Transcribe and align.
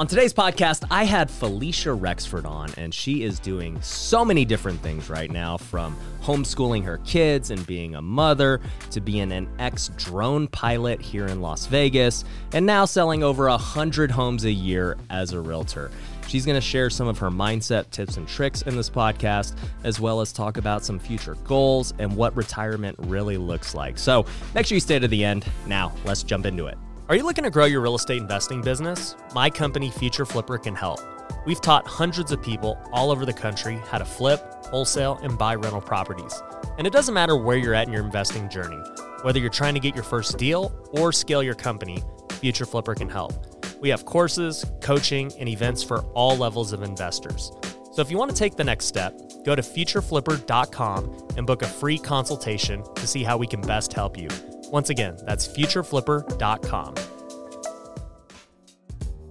On 0.00 0.08
today's 0.08 0.34
podcast, 0.34 0.84
I 0.90 1.04
had 1.04 1.28
Falisha 1.28 1.96
Rexford 1.96 2.46
on, 2.46 2.68
and 2.76 2.92
she 2.92 3.22
is 3.22 3.38
doing 3.38 3.80
so 3.80 4.24
many 4.24 4.44
different 4.44 4.80
things 4.80 5.08
right 5.08 5.30
now 5.30 5.56
from 5.56 5.96
homeschooling 6.20 6.82
her 6.82 6.98
kids 7.04 7.52
and 7.52 7.64
being 7.64 7.94
a 7.94 8.02
mother 8.02 8.60
to 8.90 9.00
being 9.00 9.30
an 9.30 9.48
ex 9.60 9.90
drone 9.90 10.48
pilot 10.48 11.00
here 11.00 11.28
in 11.28 11.40
Las 11.40 11.66
Vegas, 11.66 12.24
and 12.52 12.66
now 12.66 12.84
selling 12.84 13.22
over 13.22 13.46
a 13.46 13.56
hundred 13.56 14.10
homes 14.10 14.44
a 14.44 14.50
year 14.50 14.96
as 15.10 15.32
a 15.32 15.40
realtor. 15.40 15.92
She's 16.26 16.44
going 16.44 16.56
to 16.56 16.66
share 16.66 16.90
some 16.90 17.06
of 17.06 17.16
her 17.18 17.30
mindset 17.30 17.88
tips 17.90 18.16
and 18.16 18.26
tricks 18.26 18.62
in 18.62 18.76
this 18.76 18.90
podcast, 18.90 19.54
as 19.84 20.00
well 20.00 20.20
as 20.20 20.32
talk 20.32 20.56
about 20.56 20.84
some 20.84 20.98
future 20.98 21.36
goals 21.44 21.94
and 22.00 22.16
what 22.16 22.34
retirement 22.34 22.96
really 22.98 23.36
looks 23.36 23.76
like. 23.76 23.96
So 23.98 24.26
make 24.56 24.66
sure 24.66 24.74
you 24.74 24.80
stay 24.80 24.98
to 24.98 25.06
the 25.06 25.24
end. 25.24 25.46
Now, 25.68 25.92
let's 26.04 26.24
jump 26.24 26.46
into 26.46 26.66
it. 26.66 26.78
Are 27.06 27.14
you 27.14 27.24
looking 27.24 27.44
to 27.44 27.50
grow 27.50 27.66
your 27.66 27.82
real 27.82 27.96
estate 27.96 28.22
investing 28.22 28.62
business? 28.62 29.14
My 29.34 29.50
company, 29.50 29.90
Future 29.90 30.24
Flipper, 30.24 30.56
can 30.56 30.74
help. 30.74 31.00
We've 31.44 31.60
taught 31.60 31.86
hundreds 31.86 32.32
of 32.32 32.42
people 32.42 32.78
all 32.94 33.10
over 33.10 33.26
the 33.26 33.32
country 33.32 33.78
how 33.90 33.98
to 33.98 34.06
flip, 34.06 34.40
wholesale, 34.70 35.20
and 35.22 35.36
buy 35.36 35.54
rental 35.54 35.82
properties. 35.82 36.42
And 36.78 36.86
it 36.86 36.94
doesn't 36.94 37.12
matter 37.12 37.36
where 37.36 37.58
you're 37.58 37.74
at 37.74 37.86
in 37.86 37.92
your 37.92 38.02
investing 38.02 38.48
journey, 38.48 38.82
whether 39.20 39.38
you're 39.38 39.50
trying 39.50 39.74
to 39.74 39.80
get 39.80 39.94
your 39.94 40.02
first 40.02 40.38
deal 40.38 40.74
or 40.92 41.12
scale 41.12 41.42
your 41.42 41.54
company, 41.54 42.02
Future 42.40 42.64
Flipper 42.64 42.94
can 42.94 43.10
help. 43.10 43.34
We 43.82 43.90
have 43.90 44.06
courses, 44.06 44.64
coaching, 44.80 45.30
and 45.38 45.46
events 45.46 45.82
for 45.82 46.00
all 46.14 46.38
levels 46.38 46.72
of 46.72 46.82
investors. 46.82 47.52
So 47.92 48.00
if 48.00 48.10
you 48.10 48.16
want 48.16 48.30
to 48.30 48.36
take 48.36 48.56
the 48.56 48.64
next 48.64 48.86
step, 48.86 49.20
go 49.44 49.54
to 49.54 49.60
futureflipper.com 49.60 51.28
and 51.36 51.46
book 51.46 51.60
a 51.60 51.66
free 51.66 51.98
consultation 51.98 52.82
to 52.94 53.06
see 53.06 53.22
how 53.22 53.36
we 53.36 53.46
can 53.46 53.60
best 53.60 53.92
help 53.92 54.16
you. 54.16 54.28
Once 54.74 54.90
again, 54.90 55.16
that's 55.24 55.46
futureflipper.com. 55.46 56.94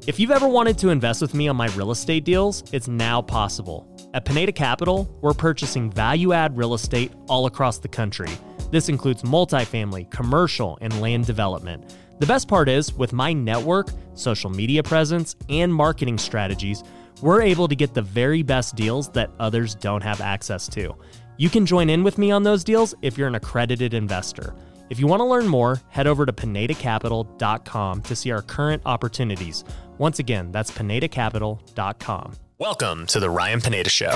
If 0.07 0.17
you've 0.17 0.31
ever 0.31 0.47
wanted 0.47 0.77
to 0.77 0.89
invest 0.89 1.21
with 1.21 1.33
me 1.33 1.49
on 1.49 1.57
my 1.57 1.67
real 1.75 1.91
estate 1.91 2.23
deals, 2.23 2.63
it's 2.71 2.87
now 2.87 3.21
possible. 3.21 3.85
At 4.13 4.23
Pineda 4.23 4.53
Capital, 4.53 5.19
we're 5.21 5.33
purchasing 5.33 5.91
value 5.91 6.31
add 6.31 6.55
real 6.55 6.73
estate 6.73 7.11
all 7.27 7.45
across 7.45 7.77
the 7.77 7.89
country. 7.89 8.29
This 8.71 8.87
includes 8.87 9.23
multifamily, 9.23 10.09
commercial, 10.11 10.77
and 10.79 11.01
land 11.01 11.25
development. 11.25 11.93
The 12.19 12.25
best 12.25 12.47
part 12.47 12.69
is, 12.69 12.93
with 12.93 13.11
my 13.11 13.33
network, 13.33 13.89
social 14.13 14.49
media 14.49 14.81
presence, 14.81 15.35
and 15.49 15.73
marketing 15.73 16.19
strategies, 16.19 16.85
we're 17.21 17.41
able 17.41 17.67
to 17.67 17.75
get 17.75 17.93
the 17.93 18.01
very 18.01 18.43
best 18.43 18.77
deals 18.77 19.09
that 19.09 19.29
others 19.41 19.75
don't 19.75 20.03
have 20.03 20.21
access 20.21 20.69
to. 20.69 20.95
You 21.35 21.49
can 21.49 21.65
join 21.65 21.89
in 21.89 22.01
with 22.01 22.17
me 22.17 22.31
on 22.31 22.43
those 22.43 22.63
deals 22.63 22.95
if 23.01 23.17
you're 23.17 23.27
an 23.27 23.35
accredited 23.35 23.93
investor. 23.93 24.55
If 24.93 24.99
you 24.99 25.07
want 25.07 25.21
to 25.21 25.25
learn 25.25 25.47
more, 25.47 25.81
head 25.89 26.05
over 26.05 26.23
to 26.23 26.31
pinedacapital.com 26.31 28.01
to 28.03 28.15
see 28.15 28.29
our 28.29 28.43
current 28.43 28.83
opportunities. 28.85 29.63
Once 29.97 30.19
again, 30.19 30.51
that's 30.51 30.69
pinedacapital.com. 30.69 32.33
Welcome 32.59 33.07
to 33.07 33.19
the 33.19 33.27
Ryan 33.27 33.59
Pineda 33.59 33.89
Show, 33.89 34.11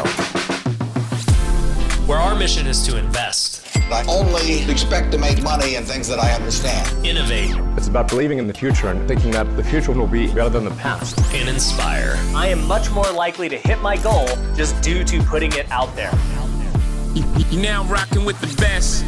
where 2.05 2.19
our 2.19 2.35
mission 2.35 2.67
is 2.67 2.85
to 2.85 2.95
invest, 2.95 3.65
I 3.91 4.05
only 4.07 4.69
expect 4.71 5.11
to 5.13 5.17
make 5.17 5.41
money 5.41 5.73
in 5.77 5.83
things 5.83 6.07
that 6.09 6.19
I 6.19 6.31
understand. 6.33 7.03
innovate, 7.03 7.55
It's 7.75 7.87
about 7.87 8.07
believing 8.07 8.37
in 8.37 8.45
the 8.45 8.53
future 8.53 8.89
and 8.89 9.07
thinking 9.07 9.31
that 9.31 9.45
the 9.57 9.63
future 9.63 9.93
will 9.93 10.05
be 10.05 10.27
better 10.27 10.49
than 10.49 10.63
the 10.65 10.75
past. 10.75 11.17
and 11.33 11.49
inspire. 11.49 12.13
I 12.35 12.49
am 12.49 12.63
much 12.67 12.91
more 12.91 13.11
likely 13.11 13.49
to 13.49 13.57
hit 13.57 13.81
my 13.81 13.97
goal 13.97 14.27
just 14.55 14.79
due 14.83 15.03
to 15.05 15.23
putting 15.23 15.53
it 15.53 15.71
out 15.71 15.95
there. 15.95 16.13
You 17.49 17.59
now 17.63 17.83
rocking 17.85 18.25
with 18.25 18.39
the 18.41 18.55
best. 18.61 19.03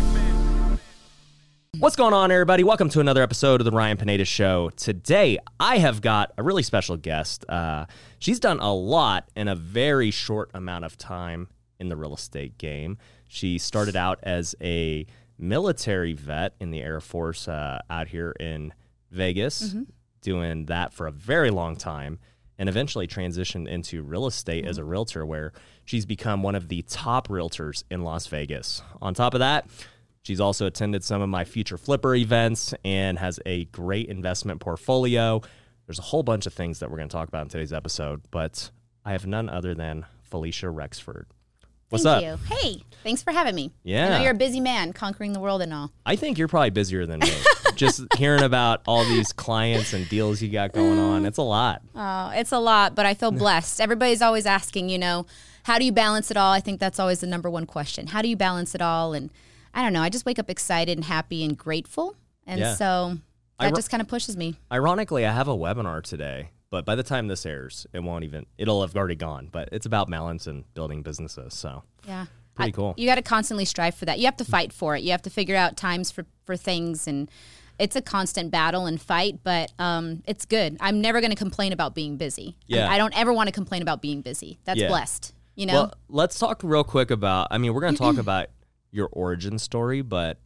What's 1.80 1.96
going 1.96 2.14
on, 2.14 2.30
everybody? 2.30 2.66
Welcome 2.66 2.90
to 2.90 3.00
another 3.00 3.24
episode 3.24 3.62
of 3.62 3.66
the 3.66 3.72
Ryan 3.72 3.96
Pineda 3.96 4.26
Show. 4.26 4.70
Today, 4.72 5.38
I 5.62 5.78
have 5.78 6.02
got 6.02 6.34
a 6.38 6.44
really 6.44 6.62
special 6.62 6.98
guest. 6.98 7.46
Uh, 7.48 7.86
she's 8.20 8.38
done 8.42 8.60
a 8.60 8.74
lot 8.74 9.30
in 9.34 9.48
a 9.48 9.56
very 9.56 10.12
short 10.12 10.52
amount 10.54 10.84
of 10.84 10.98
time 10.98 11.48
in 11.80 11.88
the 11.88 11.96
real 11.96 12.14
estate 12.14 12.58
game. 12.58 12.98
She 13.30 13.58
started 13.58 13.96
out 13.96 14.20
as 14.24 14.56
a 14.62 15.06
military 15.38 16.12
vet 16.12 16.54
in 16.60 16.72
the 16.72 16.82
Air 16.82 17.00
Force 17.00 17.48
uh, 17.48 17.80
out 17.90 18.10
here 18.10 18.32
in 18.42 18.74
Vegas, 19.12 19.74
doing 20.22 20.66
that 20.66 20.94
for 20.94 21.08
a 21.08 21.12
very 21.12 21.50
long 21.50 21.78
time, 21.78 22.20
and 22.58 22.68
eventually 22.68 23.08
transitioned 23.08 23.70
into 23.70 24.04
real 24.04 24.28
estate 24.28 24.66
as 24.66 24.80
a 24.80 24.84
realtor, 24.84 25.26
where 25.26 25.54
she's 25.86 26.06
become 26.06 26.44
one 26.44 26.56
of 26.56 26.68
the 26.68 26.82
top 26.82 27.30
realtors 27.30 27.86
in 27.90 28.02
Las 28.02 28.28
Vegas. 28.28 28.82
On 29.02 29.14
top 29.14 29.34
of 29.34 29.40
that, 29.40 29.66
She's 30.24 30.40
also 30.40 30.66
attended 30.66 31.04
some 31.04 31.22
of 31.22 31.30
my 31.30 31.44
future 31.46 31.78
flipper 31.78 32.14
events 32.16 32.74
and 32.84 33.18
has 33.20 33.40
a 33.46 33.66
great 33.66 34.10
investment 34.10 34.60
portfolio. 34.60 35.42
There's 35.88 36.00
a 36.00 36.04
whole 36.04 36.24
bunch 36.24 36.46
of 36.46 36.54
things 36.54 36.80
that 36.80 36.92
we're 36.92 36.98
going 36.98 37.10
to 37.10 37.14
talk 37.14 37.28
about 37.28 37.44
in 37.44 37.50
today's 37.50 37.74
episode, 37.74 38.22
but 38.30 38.70
I 39.06 39.14
have 39.14 39.26
none 39.26 39.50
other 39.50 39.74
than 39.74 40.06
Falisha 40.32 40.74
Rexford. 40.74 41.26
What's 41.90 42.04
Thank 42.04 42.28
up? 42.28 42.40
you. 42.52 42.56
Hey, 42.56 42.84
thanks 43.04 43.24
for 43.24 43.32
having 43.32 43.56
me. 43.56 43.72
I 43.74 43.80
Yeah. 43.84 44.10
know 44.10 44.22
you're 44.22 44.32
a 44.34 44.36
busy 44.36 44.60
man, 44.60 44.94
conquering 44.94 45.34
the 45.34 45.40
world 45.40 45.64
and 45.64 45.74
all. 45.74 45.92
I 46.06 46.16
think 46.16 46.38
you're 46.38 46.48
probably 46.48 46.70
busier 46.70 47.08
than 47.08 47.22
me. 47.22 47.32
Just 47.76 48.02
hearing 48.16 48.44
about 48.44 48.82
all 48.86 49.04
these 49.06 49.34
clients 49.34 49.94
and 49.94 50.08
deals 50.10 50.40
you 50.42 50.50
got 50.50 50.74
going 50.74 51.00
on, 51.00 51.26
it's 51.26 51.40
a 51.40 51.44
lot. 51.44 51.82
Oh, 51.96 52.30
it's 52.36 52.52
a 52.52 52.60
lot, 52.60 52.94
but 52.94 53.08
I 53.08 53.16
feel 53.16 53.32
blessed. 53.46 53.82
Everybody's 53.82 54.22
always 54.22 54.46
asking, 54.46 54.90
you 54.90 55.00
know, 55.00 55.26
how 55.64 55.80
do 55.80 55.86
you 55.86 55.92
balance 55.92 56.30
it 56.30 56.38
all? 56.38 56.52
I 56.52 56.60
think 56.60 56.80
that's 56.80 57.00
always 57.00 57.22
the 57.22 57.28
number 57.28 57.50
one 57.50 57.66
question. 57.66 58.08
How 58.08 58.22
do 58.22 58.28
you 58.28 58.36
balance 58.36 58.76
it 58.76 58.82
all? 58.82 59.14
And 59.14 59.32
I 59.74 59.82
don't 59.84 59.94
know. 59.94 60.02
I 60.02 60.10
just 60.10 60.26
wake 60.26 60.40
up 60.40 60.50
excited 60.50 60.98
and 60.98 61.06
happy 61.06 61.44
and 61.44 61.58
grateful, 61.58 62.16
and 62.48 62.60
Yeah. 62.60 62.76
so 62.76 63.18
that 63.60 63.72
ro- 63.72 63.76
just 63.76 63.90
kind 63.90 64.02
of 64.02 64.08
pushes 64.08 64.36
me. 64.38 64.56
Ironically, 64.72 65.26
I 65.26 65.32
have 65.34 65.48
a 65.48 65.56
webinar 65.56 66.02
today, 66.04 66.50
but 66.70 66.86
by 66.86 66.96
the 66.96 67.04
time 67.04 67.28
this 67.28 67.46
airs, 67.46 67.86
it 67.94 68.00
won't 68.04 68.24
even, 68.24 68.46
it'll 68.58 68.82
have 68.82 68.96
already 68.96 69.16
gone. 69.16 69.50
But 69.52 69.70
it's 69.72 69.86
about 69.86 70.10
balance 70.10 70.48
and 70.48 70.72
building 70.74 71.02
businesses. 71.04 71.54
So 71.54 71.84
Yeah. 72.08 72.26
Pretty 72.56 72.70
I- 72.70 72.76
cool. 72.76 72.94
You 72.98 73.08
got 73.08 73.16
to 73.16 73.22
constantly 73.22 73.66
strive 73.66 73.96
for 73.96 74.06
that. 74.06 74.20
You 74.20 74.26
have 74.26 74.38
to 74.38 74.46
fight 74.46 74.74
for 74.74 74.96
it. 74.96 75.04
You 75.04 75.12
have 75.12 75.22
to 75.24 75.30
figure 75.30 75.56
out 75.56 75.78
times 75.78 76.12
for, 76.12 76.26
for 76.46 76.58
things 76.58 77.08
and 77.08 77.30
it's 77.78 77.96
a 77.96 78.02
constant 78.02 78.52
battle 78.52 78.86
and 78.86 79.02
fight, 79.02 79.40
but 79.44 79.72
um, 79.80 80.22
it's 80.28 80.44
good. 80.46 80.76
I'm 80.82 81.00
never 81.00 81.22
going 81.22 81.32
to 81.32 81.38
complain 81.38 81.72
about 81.72 81.96
being 81.96 82.18
busy. 82.18 82.58
I- 82.60 82.64
Yeah. 82.76 82.92
I, 82.92 82.98
don't 82.98 83.18
ever 83.18 83.32
want 83.32 83.48
to 83.48 83.54
complain 83.54 83.82
about 83.82 84.02
being 84.02 84.22
busy. 84.22 84.60
That's 84.66 84.80
Yeah. 84.80 84.90
blessed. 84.90 85.34
You 85.56 85.68
know? 85.68 85.74
Well, 85.74 85.94
let's 86.10 86.38
talk 86.38 86.62
real 86.64 86.84
quick 86.84 87.10
about. 87.12 87.48
I 87.52 87.58
mean, 87.58 87.74
we're 87.74 87.80
going 87.82 87.94
to 87.96 87.98
talk 88.08 88.18
about 88.18 88.48
your 88.92 89.10
origin 89.12 89.60
story, 89.60 90.02
but 90.02 90.40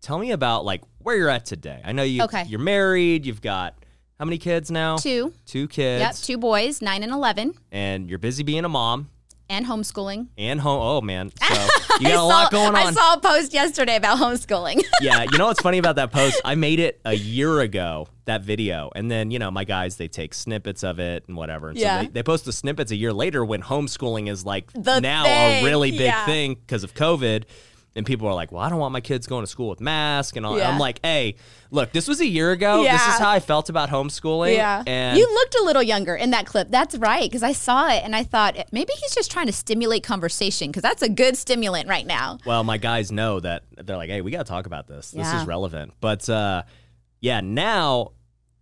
tell 0.00 0.18
me 0.18 0.30
about 0.32 0.64
like 0.64 0.82
where 0.98 1.16
you're 1.16 1.28
at 1.30 1.44
today. 1.46 1.80
I 1.84 1.92
know 1.92 2.02
you. 2.02 2.22
Okay. 2.24 2.44
You're 2.44 2.60
married. 2.60 3.26
You've 3.26 3.40
got 3.42 3.74
how 4.18 4.24
many 4.24 4.38
kids 4.38 4.70
now? 4.70 4.96
two. 4.96 5.32
Two 5.46 5.68
kids. 5.68 6.00
Yep, 6.00 6.14
two 6.26 6.38
boys, 6.38 6.80
nine 6.80 7.02
and 7.02 7.12
11, 7.12 7.54
And 7.72 8.08
you're 8.08 8.18
busy 8.18 8.42
being 8.44 8.64
a 8.64 8.68
mom 8.68 9.10
and 9.50 9.66
homeschooling. 9.66 10.28
and 10.38 10.60
home. 10.60 10.80
Oh 10.80 11.00
man, 11.00 11.30
so 11.42 11.54
you 12.00 12.08
got 12.08 12.16
a 12.16 12.22
lot 12.22 12.44
saw- 12.44 12.50
going 12.50 12.74
I 12.74 12.90
saw 12.92 13.14
a 13.14 13.20
post 13.20 13.52
yesterday 13.52 13.96
about 13.96 14.18
homeschooling. 14.18 14.82
yeah, 15.02 15.24
you 15.30 15.36
know 15.36 15.46
what's 15.46 15.60
funny 15.60 15.78
about 15.78 15.96
that 15.96 16.12
post? 16.12 16.40
I 16.44 16.54
made 16.54 16.78
it 16.80 17.00
a 17.04 17.12
year 17.14 17.60
ago, 17.60 18.08
that 18.24 18.42
video. 18.42 18.90
And 18.94 19.10
then, 19.10 19.30
you 19.30 19.38
know, 19.38 19.50
my 19.50 19.64
guys, 19.64 19.96
they 19.96 20.08
take 20.08 20.32
snippets 20.32 20.82
of 20.82 20.98
it 20.98 21.24
and 21.28 21.36
whatever. 21.36 21.68
And 21.70 21.78
Yeah. 21.78 21.98
so 22.00 22.04
they, 22.06 22.10
they 22.12 22.22
post 22.22 22.44
the 22.46 22.52
snippets 22.52 22.90
a 22.90 22.96
year 22.96 23.12
later 23.12 23.44
when 23.44 23.62
homeschooling 23.62 24.30
is 24.30 24.46
like 24.46 24.72
The 24.72 25.00
now 25.00 25.24
thing, 25.24 25.62
a 25.62 25.66
really 25.66 25.90
big 25.90 26.00
yeah. 26.02 26.24
thing 26.24 26.54
because 26.54 26.82
of 26.84 26.94
COVID. 26.94 27.44
And 27.96 28.04
people 28.04 28.26
are 28.26 28.34
like, 28.34 28.50
well, 28.50 28.60
I 28.60 28.68
don't 28.68 28.80
want 28.80 28.92
my 28.92 29.00
kids 29.00 29.26
going 29.28 29.44
to 29.44 29.46
school 29.46 29.68
with 29.68 29.80
masks. 29.80 30.36
And 30.36 30.44
all. 30.44 30.58
Yeah. 30.58 30.68
I'm 30.68 30.80
like, 30.80 30.98
hey, 31.04 31.36
look, 31.70 31.92
this 31.92 32.08
was 32.08 32.20
a 32.20 32.26
year 32.26 32.50
ago. 32.50 32.82
This 32.82 32.92
is 33.06 33.18
how 33.20 33.30
I 33.30 33.38
felt 33.38 33.68
about 33.68 33.88
homeschooling. 33.88 34.54
Yeah, 34.56 34.82
and 34.84 35.16
you 35.16 35.24
looked 35.32 35.54
a 35.54 35.62
little 35.62 35.82
younger 35.82 36.16
in 36.16 36.30
that 36.30 36.44
clip. 36.44 36.70
That's 36.70 36.96
right, 36.96 37.22
because 37.30 37.44
I 37.44 37.52
saw 37.52 37.88
it 37.90 38.02
and 38.04 38.16
I 38.16 38.24
thought 38.24 38.56
maybe 38.72 38.92
he's 39.00 39.14
just 39.14 39.30
trying 39.30 39.46
to 39.46 39.52
stimulate 39.52 40.02
conversation 40.02 40.70
because 40.70 40.82
that's 40.82 41.02
a 41.02 41.08
good 41.08 41.36
stimulant 41.36 41.88
right 41.88 42.04
now. 42.06 42.38
Well, 42.44 42.64
my 42.64 42.78
guys 42.78 43.12
know 43.12 43.38
that 43.40 43.62
they're 43.76 43.96
like, 43.96 44.10
hey, 44.10 44.22
we 44.22 44.32
got 44.32 44.38
to 44.44 44.50
talk 44.50 44.66
about 44.66 44.88
this. 44.88 45.12
This 45.12 45.26
Yeah. 45.26 45.40
is 45.40 45.46
relevant. 45.46 45.92
But 46.00 46.28
uh, 46.28 46.64
yeah, 47.20 47.40
now 47.42 48.10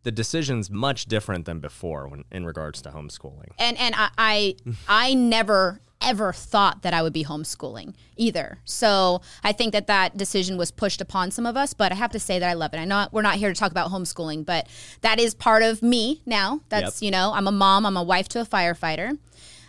the 0.02 0.12
decision's 0.12 0.68
much 0.68 1.06
different 1.06 1.46
than 1.46 1.60
before 1.60 2.08
when, 2.08 2.24
in 2.30 2.44
regards 2.44 2.82
to 2.82 2.90
homeschooling. 2.90 3.48
And 3.58 3.78
and 3.78 3.94
I 3.96 4.10
I, 4.18 4.56
I 4.88 5.14
never 5.14 5.80
ever 6.04 6.32
thought 6.32 6.82
that 6.82 6.92
I 6.94 7.02
would 7.02 7.12
be 7.12 7.24
homeschooling 7.24 7.94
either. 8.16 8.58
So 8.64 9.20
I 9.42 9.52
think 9.52 9.72
that 9.72 9.86
that 9.86 10.16
decision 10.16 10.56
was 10.56 10.70
pushed 10.70 11.00
upon 11.00 11.30
some 11.30 11.46
of 11.46 11.56
us, 11.56 11.74
but 11.74 11.92
I 11.92 11.94
have 11.96 12.12
to 12.12 12.18
say 12.20 12.38
that 12.38 12.48
I 12.48 12.52
love 12.54 12.74
it. 12.74 12.78
I 12.78 12.84
know 12.84 13.08
we're 13.12 13.22
not 13.22 13.36
here 13.36 13.48
to 13.52 13.58
talk 13.58 13.70
about 13.70 13.90
homeschooling, 13.90 14.44
but 14.44 14.68
that 15.02 15.18
is 15.20 15.34
part 15.34 15.62
of 15.62 15.82
me 15.82 16.22
now. 16.26 16.60
That's, 16.68 17.00
Yep. 17.02 17.06
you 17.06 17.10
know, 17.10 17.32
I'm 17.34 17.46
a 17.46 17.52
mom, 17.52 17.86
I'm 17.86 17.96
a 17.96 18.02
wife 18.02 18.28
to 18.30 18.40
a 18.40 18.44
firefighter. 18.44 19.18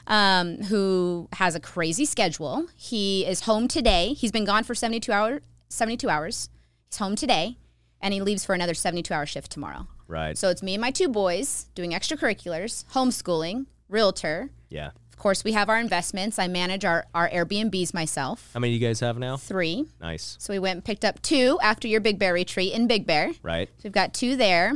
Um, 0.05 0.57
who 0.63 1.29
has 1.31 1.55
a 1.55 1.61
crazy 1.61 2.03
schedule. 2.03 2.67
He 2.75 3.25
is 3.25 3.41
home 3.41 3.69
today. 3.69 4.11
He's 4.13 4.33
been 4.33 4.43
gone 4.43 4.65
for 4.65 4.75
72 4.75 5.09
hours 5.13 5.41
72 5.69 6.09
hours. 6.09 6.49
He's 6.91 6.97
home 6.97 7.15
today 7.15 7.57
and 8.01 8.13
he 8.13 8.21
leaves 8.21 8.43
for 8.43 8.53
another 8.53 8.73
72 8.73 9.13
hour 9.13 9.25
shift 9.25 9.49
tomorrow. 9.49 9.87
Right. 10.09 10.37
So 10.37 10.49
it's 10.49 10.61
me 10.61 10.73
and 10.73 10.81
my 10.81 10.91
two 10.91 11.07
boys 11.07 11.67
doing 11.73 11.91
extracurriculars, 11.91 12.83
homeschooling, 12.91 13.67
realtor. 13.87 14.49
yeah. 14.69 14.91
Of 15.23 15.25
course, 15.25 15.45
we 15.45 15.53
have 15.53 15.69
our 15.69 15.79
investments. 15.79 16.37
I 16.37 16.49
manage 16.49 16.83
our, 16.83 17.05
our 17.15 17.29
Airbnbs 17.29 17.93
myself. 17.93 18.49
How 18.53 18.59
many 18.59 18.73
do 18.77 18.77
you 18.77 18.85
guys 18.85 18.99
have 18.99 19.17
now? 19.17 19.37
Three. 19.37 19.85
Nice. 20.01 20.35
So 20.37 20.51
we 20.51 20.59
went 20.59 20.75
and 20.75 20.83
picked 20.83 21.05
up 21.05 21.21
two 21.21 21.57
after 21.63 21.87
your 21.87 22.01
Big 22.01 22.19
Bear 22.19 22.33
retreat 22.33 22.73
in 22.73 22.87
Big 22.87 23.07
Bear. 23.07 23.31
Right. 23.41 23.69
So 23.77 23.83
we've 23.85 23.93
got 23.93 24.13
two 24.13 24.35
there. 24.35 24.73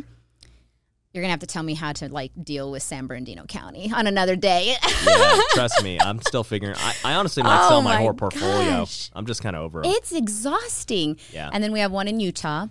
You're 1.12 1.22
gonna 1.22 1.32
have 1.32 1.42
to 1.42 1.48
tell 1.48 1.64
me 1.64 1.74
how 1.74 1.92
to 1.92 2.08
like 2.08 2.32
deal 2.42 2.72
with 2.72 2.82
San 2.82 3.08
Bernardino 3.08 3.44
County 3.44 3.92
on 3.94 4.08
another 4.08 4.38
day. 4.38 4.74
Yeah, 5.06 5.38
trust 5.52 5.84
me, 5.84 6.00
I'm 6.00 6.22
still 6.22 6.46
figuring. 6.46 6.76
I, 6.78 6.96
I 7.04 7.14
honestly 7.16 7.44
might 7.44 7.66
Oh 7.66 7.68
sell 7.68 7.82
my, 7.82 7.96
my 7.96 8.02
whole 8.04 8.14
portfolio. 8.14 8.70
gosh. 8.70 9.12
I'm 9.14 9.26
just 9.26 9.44
kind 9.44 9.54
of 9.54 9.64
over 9.64 9.82
it. 9.82 9.88
it's 9.88 10.14
exhausting. 10.14 11.18
Yeah. 11.34 11.50
And 11.52 11.62
then 11.62 11.74
we 11.74 11.82
have 11.82 11.92
one 11.92 12.08
in 12.08 12.22
Utah. 12.22 12.68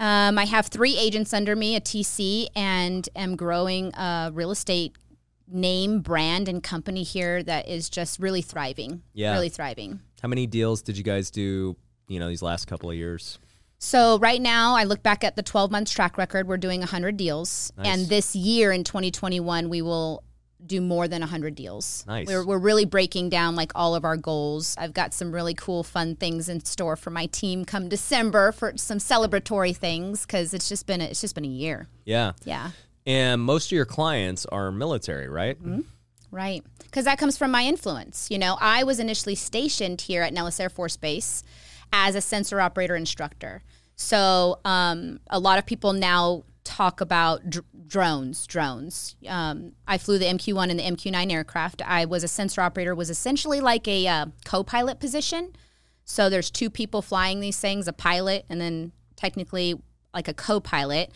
Um, 0.00 0.38
I 0.38 0.46
have 0.46 0.66
three 0.68 0.96
agents 0.96 1.34
under 1.34 1.54
me, 1.54 1.76
a 1.76 1.80
TC, 1.80 2.46
and 2.56 3.06
am 3.14 3.36
growing 3.36 3.94
a 3.94 4.30
real 4.32 4.50
estate 4.50 4.96
name, 5.52 6.00
brand, 6.00 6.48
and 6.48 6.62
company 6.62 7.02
here 7.02 7.42
that 7.42 7.68
is 7.68 7.90
just 7.90 8.18
really 8.18 8.42
thriving. 8.42 9.02
Yeah. 9.12 9.32
Really 9.32 9.48
thriving. 9.48 10.00
How 10.22 10.28
many 10.28 10.46
deals 10.46 10.82
did 10.82 10.96
you 10.96 11.04
guys 11.04 11.30
do? 11.30 11.76
You 12.08 12.20
know, 12.20 12.28
these 12.28 12.42
last 12.42 12.66
couple 12.66 12.90
of 12.90 12.96
years. 12.96 13.38
So 13.78 14.18
right 14.18 14.40
now, 14.40 14.76
I 14.76 14.84
look 14.84 15.02
back 15.02 15.24
at 15.24 15.34
the 15.34 15.42
12 15.42 15.70
months 15.72 15.92
track 15.92 16.16
record. 16.16 16.46
We're 16.46 16.56
doing 16.56 16.80
100 16.80 17.16
deals, 17.16 17.72
Nice. 17.76 17.86
and 17.86 18.08
this 18.08 18.36
year 18.36 18.70
in 18.70 18.84
2021, 18.84 19.68
we 19.68 19.82
will 19.82 20.22
do 20.64 20.80
more 20.80 21.08
than 21.08 21.20
100 21.20 21.56
deals. 21.56 22.04
Nice. 22.06 22.28
We're, 22.28 22.46
we're 22.46 22.58
really 22.58 22.84
breaking 22.84 23.30
down 23.30 23.56
like 23.56 23.72
all 23.74 23.96
of 23.96 24.04
our 24.04 24.16
goals. 24.16 24.76
I've 24.78 24.94
got 24.94 25.12
some 25.12 25.32
really 25.32 25.54
cool, 25.54 25.82
fun 25.82 26.14
things 26.14 26.48
in 26.48 26.64
store 26.64 26.94
for 26.94 27.10
my 27.10 27.26
team 27.26 27.64
come 27.64 27.88
December 27.88 28.52
for 28.52 28.74
some 28.76 28.98
celebratory 28.98 29.76
things 29.76 30.24
because 30.24 30.54
it's 30.54 30.68
just 30.68 30.86
been 30.86 31.00
a, 31.00 31.06
it's 31.06 31.20
just 31.20 31.34
been 31.34 31.44
a 31.44 31.48
year. 31.48 31.88
Yeah. 32.04 32.32
Yeah. 32.44 32.70
And 33.06 33.42
most 33.42 33.66
of 33.66 33.72
your 33.72 33.84
clients 33.84 34.46
are 34.46 34.70
military, 34.70 35.28
right? 35.28 35.60
Mm-hmm. 35.60 35.80
Right. 36.30 36.64
Because 36.82 37.04
that 37.04 37.18
comes 37.18 37.36
from 37.36 37.50
my 37.50 37.62
influence. 37.62 38.30
You 38.30 38.38
know, 38.38 38.56
I 38.60 38.84
was 38.84 38.98
initially 38.98 39.34
stationed 39.34 40.02
here 40.02 40.22
at 40.22 40.32
Nellis 40.32 40.58
Air 40.58 40.70
Force 40.70 40.96
Base 40.96 41.42
as 41.92 42.14
a 42.14 42.20
sensor 42.20 42.60
operator 42.60 42.96
instructor. 42.96 43.62
So 43.96 44.58
um, 44.64 45.20
a 45.28 45.38
lot 45.38 45.58
of 45.58 45.66
people 45.66 45.92
now 45.92 46.44
talk 46.64 47.00
about 47.00 47.48
dr- 47.50 47.66
drones. 47.86 48.46
Drones. 48.46 49.16
Um, 49.28 49.72
I 49.86 49.98
flew 49.98 50.18
the 50.18 50.24
MQ-1 50.26 50.70
and 50.70 50.78
the 50.78 50.84
MQ-9 50.84 51.32
aircraft. 51.32 51.82
I 51.84 52.06
was 52.06 52.24
a 52.24 52.28
sensor 52.28 52.62
operator. 52.62 52.94
Was 52.94 53.10
essentially 53.10 53.60
like 53.60 53.86
a 53.86 54.06
uh, 54.06 54.26
co-pilot 54.44 55.00
position. 55.00 55.52
So 56.04 56.30
there's 56.30 56.50
two 56.50 56.70
people 56.70 57.02
flying 57.02 57.40
these 57.40 57.60
things, 57.60 57.86
a 57.86 57.92
pilot, 57.92 58.44
and 58.48 58.60
then 58.60 58.92
technically 59.16 59.80
like 60.14 60.28
a 60.28 60.34
co-pilot. 60.34 61.10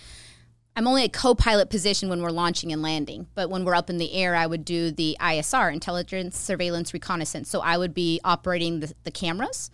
I'm 0.77 0.87
only 0.87 1.05
a 1.05 1.09
co-pilot 1.09 1.71
position 1.71 2.11
when 2.11 2.21
we're 2.21 2.31
launching 2.31 2.71
and 2.71 2.83
landing, 2.83 3.29
but 3.35 3.49
when 3.49 3.65
we're 3.65 3.75
up 3.75 3.89
in 3.89 3.97
the 3.97 4.13
air, 4.13 4.37
I 4.37 4.47
would 4.47 4.63
do 4.63 4.91
the 4.91 5.17
ISR, 5.19 5.73
intelligence, 5.73 6.39
surveillance, 6.39 6.93
reconnaissance. 6.93 7.49
So 7.49 7.61
I 7.63 7.79
would 7.79 7.95
be 7.95 8.21
operating 8.23 8.81
the, 8.81 8.93
the 9.05 9.11
cameras, 9.11 9.71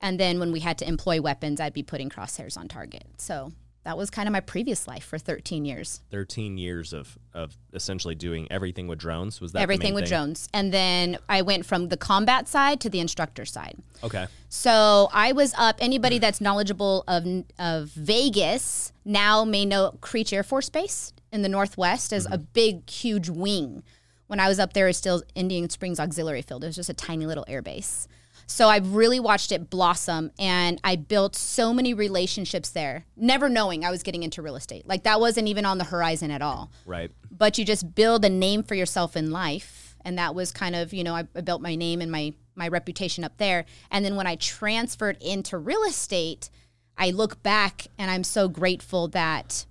and 0.00 0.20
then 0.20 0.38
when 0.38 0.52
we 0.52 0.60
had 0.60 0.78
to 0.78 0.86
employ 0.86 1.20
weapons, 1.20 1.60
I'd 1.60 1.72
be 1.72 1.82
putting 1.82 2.08
crosshairs 2.08 2.56
on 2.56 2.68
target. 2.68 3.04
So 3.16 3.52
that 3.84 3.98
was 3.98 4.10
kind 4.10 4.26
of 4.26 4.32
my 4.32 4.40
previous 4.40 4.88
life 4.88 5.04
for 5.04 5.18
13 5.18 5.64
years. 5.64 6.00
13 6.10 6.56
years 6.56 6.92
of, 6.92 7.18
of 7.34 7.56
essentially 7.72 8.14
doing 8.14 8.48
everything 8.50 8.88
with 8.88 8.98
drones. 8.98 9.40
Was 9.40 9.52
that 9.52 9.60
Everything 9.60 9.94
with 9.94 10.04
thing? 10.04 10.10
drones, 10.10 10.48
and 10.54 10.72
then 10.72 11.18
I 11.28 11.42
went 11.42 11.66
from 11.66 11.88
the 11.88 11.96
combat 11.96 12.48
side 12.48 12.80
to 12.80 12.90
the 12.90 13.00
instructor 13.00 13.44
side. 13.44 13.76
Okay. 14.02 14.26
So 14.48 15.08
I 15.12 15.32
was 15.32 15.54
up. 15.56 15.76
Anybody 15.80 16.18
that's 16.18 16.40
knowledgeable 16.40 17.04
of 17.06 17.26
of 17.58 17.88
Vegas 17.90 18.92
now 19.04 19.44
may 19.44 19.64
know 19.66 19.96
Creech 20.00 20.32
Air 20.32 20.42
Force 20.42 20.70
Base 20.70 21.12
in 21.30 21.42
the 21.42 21.48
Northwest 21.48 22.12
as 22.12 22.26
a 22.26 22.30
mm-hmm. 22.30 22.44
big, 22.52 22.88
huge 22.88 23.28
wing. 23.28 23.82
When 24.28 24.40
I 24.40 24.48
was 24.48 24.58
up 24.58 24.72
there, 24.72 24.88
it's 24.88 24.98
still 24.98 25.22
Indian 25.34 25.68
Springs 25.68 26.00
Auxiliary 26.00 26.42
Field. 26.42 26.64
It 26.64 26.68
was 26.68 26.76
just 26.76 26.88
a 26.88 26.94
tiny 26.94 27.26
little 27.26 27.44
air 27.46 27.60
base. 27.60 28.08
So 28.46 28.68
I 28.68 28.78
really 28.78 29.18
watched 29.20 29.52
it 29.52 29.70
blossom, 29.70 30.30
and 30.38 30.80
I 30.84 30.96
built 30.96 31.34
so 31.34 31.72
many 31.72 31.94
relationships 31.94 32.70
there, 32.70 33.04
never 33.16 33.48
knowing 33.48 33.84
I 33.84 33.90
was 33.90 34.02
getting 34.02 34.22
into 34.22 34.42
real 34.42 34.56
estate. 34.56 34.86
Like 34.86 35.04
that 35.04 35.20
wasn't 35.20 35.48
even 35.48 35.64
on 35.64 35.78
the 35.78 35.84
horizon 35.84 36.30
at 36.30 36.42
all 36.42 36.70
Right. 36.86 37.10
but 37.30 37.58
you 37.58 37.64
just 37.64 37.94
build 37.94 38.24
a 38.24 38.28
name 38.28 38.62
for 38.62 38.74
yourself 38.74 39.16
in 39.16 39.30
life 39.30 39.96
and 40.04 40.18
that 40.18 40.34
was 40.34 40.52
kind 40.52 40.76
of 40.76 40.92
you 40.92 41.02
know 41.02 41.14
I, 41.14 41.24
I 41.34 41.40
built 41.40 41.62
my 41.62 41.74
name 41.74 42.00
and 42.02 42.12
my 42.12 42.34
my 42.54 42.68
reputation 42.68 43.24
up 43.24 43.36
there 43.38 43.64
and 43.90 44.04
then 44.04 44.16
when 44.16 44.26
i 44.26 44.36
transferred 44.36 45.16
into 45.22 45.56
real 45.56 45.82
estate 45.84 46.50
i 46.98 47.10
look 47.10 47.42
back 47.42 47.86
and 47.98 48.10
i'm 48.10 48.22
so 48.22 48.46
grateful 48.46 49.08
that 49.08 49.64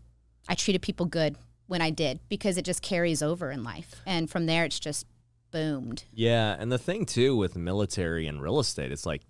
i 0.49 0.55
treated 0.55 0.81
people 0.81 1.05
good 1.05 1.35
when 1.67 1.81
i 1.81 1.89
did 1.91 2.19
because 2.29 2.57
it 2.57 2.65
just 2.65 2.81
carries 2.81 3.21
over 3.21 3.51
in 3.51 3.63
life 3.63 4.01
and 4.07 4.29
from 4.29 4.47
there 4.47 4.65
it's 4.65 4.79
just 4.79 5.05
boomed 5.53 6.03
Yeah, 6.13 6.57
and 6.59 6.69
the 6.69 6.77
thing 6.77 7.05
too 7.05 7.37
with 7.37 7.55
military 7.55 8.27
and 8.27 8.41
real 8.41 8.59
estate, 8.59 8.91
it's 8.91 9.05
like 9.05 9.21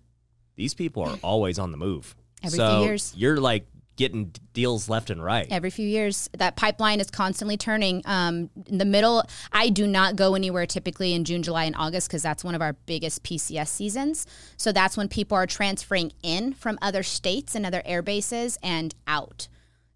these 0.55 0.73
people 0.73 1.03
are 1.03 1.17
always 1.23 1.59
on 1.59 1.71
the 1.71 1.77
move. 1.77 2.15
Every 2.43 2.57
so 2.57 2.77
few 2.77 2.85
years. 2.85 3.13
You're 3.15 3.37
like 3.37 3.67
getting 3.95 4.33
deals 4.53 4.89
left 4.89 5.09
and 5.09 5.23
right. 5.23 5.47
every 5.51 5.69
few 5.69 5.87
years 5.87 6.27
that 6.37 6.55
pipeline 6.55 6.99
is 6.99 7.11
constantly 7.11 7.57
turning 7.57 8.01
um, 8.05 8.49
in 8.65 8.79
the 8.79 8.85
middle 8.85 9.23
i 9.51 9.69
do 9.69 9.85
not 9.85 10.15
go 10.15 10.33
anywhere 10.33 10.65
typically 10.65 11.13
in 11.13 11.23
june 11.23 11.43
july 11.43 11.65
and 11.65 11.75
august 11.75 12.07
because 12.07 12.23
that's 12.23 12.43
one 12.43 12.55
of 12.55 12.61
our 12.61 12.73
biggest 12.87 13.21
pcs 13.23 13.67
seasons 13.67 14.25
so 14.57 14.71
that's 14.71 14.97
when 14.97 15.07
people 15.07 15.37
are 15.37 15.45
transferring 15.45 16.11
in 16.23 16.53
from 16.53 16.77
other 16.81 17.03
states 17.03 17.53
and 17.53 17.67
other 17.67 17.83
air 17.85 18.01
bases 18.01 18.57
and 18.63 18.95
out 19.05 19.47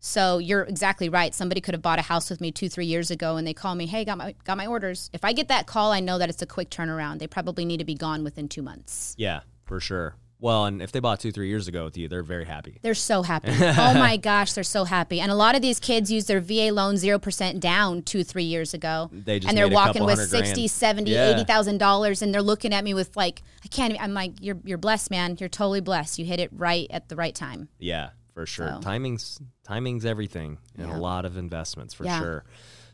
so 0.08 0.38
you're 0.38 0.64
exactly 0.64 1.10
right 1.10 1.36
somebody 1.36 1.60
could 1.62 1.74
have 1.74 1.82
bought 1.82 2.00
a 2.00 2.04
house 2.04 2.30
with 2.30 2.40
me 2.40 2.52
two 2.52 2.70
three 2.70 2.86
years 2.86 3.12
ago 3.12 3.36
and 3.38 3.46
they 3.46 3.54
call 3.54 3.76
me 3.76 3.86
hey 3.86 4.06
got 4.06 4.18
my 4.18 4.34
got 4.46 4.58
my 4.58 4.66
orders 4.66 5.10
if 5.14 5.26
i 5.26 5.34
get 5.34 5.48
that 5.48 5.68
call 5.68 5.92
i 5.92 6.00
know 6.00 6.18
that 6.18 6.30
it's 6.30 6.42
a 6.42 6.46
quick 6.46 6.70
turnaround 6.70 7.20
they 7.20 7.28
probably 7.28 7.66
need 7.66 7.78
to 7.78 7.86
be 7.86 7.96
gone 7.96 8.24
within 8.24 8.48
two 8.48 8.62
months 8.62 9.14
yeah, 9.18 9.42
for 9.66 9.80
sure. 9.80 10.16
Well, 10.40 10.66
and 10.66 10.84
if 10.84 10.92
they 10.92 11.00
bought 11.00 11.20
two, 11.20 11.32
three 11.32 11.48
years 11.48 11.68
ago 11.68 11.86
with 11.86 11.98
you, 11.98 12.08
they're 12.08 12.22
very 12.22 12.46
happy. 12.46 12.78
They're 12.84 12.94
so 12.94 13.24
happy. 13.24 13.50
oh 13.60 13.94
my 13.96 14.18
gosh, 14.18 14.54
they're 14.54 14.64
so 14.64 14.84
happy. 14.84 15.20
And 15.20 15.32
a 15.32 15.36
lot 15.36 15.56
of 15.56 15.64
these 15.64 15.80
kids 15.80 16.12
use 16.12 16.26
their 16.26 16.40
VA 16.40 16.70
loan 16.72 16.94
0% 16.96 17.60
down 17.60 18.04
two, 18.04 18.24
three 18.24 18.44
years 18.44 18.76
ago. 18.76 19.10
They 19.12 19.40
just 19.40 19.50
and 19.50 19.58
they're 19.58 19.68
walking 19.68 20.06
with 20.06 20.20
hundred 20.20 20.30
60, 20.30 20.54
grand. 20.62 20.72
70, 20.72 21.12
Yeah. 21.12 21.44
$80,000 21.44 22.22
and 22.22 22.34
they're 22.34 22.44
looking 22.44 22.72
at 22.72 22.84
me 22.84 22.94
with 22.94 23.18
like, 23.18 23.42
I 23.66 23.68
can't, 23.68 23.94
even- 23.94 24.04
I'm 24.04 24.14
like, 24.14 24.34
you're, 24.40 24.60
you're 24.64 24.78
blessed, 24.78 25.10
man. 25.10 25.38
You're 25.40 25.50
totally 25.50 25.82
blessed. 25.82 26.20
You 26.20 26.26
hit 26.26 26.40
it 26.40 26.52
right 26.54 26.86
at 26.92 27.10
the 27.10 27.16
right 27.16 27.34
time. 27.34 27.70
Yeah, 27.80 28.10
for 28.38 28.46
sure. 28.46 28.70
So. 28.76 28.82
Timing's 28.82 29.40
timing's 29.64 30.06
everything 30.06 30.60
in 30.78 30.88
Yeah. 30.90 30.96
a 30.96 31.00
lot 31.00 31.26
of 31.26 31.38
investments 31.38 31.94
for 31.96 32.06
Yeah. 32.06 32.20
sure. 32.20 32.44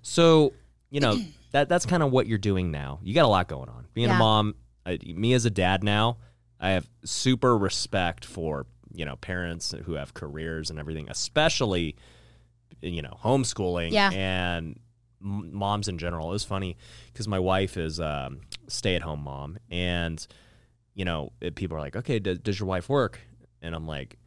So, 0.02 0.54
you 0.90 1.02
know, 1.02 1.18
that 1.52 1.68
that's 1.68 1.86
kind 1.86 2.02
of 2.02 2.12
what 2.12 2.28
you're 2.28 2.38
doing 2.38 2.72
now. 2.72 3.00
You 3.04 3.14
got 3.14 3.26
a 3.26 3.28
lot 3.28 3.50
going 3.50 3.68
on. 3.70 3.88
Being 3.94 4.08
Yeah. 4.08 4.16
a 4.16 4.20
mom, 4.20 4.56
I, 4.86 4.98
me 5.04 5.34
as 5.34 5.44
a 5.46 5.50
dad 5.50 5.84
now, 5.84 6.18
I 6.62 6.70
have 6.72 6.90
super 7.04 7.58
respect 7.58 8.24
for, 8.24 8.66
you 8.94 9.04
know, 9.04 9.18
parents 9.18 9.74
who 9.86 9.94
have 9.96 10.14
careers 10.14 10.70
and 10.70 10.80
everything, 10.80 11.10
especially 11.10 11.96
you 12.82 13.02
know, 13.02 13.18
homeschooling 13.24 13.92
Yeah. 13.92 14.12
and 14.12 14.80
m- 15.22 15.54
moms 15.56 15.88
in 15.88 15.98
general. 15.98 16.30
It 16.30 16.34
was 16.34 16.44
funny 16.44 16.76
because 17.12 17.28
my 17.30 17.40
wife 17.40 17.78
is 17.78 18.00
um, 18.00 18.42
stay-at-home 18.68 19.24
mom 19.24 19.58
and 19.70 20.26
you 20.96 21.06
know, 21.06 21.32
people 21.56 21.76
are 21.76 21.80
like, 21.80 21.96
"Okay, 21.96 22.20
does, 22.20 22.38
does 22.40 22.60
your 22.60 22.68
wife 22.68 22.88
work?" 22.88 23.20
And 23.64 23.74
I'm 23.74 23.88
like, 23.88 24.18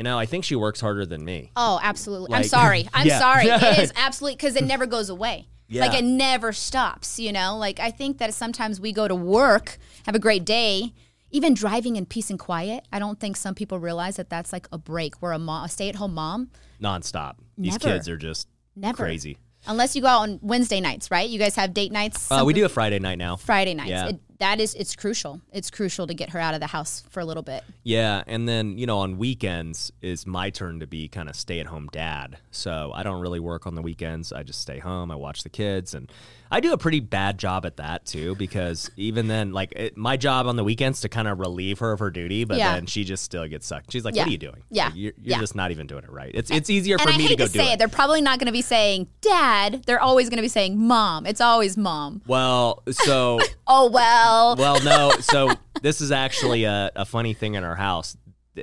"You 0.00 0.04
know, 0.04 0.18
I 0.18 0.24
think 0.24 0.44
she 0.44 0.56
works 0.56 0.80
harder 0.80 1.04
than 1.04 1.22
me." 1.26 1.50
Oh, 1.56 1.78
absolutely. 1.82 2.34
I'm 2.34 2.44
sorry. 2.44 2.88
I'm 2.94 3.06
Yeah. 3.06 3.18
sorry. 3.18 3.44
It 3.48 3.78
is 3.84 3.92
absolutely 3.96 4.36
because 4.36 4.56
it 4.56 4.64
never 4.64 4.86
goes 4.86 5.10
away. 5.10 5.46
Yeah. 5.68 5.82
Like 5.86 5.98
it 5.98 6.04
never 6.04 6.52
stops, 6.52 7.18
you 7.18 7.32
know? 7.32 7.56
Like 7.58 7.78
I 7.80 7.90
think 7.90 8.16
that 8.18 8.32
sometimes 8.32 8.80
we 8.80 8.92
go 8.92 9.06
to 9.06 9.14
work, 9.14 9.76
have 10.06 10.14
a 10.14 10.18
great 10.18 10.46
day, 10.46 10.94
even 11.30 11.52
driving 11.52 11.96
in 11.96 12.06
peace 12.06 12.30
and 12.30 12.38
quiet. 12.38 12.88
I 12.90 12.98
don't 12.98 13.20
think 13.20 13.36
some 13.36 13.54
people 13.54 13.78
realize 13.78 14.16
that 14.16 14.30
that's 14.30 14.52
like 14.54 14.66
a 14.72 14.78
break. 14.78 15.20
We're 15.20 15.32
a, 15.32 15.38
mom, 15.38 15.66
a 15.66 15.68
stay-at-home 15.68 16.14
mom. 16.14 16.50
nonstop. 16.82 17.34
These 17.58 17.74
Never. 17.74 17.84
kids 17.94 18.08
are 18.08 18.16
just 18.16 18.48
Never. 18.74 19.04
crazy. 19.04 19.36
Unless 19.66 19.94
you 19.94 20.00
go 20.02 20.08
out 20.08 20.22
on 20.22 20.38
Wednesday 20.42 20.80
nights, 20.80 21.10
right? 21.10 21.28
You 21.28 21.38
guys 21.38 21.54
have 21.56 21.74
date 21.74 21.92
nights. 21.92 22.32
Uh, 22.32 22.42
we 22.46 22.54
do 22.54 22.64
a 22.64 22.68
Friday 22.70 22.98
night 22.98 23.18
now. 23.18 23.36
Friday 23.36 23.74
nights. 23.74 23.90
Yeah. 23.90 24.08
It, 24.08 24.20
that 24.40 24.58
is, 24.60 24.74
it's 24.74 24.96
crucial. 24.96 25.40
It's 25.52 25.70
crucial 25.70 26.06
to 26.06 26.14
get 26.14 26.30
her 26.30 26.40
out 26.40 26.54
of 26.54 26.60
the 26.60 26.66
house 26.66 27.04
for 27.10 27.20
a 27.20 27.24
little 27.24 27.42
bit. 27.42 27.62
Yeah, 27.84 28.24
and 28.26 28.48
then 28.48 28.76
you 28.76 28.86
know 28.86 28.98
on 28.98 29.16
weekends 29.18 29.92
is 30.02 30.26
my 30.26 30.50
turn 30.50 30.80
to 30.80 30.86
be 30.86 31.08
kind 31.08 31.28
of 31.28 31.36
stay 31.36 31.60
at 31.60 31.66
home 31.66 31.88
dad. 31.92 32.38
So 32.50 32.90
I 32.94 33.02
don't 33.02 33.20
really 33.20 33.40
work 33.40 33.66
on 33.66 33.74
the 33.74 33.82
weekends. 33.82 34.32
I 34.32 34.42
just 34.42 34.60
stay 34.60 34.78
home. 34.78 35.10
I 35.10 35.14
watch 35.16 35.42
the 35.44 35.48
kids, 35.48 35.94
and 35.94 36.10
I 36.50 36.60
do 36.60 36.72
a 36.72 36.78
pretty 36.78 37.00
bad 37.00 37.38
job 37.38 37.64
at 37.64 37.76
that 37.76 38.04
too. 38.06 38.34
Because 38.34 38.90
even 38.96 39.28
then, 39.28 39.52
like 39.52 39.72
it, 39.76 39.96
my 39.96 40.16
job 40.16 40.46
on 40.46 40.56
the 40.56 40.64
weekends 40.64 41.00
to 41.02 41.08
kind 41.08 41.28
of 41.28 41.38
relieve 41.38 41.78
her 41.78 41.92
of 41.92 42.00
her 42.00 42.10
duty, 42.10 42.44
but 42.44 42.58
Yeah. 42.58 42.74
then 42.74 42.86
she 42.86 43.04
just 43.04 43.22
still 43.22 43.46
gets 43.46 43.66
sucked. 43.66 43.92
She's 43.92 44.04
like, 44.04 44.14
Yeah. 44.16 44.22
"What 44.22 44.28
are 44.28 44.32
you 44.32 44.38
doing? 44.38 44.62
Yeah. 44.70 44.86
Like, 44.86 44.94
you're, 44.96 45.12
you're 45.22 45.32
Yeah. 45.36 45.38
just 45.40 45.54
not 45.54 45.70
even 45.70 45.86
doing 45.86 46.04
it 46.04 46.10
right. 46.10 46.30
It's 46.34 46.50
it's 46.50 46.68
easier 46.70 46.96
and 46.98 47.08
for 47.10 47.16
me 47.16 47.28
to 47.28 47.36
go 47.36 47.46
to 47.46 47.52
do 47.52 47.58
say 47.58 47.70
it. 47.70 47.74
it." 47.74 47.78
They're 47.78 47.88
probably 47.88 48.20
not 48.20 48.38
going 48.38 48.46
to 48.46 48.52
be 48.52 48.62
saying 48.62 49.06
dad. 49.20 49.84
They're 49.86 50.00
always 50.02 50.28
going 50.28 50.38
to 50.38 50.42
be 50.42 50.48
saying 50.48 50.78
mom. 50.78 51.26
It's 51.26 51.40
always 51.40 51.76
mom. 51.76 52.22
well, 52.26 52.82
so 52.90 53.38
Oh, 53.66 53.88
well. 53.90 54.29
well, 54.58 54.82
no. 54.84 55.12
So 55.20 55.50
this 55.82 56.00
is 56.00 56.12
actually 56.12 56.64
a, 56.64 56.90
a 56.96 57.04
funny 57.04 57.34
thing 57.34 57.54
in 57.54 57.64
our 57.64 57.76
house. 57.76 58.16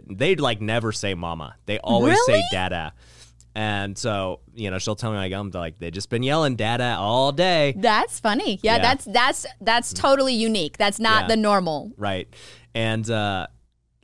They'd 0.09 0.39
like 0.39 0.61
never 0.61 0.91
say 0.91 1.13
mama. 1.13 1.55
They 1.65 1.79
always 1.79 2.17
Really? 2.27 2.41
say 2.41 2.43
dada. 2.51 2.93
And 3.55 3.97
so, 3.97 4.41
you 4.53 4.69
know, 4.69 4.77
she'll 4.77 4.95
tell 4.95 5.11
me 5.11 5.17
like 5.17 5.33
I'm 5.33 5.49
like 5.49 5.79
they 5.79 5.89
just 5.89 6.09
been 6.11 6.21
yelling 6.21 6.55
dada 6.57 6.95
all 6.99 7.31
day. 7.31 7.73
That's 7.75 8.19
funny. 8.19 8.59
Yeah, 8.61 8.75
Yeah. 8.75 8.81
that's 8.81 9.05
that's 9.05 9.45
that's 9.61 9.93
totally 9.93 10.35
unique. 10.35 10.77
That's 10.77 10.99
not 10.99 11.23
Yeah. 11.23 11.27
the 11.29 11.37
normal. 11.37 11.91
Right. 11.97 12.27
And 12.75 13.09
uh 13.09 13.47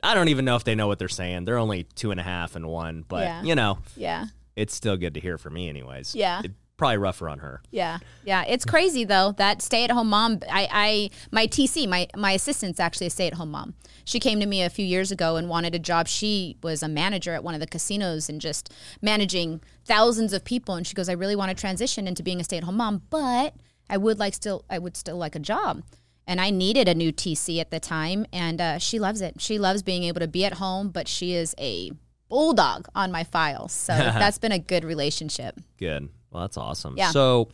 I 0.02 0.14
don't 0.14 0.28
even 0.28 0.44
know 0.44 0.56
if 0.56 0.64
they 0.64 0.74
know 0.74 0.86
what 0.88 0.98
they're 0.98 1.08
saying. 1.08 1.44
They're 1.44 1.58
only 1.58 1.84
two 1.84 2.10
and 2.10 2.18
a 2.18 2.24
half 2.24 2.56
and 2.56 2.66
one, 2.66 3.04
but 3.06 3.22
Yeah. 3.22 3.42
you 3.42 3.54
know, 3.54 3.78
Yeah. 3.96 4.26
it's 4.56 4.74
still 4.74 4.96
good 4.96 5.14
to 5.14 5.20
hear 5.20 5.38
from 5.38 5.54
me 5.54 5.68
anyways. 5.68 6.14
Yeah. 6.16 6.40
It- 6.44 6.52
probably 6.76 6.98
rougher 6.98 7.28
on 7.28 7.38
her. 7.38 7.62
Yeah, 7.70 7.98
yeah, 8.24 8.44
it's 8.46 8.64
crazy 8.64 9.04
though. 9.04 9.32
That 9.36 9.62
stay-at-home 9.62 10.08
mom. 10.08 10.40
I, 10.50 10.68
I, 10.70 11.10
my 11.30 11.46
TC, 11.46 11.88
my 11.88 12.08
my 12.16 12.32
assistant's 12.32 12.80
actually 12.80 13.06
a 13.08 13.10
stay-at-home 13.10 13.50
mom. 13.50 13.74
She 14.04 14.20
came 14.20 14.40
to 14.40 14.46
me 14.46 14.62
a 14.62 14.70
few 14.70 14.84
years 14.84 15.10
ago 15.10 15.36
and 15.36 15.48
wanted 15.48 15.74
a 15.74 15.78
job. 15.78 16.08
She 16.08 16.56
was 16.62 16.82
a 16.82 16.88
manager 16.88 17.32
at 17.32 17.42
one 17.42 17.54
of 17.54 17.60
the 17.60 17.66
casinos 17.66 18.28
and 18.28 18.40
just 18.40 18.72
managing 19.00 19.62
thousands 19.84 20.32
of 20.32 20.44
people. 20.44 20.74
And 20.74 20.86
she 20.86 20.94
goes, 20.94 21.08
I 21.08 21.12
really 21.12 21.36
want 21.36 21.50
to 21.50 21.54
transition 21.54 22.06
into 22.06 22.22
being 22.22 22.40
a 22.40 22.44
stay-at-home 22.44 22.76
mom, 22.76 23.02
but 23.08 23.54
I 23.88 23.96
would 23.96 24.18
like 24.18 24.34
still, 24.34 24.64
I 24.68 24.78
would 24.78 24.96
still 24.96 25.16
like 25.16 25.34
a 25.34 25.40
job. 25.40 25.82
And 26.26 26.40
I 26.40 26.50
needed 26.50 26.88
a 26.88 26.94
new 26.94 27.12
TC 27.12 27.60
at 27.60 27.70
the 27.70 27.78
time, 27.78 28.24
and 28.32 28.58
uh, 28.58 28.78
she 28.78 28.98
loves 28.98 29.20
it. 29.20 29.42
She 29.42 29.58
loves 29.58 29.82
being 29.82 30.04
able 30.04 30.20
to 30.20 30.28
be 30.28 30.46
at 30.46 30.54
home, 30.54 30.88
but 30.88 31.06
she 31.06 31.34
is 31.34 31.54
a 31.58 31.92
bulldog 32.30 32.88
on 32.94 33.12
my 33.12 33.24
files. 33.24 33.72
So 33.72 33.92
that's 33.96 34.38
been 34.38 34.52
a 34.52 34.58
good 34.58 34.84
relationship. 34.84 35.60
Good. 35.78 36.08
Well, 36.34 36.42
that's 36.42 36.56
awesome. 36.56 36.96
Yeah. 36.98 37.10
So, 37.12 37.48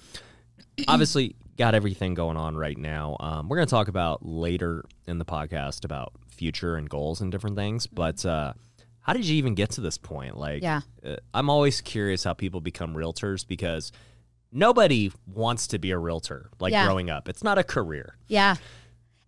obviously, 0.89 1.37
got 1.59 1.75
everything 1.75 2.15
going 2.15 2.39
on 2.39 2.57
right 2.57 2.79
now. 2.79 3.17
Um, 3.21 3.49
we're 3.49 3.59
going 3.59 3.67
to 3.67 3.71
talk 3.71 3.89
about 3.89 4.25
later 4.25 4.85
in 5.07 5.19
the 5.19 5.25
podcast 5.27 5.85
about 5.85 6.13
future 6.31 6.77
and 6.77 6.89
goals 6.89 7.21
and 7.21 7.31
different 7.31 7.57
things. 7.57 7.87
But 7.87 8.25
uh, 8.25 8.55
how 9.01 9.13
did 9.13 9.27
you 9.27 9.37
even 9.37 9.55
get 9.55 9.71
to 9.73 9.83
this 9.83 9.99
point? 9.99 10.39
Like, 10.39 10.63
Yeah. 10.63 10.81
uh, 11.05 11.17
I'm 11.35 11.51
always 11.51 11.83
curious 11.83 12.25
how 12.25 12.33
people 12.33 12.63
become 12.63 12.95
realtors 12.95 13.47
because 13.47 13.93
nobody 14.51 15.13
wants 15.27 15.67
to 15.69 15.79
be 15.79 15.91
a 15.91 15.99
realtor. 15.99 16.49
Like 16.59 16.73
Yeah. 16.73 16.87
growing 16.87 17.11
up, 17.11 17.29
it's 17.29 17.45
not 17.45 17.59
a 17.59 17.63
career. 17.63 18.17
Yeah. 18.27 18.57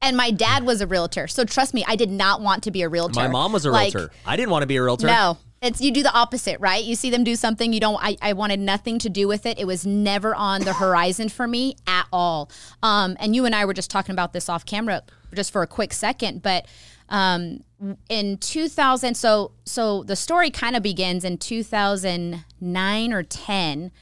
And 0.01 0.17
my 0.17 0.31
dad 0.31 0.65
was 0.65 0.81
a 0.81 0.87
realtor. 0.87 1.29
So 1.29 1.45
trust 1.45 1.75
me, 1.75 1.85
I 1.87 1.95
did 1.97 2.11
not 2.11 2.41
want 2.41 2.65
to 2.65 2.71
be 2.71 2.83
a 2.83 2.89
realtor. 2.89 3.21
My 3.21 3.29
mom 3.29 3.53
was 3.53 3.67
a 3.67 3.71
Like, 3.71 3.95
realtor. 3.95 4.13
I 4.27 4.37
didn't 4.37 4.51
want 4.51 4.63
to 4.63 4.67
be 4.67 4.77
a 4.77 4.83
realtor. 4.83 5.07
No. 5.07 5.37
It's 5.63 5.81
you 5.81 5.93
do 5.93 6.03
the 6.03 6.13
opposite, 6.13 6.59
right? 6.61 6.83
You 6.83 6.97
see 6.97 7.09
them 7.09 7.23
do 7.23 7.37
something 7.37 7.73
you 7.73 7.81
don't 7.81 8.03
I, 8.03 8.17
I 8.21 8.33
wanted 8.33 8.59
nothing 8.59 8.99
to 9.01 9.09
do 9.09 9.29
with 9.29 9.47
it. 9.47 9.59
It 9.59 9.67
was 9.67 9.87
never 9.87 10.35
on 10.35 10.63
the 10.63 10.73
horizon 10.73 11.29
for 11.29 11.47
me 11.47 11.77
at 11.87 12.07
all. 12.13 12.51
Um, 12.83 13.17
and 13.21 13.35
you 13.37 13.45
and 13.45 13.55
I 13.55 13.65
were 13.65 13.75
just 13.75 13.91
talking 13.91 14.13
about 14.13 14.33
this 14.33 14.49
off 14.49 14.67
camera 14.67 15.03
just 15.35 15.53
for 15.53 15.63
a 15.63 15.67
quick 15.67 15.93
second, 15.93 16.43
but 16.43 16.67
um, 17.09 17.63
in 18.09 18.39
2000 18.39 19.15
so 19.15 19.53
so 19.65 20.03
the 20.03 20.17
story 20.17 20.51
kind 20.51 20.77
of 20.77 20.83
begins 20.83 21.25
in 21.25 21.37
2009 21.37 23.13
or 23.13 23.23
10 23.23 23.93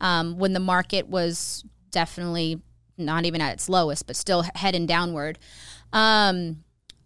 um, 0.00 0.38
when 0.38 0.52
the 0.52 0.60
market 0.60 1.08
was 1.08 1.64
definitely 1.90 2.60
not 2.96 3.24
even 3.24 3.40
at 3.40 3.52
its 3.52 3.68
lowest 3.68 4.06
but 4.06 4.16
still 4.16 4.44
heading 4.54 4.86
downward 4.86 5.38
um, 5.92 6.64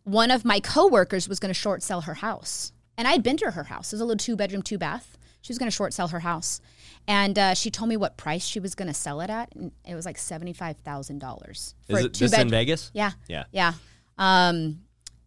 one 0.09 0.31
of 0.31 0.45
my 0.45 0.59
coworkers 0.59 1.29
was 1.29 1.38
going 1.38 1.50
to 1.50 1.59
short 1.59 1.83
sell 1.83 2.03
her 2.03 2.15
house. 2.15 2.73
And 2.99 3.09
I'd 3.09 3.23
been 3.23 3.37
to 3.38 3.52
her 3.52 3.64
house. 3.64 3.93
It 3.93 3.97
was 3.97 4.00
a 4.00 4.05
little 4.05 4.19
two 4.19 4.37
bedroom, 4.37 4.61
two 4.61 4.76
bath. 4.76 5.17
She 5.40 5.52
was 5.52 5.59
going 5.59 5.71
to 5.71 5.75
short 5.75 5.95
sell 5.95 6.09
her 6.09 6.21
house. 6.21 6.61
And 7.07 7.38
uh, 7.38 7.55
she 7.55 7.71
told 7.71 7.88
me 7.88 7.97
what 7.97 8.17
price 8.17 8.45
she 8.45 8.61
was 8.61 8.75
going 8.75 8.88
to 8.88 8.95
sell 8.95 9.21
it 9.21 9.31
at. 9.31 9.55
And 9.55 9.71
it 9.87 9.95
was 9.95 10.05
like 10.05 10.17
$75,000. 10.17 11.50
Is 11.50 11.75
it 11.88 12.12
this 12.12 12.37
in 12.37 12.50
Vegas? 12.50 12.90
Yeah. 12.93 13.12
Yeah. 13.28 13.45
Yeah. 13.52 13.75
Um, 14.19 14.81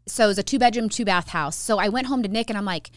so 0.06 0.26
it 0.26 0.28
was 0.28 0.38
a 0.38 0.44
two 0.44 0.60
bedroom, 0.60 0.90
two 0.90 1.06
bath 1.06 1.30
house. 1.30 1.56
So 1.56 1.80
I 1.80 1.88
went 1.88 2.08
home 2.08 2.22
to 2.24 2.30
Nick 2.30 2.50
and 2.50 2.58
I'm 2.58 2.66
like, 2.66 2.92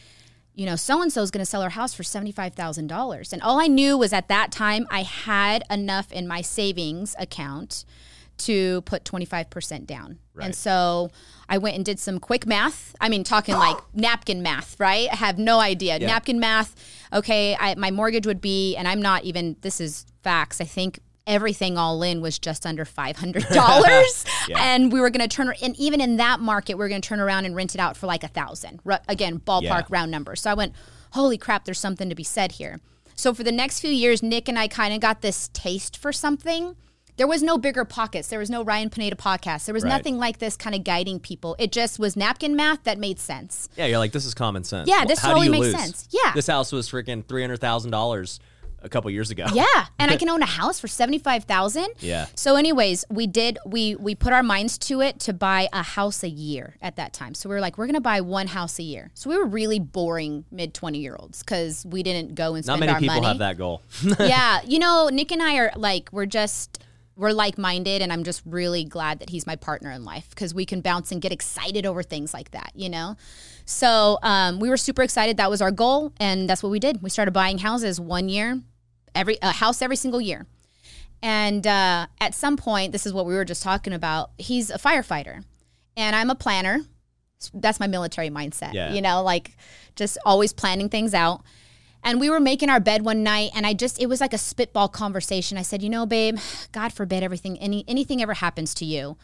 you 0.54 0.66
know, 0.66 0.76
so 0.76 1.00
and 1.00 1.12
so 1.12 1.22
is 1.22 1.30
going 1.30 1.40
to 1.40 1.46
sell 1.46 1.62
her 1.62 1.70
house 1.70 1.94
for 1.94 2.02
$75,000. 2.02 3.32
And 3.32 3.42
all 3.42 3.60
I 3.60 3.68
knew 3.68 3.96
was 3.96 4.12
at 4.12 4.28
that 4.28 4.52
time 4.52 4.86
I 4.90 5.02
had 5.02 5.64
enough 5.70 6.12
in 6.12 6.26
my 6.26 6.42
savings 6.42 7.14
account 7.18 7.84
to 8.38 8.82
put 8.82 9.04
25% 9.04 9.86
down. 9.86 10.18
Right. 10.34 10.46
And 10.46 10.54
so 10.54 11.10
I 11.48 11.58
went 11.58 11.76
and 11.76 11.84
did 11.84 11.98
some 12.00 12.18
quick 12.18 12.46
math. 12.46 12.94
I 13.00 13.08
mean, 13.08 13.24
talking 13.24 13.54
like 13.54 13.76
napkin 13.94 14.42
math, 14.42 14.78
right? 14.80 15.08
I 15.12 15.16
have 15.16 15.38
no 15.38 15.60
idea. 15.60 15.98
Yeah. 15.98 16.06
Napkin 16.08 16.40
math. 16.40 16.74
Okay, 17.12 17.56
I, 17.58 17.74
my 17.76 17.90
mortgage 17.90 18.26
would 18.26 18.40
be, 18.40 18.76
and 18.76 18.88
I'm 18.88 19.00
not 19.00 19.24
even, 19.24 19.56
this 19.60 19.80
is 19.80 20.04
facts. 20.22 20.60
I 20.60 20.64
think 20.64 20.98
everything 21.26 21.78
all 21.78 22.02
in 22.02 22.20
was 22.20 22.38
just 22.38 22.66
under 22.66 22.84
$500. 22.84 24.26
Yeah. 24.48 24.62
And 24.62 24.92
we 24.92 25.00
were 25.00 25.08
going 25.08 25.26
to 25.26 25.34
turn, 25.34 25.54
and 25.62 25.74
even 25.78 26.00
in 26.02 26.16
that 26.18 26.38
market, 26.40 26.76
we 26.76 26.84
are 26.84 26.88
going 26.88 27.00
to 27.00 27.08
turn 27.08 27.18
around 27.20 27.46
and 27.46 27.56
rent 27.56 27.74
it 27.74 27.80
out 27.80 27.96
for 27.96 28.06
like 28.06 28.22
a 28.24 28.28
thousand. 28.28 28.80
Again, 29.08 29.38
ballpark 29.40 29.62
Yeah. 29.62 29.82
round 29.88 30.10
numbers. 30.10 30.42
So 30.42 30.50
I 30.50 30.54
went, 30.54 30.74
holy 31.12 31.38
crap, 31.38 31.64
there's 31.64 31.78
something 31.78 32.10
to 32.10 32.14
be 32.14 32.24
said 32.24 32.52
here. 32.52 32.80
So 33.14 33.32
for 33.32 33.42
the 33.44 33.52
next 33.52 33.80
few 33.80 33.90
years, 33.90 34.22
Nick 34.22 34.48
and 34.48 34.58
I 34.58 34.68
kind 34.68 34.92
of 34.92 35.00
got 35.00 35.22
this 35.22 35.48
taste 35.54 35.96
for 35.96 36.12
something. 36.12 36.76
There 37.16 37.26
was 37.26 37.42
no 37.42 37.58
bigger 37.58 37.84
pockets. 37.84 38.28
There 38.28 38.38
was 38.40 38.50
no 38.50 38.64
Ryan 38.64 38.90
Pineda 38.90 39.16
podcast. 39.16 39.66
There 39.66 39.72
was 39.74 39.84
Right. 39.84 39.90
nothing 39.90 40.18
like 40.18 40.38
this 40.38 40.56
kind 40.56 40.74
of 40.74 40.82
guiding 40.84 41.20
people. 41.20 41.54
It 41.58 41.70
just 41.70 41.98
was 41.98 42.16
napkin 42.16 42.56
math 42.56 42.82
that 42.84 42.98
made 42.98 43.20
sense. 43.20 43.68
Yeah, 43.76 43.86
you're 43.86 43.98
like, 43.98 44.12
this 44.12 44.24
is 44.26 44.34
common 44.34 44.64
sense. 44.64 44.88
Yeah, 44.88 45.04
this 45.04 45.20
How 45.20 45.28
totally 45.28 45.48
makes 45.48 45.66
lose? 45.66 45.74
sense. 45.76 46.08
Yeah. 46.10 46.32
This 46.34 46.46
house 46.48 46.72
was 46.72 46.88
freaking 46.90 47.24
three 47.24 47.42
hundred 47.42 47.60
thousand 47.60 47.92
dollars 47.92 48.40
a 48.82 48.88
couple 48.88 49.10
years 49.10 49.30
ago. 49.30 49.46
Yeah, 49.54 49.64
and 49.98 50.10
I 50.10 50.16
can 50.16 50.28
own 50.28 50.42
a 50.42 50.46
house 50.46 50.78
for 50.80 50.88
seventy 50.88 51.18
five 51.18 51.44
thousand. 51.44 51.86
Yeah. 52.00 52.26
So, 52.34 52.56
anyways, 52.56 53.04
we 53.08 53.26
did 53.28 53.58
we 53.64 53.94
we 53.94 54.14
put 54.16 54.32
our 54.32 54.42
minds 54.42 54.76
to 54.78 55.00
it 55.00 55.20
to 55.20 55.32
buy 55.32 55.68
a 55.72 55.82
house 55.82 56.22
a 56.24 56.28
year 56.28 56.74
at 56.82 56.96
that 56.96 57.12
time. 57.12 57.34
So 57.34 57.48
we 57.48 57.54
were 57.54 57.60
like, 57.60 57.78
we're 57.78 57.86
gonna 57.86 58.00
buy 58.00 58.20
one 58.22 58.48
house 58.48 58.78
a 58.80 58.82
year. 58.82 59.10
So 59.14 59.30
we 59.30 59.36
were 59.38 59.46
really 59.46 59.78
boring 59.78 60.44
mid 60.50 60.74
twenty 60.74 60.98
year 60.98 61.16
olds 61.18 61.44
because 61.44 61.86
we 61.86 62.02
didn't 62.02 62.34
go 62.34 62.56
and 62.56 62.64
spend. 62.64 62.80
Not 62.80 62.86
many 62.86 62.98
people 62.98 63.14
money. 63.14 63.26
have 63.28 63.38
that 63.38 63.56
goal. 63.56 63.82
yeah, 64.18 64.60
you 64.66 64.78
know, 64.80 65.08
Nick 65.12 65.30
and 65.30 65.40
I 65.42 65.56
are 65.58 65.72
like 65.76 66.08
we're 66.12 66.26
just 66.26 66.80
we're 67.16 67.32
like 67.32 67.58
minded, 67.58 68.02
and 68.02 68.12
I'm 68.12 68.24
just 68.24 68.42
really 68.44 68.84
glad 68.84 69.20
that 69.20 69.30
he's 69.30 69.46
my 69.46 69.56
partner 69.56 69.90
in 69.90 70.04
life 70.04 70.30
because 70.30 70.52
we 70.52 70.66
can 70.66 70.80
bounce 70.80 71.12
and 71.12 71.20
get 71.22 71.32
excited 71.32 71.86
over 71.86 72.02
things 72.02 72.34
like 72.34 72.50
that, 72.50 72.72
you 72.74 72.88
know. 72.88 73.16
So 73.64 74.18
um, 74.22 74.58
we 74.58 74.68
were 74.68 74.76
super 74.76 75.02
excited. 75.02 75.36
That 75.36 75.50
was 75.50 75.62
our 75.62 75.70
goal, 75.70 76.12
and 76.18 76.48
that's 76.48 76.62
what 76.62 76.70
we 76.70 76.80
did. 76.80 77.02
We 77.02 77.10
started 77.10 77.32
buying 77.32 77.58
houses 77.58 78.00
one 78.00 78.28
year, 78.28 78.60
every 79.14 79.38
a 79.42 79.52
house 79.52 79.80
every 79.80 79.96
single 79.96 80.20
year. 80.20 80.46
And 81.22 81.66
uh, 81.66 82.06
at 82.20 82.34
some 82.34 82.56
point, 82.56 82.92
this 82.92 83.06
is 83.06 83.12
what 83.12 83.26
we 83.26 83.34
were 83.34 83.44
just 83.44 83.62
talking 83.62 83.92
about. 83.92 84.30
He's 84.36 84.70
a 84.70 84.78
firefighter, 84.78 85.42
and 85.96 86.16
I'm 86.16 86.30
a 86.30 86.34
planner. 86.34 86.80
That's 87.52 87.78
my 87.78 87.86
military 87.86 88.30
mindset. 88.30 88.74
Yeah. 88.74 88.92
You 88.92 89.02
know, 89.02 89.22
like 89.22 89.56
just 89.96 90.18
always 90.24 90.52
planning 90.52 90.88
things 90.88 91.14
out. 91.14 91.42
And 92.04 92.20
we 92.20 92.30
were 92.30 92.40
making 92.40 92.68
our 92.68 92.80
bed 92.80 93.04
one 93.04 93.22
night, 93.22 93.50
and 93.54 93.66
I 93.66 93.72
just 93.72 94.00
it 94.00 94.06
was 94.06 94.20
like 94.20 94.32
a 94.32 94.38
spitball 94.38 94.88
conversation. 94.88 95.58
I 95.58 95.62
said, 95.62 95.82
you 95.82 95.88
know, 95.88 96.06
babe, 96.06 96.38
God 96.72 96.92
forbid 96.92 97.22
everything 97.22 97.58
any 97.58 97.84
anything 97.88 98.22
ever 98.22 98.34
happens 98.34 98.74
to 98.74 98.84
you. 98.84 99.16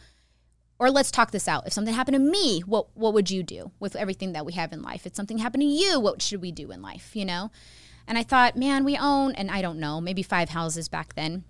Or 0.79 0.89
let's 0.89 1.11
talk 1.11 1.29
this 1.29 1.47
out. 1.47 1.67
If 1.67 1.73
something 1.73 1.93
happened 1.93 2.15
to 2.15 2.19
me, 2.19 2.61
what 2.61 2.87
what 2.97 3.13
would 3.13 3.29
you 3.29 3.43
do 3.43 3.71
with 3.79 3.95
everything 3.95 4.33
that 4.33 4.45
we 4.45 4.53
have 4.53 4.73
in 4.73 4.81
life? 4.81 5.05
If 5.05 5.15
something 5.15 5.37
happened 5.37 5.61
to 5.61 5.67
you, 5.67 5.99
what 5.99 6.21
should 6.21 6.41
we 6.41 6.51
do 6.51 6.71
in 6.71 6.81
life? 6.81 7.15
You 7.15 7.25
know? 7.25 7.51
And 8.07 8.17
I 8.17 8.23
thought, 8.23 8.57
man, 8.57 8.83
we 8.83 8.97
own, 8.97 9.33
and 9.33 9.51
I 9.51 9.61
don't 9.61 9.79
know, 9.79 10.01
maybe 10.01 10.23
five 10.23 10.49
houses 10.49 10.89
back 10.89 11.13
then 11.13 11.43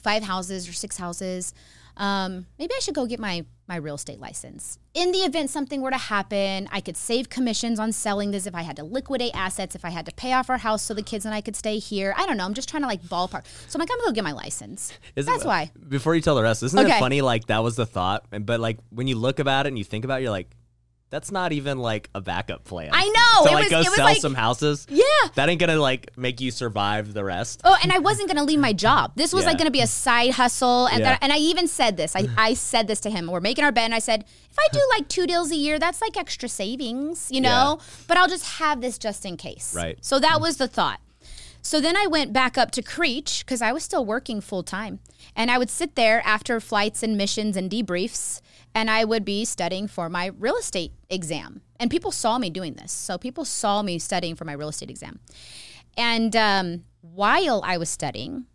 five 0.00 0.22
houses 0.22 0.68
or 0.68 0.72
six 0.72 0.96
houses. 0.96 1.52
Um, 1.96 2.46
maybe 2.58 2.72
I 2.74 2.80
should 2.80 2.94
go 2.94 3.06
get 3.06 3.20
my 3.20 3.44
my 3.68 3.76
real 3.76 3.96
estate 3.96 4.18
license. 4.18 4.78
In 4.94 5.12
the 5.12 5.18
event 5.18 5.50
something 5.50 5.82
were 5.82 5.90
to 5.90 5.98
happen, 5.98 6.68
I 6.72 6.80
could 6.80 6.96
save 6.96 7.28
commissions 7.28 7.78
on 7.78 7.92
selling 7.92 8.30
this 8.30 8.46
if 8.46 8.54
I 8.54 8.62
had 8.62 8.76
to 8.76 8.84
liquidate 8.84 9.32
assets, 9.34 9.74
if 9.74 9.84
I 9.84 9.90
had 9.90 10.06
to 10.06 10.12
pay 10.12 10.32
off 10.32 10.48
our 10.50 10.58
house 10.58 10.82
so 10.82 10.94
the 10.94 11.02
kids 11.02 11.24
and 11.24 11.34
I 11.34 11.40
could 11.40 11.54
stay 11.54 11.78
here. 11.78 12.14
I 12.16 12.26
don't 12.26 12.36
know. 12.36 12.44
I'm 12.44 12.54
just 12.54 12.68
trying 12.68 12.82
to 12.82 12.88
like 12.88 13.02
ballpark. 13.02 13.44
So 13.68 13.76
I'm 13.76 13.80
like, 13.80 13.90
I'm 13.92 13.98
gonna 13.98 14.10
go 14.10 14.12
get 14.12 14.24
my 14.24 14.32
license. 14.32 14.92
Is 15.14 15.26
That's 15.26 15.44
why. 15.44 15.70
Before 15.88 16.14
you 16.14 16.20
tell 16.20 16.34
the 16.34 16.42
rest, 16.42 16.62
isn't 16.62 16.78
it 16.78 16.98
funny? 16.98 17.20
Like 17.20 17.46
that 17.46 17.62
was 17.62 17.76
the 17.76 17.86
thought, 17.86 18.24
but 18.30 18.60
like 18.60 18.78
when 18.90 19.06
you 19.06 19.16
look 19.16 19.38
about 19.38 19.66
it 19.66 19.68
and 19.68 19.78
you 19.78 19.84
think 19.84 20.04
about 20.04 20.20
it, 20.20 20.22
you're 20.22 20.32
like, 20.32 20.50
that's 21.10 21.32
not 21.32 21.52
even 21.52 21.78
like 21.78 22.10
a 22.14 22.20
backup 22.20 22.64
plan. 22.64 22.90
I 22.92 23.06
know. 23.06 23.44
To 23.44 23.50
It 23.50 23.54
like 23.54 23.62
was- 23.64 23.70
go 23.70 23.80
it 23.80 23.86
was 23.86 23.94
sell 23.94 24.04
like- 24.04 24.20
some 24.20 24.34
houses. 24.34 24.86
Yeah. 24.90 25.04
That 25.36 25.48
ain't 25.48 25.58
gonna 25.60 25.76
like 25.76 26.10
make 26.16 26.40
you 26.40 26.50
survive 26.50 27.14
the 27.14 27.24
rest. 27.24 27.60
Oh, 27.64 27.76
and 27.82 27.90
I 27.92 27.98
wasn't 27.98 28.28
gonna 28.28 28.44
leave 28.44 28.58
my 28.60 28.72
job. 28.72 29.12
This 29.16 29.32
was 29.32 29.44
Yeah. 29.44 29.50
like 29.50 29.58
gonna 29.58 29.70
be 29.70 29.80
a 29.80 29.86
side 29.86 30.32
hustle, 30.32 30.86
and 30.86 31.00
Yeah. 31.00 31.10
that, 31.12 31.18
and 31.22 31.32
I 31.32 31.38
even 31.38 31.66
said 31.66 31.96
this. 31.96 32.14
I, 32.14 32.28
I 32.36 32.54
said 32.54 32.88
this 32.88 33.00
to 33.00 33.10
him. 33.10 33.26
We're 33.28 33.40
making 33.40 33.64
our 33.64 33.72
bed, 33.72 33.86
and 33.86 33.94
I 33.94 34.00
said, 34.00 34.24
if 34.50 34.56
I 34.58 34.66
do 34.72 34.80
like 34.96 35.08
two 35.08 35.26
deals 35.26 35.50
a 35.50 35.56
year, 35.56 35.78
that's 35.78 36.00
like 36.02 36.16
extra 36.16 36.48
savings, 36.48 37.28
you 37.30 37.40
know. 37.40 37.78
But 38.06 38.16
I'll 38.16 38.28
just 38.28 38.44
have 38.58 38.80
this 38.80 38.98
just 38.98 39.24
in 39.24 39.36
case. 39.36 39.72
Right. 39.74 39.96
So 40.02 40.18
that 40.18 40.40
was 40.40 40.56
the 40.58 40.68
thought. 40.68 41.00
So 41.62 41.80
then 41.80 41.96
I 41.96 42.06
went 42.06 42.32
back 42.32 42.56
up 42.56 42.70
to 42.72 42.82
Creech 42.82 43.44
because 43.44 43.60
I 43.60 43.72
was 43.72 43.82
still 43.82 44.04
working 44.04 44.40
full 44.40 44.62
time, 44.62 45.00
and 45.36 45.50
I 45.50 45.58
would 45.58 45.70
sit 45.70 45.96
there 45.96 46.22
after 46.24 46.60
flights 46.60 47.02
and 47.02 47.16
missions 47.16 47.56
and 47.56 47.70
debriefs, 47.70 48.40
and 48.74 48.90
I 48.90 49.04
would 49.04 49.24
be 49.24 49.44
studying 49.44 49.88
for 49.88 50.08
my 50.08 50.26
real 50.38 50.56
estate 50.56 50.92
exam. 51.08 51.62
And 51.80 51.90
people 51.90 52.10
saw 52.10 52.38
me 52.38 52.50
doing 52.50 52.74
this, 52.74 52.92
so 52.92 53.18
people 53.18 53.44
saw 53.44 53.82
me 53.82 53.98
studying 53.98 54.34
for 54.34 54.44
my 54.44 54.52
real 54.52 54.68
estate 54.68 54.90
exam. 54.90 55.20
And 55.96 56.34
um, 56.36 56.84
while 57.00 57.60
I 57.64 57.78
was 57.78 57.88
studying, 57.88 58.46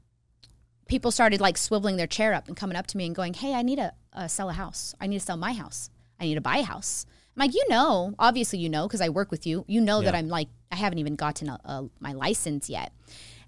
people 0.88 1.12
started 1.12 1.42
like 1.42 1.56
swiveling 1.56 1.98
their 1.98 2.08
chair 2.08 2.34
up 2.34 2.48
and 2.48 2.56
coming 2.58 2.76
up 2.78 2.88
to 2.88 2.98
me 2.98 3.06
and 3.06 3.16
going, 3.16 3.34
"Hey, 3.34 3.54
I 3.54 3.62
need 3.62 3.78
to 3.78 3.94
uh, 4.14 4.28
sell 4.28 4.50
a 4.50 4.54
house. 4.54 4.94
I 5.00 5.08
need 5.08 5.20
to 5.20 5.26
sell 5.26 5.38
my 5.38 5.54
house. 5.54 5.90
I 6.20 6.26
need 6.26 6.36
to 6.36 6.42
buy 6.42 6.58
a 6.58 6.64
house." 6.64 7.06
I'm 7.36 7.42
like, 7.42 7.54
"You 7.54 7.66
know, 7.70 8.14
obviously 8.20 8.60
you 8.60 8.70
know 8.70 8.88
because 8.88 9.02
I 9.02 9.10
work 9.10 9.32
with 9.32 9.48
you. 9.48 9.66
You 9.68 9.82
know 9.82 10.02
that 10.02 10.16
I'm 10.16 10.28
like 10.30 10.50
I 10.72 10.76
haven't 10.76 11.00
even 11.00 11.16
gotten 11.16 11.50
a, 11.50 11.60
a, 11.66 11.90
my 12.00 12.14
license 12.14 12.70
yet." 12.70 12.92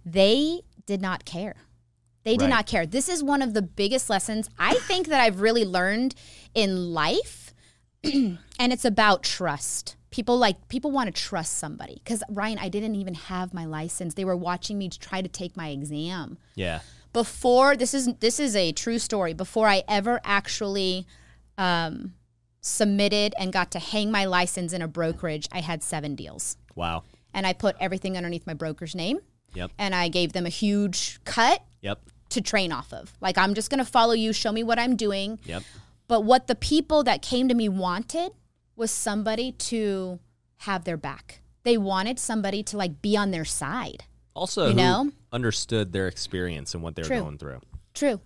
They 0.06 0.62
did 0.86 1.02
not 1.02 1.26
care. 1.26 1.56
They 2.24 2.38
did 2.38 2.46
Right. 2.46 2.50
not 2.50 2.66
care. 2.68 2.86
This 2.88 3.08
is 3.08 3.24
one 3.24 3.42
of 3.44 3.54
the 3.54 3.62
biggest 3.62 4.10
lessons 4.10 4.50
I 4.58 4.74
think 4.88 5.08
that 5.10 5.22
I've 5.22 5.42
really 5.42 5.64
learned 5.66 6.16
in 6.56 6.94
life, 6.94 7.54
and 8.04 8.38
it's 8.60 8.86
about 8.86 9.22
trust. 9.24 9.96
People 10.10 10.38
like 10.38 10.68
people 10.70 10.92
want 10.92 11.14
to 11.14 11.22
trust 11.22 11.58
somebody 11.58 11.96
because 12.04 12.24
Ryan, 12.30 12.58
I 12.58 12.70
didn't 12.70 12.96
even 12.96 13.14
have 13.16 13.54
my 13.54 13.66
license. 13.66 14.14
They 14.14 14.24
were 14.26 14.38
watching 14.38 14.78
me 14.78 14.90
try 14.90 15.22
to 15.22 15.28
take 15.28 15.58
my 15.58 15.70
exam 15.70 16.38
Yeah. 16.56 16.80
before. 17.12 17.76
This 17.76 17.94
is 17.94 18.14
this 18.22 18.40
is 18.40 18.56
a 18.56 18.72
true 18.72 18.98
story. 18.98 19.34
Before 19.34 19.68
I 19.68 19.84
ever 19.90 20.22
actually 20.24 21.06
um, 21.58 22.14
submitted 22.62 23.34
and 23.38 23.52
got 23.52 23.72
to 23.72 23.80
hang 23.80 24.10
my 24.12 24.26
license 24.26 24.72
in 24.74 24.82
a 24.82 24.88
brokerage, 24.88 25.48
I 25.52 25.60
had 25.62 25.84
seven 25.84 26.16
deals, 26.16 26.58
Wow. 26.76 27.04
and 27.34 27.46
I 27.46 27.54
put 27.54 27.76
everything 27.80 28.16
underneath 28.18 28.48
my 28.48 28.54
broker's 28.54 28.96
name, 28.96 29.20
Yep. 29.54 29.72
and 29.78 29.94
I 29.94 30.08
gave 30.08 30.32
them 30.34 30.46
a 30.46 30.50
huge 30.50 31.20
cut 31.26 31.62
Yep. 31.82 32.00
to 32.30 32.42
train 32.42 32.72
off 32.72 32.92
of. 32.94 33.14
Like 33.22 33.38
I'm 33.38 33.54
just 33.54 33.70
going 33.70 33.80
to 33.84 33.90
follow 33.90 34.14
you, 34.14 34.32
show 34.34 34.52
me 34.54 34.64
what 34.64 34.80
I'm 34.80 34.96
doing. 34.96 35.40
Yep. 35.46 35.64
But 36.08 36.22
what 36.22 36.48
the 36.48 36.56
people 36.56 37.04
that 37.04 37.22
came 37.22 37.48
to 37.48 37.56
me 37.56 37.70
wanted 37.70 38.32
was 38.76 38.92
somebody 38.92 39.52
to 39.54 40.20
have 40.58 40.84
their 40.84 40.98
back. 40.98 41.42
They 41.64 41.78
wanted 41.78 42.20
somebody 42.20 42.62
to 42.64 42.78
like 42.78 43.02
be 43.02 43.18
on 43.18 43.32
their 43.32 43.46
side. 43.46 44.04
Also, 44.36 44.68
You 44.68 44.74
know? 44.76 45.12
understood 45.32 45.94
their 45.94 46.08
experience 46.08 46.74
and 46.74 46.84
what 46.84 46.96
they 46.96 47.02
were 47.02 47.08
True. 47.08 47.22
going 47.22 47.38
through. 47.38 47.62
True. 47.94 48.20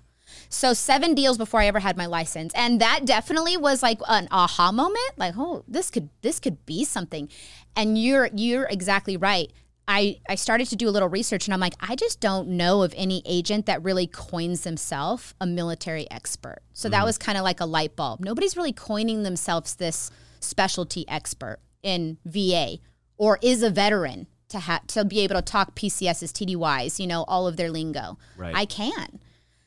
So 0.50 0.74
seven 0.74 1.16
deals 1.16 1.38
before 1.38 1.60
I 1.60 1.68
ever 1.68 1.80
had 1.80 1.98
my 1.98 2.06
license, 2.06 2.54
and 2.54 2.80
that 2.82 3.06
definitely 3.06 3.58
was 3.58 3.82
like 3.82 4.00
an 4.08 4.28
aha 4.30 4.72
moment. 4.72 5.12
Like, 5.18 5.34
oh, 5.38 5.64
this 5.68 5.90
could 5.90 6.10
this 6.22 6.40
could 6.40 6.66
be 6.66 6.84
something. 6.84 7.30
And 7.76 7.98
you're 7.98 8.30
you're 8.36 8.66
exactly 8.66 9.18
right. 9.18 9.52
I 9.90 10.20
I 10.30 10.36
started 10.36 10.68
to 10.70 10.76
do 10.76 10.88
a 10.88 10.92
little 10.92 11.10
research, 11.10 11.48
and 11.48 11.54
I'm 11.54 11.60
like, 11.60 11.74
I 11.80 11.96
just 11.96 12.20
don't 12.20 12.50
know 12.50 12.84
of 12.84 12.94
any 12.96 13.24
agent 13.26 13.66
that 13.66 13.84
really 13.84 14.06
coins 14.06 14.62
themselves 14.62 15.34
a 15.42 15.48
military 15.48 16.10
expert. 16.12 16.60
So 16.74 16.90
that 16.90 17.04
was 17.04 17.18
kind 17.18 17.38
of 17.40 17.44
like 17.44 17.60
a 17.60 17.66
light 17.66 17.96
bulb. 17.96 18.20
Nobody's 18.20 18.56
really 18.56 18.72
coining 18.72 19.24
themselves 19.24 19.76
this 19.76 20.12
specialty 20.40 21.10
expert 21.10 21.58
in 21.82 22.18
VA 22.24 22.78
or 23.18 23.40
is 23.42 23.64
a 23.64 23.72
veteran 23.72 24.28
to 24.50 24.60
have 24.60 24.86
to 24.88 25.04
be 25.06 25.22
able 25.22 25.36
to 25.36 25.42
talk 25.42 25.76
PCSs, 25.76 26.32
TDYs, 26.32 27.00
you 27.00 27.08
know, 27.08 27.24
all 27.28 27.48
of 27.48 27.58
their 27.58 27.72
lingo. 27.72 28.20
Right. 28.38 28.56
I 28.56 28.66
can. 28.66 29.20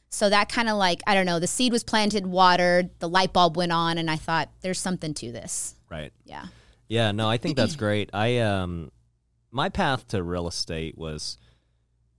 So 0.08 0.30
that 0.30 0.48
kind 0.48 0.68
of 0.68 0.76
like, 0.76 1.02
I 1.06 1.14
don't 1.14 1.26
know, 1.26 1.40
the 1.40 1.46
seed 1.46 1.72
was 1.72 1.82
planted, 1.82 2.26
watered, 2.26 2.90
the 3.00 3.08
light 3.08 3.32
bulb 3.32 3.56
went 3.56 3.72
on, 3.72 3.98
and 3.98 4.10
I 4.10 4.16
thought, 4.16 4.50
there's 4.60 4.78
something 4.78 5.14
to 5.14 5.32
this. 5.32 5.74
Right. 5.90 6.12
Yeah. 6.24 6.46
Yeah, 6.88 7.12
no, 7.12 7.28
I 7.28 7.38
think 7.38 7.56
that's 7.56 7.76
great. 7.86 8.10
I 8.12 8.38
um 8.38 8.92
my 9.52 9.68
path 9.68 10.08
to 10.08 10.22
real 10.22 10.48
estate 10.48 10.98
was 10.98 11.36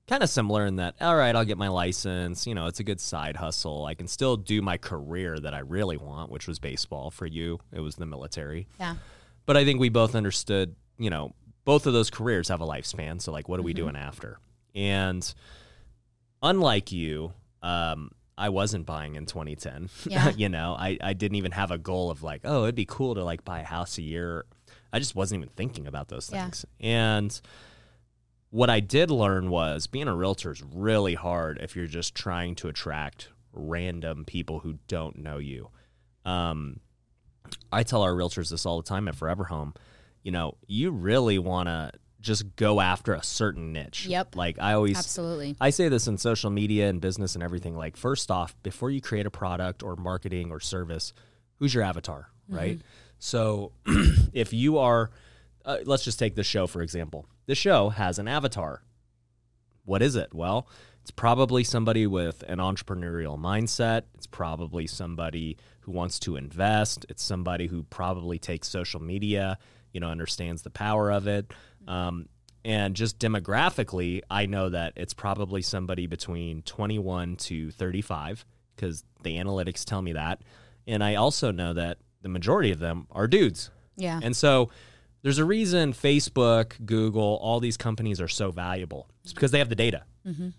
kind 0.07 0.23
of 0.23 0.29
similar 0.29 0.65
in 0.65 0.77
that 0.77 0.95
all 1.01 1.15
right, 1.15 1.35
I'll 1.35 1.45
get 1.45 1.57
my 1.57 1.67
license, 1.67 2.47
you 2.47 2.55
know, 2.55 2.67
it's 2.67 2.79
a 2.79 2.83
good 2.83 3.01
side 3.01 3.35
hustle. 3.35 3.85
I 3.85 3.95
can 3.95 4.07
still 4.07 4.37
do 4.37 4.61
my 4.61 4.77
career 4.77 5.37
that 5.39 5.53
I 5.53 5.59
really 5.59 5.97
want, 5.97 6.31
which 6.31 6.47
was 6.47 6.59
baseball. 6.59 7.11
For 7.11 7.25
you, 7.25 7.59
it 7.71 7.79
was 7.79 7.95
the 7.95 8.05
military. 8.05 8.67
Yeah. 8.79 8.95
But 9.45 9.57
I 9.57 9.65
think 9.65 9.79
we 9.79 9.89
both 9.89 10.15
understood, 10.15 10.75
you 10.97 11.09
know, 11.09 11.33
both 11.65 11.87
of 11.87 11.93
those 11.93 12.09
careers 12.09 12.49
have 12.49 12.61
a 12.61 12.67
lifespan, 12.67 13.21
so 13.21 13.31
like 13.31 13.49
what 13.49 13.59
are 13.59 13.63
we 13.63 13.73
doing 13.73 13.95
after? 13.95 14.39
And 14.75 15.33
unlike 16.41 16.91
you, 16.91 17.33
um 17.61 18.11
I 18.37 18.49
wasn't 18.49 18.85
buying 18.85 19.15
in 19.15 19.25
2010. 19.25 19.89
Yeah. 20.07 20.29
you 20.35 20.49
know, 20.49 20.75
I, 20.77 20.97
I 21.01 21.13
didn't 21.13 21.35
even 21.35 21.51
have 21.51 21.71
a 21.71 21.77
goal 21.77 22.09
of 22.09 22.23
like, 22.23 22.41
oh, 22.43 22.63
it'd 22.63 22.75
be 22.75 22.85
cool 22.85 23.15
to 23.15 23.23
like 23.23 23.45
buy 23.45 23.59
a 23.59 23.63
house 23.63 23.97
a 23.97 24.01
year. 24.01 24.45
I 24.93 24.99
just 24.99 25.15
wasn't 25.15 25.41
even 25.43 25.53
thinking 25.55 25.87
about 25.87 26.07
those 26.07 26.29
Yeah. 26.31 26.43
things. 26.43 26.65
And 26.79 27.41
what 28.51 28.69
I 28.69 28.79
did 28.79 29.09
learn 29.09 29.49
was 29.49 29.87
being 29.87 30.07
a 30.07 30.15
realtor 30.15 30.51
is 30.51 30.61
really 30.61 31.15
hard 31.15 31.57
if 31.59 31.75
you're 31.75 31.87
just 31.87 32.13
trying 32.13 32.53
to 32.55 32.67
attract 32.69 33.29
random 33.51 34.23
people 34.25 34.59
who 34.59 34.77
don't 34.87 35.17
know 35.17 35.39
you. 35.39 35.69
Um, 36.25 36.79
I 37.71 37.83
tell 37.83 38.03
our 38.03 38.13
realtors 38.13 38.51
this 38.51 38.65
all 38.65 38.77
the 38.81 38.87
time 38.87 39.07
at 39.07 39.15
Forever 39.15 39.45
Home. 39.45 39.73
You 40.21 40.31
know, 40.31 40.57
you 40.67 40.91
really 40.91 41.39
want 41.39 41.67
to 41.67 41.91
just 42.21 42.55
go 42.55 42.79
after 42.79 43.13
a 43.13 43.21
certain 43.23 43.73
niche. 43.73 44.05
Yep. 44.05 44.35
Like 44.35 44.57
I 44.59 44.73
always 44.73 44.97
Absolutely. 44.97 45.57
I 45.59 45.71
say 45.71 45.89
this 45.89 46.07
in 46.07 46.17
social 46.17 46.49
media 46.49 46.87
and 46.89 47.01
business 47.01 47.33
and 47.35 47.43
everything. 47.43 47.75
Like, 47.75 47.97
first 47.97 48.31
off, 48.31 48.55
before 48.63 48.89
you 48.91 49.01
create 49.01 49.25
a 49.25 49.31
product 49.31 49.83
or 49.83 49.95
marketing 49.97 50.49
or 50.51 50.59
service, 50.61 51.11
who's 51.57 51.73
your 51.73 51.83
avatar, 51.83 52.29
right? 52.47 52.79
So, 53.25 53.71
if 54.33 54.51
you 54.51 54.79
are, 54.79 55.09
uh, 55.63 55.77
let's 55.85 56.03
just 56.03 56.19
take 56.19 56.35
the 56.35 56.43
show 56.43 56.67
for 56.67 56.81
example. 56.81 57.25
The 57.45 57.55
show 57.55 57.87
has 57.87 58.19
an 58.19 58.27
avatar. 58.27 58.83
What 59.85 60.01
is 60.01 60.17
it? 60.17 60.33
Well, 60.33 60.67
it's 61.01 61.09
probably 61.09 61.63
somebody 61.63 62.05
with 62.05 62.43
an 62.49 62.57
entrepreneurial 62.57 63.39
mindset. 63.39 64.01
It's 64.15 64.27
probably 64.27 64.87
somebody 64.87 65.55
who 65.79 65.93
wants 65.93 66.19
to 66.19 66.35
invest. 66.35 67.05
It's 67.07 67.23
somebody 67.23 67.67
who 67.67 67.83
probably 67.83 68.39
takes 68.39 68.67
social 68.67 69.01
media, 69.01 69.57
you 69.93 70.01
know, 70.01 70.09
understands 70.09 70.63
the 70.63 70.69
power 70.69 71.09
of 71.09 71.25
it. 71.25 71.53
Um, 71.87 72.27
and 72.65 72.93
just 72.93 73.19
demographically, 73.19 74.19
I 74.29 74.47
know 74.47 74.67
that 74.67 74.93
it's 74.97 75.13
probably 75.13 75.61
somebody 75.61 76.07
between 76.07 76.61
21 76.63 77.37
to 77.37 77.71
35 77.71 78.43
because 78.75 79.05
the 79.21 79.37
analytics 79.37 79.85
tell 79.85 80.01
me 80.01 80.11
that. 80.11 80.41
And 80.85 81.01
I 81.01 81.15
also 81.15 81.51
know 81.51 81.71
that 81.71 81.99
the 82.23 82.29
majority 82.29 82.71
of 82.71 82.79
them 82.79 83.05
are 83.11 83.27
dudes. 83.27 83.69
Yeah. 83.95 84.19
And 84.23 84.35
so 84.35 84.69
there's 85.21 85.37
a 85.37 85.45
reason 85.45 85.93
Facebook, 85.93 86.83
Google, 86.85 87.37
all 87.41 87.59
these 87.59 87.77
companies 87.77 88.19
are 88.19 88.27
so 88.27 88.49
valuable. 88.51 89.07
It's 89.23 89.33
because 89.33 89.51
they 89.51 89.59
have 89.59 89.69
the 89.69 89.75
data. 89.75 90.03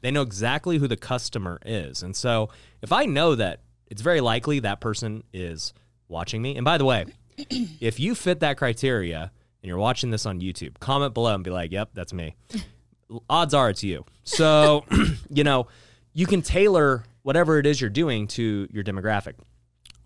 They 0.03 0.11
know 0.11 0.23
exactly 0.23 0.77
who 0.77 0.87
the 0.87 0.97
customer 0.97 1.59
is. 1.65 2.03
And 2.03 2.15
so 2.15 2.51
if 2.83 2.93
I 2.93 3.07
know 3.07 3.35
that 3.35 3.61
it's 3.87 4.03
very 4.03 4.21
likely 4.21 4.61
that 4.61 4.81
person 4.81 5.25
is 5.33 5.73
watching 6.07 6.43
me, 6.43 6.57
and 6.57 6.65
by 6.67 6.77
the 6.77 6.85
way, 6.85 7.07
if 7.39 7.99
you 7.99 8.15
fit 8.15 8.41
that 8.41 8.59
criteria 8.59 9.33
and 9.63 9.69
you're 9.69 9.79
watching 9.79 10.11
this 10.11 10.27
on 10.27 10.41
YouTube, 10.41 10.79
comment 10.81 11.15
below 11.15 11.35
and 11.35 11.43
be 11.43 11.51
like, 11.51 11.73
yep, 11.73 11.91
that's 11.95 12.13
me. 12.13 12.37
Odds 13.31 13.55
are 13.55 13.71
it's 13.71 13.83
you. 13.83 14.05
So, 14.23 14.85
you 15.31 15.45
know, 15.45 15.69
you 16.13 16.27
can 16.27 16.43
tailor 16.43 17.05
whatever 17.23 17.59
it 17.59 17.65
is 17.65 17.81
you're 17.81 17.89
doing 17.89 18.27
to 18.29 18.69
your 18.71 18.85
demographic. 18.85 19.35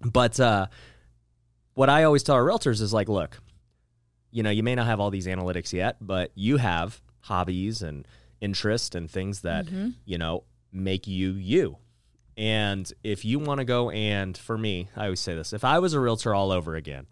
But 0.01 0.39
uh, 0.39 0.69
what 1.79 1.89
I 1.89 2.03
always 2.03 2.25
tell 2.25 2.35
our 2.35 2.43
realtors 2.43 2.81
is 2.83 2.93
like, 2.93 3.09
look, 3.09 3.41
you 4.33 4.43
know, 4.43 4.51
you 4.51 4.65
may 4.65 4.75
not 4.75 4.87
have 4.87 4.99
all 4.99 5.11
these 5.11 5.29
analytics 5.29 5.73
yet, 5.73 5.97
but 6.01 6.33
you 6.35 6.57
have 6.57 7.01
hobbies 7.21 7.83
and 7.83 8.05
interest 8.41 8.97
and 8.97 9.09
things 9.09 9.43
that, 9.43 9.69
you 10.05 10.19
know, 10.19 10.43
make 10.73 11.07
you 11.07 11.35
you. 11.35 11.77
And 12.37 12.93
if 13.05 13.25
you 13.25 13.39
want 13.39 13.59
to 13.59 13.65
go 13.65 13.91
and 13.91 14.37
for 14.37 14.59
me, 14.59 14.89
I 14.97 15.05
always 15.05 15.21
say 15.21 15.37
this, 15.37 15.53
if 15.53 15.65
I 15.65 15.79
was 15.79 15.95
a 15.95 16.01
realtor 16.01 16.35
all 16.35 16.51
over 16.51 16.75
again, 16.75 17.07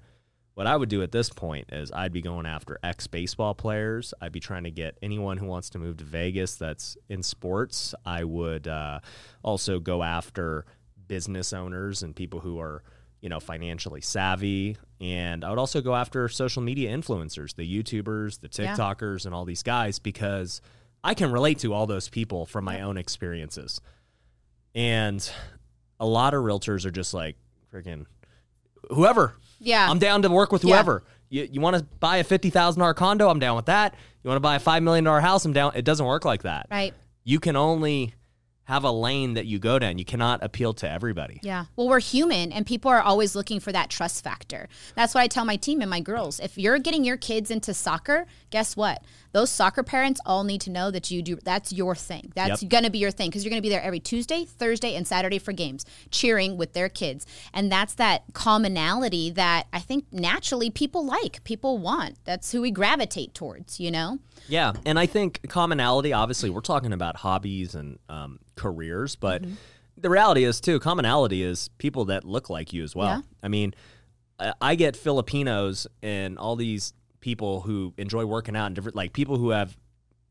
what 0.54 0.66
I 0.66 0.76
would 0.76 0.88
do 0.88 1.00
at 1.00 1.12
this 1.12 1.30
point 1.30 1.66
is 1.70 1.92
I'd 1.92 2.12
be 2.12 2.20
going 2.20 2.44
after 2.44 2.76
ex 2.82 3.06
baseball 3.06 3.54
players. 3.54 4.14
I'd 4.20 4.32
be 4.32 4.40
trying 4.40 4.64
to 4.64 4.72
get 4.72 4.98
anyone 5.00 5.36
who 5.38 5.46
wants 5.46 5.70
to 5.70 5.78
move 5.78 5.98
to 5.98 6.04
Vegas 6.04 6.56
that's 6.56 6.96
in 7.08 7.22
sports. 7.22 7.94
I 8.04 8.24
would 8.24 8.66
uh, 8.66 8.98
also 9.44 9.78
go 9.78 10.02
after 10.02 10.66
business 11.06 11.52
owners 11.52 12.02
and 12.02 12.16
people 12.16 12.40
who 12.40 12.58
are, 12.58 12.82
you 13.20 13.28
know, 13.28 13.40
financially 13.40 14.00
savvy. 14.00 14.76
And 15.00 15.44
I 15.44 15.50
would 15.50 15.58
also 15.58 15.80
go 15.80 15.94
after 15.94 16.28
social 16.28 16.62
media 16.62 16.96
influencers, 16.96 17.54
the 17.54 17.64
YouTubers, 17.82 18.40
the 18.40 18.62
Yeah. 18.62 18.74
TikTokers, 18.76 19.26
and 19.26 19.34
all 19.34 19.44
these 19.44 19.62
guys 19.62 19.98
because 19.98 20.60
I 21.02 21.14
can 21.14 21.30
relate 21.32 21.58
to 21.60 21.72
all 21.72 21.86
those 21.86 22.08
people 22.08 22.46
from 22.46 22.64
my 22.64 22.80
own 22.80 22.96
experiences. 22.96 23.80
And 24.74 25.28
a 25.98 26.06
lot 26.06 26.34
of 26.34 26.42
realtors 26.42 26.84
are 26.84 26.90
just 26.90 27.14
like, 27.14 27.36
freaking, 27.72 28.06
whoever. 28.90 29.34
Yeah. 29.58 29.88
I'm 29.90 29.98
down 29.98 30.22
to 30.22 30.28
work 30.28 30.52
with 30.52 30.64
Yeah. 30.64 30.74
whoever. 30.74 31.04
You, 31.28 31.48
you 31.50 31.60
want 31.60 31.76
to 31.76 31.82
buy 31.98 32.18
a 32.18 32.24
$50,000 32.24 32.94
condo? 32.94 33.28
I'm 33.28 33.38
down 33.40 33.56
with 33.56 33.66
that. 33.66 33.94
You 34.22 34.28
want 34.28 34.36
to 34.36 34.40
buy 34.40 34.56
a 34.56 34.60
$5 34.60 34.82
million 34.82 35.04
house? 35.04 35.44
I'm 35.44 35.52
down. 35.52 35.72
It 35.74 35.84
doesn't 35.84 36.06
work 36.06 36.24
like 36.24 36.42
that. 36.42 36.66
right. 36.70 36.94
You 37.24 37.40
can 37.40 37.56
only 37.56 38.14
have 38.66 38.84
a 38.84 38.90
lane 38.90 39.34
that 39.34 39.46
you 39.46 39.58
go 39.58 39.78
down. 39.78 39.98
You 39.98 40.04
cannot 40.04 40.42
appeal 40.42 40.72
to 40.74 40.90
everybody. 40.90 41.40
Yeah. 41.42 41.66
Well, 41.76 41.88
we're 41.88 42.00
human 42.00 42.52
and 42.52 42.66
people 42.66 42.90
are 42.90 43.00
always 43.00 43.34
looking 43.34 43.60
for 43.60 43.72
that 43.72 43.90
trust 43.90 44.22
factor. 44.22 44.68
That's 44.94 45.14
what 45.14 45.22
I 45.22 45.28
tell 45.28 45.44
my 45.44 45.56
team 45.56 45.80
and 45.80 45.88
my 45.88 46.00
girls. 46.00 46.40
If 46.40 46.58
you're 46.58 46.78
getting 46.78 47.04
your 47.04 47.16
kids 47.16 47.50
into 47.50 47.72
soccer, 47.72 48.26
guess 48.50 48.76
what? 48.76 49.02
Those 49.32 49.50
soccer 49.50 49.82
parents 49.82 50.20
all 50.24 50.44
need 50.44 50.60
to 50.62 50.70
know 50.70 50.90
that 50.90 51.10
you 51.10 51.22
do 51.22 51.36
that's 51.44 51.72
your 51.72 51.94
thing. 51.94 52.32
That's 52.34 52.62
Yep. 52.62 52.70
going 52.70 52.84
to 52.84 52.90
be 52.90 52.98
your 52.98 53.10
thing 53.10 53.28
because 53.30 53.44
you're 53.44 53.50
going 53.50 53.60
to 53.62 53.66
be 53.66 53.68
there 53.68 53.82
every 53.82 54.00
Tuesday, 54.00 54.44
Thursday, 54.44 54.94
and 54.94 55.06
Saturday 55.06 55.38
for 55.38 55.52
games, 55.52 55.84
cheering 56.10 56.56
with 56.56 56.72
their 56.72 56.88
kids. 56.88 57.26
And 57.52 57.70
that's 57.70 57.94
that 57.94 58.24
commonality 58.32 59.30
that 59.30 59.66
I 59.72 59.80
think 59.80 60.06
naturally 60.12 60.70
people 60.70 61.04
like, 61.04 61.44
people 61.44 61.78
want. 61.78 62.16
That's 62.24 62.50
who 62.52 62.62
we 62.62 62.70
gravitate 62.70 63.34
towards, 63.34 63.78
you 63.78 63.90
know? 63.90 64.18
Yeah, 64.48 64.72
and 64.84 64.98
I 64.98 65.06
think 65.06 65.46
commonality. 65.48 66.12
Obviously, 66.12 66.50
we're 66.50 66.60
talking 66.60 66.92
about 66.92 67.16
hobbies 67.16 67.74
and 67.74 67.98
um, 68.08 68.38
careers, 68.54 69.16
but 69.16 69.42
Mm-hmm. 69.42 69.54
the 69.98 70.08
reality 70.10 70.44
is 70.44 70.60
too. 70.60 70.78
Commonality 70.80 71.42
is 71.42 71.68
people 71.78 72.04
that 72.06 72.24
look 72.24 72.48
like 72.48 72.72
you 72.72 72.82
as 72.82 72.94
well. 72.96 73.08
Yeah. 73.08 73.20
I 73.42 73.48
mean, 73.48 73.74
I- 74.38 74.52
I 74.60 74.74
get 74.74 74.96
Filipinos 74.96 75.86
and 76.02 76.38
all 76.38 76.56
these 76.56 76.92
people 77.20 77.62
who 77.62 77.94
enjoy 77.96 78.24
working 78.24 78.56
out 78.56 78.66
and 78.66 78.74
different, 78.74 78.96
like 78.96 79.12
people 79.12 79.36
who 79.36 79.50
have 79.50 79.76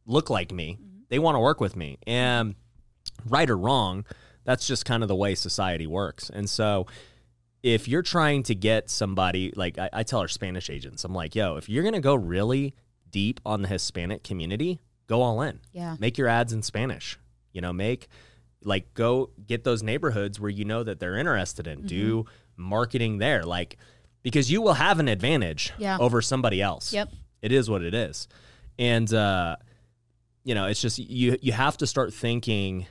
look 0.05 0.29
like 0.29 0.51
me. 0.51 0.77
Mm-hmm. 0.79 0.99
They 1.09 1.19
want 1.19 1.35
to 1.35 1.39
work 1.39 1.59
with 1.61 1.75
me, 1.75 1.97
and 2.07 2.55
right 3.27 3.49
or 3.49 3.57
wrong, 3.57 4.05
that's 4.43 4.67
just 4.67 4.85
kind 4.85 5.03
of 5.03 5.09
the 5.09 5.15
way 5.15 5.35
society 5.35 5.87
works. 5.87 6.29
And 6.29 6.49
so, 6.49 6.87
if 7.63 7.87
you're 7.87 8.01
trying 8.01 8.43
to 8.43 8.55
get 8.55 8.89
somebody 8.89 9.51
like 9.55 9.77
I, 9.77 9.89
I 9.93 10.03
tell 10.03 10.19
our 10.19 10.27
Spanish 10.27 10.69
agents, 10.69 11.03
I'm 11.03 11.13
like, 11.13 11.35
yo, 11.35 11.57
if 11.57 11.69
you're 11.69 11.83
gonna 11.83 11.99
go 12.01 12.15
really 12.15 12.73
deep 13.09 13.39
on 13.45 13.61
the 13.61 13.67
Hispanic 13.67 14.23
community, 14.23 14.81
go 15.07 15.21
all 15.21 15.41
in. 15.41 15.59
Yeah. 15.71 15.95
Make 15.99 16.17
your 16.17 16.27
ads 16.27 16.53
in 16.53 16.61
Spanish. 16.63 17.17
You 17.53 17.61
know, 17.61 17.71
make 17.71 18.07
like 18.63 18.93
go 18.93 19.29
get 19.45 19.63
those 19.63 19.83
neighborhoods 19.83 20.39
where 20.39 20.49
you 20.49 20.65
know 20.65 20.83
that 20.83 20.99
they're 20.99 21.17
interested 21.17 21.67
in. 21.67 21.85
Do 21.85 22.23
Mm-hmm. 22.23 22.29
marketing 22.69 23.17
there. 23.19 23.43
Like 23.43 23.77
because 24.25 24.51
you 24.51 24.59
will 24.61 24.73
have 24.73 24.99
an 24.99 25.07
advantage 25.07 25.71
Yeah. 25.77 25.97
over 25.99 26.19
somebody 26.21 26.59
else. 26.61 26.91
Yep. 26.91 27.09
It 27.43 27.51
is 27.51 27.69
what 27.69 27.83
it 27.83 27.93
is. 27.93 28.27
And 28.79 29.13
uh 29.13 29.55
you 30.43 30.53
know, 30.55 30.65
it's 30.65 30.81
just 30.81 30.97
you 30.99 31.37
you 31.41 31.53
have 31.53 31.77
to 31.77 31.87
start 31.87 32.11
thinking 32.13 32.87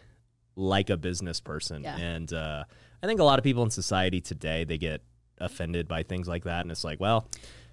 like 0.56 0.90
a 0.90 0.96
business 0.96 1.40
person. 1.40 1.82
Yeah. 1.82 1.96
And 1.98 2.32
uh 2.32 2.64
I 3.02 3.06
think 3.06 3.20
a 3.20 3.24
lot 3.24 3.38
of 3.38 3.42
people 3.44 3.62
in 3.64 3.70
society 3.70 4.20
today 4.20 4.64
they 4.64 4.78
get 4.78 5.02
offended 5.38 5.88
by 5.88 6.04
things 6.04 6.28
like 6.28 6.44
that 6.44 6.62
and 6.62 6.70
it's 6.70 6.84
like, 6.84 7.00
well, 7.00 7.28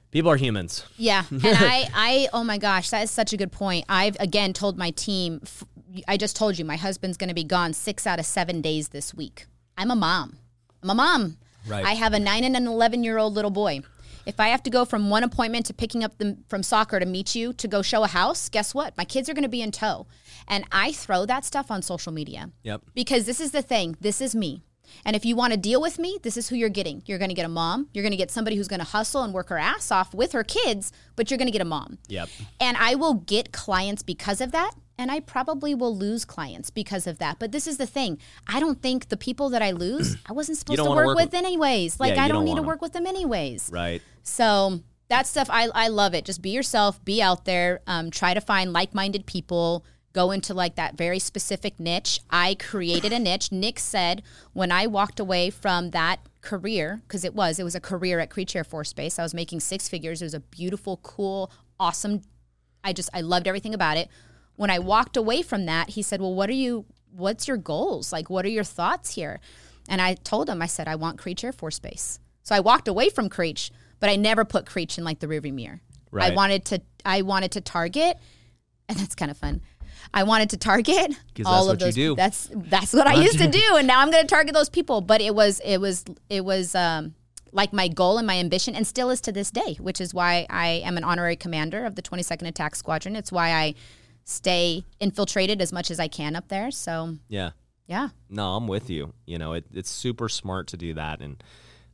people 0.10 0.30
are 0.32 0.38
humans. 0.38 0.84
Yeah, 0.98 1.24
and 1.32 1.42
I, 1.46 1.88
I, 1.94 2.28
oh 2.34 2.44
my 2.44 2.58
gosh, 2.58 2.90
that 2.90 3.04
is 3.04 3.12
such 3.12 3.32
a 3.32 3.38
good 3.38 3.52
point. 3.52 3.86
I've 3.88 4.18
again 4.20 4.54
told 4.54 4.78
my 4.78 4.90
team. 4.92 5.40
f- 5.44 5.64
I 6.08 6.18
just 6.18 6.36
told 6.36 6.58
you 6.58 6.66
my 6.66 6.78
husband's 6.78 7.18
going 7.18 7.28
to 7.30 7.36
be 7.36 7.44
gone 7.44 7.74
six 7.74 8.08
out 8.08 8.18
of 8.20 8.26
seven 8.26 8.62
days 8.62 8.90
this 8.90 9.14
week. 9.14 9.46
I'm 9.78 9.92
a 9.92 9.96
mom. 9.96 10.38
I'm 10.84 10.90
a 10.90 10.96
mom. 10.96 11.38
Right. 11.68 11.86
I 11.86 11.94
have 11.94 12.14
a 12.14 12.20
nine 12.20 12.44
and 12.44 12.56
an 12.56 12.68
eleven 12.68 13.04
year 13.04 13.18
old 13.18 13.34
little 13.34 13.52
boy. 13.52 13.82
If 14.26 14.40
I 14.40 14.50
have 14.50 14.62
to 14.64 14.70
go 14.70 14.86
from 14.86 15.10
one 15.10 15.24
appointment 15.24 15.66
to 15.68 15.74
picking 15.74 16.04
up 16.04 16.18
them 16.20 16.44
from 16.48 16.62
soccer 16.62 17.00
to 17.00 17.06
meet 17.08 17.34
you 17.34 17.54
to 17.54 17.68
go 17.68 17.82
show 17.82 18.04
a 18.04 18.08
house, 18.08 18.50
guess 18.50 18.74
what? 18.76 18.96
My 18.96 19.04
kids 19.06 19.28
are 19.30 19.34
going 19.34 19.44
to 19.44 19.50
be 19.50 19.64
in 19.64 19.72
tow, 19.72 20.06
and 20.48 20.64
I 20.72 20.92
throw 20.92 21.26
that 21.26 21.44
stuff 21.44 21.72
on 21.72 21.82
social 21.82 22.12
media 22.12 22.52
Yep. 22.64 22.82
because 22.94 23.26
this 23.26 23.40
is 23.40 23.50
the 23.52 23.64
thing. 23.64 23.96
This 24.00 24.22
is 24.22 24.36
me. 24.36 24.62
And 25.06 25.16
if 25.16 25.24
you 25.26 25.36
want 25.38 25.54
to 25.54 25.58
deal 25.58 25.82
with 25.82 25.98
me, 25.98 26.20
this 26.22 26.36
is 26.38 26.50
who 26.50 26.56
you're 26.56 26.68
getting. 26.70 27.02
You're 27.06 27.18
going 27.18 27.30
to 27.30 27.36
get 27.36 27.46
a 27.46 27.50
mom. 27.50 27.88
You're 27.94 28.04
going 28.04 28.12
to 28.12 28.18
get 28.18 28.30
somebody 28.30 28.58
who's 28.58 28.68
going 28.68 28.82
to 28.82 28.86
hustle 28.86 29.24
and 29.24 29.34
work 29.34 29.48
her 29.50 29.58
ass 29.58 29.90
off 29.90 30.14
with 30.14 30.34
her 30.34 30.44
kids, 30.44 30.92
but 31.16 31.32
you're 31.32 31.38
going 31.38 31.48
to 31.48 31.52
get 31.52 31.62
a 31.62 31.66
mom. 31.66 31.98
Yep. 32.10 32.28
And 32.60 32.76
I 32.78 32.96
will 32.96 33.14
get 33.16 33.54
clients 33.54 34.04
because 34.04 34.42
of 34.42 34.52
that. 34.52 34.72
And 35.02 35.10
I 35.10 35.20
probably 35.20 35.74
will 35.74 35.98
lose 35.98 36.26
clients 36.26 36.70
because 36.70 37.08
of 37.08 37.18
that. 37.18 37.40
But 37.40 37.52
this 37.52 37.66
is 37.66 37.78
the 37.78 37.88
thing. 37.88 38.20
I 38.46 38.60
don't 38.60 38.84
think 38.84 39.10
the 39.10 39.18
people 39.18 39.50
that 39.50 39.64
I 39.64 39.72
lose, 39.72 40.16
I 40.30 40.34
wasn't 40.34 40.60
supposed 40.60 40.78
to 40.78 40.88
work, 40.88 41.08
work 41.08 41.16
with 41.16 41.34
anyways. 41.34 42.00
Like, 42.00 42.14
Yeah, 42.14 42.24
I 42.24 42.28
don't, 42.28 42.36
don't 42.36 42.46
need 42.46 42.58
to 42.58 42.62
work 42.62 42.84
with 42.84 42.94
them 42.94 43.08
anyways. 43.08 43.72
Right. 43.74 44.00
So 44.22 44.82
that 45.10 45.26
stuff, 45.26 45.48
I, 45.50 45.70
I 45.74 45.88
love 45.88 46.14
it. 46.14 46.24
Just 46.24 46.44
be 46.44 46.52
yourself, 46.52 47.04
be 47.04 47.20
out 47.20 47.46
there, 47.46 47.82
um, 47.88 48.12
try 48.12 48.36
to 48.36 48.42
find 48.42 48.74
like 48.74 48.94
minded 48.94 49.26
people, 49.26 49.84
go 50.14 50.30
into 50.30 50.54
like 50.54 50.76
that 50.76 50.98
very 50.98 51.18
specific 51.18 51.80
niche. 51.80 52.20
I 52.30 52.54
created 52.60 53.12
a 53.12 53.18
niche. 53.28 53.52
Nick 53.52 53.80
said 53.80 54.22
when 54.54 54.72
I 54.72 54.86
walked 54.86 55.20
away 55.20 55.50
from 55.50 55.90
that 55.92 56.20
career, 56.42 57.02
because 57.08 57.24
it 57.24 57.34
was, 57.34 57.58
it 57.58 57.64
was 57.64 57.74
a 57.74 57.82
career 57.82 58.20
at 58.20 58.30
Creech 58.30 58.56
Air 58.56 58.64
Force 58.64 58.94
Base. 58.94 59.18
I 59.18 59.24
was 59.24 59.34
making 59.34 59.62
six 59.62 59.90
figures. 59.90 60.22
It 60.22 60.26
was 60.26 60.36
a 60.36 60.42
beautiful, 60.42 60.98
cool, 60.98 61.52
awesome. 61.80 62.22
I 62.84 62.94
just, 62.94 63.10
I 63.16 63.22
loved 63.22 63.48
everything 63.48 63.74
about 63.74 63.98
it. 63.98 64.08
When 64.62 64.70
I 64.70 64.78
walked 64.78 65.18
away 65.18 65.42
from 65.42 65.66
that, 65.66 65.90
he 65.90 66.04
said, 66.04 66.22
Well, 66.22 66.36
what 66.36 66.48
are 66.48 66.54
you, 66.54 66.86
what's 67.12 67.48
your 67.48 67.58
goals? 67.58 68.14
Like, 68.14 68.30
what 68.30 68.46
are 68.46 68.50
your 68.50 68.64
thoughts 68.64 69.16
here? 69.16 69.40
And 69.90 70.00
I 70.00 70.14
told 70.14 70.48
him, 70.48 70.62
I 70.62 70.68
said, 70.68 70.88
I 70.88 70.98
want 70.98 71.18
Creech 71.18 71.44
Air 71.44 71.52
Force 71.52 71.80
Base. 71.80 72.20
So 72.44 72.54
I 72.54 72.60
walked 72.60 72.88
away 72.88 73.10
from 73.10 73.28
Creech, 73.28 73.72
but 74.00 74.12
I 74.12 74.18
never 74.18 74.46
put 74.46 74.68
Creech 74.68 75.00
in 75.00 75.04
like 75.04 75.18
the 75.18 75.26
rearview 75.26 75.52
mirror. 75.52 75.82
I 76.16 76.30
wanted 76.30 76.66
to, 76.66 76.82
I 77.04 77.24
wanted 77.24 77.54
to 77.54 77.62
target, 77.62 78.18
and 78.88 79.00
that's 79.00 79.16
kind 79.16 79.32
of 79.32 79.38
fun. 79.38 79.62
I 80.14 80.26
wanted 80.26 80.52
to 80.52 80.58
target 80.58 81.16
all 81.44 81.66
that's 81.66 81.66
of 81.66 81.68
what 81.68 81.80
you 81.80 81.86
those. 81.86 81.96
do. 81.96 82.16
That's 82.16 82.50
that's 82.54 82.94
what 82.94 83.08
I 83.08 83.16
used 83.16 83.40
to 83.40 83.48
do, 83.62 83.78
and 83.78 83.88
now 83.88 84.00
I'm 84.00 84.12
going 84.12 84.24
to 84.24 84.30
target 84.30 84.54
those 84.54 84.70
people. 84.70 85.02
But 85.02 85.22
it 85.22 85.34
was 85.34 85.60
it 85.66 85.80
was 85.80 86.06
it 86.30 86.46
was 86.46 86.76
um, 86.76 87.16
like 87.52 87.74
my 87.74 87.88
goal 87.88 88.20
and 88.20 88.28
my 88.28 88.38
ambition, 88.38 88.76
and 88.76 88.86
still 88.86 89.10
is 89.10 89.22
to 89.22 89.32
this 89.32 89.50
day. 89.50 89.78
Which 89.80 90.00
is 90.00 90.14
why 90.14 90.46
I 90.52 90.84
am 90.86 90.98
an 90.98 91.04
honorary 91.04 91.36
commander 91.36 91.84
of 91.84 91.96
the 91.96 92.04
22nd 92.04 92.48
Attack 92.48 92.76
Squadron. 92.76 93.16
It's 93.16 93.32
why 93.32 93.54
I 93.54 93.74
stay 94.24 94.84
infiltrated 95.00 95.62
as 95.62 95.72
much 95.74 95.92
as 95.92 96.00
I 96.00 96.08
can 96.08 96.36
up 96.36 96.48
there. 96.48 96.72
So 96.72 97.18
Yeah. 97.28 97.52
yeah, 97.88 98.10
No, 98.30 98.56
I'm 98.56 98.68
with 98.68 98.90
you. 98.90 99.14
You 99.26 99.38
know, 99.38 99.54
it, 99.54 99.66
it's 99.74 99.90
super 99.90 100.30
smart 100.30 100.68
to 100.70 100.78
do 100.78 100.94
that, 100.94 101.22
and 101.22 101.44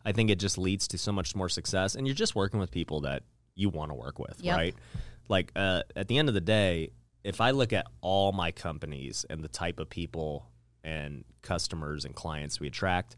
I 0.06 0.12
think 0.12 0.30
it 0.30 0.40
just 0.40 0.58
leads 0.58 0.88
to 0.90 0.98
so 0.98 1.12
much 1.12 1.36
more 1.36 1.50
success. 1.50 1.96
And 1.96 2.06
you're 2.08 2.16
just 2.16 2.36
working 2.36 2.60
with 2.60 2.72
people 2.72 3.02
that 3.02 3.24
you 3.56 3.70
want 3.70 3.92
to 3.92 3.96
work 3.96 4.20
with, 4.20 4.38
Yep. 4.42 4.56
right? 4.58 4.76
Like 5.30 5.52
uh, 5.56 5.82
at 5.96 6.08
the 6.08 6.18
end 6.18 6.28
of 6.30 6.34
the 6.36 6.42
day, 6.42 6.92
if 7.24 7.42
I 7.42 7.52
look 7.52 7.74
at 7.74 7.88
all 8.02 8.32
my 8.32 8.52
companies 8.52 9.26
and 9.30 9.44
the 9.44 9.48
type 9.50 9.80
of 9.80 9.90
people 9.90 10.46
and 10.84 11.26
customers 11.42 12.06
and 12.06 12.14
clients 12.16 12.60
we 12.60 12.68
attract, 12.68 13.18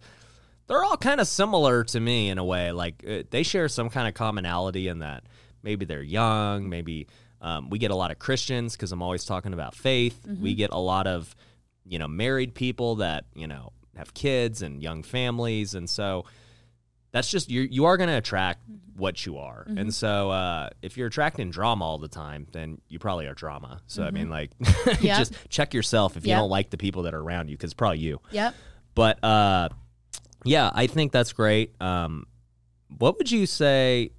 they're 0.67 0.83
all 0.83 0.97
kind 0.97 1.19
of 1.21 1.27
similar 1.27 1.83
to 1.83 1.99
me 1.99 2.29
in 2.29 2.37
a 2.37 2.43
way. 2.43 2.71
Like 2.71 3.03
uh, 3.07 3.23
they 3.29 3.43
share 3.43 3.67
some 3.67 3.89
kind 3.89 4.07
of 4.07 4.13
commonality 4.13 4.87
in 4.87 4.99
that 4.99 5.23
maybe 5.61 5.85
they're 5.85 6.01
young, 6.01 6.69
maybe 6.69 7.07
um, 7.41 7.69
we 7.69 7.79
get 7.79 7.91
a 7.91 7.95
lot 7.95 8.11
of 8.11 8.19
Christians 8.19 8.75
because 8.75 8.91
I'm 8.91 9.01
always 9.01 9.25
talking 9.25 9.53
about 9.53 9.75
faith. 9.75 10.19
We 10.27 10.55
get 10.55 10.71
a 10.71 10.79
lot 10.79 11.07
of 11.07 11.35
you 11.85 11.97
know 11.99 12.07
married 12.07 12.53
people 12.53 12.95
that 12.97 13.25
you 13.33 13.47
know 13.47 13.71
have 13.97 14.13
kids 14.13 14.61
and 14.61 14.81
young 14.81 15.03
families, 15.03 15.73
and 15.75 15.89
so 15.89 16.25
that's 17.11 17.29
just 17.29 17.49
you. 17.49 17.61
You 17.61 17.85
are 17.85 17.97
going 17.97 18.09
to 18.09 18.17
attract 18.17 18.61
what 18.95 19.25
you 19.25 19.37
are, 19.37 19.65
and 19.67 19.93
so 19.93 20.29
uh, 20.29 20.69
if 20.81 20.97
you're 20.97 21.07
attracting 21.07 21.49
drama 21.49 21.83
all 21.85 21.97
the 21.97 22.07
time, 22.09 22.45
then 22.51 22.81
you 22.89 22.99
probably 22.99 23.25
are 23.27 23.33
drama. 23.33 23.81
So 23.87 24.03
I 24.03 24.11
mean, 24.11 24.29
like, 24.29 24.51
Yep. 24.85 25.17
just 25.17 25.33
check 25.49 25.73
yourself 25.73 26.17
if 26.17 26.25
you 26.25 26.29
Yep. 26.31 26.39
don't 26.39 26.49
like 26.49 26.69
the 26.69 26.77
people 26.77 27.03
that 27.03 27.13
are 27.13 27.19
around 27.21 27.49
you, 27.49 27.55
because 27.57 27.73
probably 27.73 27.99
you. 27.99 28.19
yep. 28.31 28.53
But 28.95 29.23
uh, 29.23 29.69
yeah, 30.43 30.69
I 30.73 30.87
think 30.87 31.11
that's 31.13 31.31
great. 31.33 31.73
Um, 31.81 32.25
what 32.97 33.17
would 33.17 33.31
you 33.31 33.45
say? 33.45 34.11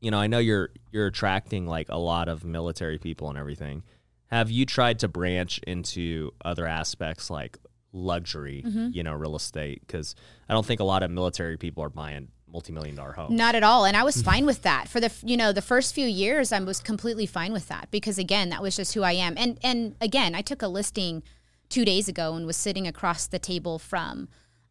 You 0.00 0.10
know, 0.10 0.18
I 0.18 0.26
know 0.26 0.38
you're 0.38 0.70
you're 0.92 1.06
attracting 1.06 1.66
like 1.66 1.88
a 1.88 1.98
lot 1.98 2.28
of 2.28 2.44
military 2.44 2.98
people 2.98 3.28
and 3.28 3.38
everything. 3.38 3.82
Have 4.28 4.50
you 4.50 4.66
tried 4.66 4.98
to 5.00 5.08
branch 5.08 5.58
into 5.66 6.32
other 6.44 6.66
aspects 6.66 7.30
like 7.30 7.58
luxury, 7.92 8.62
Mm-hmm. 8.66 8.88
you 8.92 9.02
know, 9.02 9.12
real 9.14 9.36
estate? 9.36 9.80
Because 9.86 10.14
I 10.48 10.52
don't 10.54 10.66
think 10.66 10.80
a 10.80 10.84
lot 10.84 11.02
of 11.02 11.10
military 11.10 11.56
people 11.56 11.82
are 11.82 11.88
buying 11.88 12.28
multi-million 12.50 12.94
dollar 12.96 13.12
homes. 13.12 13.36
Not 13.36 13.54
at 13.54 13.62
all. 13.62 13.84
And 13.84 13.96
I 13.96 14.02
was 14.04 14.22
fine 14.30 14.46
with 14.46 14.62
that. 14.62 14.88
For 14.88 15.00
the 15.00 15.12
you 15.22 15.36
know, 15.36 15.52
the 15.52 15.62
first 15.62 15.94
few 15.94 16.06
years 16.06 16.52
I 16.52 16.60
was 16.60 16.80
completely 16.80 17.26
fine 17.26 17.52
with 17.52 17.68
that 17.68 17.90
because 17.90 18.18
again, 18.18 18.50
that 18.50 18.62
was 18.62 18.76
just 18.76 18.94
who 18.94 19.02
I 19.02 19.12
am. 19.12 19.34
And 19.36 19.58
and 19.62 19.96
again, 20.00 20.34
I 20.34 20.42
took 20.42 20.62
a 20.62 20.68
listing 20.68 21.22
2 21.70 21.84
days 21.84 22.08
ago 22.08 22.34
and 22.34 22.46
was 22.46 22.56
sitting 22.56 22.86
across 22.86 23.26
the 23.26 23.38
table 23.38 23.78
from 23.78 24.28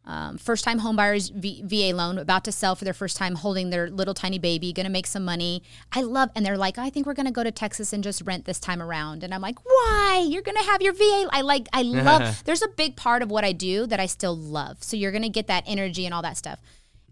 um, 0.08 0.38
first 0.38 0.64
time 0.64 0.80
homebuyers 0.80 1.30
v- 1.30 1.62
VA 1.62 1.94
loan 1.94 2.16
about 2.16 2.42
to 2.44 2.52
sell 2.52 2.74
for 2.74 2.86
their 2.86 2.94
first 2.94 3.18
time 3.18 3.34
holding 3.34 3.68
their 3.68 3.90
little 3.90 4.14
tiny 4.14 4.38
baby, 4.38 4.72
to 4.86 4.90
make 4.90 5.06
some 5.06 5.22
money. 5.22 5.62
I 5.92 6.00
love, 6.00 6.30
and 6.34 6.46
they're 6.46 6.56
like, 6.56 6.78
I 6.78 6.88
think 6.88 7.06
we're 7.06 7.12
to 7.26 7.32
go 7.32 7.44
to 7.44 7.52
Texas 7.52 7.92
and 7.92 8.02
just 8.02 8.22
rent 8.22 8.46
this 8.46 8.58
time 8.58 8.80
around. 8.80 9.22
And 9.22 9.34
I'm 9.34 9.42
like, 9.42 9.62
why? 9.62 10.24
You're 10.26 10.42
to 10.56 10.64
have 10.64 10.80
your 10.80 10.94
VA. 10.94 11.28
I 11.30 11.42
like, 11.42 11.68
I 11.74 11.82
love, 11.82 12.42
there's 12.44 12.62
a 12.62 12.68
big 12.68 12.96
part 12.96 13.20
of 13.20 13.30
what 13.30 13.44
I 13.44 13.52
do 13.52 13.86
that 13.86 14.00
I 14.00 14.06
still 14.06 14.34
love. 14.34 14.82
So 14.82 14.96
you're 14.96 15.12
to 15.22 15.28
get 15.28 15.46
that 15.48 15.64
energy 15.66 16.06
and 16.06 16.14
all 16.14 16.22
that 16.22 16.38
stuff. 16.38 16.58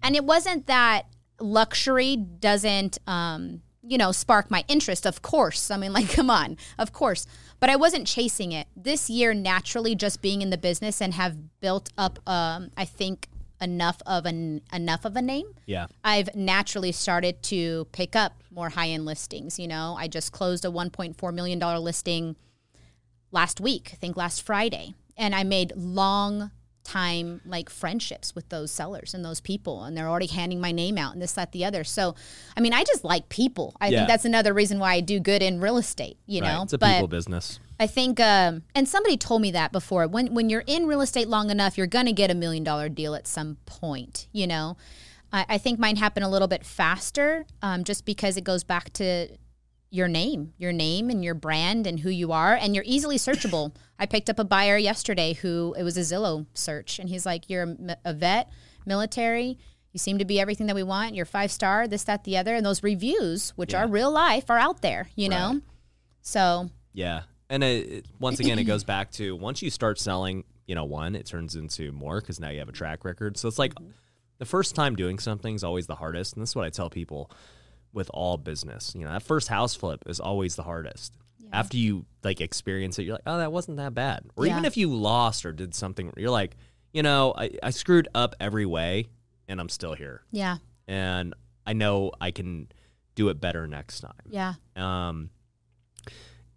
And 0.02 0.16
it 0.16 0.24
wasn't 0.24 0.66
that 0.66 1.02
luxury 1.38 2.16
doesn't, 2.16 2.96
um, 3.06 3.60
you 3.88 3.98
know, 3.98 4.12
spark 4.12 4.50
my 4.50 4.64
interest. 4.68 5.06
Of 5.06 5.22
course. 5.22 5.70
I 5.70 5.76
mean, 5.76 5.92
like, 5.98 6.10
come 6.10 6.30
on, 6.30 6.56
of 6.78 6.92
course. 6.92 7.26
But 7.60 7.70
I 7.70 7.76
wasn't 7.76 8.06
chasing 8.06 8.52
it. 8.52 8.66
This 8.76 9.08
year, 9.08 9.32
naturally, 9.32 9.94
just 9.94 10.20
being 10.20 10.42
in 10.42 10.50
the 10.50 10.58
business 10.58 11.00
and 11.00 11.14
have 11.14 11.60
built 11.60 11.90
up, 11.96 12.18
um, 12.28 12.70
I 12.76 12.84
think, 12.84 13.28
enough 13.60 14.02
of 14.06 14.26
an 14.26 14.60
enough 14.72 15.04
of 15.04 15.16
a 15.16 15.22
name. 15.22 15.46
Yeah. 15.64 15.86
I've 16.04 16.34
naturally 16.34 16.92
started 16.92 17.42
to 17.44 17.86
pick 17.92 18.14
up 18.14 18.42
more 18.50 18.68
high 18.68 18.88
end 18.88 19.06
listings. 19.06 19.58
You 19.58 19.68
know, 19.68 19.96
I 19.98 20.08
just 20.08 20.32
closed 20.32 20.64
a 20.64 20.68
1.4 20.68 21.34
million 21.34 21.58
dollar 21.58 21.78
listing 21.78 22.36
last 23.32 23.60
week, 23.60 23.90
I 23.92 23.96
think 23.96 24.16
last 24.16 24.42
Friday, 24.42 24.94
and 25.16 25.34
I 25.34 25.44
made 25.44 25.72
long 25.74 26.50
time 26.86 27.40
like 27.44 27.68
friendships 27.68 28.34
with 28.34 28.48
those 28.48 28.70
sellers 28.70 29.12
and 29.14 29.24
those 29.24 29.40
people 29.40 29.82
and 29.84 29.96
they're 29.96 30.08
already 30.08 30.26
handing 30.26 30.60
my 30.60 30.70
name 30.72 30.96
out 30.96 31.12
and 31.12 31.20
this 31.20 31.32
that 31.32 31.50
the 31.52 31.64
other 31.64 31.82
so 31.82 32.14
i 32.56 32.60
mean 32.60 32.72
i 32.72 32.84
just 32.84 33.02
like 33.04 33.28
people 33.28 33.74
i 33.80 33.88
Yeah. 33.88 33.98
think 33.98 34.08
that's 34.08 34.24
another 34.24 34.54
reason 34.54 34.78
why 34.78 34.92
i 34.94 35.00
do 35.00 35.18
good 35.18 35.42
in 35.42 35.60
real 35.60 35.76
estate 35.78 36.16
you 36.26 36.40
Right. 36.40 36.52
know 36.54 36.62
It's 36.62 36.72
a 36.72 36.78
but 36.78 36.94
people 36.94 37.08
business. 37.08 37.58
I 37.78 37.86
think, 37.86 38.18
um, 38.20 38.62
and 38.74 38.88
somebody 38.88 39.18
told 39.18 39.42
me 39.42 39.50
that 39.50 39.70
before. 39.70 40.06
When 40.06 40.32
when 40.32 40.48
you're 40.48 40.64
in 40.66 40.86
real 40.86 41.02
estate 41.02 41.28
long 41.28 41.50
enough, 41.50 41.76
you're 41.76 41.86
gonna 41.86 42.14
get 42.14 42.30
a 42.30 42.34
million 42.34 42.64
dollar 42.64 42.88
deal 42.88 43.14
at 43.14 43.26
some 43.26 43.58
point. 43.66 44.28
You 44.32 44.46
know, 44.46 44.78
I, 45.30 45.44
I 45.46 45.58
think 45.58 45.78
mine 45.78 45.96
happened 45.96 46.24
a 46.24 46.28
little 46.30 46.48
bit 46.48 46.64
faster, 46.64 47.44
um, 47.60 47.84
just 47.84 48.06
because 48.06 48.38
it 48.38 48.44
goes 48.44 48.64
back 48.64 48.94
to 48.94 49.28
your 49.90 50.08
name, 50.08 50.54
your 50.56 50.72
name 50.72 51.10
and 51.10 51.22
your 51.22 51.34
brand 51.34 51.86
and 51.86 52.00
who 52.00 52.08
you 52.08 52.32
are, 52.32 52.54
and 52.54 52.74
you're 52.74 52.84
easily 52.86 53.18
searchable. 53.18 53.74
I 53.98 54.06
picked 54.06 54.28
up 54.28 54.38
a 54.38 54.44
buyer 54.44 54.76
yesterday 54.76 55.32
who 55.32 55.74
it 55.78 55.82
was 55.82 55.96
a 55.96 56.00
Zillow 56.00 56.46
search, 56.54 56.98
and 56.98 57.08
he's 57.08 57.24
like, 57.24 57.48
"You're 57.48 57.76
a 58.04 58.12
vet, 58.12 58.50
military." 58.84 59.58
You 59.92 59.98
seem 59.98 60.18
to 60.18 60.26
be 60.26 60.38
everything 60.38 60.66
that 60.66 60.76
we 60.76 60.82
want. 60.82 61.14
You're 61.14 61.24
five 61.24 61.50
star, 61.50 61.88
this, 61.88 62.04
that, 62.04 62.24
the 62.24 62.36
other, 62.36 62.54
and 62.54 62.66
those 62.66 62.82
reviews, 62.82 63.54
which 63.56 63.72
are 63.72 63.88
real 63.88 64.10
life, 64.10 64.50
are 64.50 64.58
out 64.58 64.82
there. 64.82 65.08
You 65.16 65.30
know, 65.30 65.62
so 66.20 66.68
Yeah. 66.92 67.22
And 67.48 67.64
it, 67.64 67.88
it- 67.88 68.06
once 68.18 68.40
again, 68.40 68.58
it 68.58 68.64
goes 68.64 68.84
back 68.84 69.10
to 69.12 69.34
once 69.34 69.62
you 69.62 69.70
start 69.70 69.98
selling, 69.98 70.44
you 70.66 70.74
know, 70.74 70.84
one, 70.84 71.14
it 71.14 71.24
turns 71.24 71.54
into 71.54 71.92
more 71.92 72.20
because 72.20 72.38
now 72.40 72.50
you 72.50 72.58
have 72.58 72.68
a 72.68 72.72
track 72.72 73.04
record. 73.04 73.38
So 73.38 73.48
it's 73.48 73.58
like 73.58 73.74
mm-hmm. 73.74 73.90
the 74.38 74.44
first 74.44 74.74
time 74.74 74.96
doing 74.96 75.18
something 75.18 75.54
is 75.54 75.64
always 75.64 75.86
the 75.86 75.94
hardest, 75.94 76.34
and 76.34 76.42
this 76.42 76.50
is 76.50 76.56
what 76.56 76.66
I 76.66 76.70
tell 76.70 76.90
people 76.90 77.30
with 77.92 78.10
all 78.12 78.36
business. 78.36 78.92
You 78.94 79.04
know, 79.04 79.12
that 79.12 79.22
first 79.22 79.48
house 79.48 79.74
flip 79.74 80.02
is 80.06 80.20
always 80.20 80.56
the 80.56 80.64
hardest. 80.64 81.14
After 81.52 81.76
you 81.76 82.04
like 82.24 82.40
experience 82.40 82.98
it, 82.98 83.04
you're 83.04 83.14
like, 83.14 83.22
oh, 83.26 83.38
that 83.38 83.52
wasn't 83.52 83.76
that 83.78 83.94
bad. 83.94 84.24
Or 84.36 84.46
even 84.46 84.64
if 84.64 84.76
you 84.76 84.88
lost 84.94 85.46
or 85.46 85.52
did 85.52 85.74
something, 85.74 86.12
you're 86.16 86.30
like, 86.30 86.56
you 86.92 87.02
know, 87.02 87.34
I, 87.36 87.50
I 87.62 87.70
screwed 87.70 88.08
up 88.14 88.34
every 88.40 88.66
way, 88.66 89.06
and 89.48 89.60
I'm 89.60 89.68
still 89.68 89.94
here, 89.94 90.22
Yeah. 90.32 90.58
and 90.88 91.34
I 91.66 91.72
know 91.72 92.12
I 92.20 92.30
can 92.30 92.68
do 93.14 93.28
it 93.28 93.40
better 93.40 93.66
next 93.66 94.00
time. 94.00 94.12
Yeah. 94.28 94.54
Um, 94.76 95.30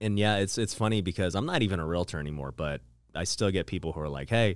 and 0.02 0.18
yeah, 0.18 0.38
it's 0.38 0.58
it's 0.58 0.74
funny 0.74 1.02
because 1.02 1.36
I'm 1.36 1.46
not 1.46 1.62
even 1.62 1.80
a 1.80 1.86
realtor 1.86 2.20
anymore, 2.20 2.52
but 2.52 2.82
I 3.16 3.26
still 3.26 3.52
get 3.52 3.68
people 3.68 3.92
who 3.92 4.00
are 4.02 4.10
like, 4.10 4.30
"Hey, 4.30 4.56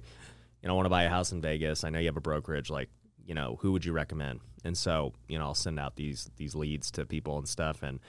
you 0.62 0.68
know, 0.68 0.74
I 0.74 0.76
want 0.76 0.86
to 0.86 0.90
buy 0.90 1.04
a 1.04 1.10
house 1.10 1.32
in 1.32 1.42
Vegas. 1.42 1.84
I 1.84 1.90
know 1.90 2.00
you 2.00 2.06
have 2.06 2.18
a 2.18 2.22
brokerage. 2.22 2.70
Like, 2.70 2.90
you 3.26 3.34
know, 3.36 3.58
who 3.62 3.72
would 3.74 3.84
you 3.84 3.92
recommend?" 3.94 4.40
And 4.64 4.78
so, 4.78 5.14
you 5.28 5.38
know, 5.38 5.46
I'll 5.46 5.54
send 5.56 5.80
out 5.80 5.96
these 5.98 6.30
these 6.38 6.56
leads 6.56 6.92
to 6.92 7.06
people 7.06 7.38
and 7.38 7.48
stuff, 7.48 7.84
and 7.84 8.00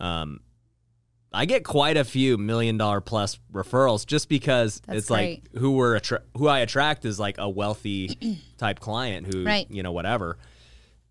um, 0.00 0.40
I 1.32 1.44
get 1.44 1.64
quite 1.64 1.96
a 1.96 2.04
few 2.04 2.36
million 2.38 2.76
dollar 2.76 3.00
plus 3.00 3.38
referrals 3.52 4.04
just 4.06 4.28
because 4.28 4.80
That's 4.86 4.98
it's 4.98 5.10
like 5.10 5.42
who 5.56 5.72
we're 5.72 5.96
attra- 5.96 6.22
who 6.36 6.48
I 6.48 6.58
attract 6.60 7.04
is 7.04 7.20
like 7.20 7.36
a 7.38 7.48
wealthy 7.48 8.38
type 8.58 8.80
client 8.80 9.32
who 9.32 9.44
Right. 9.44 9.66
you 9.70 9.82
know 9.82 9.92
whatever. 9.92 10.38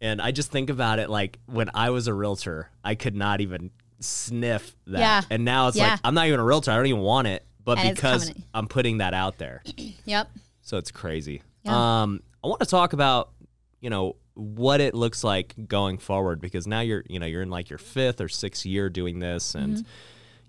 And 0.02 0.22
I 0.22 0.32
just 0.32 0.52
think 0.52 0.70
about 0.70 1.00
it 1.00 1.10
like 1.10 1.40
when 1.46 1.70
I 1.74 1.90
was 1.92 2.08
a 2.08 2.14
realtor, 2.14 2.70
I 2.84 2.96
could 2.96 3.16
not 3.16 3.42
even 3.42 3.72
sniff 4.02 4.76
that. 4.88 5.00
Yeah. 5.00 5.22
And 5.30 5.46
now 5.46 5.68
it's 5.70 5.78
Yeah. 5.78 5.92
like 5.92 6.00
I'm 6.04 6.14
not 6.14 6.28
even 6.28 6.40
a 6.40 6.44
realtor. 6.46 6.72
I 6.72 6.76
don't 6.76 6.88
even 6.88 7.02
want 7.02 7.28
it, 7.28 7.46
but 7.64 7.78
And 7.80 7.96
because. 7.96 8.32
I'm 8.54 8.68
putting 8.68 8.98
that 9.00 9.14
out 9.14 9.38
there. 9.38 9.62
Yep. 10.06 10.30
So 10.62 10.78
it's 10.78 10.92
crazy. 10.92 11.42
Yeah. 11.64 12.02
Um, 12.04 12.22
I 12.44 12.48
want 12.48 12.60
to 12.62 12.66
talk 12.66 12.94
about, 12.94 13.32
you 13.82 13.90
know, 13.90 14.16
what 14.34 14.82
it 14.82 14.94
looks 14.96 15.24
like 15.24 15.54
going 15.68 15.98
forward 15.98 16.40
because 16.42 16.66
now 16.68 16.80
you're, 16.80 17.04
you 17.10 17.20
know, 17.20 17.26
you're 17.26 17.42
in 17.42 17.50
like 17.50 17.70
your 17.70 17.80
fifth 17.80 18.22
or 18.22 18.30
sixth 18.30 18.66
year 18.66 18.90
doing 18.90 19.20
this, 19.20 19.56
and 19.56 19.78
Mm-hmm. 19.78 19.88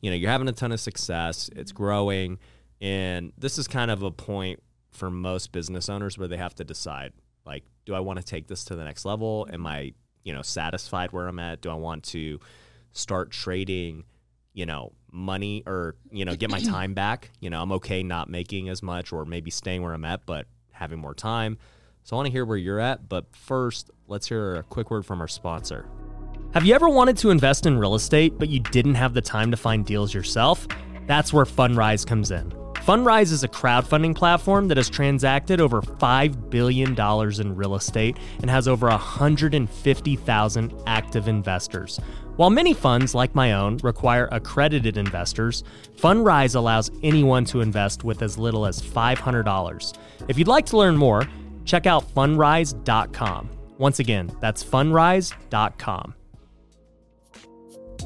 you 0.00 0.10
know 0.10 0.16
you're 0.16 0.30
having 0.30 0.48
a 0.48 0.52
ton 0.52 0.72
of 0.72 0.80
success. 0.80 1.50
It's 1.54 1.72
growing, 1.72 2.38
and 2.80 3.32
this 3.36 3.58
is 3.58 3.68
kind 3.68 3.90
of 3.90 4.02
a 4.02 4.10
point 4.10 4.62
for 4.90 5.10
most 5.10 5.52
business 5.52 5.88
owners 5.88 6.18
where 6.18 6.28
they 6.28 6.36
have 6.36 6.54
to 6.56 6.64
decide, 6.64 7.12
like, 7.46 7.64
do 7.86 7.94
I 7.94 8.00
want 8.00 8.18
to 8.18 8.24
take 8.24 8.48
this 8.48 8.64
to 8.66 8.76
the 8.76 8.84
next 8.84 9.04
level? 9.04 9.46
Am 9.52 9.66
I, 9.66 9.92
you 10.24 10.32
know, 10.32 10.42
satisfied 10.42 11.12
where 11.12 11.28
I'm 11.28 11.38
at? 11.38 11.60
Do 11.60 11.70
I 11.70 11.74
want 11.74 12.04
to 12.04 12.40
start 12.92 13.30
trading? 13.30 14.04
you 14.52 14.66
know, 14.66 14.90
money 15.12 15.62
or, 15.64 15.94
you 16.10 16.24
know, 16.24 16.34
get 16.34 16.50
my 16.50 16.58
time 16.76 16.92
back. 16.92 17.30
You 17.38 17.50
know, 17.50 17.62
I'm 17.62 17.70
okay 17.70 18.02
not 18.02 18.28
making 18.28 18.68
as 18.68 18.82
much 18.82 19.12
or 19.12 19.24
maybe 19.24 19.48
staying 19.48 19.80
where 19.80 19.92
I'm 19.92 20.04
at, 20.04 20.26
but 20.26 20.46
having 20.72 20.98
more 20.98 21.14
time. 21.14 21.56
So 22.04 22.16
I 22.16 22.18
want 22.18 22.26
to 22.26 22.32
hear 22.32 22.44
where 22.44 22.56
you're 22.56 22.80
at. 22.80 23.08
But 23.08 23.26
first, 23.34 23.90
let's 24.08 24.28
hear 24.28 24.56
a 24.56 24.62
quick 24.62 24.90
word 24.90 25.06
from 25.06 25.20
our 25.20 25.28
sponsor. 25.28 25.86
Have 26.52 26.64
you 26.64 26.74
ever 26.74 26.88
wanted 26.88 27.16
to 27.18 27.30
invest 27.30 27.66
in 27.66 27.78
real 27.78 27.94
estate, 27.94 28.38
but 28.38 28.48
you 28.48 28.58
didn't 28.58 28.96
have 28.96 29.14
the 29.14 29.20
time 29.20 29.50
to 29.52 29.56
find 29.56 29.86
deals 29.86 30.12
yourself? 30.12 30.66
That's 31.06 31.32
where 31.32 31.44
Fundrise 31.44 32.06
comes 32.06 32.30
in. 32.30 32.52
Fundrise 32.74 33.30
is 33.30 33.44
a 33.44 33.48
crowdfunding 33.48 34.16
platform 34.16 34.66
that 34.68 34.76
has 34.76 34.88
transacted 34.88 35.60
over 35.60 35.82
$5 35.82 36.50
billion 36.50 36.98
in 37.40 37.54
real 37.54 37.74
estate 37.74 38.16
and 38.40 38.50
has 38.50 38.66
over 38.66 38.88
150,000 38.88 40.82
active 40.86 41.28
investors. 41.28 42.00
While 42.36 42.50
many 42.50 42.72
funds, 42.72 43.14
like 43.14 43.34
my 43.34 43.52
own, 43.52 43.76
require 43.82 44.28
accredited 44.32 44.96
investors, 44.96 45.62
Fundrise 45.94 46.56
allows 46.56 46.90
anyone 47.02 47.44
to 47.44 47.60
invest 47.60 48.02
with 48.02 48.22
as 48.22 48.38
little 48.38 48.64
as 48.64 48.80
$500. 48.80 49.98
If 50.26 50.38
you'd 50.38 50.48
like 50.48 50.64
to 50.66 50.78
learn 50.78 50.96
more, 50.96 51.28
check 51.64 51.86
out 51.86 52.12
fundrise.com. 52.14 53.50
Once 53.78 53.98
again, 53.98 54.30
that's 54.40 54.62
fundrise.com. 54.62 56.14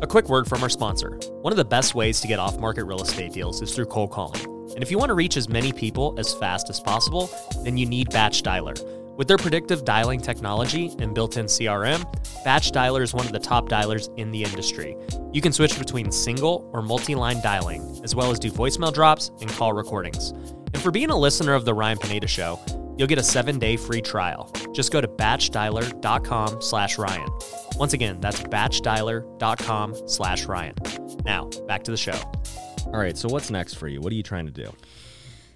A 0.03 0.07
quick 0.07 0.29
word 0.29 0.47
from 0.49 0.63
our 0.63 0.69
sponsor. 0.69 1.19
One 1.43 1.53
of 1.53 1.57
the 1.57 1.65
best 1.65 1.95
ways 1.95 2.21
to 2.21 2.29
get 2.29 2.39
off 2.39 2.59
market 2.59 2.85
real 2.85 3.01
estate 3.01 3.33
deals 3.33 3.63
is 3.63 3.75
through 3.75 3.87
cold 3.87 4.11
calling. 4.11 4.45
And 4.75 4.83
if 4.83 4.91
you 4.91 4.99
want 4.99 5.11
to 5.11 5.15
reach 5.15 5.37
as 5.37 5.49
many 5.49 5.73
people 5.73 6.15
as 6.19 6.35
fast 6.35 6.69
as 6.69 6.81
possible, 6.81 7.31
then 7.63 7.77
you 7.77 7.87
need 7.87 8.11
Batch 8.11 8.43
Dialer. 8.43 8.77
With 9.17 9.29
their 9.29 9.37
predictive 9.37 9.85
dialing 9.85 10.21
technology 10.21 10.93
and 10.99 11.15
built 11.15 11.37
in 11.37 11.47
CRM, 11.47 12.03
Batch 12.45 12.73
Dialer 12.73 13.03
is 13.03 13.15
one 13.15 13.25
of 13.25 13.33
the 13.33 13.39
top 13.39 13.69
dialers 13.69 14.13
in 14.19 14.33
the 14.33 14.43
industry. 14.43 14.97
You 15.33 15.41
can 15.41 15.53
switch 15.53 15.79
between 15.79 16.11
single 16.11 16.69
or 16.73 16.83
multi 16.83 17.15
line 17.15 17.41
dialing, 17.41 18.01
as 18.03 18.17
well 18.17 18.33
as 18.33 18.41
do 18.41 18.51
voicemail 18.51 18.93
drops 18.93 19.31
and 19.41 19.49
call 19.49 19.73
recordings. 19.73 20.31
And 20.31 20.81
for 20.83 20.91
being 20.91 21.11
a 21.11 21.17
listener 21.17 21.55
of 21.55 21.65
The 21.65 21.75
Ryan 21.75 21.99
Pineda 21.99 22.27
Show, 22.27 22.59
you'll 22.97 23.09
get 23.09 23.19
a 23.19 23.23
seven 23.23 23.59
day 23.59 23.77
free 23.77 24.01
trial. 24.01 24.51
Just 24.73 24.93
go 24.93 25.01
to 25.01 25.09
batchdialer.com 25.09 26.61
slash 26.61 26.99
Ryan. 26.99 27.29
Once 27.77 27.93
again, 27.93 28.21
that's 28.21 28.43
batchdialer.com 28.43 30.09
slash 30.09 30.45
Ryan. 30.47 30.75
Now, 31.25 31.49
back 31.67 31.83
to 31.85 31.91
the 31.91 31.97
show. 31.97 32.19
All 32.87 33.01
right, 33.01 33.17
so 33.17 33.29
what's 33.29 33.51
next 33.51 33.75
for 33.75 33.89
you? 33.89 34.01
What 34.01 34.13
are 34.13 34.17
you 34.17 34.23
trying 34.23 34.47
to 34.47 34.53
do? 34.53 34.73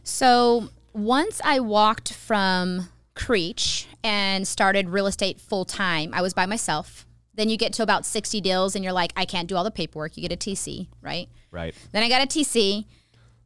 So 0.03 0.71
once 0.93 1.41
I 1.45 1.61
walked 1.61 2.13
from 2.13 2.89
Creech 3.15 3.87
and 4.03 4.47
started 4.47 4.89
real 4.89 5.07
estate 5.07 5.41
full 5.41 5.65
time, 5.65 6.13
I 6.15 6.23
was 6.23 6.35
by 6.35 6.47
myself. 6.47 7.07
Then 7.35 7.49
you 7.49 7.57
get 7.57 7.73
to 7.75 7.83
about 7.83 8.05
60 8.05 8.41
deals 8.41 8.75
and 8.75 8.83
you're 8.83 8.93
like, 8.93 9.13
I 9.17 9.25
can't 9.25 9.49
do 9.49 9.55
all 9.57 9.63
the 9.63 9.71
paperwork. 9.71 10.17
You 10.17 10.27
get 10.27 10.33
a 10.33 10.37
TC, 10.37 10.89
right? 11.01 11.29
Right. 11.53 11.75
Then 11.93 12.03
I 12.03 12.09
got 12.09 12.23
a 12.23 12.27
TC. 12.27 12.85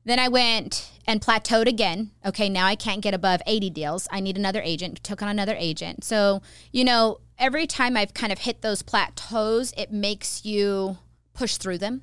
Then 0.05 0.19
I 0.19 0.29
went 0.29 0.91
and 1.07 1.21
plateaued 1.21 1.67
again. 1.67 2.11
Okay, 2.25 2.49
now 2.49 2.67
I 2.67 2.75
can't 2.75 3.01
get 3.01 3.15
above 3.15 3.41
80 3.47 3.71
deals. 3.71 4.09
I 4.11 4.21
need 4.21 4.37
another 4.37 4.61
agent. 4.63 5.03
Took 5.05 5.23
on 5.23 5.29
another 5.29 5.55
agent. 5.57 6.05
So, 6.05 6.43
you 6.73 6.85
know, 6.85 7.21
every 7.39 7.67
time 7.67 7.97
I've 7.97 8.15
kind 8.15 8.33
of 8.33 8.41
hit 8.41 8.63
those 8.63 8.83
plateaus, 8.83 9.73
it 9.77 9.93
makes 9.93 10.45
you 10.45 10.99
push 11.35 11.57
through 11.57 11.79
them. 11.79 12.03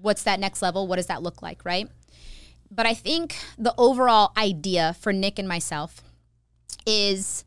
What's 0.00 0.22
that 0.24 0.40
next 0.40 0.60
level? 0.60 0.86
What 0.86 0.96
does 0.96 1.06
that 1.06 1.22
look 1.22 1.40
like, 1.40 1.64
right? 1.64 1.88
But 2.70 2.86
I 2.86 2.94
think 2.94 3.36
the 3.56 3.74
overall 3.78 4.32
idea 4.36 4.96
for 5.00 5.12
Nick 5.12 5.38
and 5.38 5.48
myself 5.48 6.02
is 6.86 7.44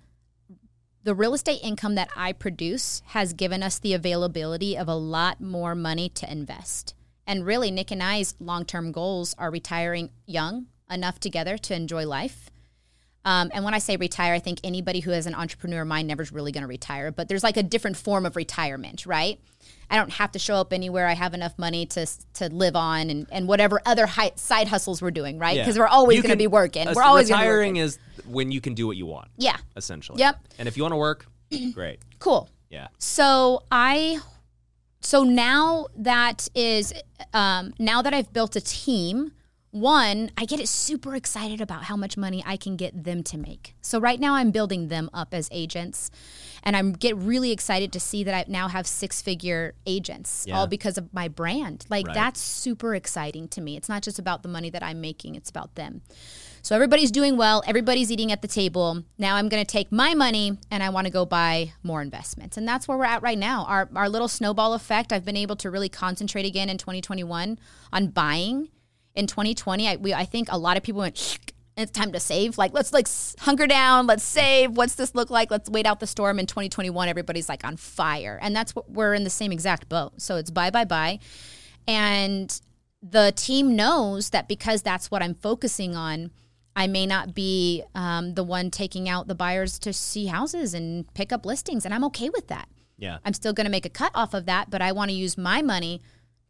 the 1.03 1.13
real 1.13 1.33
estate 1.33 1.59
income 1.61 1.95
that 1.95 2.09
I 2.15 2.33
produce 2.33 3.01
has 3.07 3.33
given 3.33 3.61
us 3.61 3.79
the 3.79 3.93
availability 3.93 4.77
of 4.77 4.87
a 4.87 4.95
lot 4.95 5.39
more 5.39 5.75
money 5.75 6.09
to 6.09 6.31
invest. 6.31 6.93
And 7.27 7.45
really, 7.45 7.69
Nick 7.69 7.91
and 7.91 8.01
I's 8.01 8.33
long 8.39 8.65
term 8.65 8.91
goals 8.91 9.35
are 9.37 9.51
retiring 9.51 10.09
young 10.25 10.67
enough 10.89 11.19
together 11.19 11.57
to 11.57 11.75
enjoy 11.75 12.07
life. 12.07 12.49
Um, 13.25 13.51
and 13.53 13.65
when 13.65 13.73
I 13.73 13.79
say 13.79 13.97
retire, 13.97 14.33
I 14.33 14.39
think 14.39 14.61
anybody 14.63 15.01
who 15.01 15.11
has 15.11 15.25
an 15.25 15.35
entrepreneur 15.35 15.83
mind 15.83 16.07
never 16.07 16.23
is 16.23 16.31
really 16.31 16.53
going 16.53 16.61
to 16.61 16.67
retire, 16.67 17.11
but 17.11 17.27
there's 17.27 17.43
like 17.43 17.57
a 17.57 17.63
different 17.63 17.97
form 17.97 18.25
of 18.25 18.37
retirement, 18.37 19.05
right? 19.05 19.37
I 19.89 19.97
don't 19.97 20.11
have 20.13 20.31
to 20.31 20.39
show 20.39 20.55
up 20.55 20.71
anywhere. 20.71 21.07
I 21.07 21.13
have 21.13 21.33
enough 21.33 21.51
money 21.57 21.85
to 21.87 22.05
to 22.35 22.47
live 22.49 22.77
on 22.77 23.09
and, 23.09 23.27
and 23.29 23.45
whatever 23.49 23.81
other 23.85 24.05
hi- 24.05 24.31
side 24.35 24.69
hustles 24.69 25.01
we're 25.01 25.11
doing, 25.11 25.39
right? 25.39 25.57
Because 25.57 25.77
we're 25.77 25.87
always 25.87 26.21
going 26.21 26.31
to 26.31 26.37
be 26.37 26.47
working. 26.47 26.87
uh, 26.87 26.93
We're 26.95 27.03
always 27.03 27.27
be 27.27 27.33
retiring 27.33 27.71
working. 27.73 27.83
is 27.83 27.99
when 28.25 28.49
you 28.53 28.61
can 28.61 28.73
do 28.75 28.87
what 28.87 28.95
you 28.95 29.05
want, 29.05 29.27
Yeah, 29.37 29.57
essentially. 29.75 30.19
Yep. 30.19 30.39
And 30.59 30.67
if 30.69 30.77
you 30.77 30.83
want 30.83 30.93
to 30.93 30.97
work, 30.97 31.25
great. 31.73 31.99
cool. 32.19 32.49
Yeah. 32.69 32.87
So 32.97 33.63
I, 33.71 34.19
so 35.07 35.23
now 35.23 35.87
that 35.95 36.49
is, 36.53 36.93
um, 37.33 37.73
now 37.79 38.01
that 38.01 38.13
I've 38.13 38.33
built 38.33 38.57
a 38.57 38.61
team, 38.61 39.31
one, 39.71 40.31
I 40.37 40.43
get 40.43 40.67
super 40.67 41.15
excited 41.15 41.61
about 41.61 41.83
how 41.83 41.95
much 41.95 42.17
money 42.17 42.43
I 42.45 42.57
can 42.57 42.75
get 42.75 43.05
them 43.05 43.23
to 43.23 43.37
make. 43.37 43.73
So 43.81 44.01
right 44.01 44.19
now 44.19 44.33
I'm 44.33 44.51
building 44.51 44.89
them 44.89 45.09
up 45.13 45.33
as 45.33 45.47
agents, 45.49 46.11
and 46.61 46.75
I'm 46.75 46.91
get 46.91 47.15
really 47.15 47.51
excited 47.53 47.93
to 47.93 48.01
see 48.01 48.25
that 48.25 48.33
I 48.33 48.51
now 48.51 48.67
have 48.67 48.85
six 48.85 49.21
figure 49.21 49.75
agents, 49.85 50.43
Yeah. 50.45 50.57
all 50.57 50.67
because 50.67 50.97
of 50.97 51.13
my 51.13 51.29
brand. 51.29 51.85
Like 51.89 52.07
Right. 52.07 52.13
that's 52.13 52.41
super 52.41 52.93
exciting 52.93 53.47
to 53.49 53.61
me. 53.61 53.77
It's 53.77 53.87
not 53.87 54.03
just 54.03 54.19
about 54.19 54.43
the 54.43 54.49
money 54.49 54.69
that 54.71 54.83
I'm 54.83 54.99
making; 54.99 55.35
it's 55.35 55.49
about 55.49 55.75
them. 55.75 56.01
So 56.67 56.75
everybody's 56.75 57.11
doing 57.11 57.37
well, 57.37 57.63
everybody's 57.65 58.11
eating 58.11 58.29
at 58.33 58.41
the 58.41 58.47
table. 58.49 59.01
Now 59.17 59.37
I'm 59.37 59.47
going 59.47 59.63
to 59.63 59.71
take 59.71 59.89
my 59.89 60.13
money 60.13 60.57
and 60.69 60.83
I 60.83 60.89
want 60.89 61.07
to 61.07 61.13
go 61.13 61.25
buy 61.25 61.71
more 61.81 62.01
investments. 62.01 62.57
And 62.57 62.67
that's 62.67 62.89
where 62.89 62.97
we're 62.97 63.05
at 63.05 63.21
right 63.21 63.37
now. 63.37 63.63
Our 63.69 63.87
our 63.95 64.09
little 64.09 64.27
snowball 64.27 64.73
effect, 64.73 65.13
I've 65.13 65.23
been 65.23 65.37
able 65.37 65.55
to 65.55 65.71
really 65.71 65.87
concentrate 65.87 66.45
again 66.45 66.69
in 66.69 66.77
2021 66.77 67.57
on 67.93 68.07
buying. 68.07 68.67
In 69.15 69.27
2020, 69.27 69.87
I 69.87 69.95
we 69.95 70.13
I 70.13 70.25
think 70.25 70.51
a 70.51 70.57
lot 70.57 70.75
of 70.75 70.83
people 70.83 70.99
went 70.99 71.39
it's 71.77 71.91
time 71.93 72.11
to 72.11 72.19
save. 72.19 72.57
Like 72.57 72.73
let's 72.73 72.91
like 72.91 73.07
hunker 73.39 73.67
down, 73.67 74.05
let's 74.05 74.25
save. 74.25 74.71
What's 74.71 74.95
this 74.95 75.15
look 75.15 75.29
like? 75.29 75.49
Let's 75.49 75.69
wait 75.69 75.85
out 75.85 76.01
the 76.01 76.05
storm. 76.05 76.37
In 76.37 76.47
2021, 76.47 77.07
everybody's 77.07 77.47
like 77.47 77.63
on 77.63 77.77
fire. 77.77 78.37
And 78.41 78.53
that's 78.53 78.75
what 78.75 78.91
we're 78.91 79.13
in 79.13 79.23
the 79.23 79.29
same 79.29 79.53
exact 79.53 79.87
boat. 79.87 80.21
So 80.21 80.35
it's 80.35 80.51
buy 80.51 80.69
buy 80.69 80.83
buy. 80.83 81.19
And 81.87 82.59
the 83.01 83.31
team 83.37 83.77
knows 83.77 84.31
that 84.31 84.49
because 84.49 84.81
that's 84.81 85.09
what 85.09 85.23
I'm 85.23 85.33
focusing 85.33 85.95
on, 85.95 86.31
I 86.77 86.87
may 86.87 87.05
not 87.07 87.33
be 87.35 87.83
um, 87.95 88.35
the 88.35 88.43
one 88.43 88.69
taking 88.71 89.09
out 89.09 89.27
the 89.27 89.35
buyers 89.35 89.79
to 89.79 89.91
see 89.91 90.27
houses 90.27 90.73
and 90.73 91.11
pick 91.15 91.33
up 91.33 91.45
listings. 91.45 91.83
And 91.85 91.93
I'm 91.93 92.03
okay 92.05 92.29
with 92.29 92.47
that. 92.47 92.69
Yeah. 92.97 93.17
I'm 93.25 93.33
still 93.33 93.51
going 93.51 93.65
to 93.65 93.71
make 93.71 93.85
a 93.85 93.89
cut 93.89 94.11
off 94.15 94.33
of 94.33 94.45
that, 94.45 94.69
but 94.69 94.81
I 94.81 94.91
want 94.91 95.09
to 95.09 95.15
use 95.15 95.37
my 95.37 95.61
money 95.61 96.01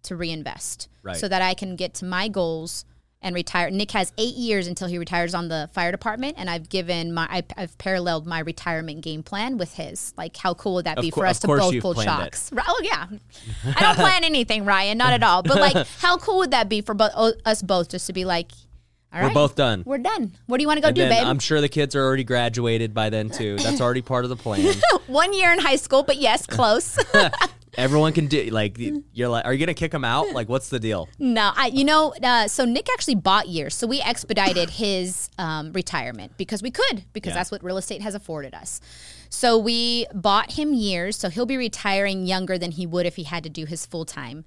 to 0.04 0.16
reinvest 0.16 0.90
Right. 1.02 1.16
so 1.18 1.28
that 1.28 1.42
I 1.42 1.54
can 1.54 1.76
get 1.76 1.94
to 1.96 2.06
my 2.06 2.28
goals 2.28 2.86
and 3.22 3.34
retire. 3.34 3.72
Nick 3.72 3.92
has 3.92 4.13
eight 4.18 4.36
years 4.36 4.68
until 4.68 4.88
he 4.88 4.98
retires 4.98 5.34
on 5.34 5.48
the 5.48 5.70
fire 5.74 5.92
department, 5.92 6.36
and 6.38 6.50
I've 6.50 6.70
given 6.70 7.13
my 7.13 7.26
I, 7.30 7.44
I've 7.58 7.78
paralleled 7.78 8.28
my 8.28 8.40
retirement 8.40 9.02
game 9.02 9.24
plan 9.24 9.58
with 9.58 9.74
his. 9.74 10.13
Like, 10.18 10.38
how 10.38 10.54
cool 10.54 10.76
would 10.76 10.86
that 10.86 11.00
Of 11.00 11.02
be 11.02 11.10
cour- 11.12 11.24
for 11.24 11.28
us 11.28 11.40
to 11.40 11.48
both 11.48 11.80
pull 11.82 11.94
planned 11.96 12.10
it. 12.10 12.36
shocks? 12.36 12.52
Oh 12.68 12.82
yeah, 12.84 13.08
I 13.76 13.82
don't 13.82 13.96
plan 13.96 14.24
anything, 14.24 14.66
Ryan, 14.66 14.98
not 15.00 15.13
at 15.13 15.24
all. 15.24 15.42
But 15.42 15.58
like, 15.60 15.88
how 16.00 16.18
cool 16.18 16.38
would 16.40 16.52
that 16.52 16.70
be 16.70 16.82
for 16.82 16.94
bo- 16.94 17.32
us 17.46 17.62
both 17.63 17.90
just 17.90 18.06
to 18.08 18.13
be 18.13 18.24
like, 18.24 18.52
all 19.13 19.22
We're 19.22 19.34
both 19.34 19.56
done. 19.56 19.84
We're 19.86 19.98
done. 20.00 20.34
What 20.48 20.58
do 20.58 20.63
you 20.63 20.67
want 20.67 20.78
to 20.78 20.82
go 20.82 20.88
and 20.88 20.96
do, 20.96 21.08
babe? 21.08 21.26
I'm 21.26 21.39
sure 21.39 21.62
the 21.62 21.70
kids 21.70 21.96
are 21.96 22.04
already 22.04 22.24
graduated 22.24 22.93
by 22.93 23.10
then 23.10 23.30
too. 23.30 23.56
That's 23.58 23.82
already 23.82 24.02
part 24.02 24.26
of 24.26 24.30
the 24.30 24.36
plan. 24.36 24.76
One 25.08 25.34
year 25.34 25.52
in 25.54 25.60
high 25.60 25.78
school, 25.78 26.04
but 26.04 26.17
yes, 26.17 26.46
close. 26.46 26.98
Everyone 27.78 28.12
can 28.12 28.26
do 28.28 28.43
like 28.46 28.78
you're 29.13 29.30
like, 29.30 29.46
are 29.46 29.54
you 29.54 29.60
gonna 29.60 29.74
kick 29.76 29.91
them 29.91 30.04
out? 30.04 30.32
Like, 30.32 30.50
what's 30.50 30.70
the 30.70 30.80
deal? 30.80 31.08
No, 31.20 31.52
I, 31.56 31.67
you 31.67 31.86
know, 31.86 32.13
uh, 32.24 32.48
so 32.48 32.65
Nick 32.65 32.89
actually 32.91 33.15
bought 33.15 33.48
years, 33.48 33.76
so 33.76 33.86
we 33.86 34.02
expedited 34.02 34.72
his 34.72 35.30
um, 35.38 35.72
retirement 35.74 36.34
because 36.38 36.63
we 36.63 36.72
could, 36.72 37.04
because 37.13 37.32
Yeah. 37.32 37.36
that's 37.36 37.52
what 37.52 37.63
real 37.63 37.78
estate 37.78 38.02
has 38.02 38.15
afforded 38.15 38.56
us. 38.56 38.82
So 39.30 39.58
we 39.58 40.08
bought 40.13 40.54
him 40.54 40.74
years, 40.74 41.17
so 41.17 41.30
he'll 41.30 41.46
be 41.46 41.58
retiring 41.58 42.26
younger 42.26 42.58
than 42.58 42.72
he 42.72 42.88
would 42.88 43.06
if 43.06 43.15
he 43.15 43.24
had 43.24 43.43
to 43.43 43.50
do 43.50 43.65
his 43.65 43.86
full 43.86 44.06
time. 44.06 44.43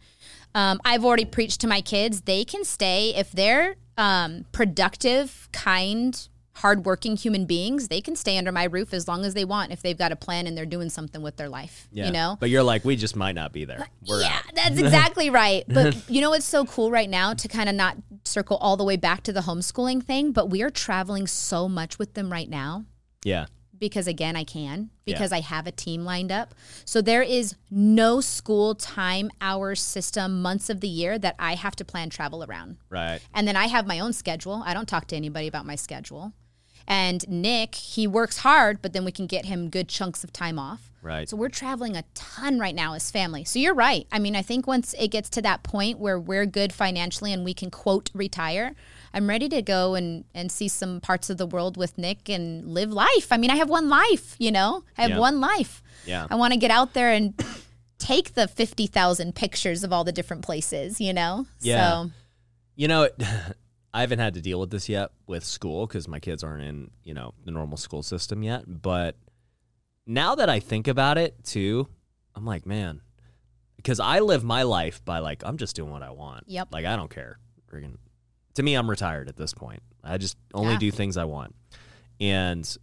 Um, 0.52 0.80
I've 0.84 1.04
already 1.04 1.24
preached 1.24 1.60
to 1.60 1.68
my 1.68 1.80
kids; 1.80 2.22
they 2.22 2.44
can 2.44 2.64
stay 2.64 3.14
if 3.14 3.30
they're 3.30 3.76
um, 4.00 4.46
productive, 4.52 5.48
kind, 5.52 6.26
hardworking 6.54 7.16
human 7.16 7.44
beings. 7.44 7.88
They 7.88 8.00
can 8.00 8.16
stay 8.16 8.38
under 8.38 8.50
my 8.50 8.64
roof 8.64 8.94
as 8.94 9.06
long 9.06 9.24
as 9.26 9.34
they 9.34 9.44
want 9.44 9.72
if 9.72 9.82
they've 9.82 9.96
got 9.96 10.10
a 10.10 10.16
plan 10.16 10.46
and 10.46 10.56
they're 10.56 10.66
doing 10.66 10.88
something 10.88 11.20
with 11.20 11.36
their 11.36 11.48
life. 11.50 11.86
Yeah. 11.92 12.06
You 12.06 12.12
know, 12.12 12.36
But 12.40 12.48
you're 12.50 12.62
like, 12.62 12.84
we 12.84 12.96
just 12.96 13.14
might 13.14 13.34
not 13.34 13.52
be 13.52 13.66
there. 13.66 13.86
We're 14.06 14.22
yeah, 14.22 14.38
out. 14.38 14.54
that's 14.54 14.78
exactly 14.86 15.28
right. 15.28 15.64
But 15.68 15.96
you 16.10 16.20
know 16.22 16.30
what's 16.30 16.46
so 16.46 16.64
cool 16.64 16.90
right 16.90 17.10
now 17.10 17.34
to 17.34 17.46
kind 17.46 17.68
of 17.68 17.74
not 17.74 17.98
circle 18.24 18.56
all 18.56 18.76
the 18.78 18.84
way 18.84 18.96
back 18.96 19.22
to 19.24 19.32
the 19.32 19.40
homeschooling 19.40 20.02
thing, 20.02 20.32
but 20.32 20.48
we 20.48 20.62
are 20.62 20.70
traveling 20.70 21.26
so 21.26 21.68
much 21.68 21.98
with 21.98 22.14
them 22.14 22.32
right 22.32 22.48
now 22.48 22.84
Yeah. 23.24 23.46
Because 23.80 24.06
again, 24.06 24.36
I 24.36 24.44
can 24.44 24.90
Yeah. 25.06 25.14
because 25.14 25.32
I 25.32 25.40
have 25.40 25.66
a 25.66 25.72
team 25.72 26.04
lined 26.04 26.30
up. 26.30 26.54
So 26.84 27.00
there 27.02 27.22
is 27.22 27.56
no 27.70 28.20
school 28.20 28.74
time 28.76 29.30
hours 29.40 29.80
system 29.80 30.40
months 30.42 30.70
of 30.70 30.80
the 30.80 30.88
year 30.88 31.18
that 31.18 31.34
I 31.38 31.54
have 31.56 31.74
to 31.76 31.84
plan 31.84 32.10
travel 32.10 32.44
around. 32.44 32.76
Right. 32.90 33.20
And 33.34 33.48
then 33.48 33.56
I 33.56 33.66
have 33.66 33.86
my 33.86 33.98
own 33.98 34.12
schedule. 34.12 34.62
I 34.64 34.74
don't 34.74 34.86
talk 34.86 35.06
to 35.08 35.16
anybody 35.16 35.48
about 35.48 35.66
my 35.66 35.74
schedule. 35.76 36.32
And 36.86 37.26
Nick, 37.28 37.74
he 37.76 38.06
works 38.06 38.38
hard, 38.38 38.82
but 38.82 38.92
then 38.92 39.04
we 39.04 39.12
can 39.12 39.26
get 39.26 39.44
him 39.44 39.70
good 39.70 39.88
chunks 39.88 40.24
of 40.24 40.32
time 40.32 40.58
off. 40.58 40.90
Right. 41.02 41.28
So 41.28 41.36
we're 41.36 41.48
traveling 41.48 41.96
a 41.96 42.04
ton 42.14 42.58
right 42.58 42.74
now 42.74 42.94
as 42.94 43.10
family. 43.10 43.44
So 43.44 43.58
you're 43.58 43.74
right. 43.74 44.06
I 44.12 44.18
mean, 44.18 44.34
I 44.36 44.42
think 44.42 44.66
once 44.66 44.94
it 44.98 45.08
gets 45.08 45.30
to 45.30 45.42
that 45.42 45.62
point 45.62 45.98
where 45.98 46.18
we're 46.18 46.46
good 46.46 46.72
financially 46.72 47.32
and 47.32 47.44
we 47.44 47.54
can 47.54 47.70
quote 47.70 48.10
retire, 48.12 48.74
I'm 49.12 49.28
ready 49.28 49.48
to 49.48 49.62
go 49.62 49.94
and, 49.94 50.24
and 50.34 50.50
see 50.52 50.68
some 50.68 51.00
parts 51.00 51.30
of 51.30 51.36
the 51.38 51.46
world 51.46 51.76
with 51.76 51.98
Nick 51.98 52.28
and 52.28 52.66
live 52.68 52.92
life. 52.92 53.28
I 53.32 53.36
mean, 53.38 53.50
I 53.50 53.56
have 53.56 53.68
one 53.68 53.88
life, 53.88 54.36
you 54.38 54.50
know, 54.52 54.84
I 54.96 55.02
have 55.02 55.10
Yeah. 55.12 55.18
one 55.18 55.40
life. 55.40 55.82
Yeah. 56.06 56.26
I 56.30 56.36
want 56.36 56.52
to 56.52 56.58
get 56.58 56.70
out 56.70 56.94
there 56.94 57.10
and 57.12 57.34
take 57.98 58.34
the 58.34 58.46
50,000 58.48 59.34
pictures 59.34 59.82
of 59.84 59.92
all 59.92 60.04
the 60.04 60.12
different 60.12 60.42
places, 60.44 61.00
you 61.00 61.12
know? 61.12 61.46
Yeah. 61.60 61.90
So, 62.04 62.10
You 62.76 62.88
know, 62.88 63.08
I 63.92 64.02
haven't 64.02 64.20
had 64.20 64.34
to 64.34 64.40
deal 64.40 64.60
with 64.60 64.70
this 64.70 64.88
yet 64.88 65.10
with 65.26 65.44
school 65.44 65.86
because 65.88 66.06
my 66.06 66.20
kids 66.20 66.44
aren't 66.44 66.62
in, 66.62 66.90
you 67.02 67.12
know, 67.12 67.34
the 67.44 67.50
normal 67.50 67.76
school 67.76 68.02
system 68.04 68.42
yet. 68.44 68.62
But 68.66 69.16
now 70.06 70.36
that 70.36 70.48
I 70.48 70.60
think 70.60 70.86
about 70.86 71.18
it 71.18 71.42
too, 71.44 71.88
I'm 72.36 72.44
like, 72.46 72.64
man, 72.66 73.00
because 73.76 73.98
I 73.98 74.20
live 74.20 74.44
my 74.44 74.62
life 74.62 75.04
by 75.04 75.18
like, 75.18 75.42
I'm 75.44 75.56
just 75.56 75.74
doing 75.74 75.90
what 75.90 76.02
I 76.04 76.10
want. 76.10 76.44
Yep. 76.46 76.68
Like, 76.70 76.86
I 76.86 76.94
don't 76.94 77.10
care. 77.10 77.38
Friggin- 77.70 77.96
To 78.54 78.62
me, 78.62 78.74
I'm 78.74 78.88
retired 78.90 79.28
at 79.28 79.36
this 79.36 79.54
point. 79.54 79.82
I 80.02 80.18
just 80.18 80.36
only 80.54 80.72
Yeah. 80.74 80.78
do 80.78 80.90
things 80.90 81.16
I 81.16 81.24
want. 81.24 81.54
And, 82.20 82.76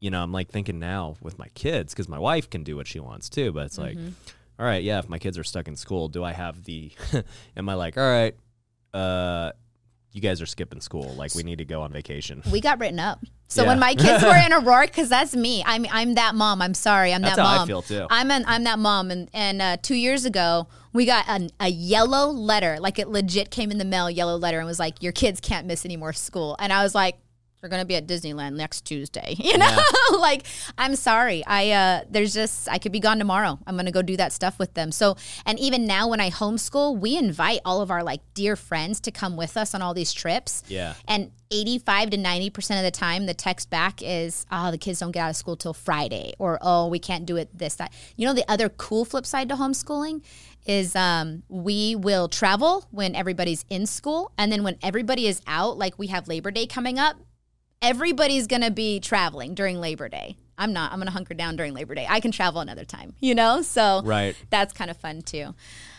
you 0.00 0.10
know, 0.10 0.22
I'm 0.22 0.32
like 0.32 0.48
thinking 0.50 0.78
now 0.78 1.16
with 1.20 1.38
my 1.38 1.48
kids 1.54 1.92
because 1.92 2.08
my 2.08 2.18
wife 2.18 2.48
can 2.48 2.62
do 2.62 2.76
what 2.76 2.86
she 2.86 3.00
wants 3.00 3.28
too. 3.28 3.52
But 3.52 3.66
it's 3.66 3.78
like, 3.78 3.96
all 4.58 4.64
right, 4.66 4.82
yeah, 4.82 4.98
if 4.98 5.08
my 5.08 5.18
kids 5.18 5.36
are 5.38 5.44
stuck 5.44 5.68
in 5.68 5.76
school, 5.76 6.08
do 6.08 6.22
I 6.24 6.32
have 6.32 6.64
the, 6.64 6.92
am 7.56 7.68
I 7.68 7.74
like, 7.74 7.96
all 7.98 8.02
right, 8.10 8.34
uh, 8.94 9.52
you 10.16 10.22
guys 10.22 10.40
are 10.40 10.46
skipping 10.46 10.80
school. 10.80 11.12
Like, 11.14 11.34
we 11.34 11.42
need 11.42 11.58
to 11.58 11.66
go 11.66 11.82
on 11.82 11.92
vacation. 11.92 12.42
we 12.50 12.62
got 12.62 12.80
written 12.80 12.98
up. 12.98 13.20
So 13.48 13.62
Yeah. 13.62 13.68
when 13.68 13.78
my 13.78 13.94
kids 13.94 14.24
were 14.24 14.34
in 14.34 14.52
Aurora, 14.52 14.86
because 14.86 15.08
that's 15.10 15.36
me. 15.36 15.62
I'm 15.66 15.86
I'm 15.92 16.14
that 16.14 16.34
mom. 16.34 16.62
I'm 16.62 16.72
sorry. 16.74 17.12
I'm 17.12 17.20
That's 17.22 17.36
that 17.36 17.42
how 17.46 17.52
I 17.54 17.56
mom. 17.58 17.66
feel, 17.68 17.82
too. 17.82 18.06
I'm 18.10 18.30
an 18.30 18.44
I'm 18.48 18.64
that 18.64 18.78
mom. 18.78 19.10
And 19.10 19.28
and 19.34 19.60
uh, 19.62 19.76
two 19.82 19.94
years 19.94 20.24
ago, 20.24 20.66
we 20.94 21.04
got 21.04 21.26
an, 21.28 21.50
a 21.60 21.68
yellow 21.68 22.30
letter. 22.30 22.78
Like 22.80 22.98
it 22.98 23.08
legit 23.08 23.50
came 23.50 23.70
in 23.70 23.76
the 23.78 23.84
mail, 23.84 24.10
yellow 24.10 24.36
letter, 24.36 24.58
and 24.58 24.66
was 24.66 24.78
like, 24.80 25.02
"Your 25.02 25.12
kids 25.12 25.38
can't 25.38 25.66
miss 25.66 25.84
any 25.84 25.96
more 25.96 26.12
school." 26.12 26.56
And 26.58 26.72
I 26.72 26.82
was 26.82 26.94
like. 26.94 27.18
They're 27.60 27.70
gonna 27.70 27.84
be 27.84 27.96
at 27.96 28.06
Disneyland 28.06 28.54
next 28.54 28.84
Tuesday. 28.84 29.34
You 29.46 29.58
know, 29.58 29.78
like 30.18 30.44
I'm 30.76 30.96
sorry. 30.96 31.44
I 31.46 31.70
uh 31.70 32.00
there's 32.10 32.34
just 32.34 32.68
I 32.68 32.78
could 32.78 32.90
be 32.90 32.98
gone 32.98 33.18
tomorrow. 33.18 33.60
I'm 33.64 33.76
gonna 33.76 33.92
go 33.92 34.02
do 34.02 34.16
that 34.16 34.32
stuff 34.32 34.58
with 34.58 34.74
them. 34.74 34.90
So 34.90 35.16
and 35.46 35.58
even 35.60 35.86
now 35.86 36.08
when 36.08 36.20
I 36.20 36.30
homeschool, 36.30 36.98
we 36.98 37.16
invite 37.16 37.60
all 37.64 37.80
of 37.80 37.92
our 37.92 38.02
like 38.02 38.22
dear 38.34 38.56
friends 38.56 38.98
to 39.00 39.12
come 39.12 39.36
with 39.36 39.56
us 39.56 39.72
on 39.72 39.82
all 39.82 39.94
these 39.94 40.12
trips. 40.12 40.64
Yeah. 40.66 40.94
And 41.06 41.30
85 41.50 42.10
to 42.10 42.16
90% 42.16 42.78
of 42.78 42.82
the 42.82 42.90
time, 42.90 43.26
the 43.26 43.34
text 43.34 43.70
back 43.70 44.02
is, 44.02 44.46
oh, 44.50 44.70
the 44.70 44.78
kids 44.78 44.98
don't 44.98 45.12
get 45.12 45.20
out 45.20 45.30
of 45.30 45.36
school 45.36 45.56
till 45.56 45.74
Friday, 45.74 46.34
or 46.38 46.58
oh, 46.60 46.88
we 46.88 46.98
can't 46.98 47.24
do 47.24 47.36
it 47.36 47.56
this, 47.56 47.76
that. 47.76 47.92
You 48.16 48.26
know, 48.26 48.34
the 48.34 48.44
other 48.50 48.68
cool 48.68 49.04
flip 49.04 49.24
side 49.26 49.48
to 49.50 49.54
homeschooling 49.54 50.22
is 50.66 50.96
um, 50.96 51.42
we 51.48 51.94
will 51.94 52.28
travel 52.28 52.86
when 52.90 53.14
everybody's 53.14 53.64
in 53.70 53.86
school. 53.86 54.32
And 54.36 54.50
then 54.50 54.64
when 54.64 54.76
everybody 54.82 55.26
is 55.26 55.40
out, 55.46 55.78
like 55.78 55.98
we 55.98 56.08
have 56.08 56.26
Labor 56.26 56.50
Day 56.50 56.66
coming 56.66 56.98
up, 56.98 57.16
everybody's 57.82 58.46
going 58.46 58.62
to 58.62 58.70
be 58.70 59.00
traveling 59.00 59.54
during 59.54 59.80
Labor 59.80 60.08
Day. 60.08 60.36
I'm 60.58 60.72
not. 60.72 60.92
I'm 60.92 60.98
going 60.98 61.06
to 61.06 61.12
hunker 61.12 61.34
down 61.34 61.56
during 61.56 61.74
Labor 61.74 61.94
Day. 61.94 62.06
I 62.08 62.20
can 62.20 62.32
travel 62.32 62.60
another 62.60 62.84
time, 62.84 63.14
you 63.20 63.34
know? 63.34 63.62
So 63.62 64.02
Right. 64.04 64.34
that's 64.50 64.72
kind 64.72 64.90
of 64.90 64.96
fun 64.96 65.22
too. 65.22 65.54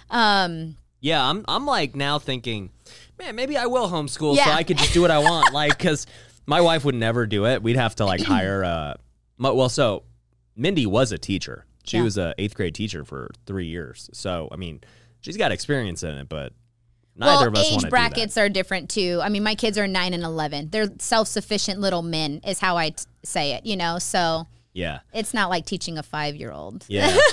Um, 0.09 0.77
Yeah, 0.99 1.23
I'm 1.29 1.45
I'm 1.47 1.65
like 1.65 1.95
now 1.95 2.17
thinking, 2.17 2.71
man, 3.19 3.35
maybe 3.35 3.55
I 3.55 3.67
will 3.67 3.87
homeschool 3.89 4.35
so 4.35 4.49
I 4.49 4.63
could 4.63 4.77
just 4.77 4.93
do 4.93 5.01
what 5.01 5.11
I 5.11 5.19
want. 5.19 5.53
like, 5.53 5.77
because 5.77 6.07
my 6.47 6.61
wife 6.61 6.83
would 6.85 6.95
never 6.95 7.27
do 7.27 7.45
it. 7.45 7.61
We'd 7.61 7.75
have 7.75 7.95
to 7.95 8.05
like 8.05 8.21
hire 8.23 8.63
a. 8.63 8.97
my- 9.37 9.51
Well, 9.51 9.69
so 9.69 10.03
Mindy 10.55 10.85
was 10.87 11.11
a 11.11 11.17
teacher. 11.19 11.65
She 11.83 11.97
Yeah. 11.97 12.03
was 12.03 12.17
a 12.17 12.33
eighth 12.39 12.55
grade 12.55 12.73
teacher 12.73 13.05
for 13.05 13.29
three 13.45 13.67
years. 13.67 14.09
So 14.13 14.47
I 14.51 14.55
mean, 14.55 14.81
she's 15.21 15.37
got 15.37 15.51
experience 15.51 16.01
in 16.01 16.15
it, 16.15 16.29
but 16.29 16.53
neither 17.17 17.49
well, 17.49 17.61
of 17.61 17.65
us 17.65 17.71
want 17.71 17.85
age 17.85 17.89
brackets 17.89 18.37
are 18.37 18.49
different 18.49 18.89
too. 18.89 19.19
I 19.23 19.29
mean, 19.29 19.43
my 19.43 19.55
kids 19.55 19.77
are 19.77 19.87
nine 19.87 20.13
and 20.13 20.23
eleven. 20.23 20.69
They're 20.69 20.89
self-sufficient 20.99 21.79
little 21.79 22.01
men, 22.01 22.41
is 22.45 22.59
how 22.59 22.77
I 22.77 22.89
t- 22.91 23.03
say 23.23 23.51
it. 23.53 23.65
You 23.65 23.75
know, 23.77 23.99
so 23.99 24.47
Yeah, 24.73 24.99
it's 25.13 25.33
not 25.33 25.49
like 25.49 25.65
teaching 25.65 25.97
a 25.97 26.03
five-year-old. 26.03 26.85
yeah. 26.87 27.15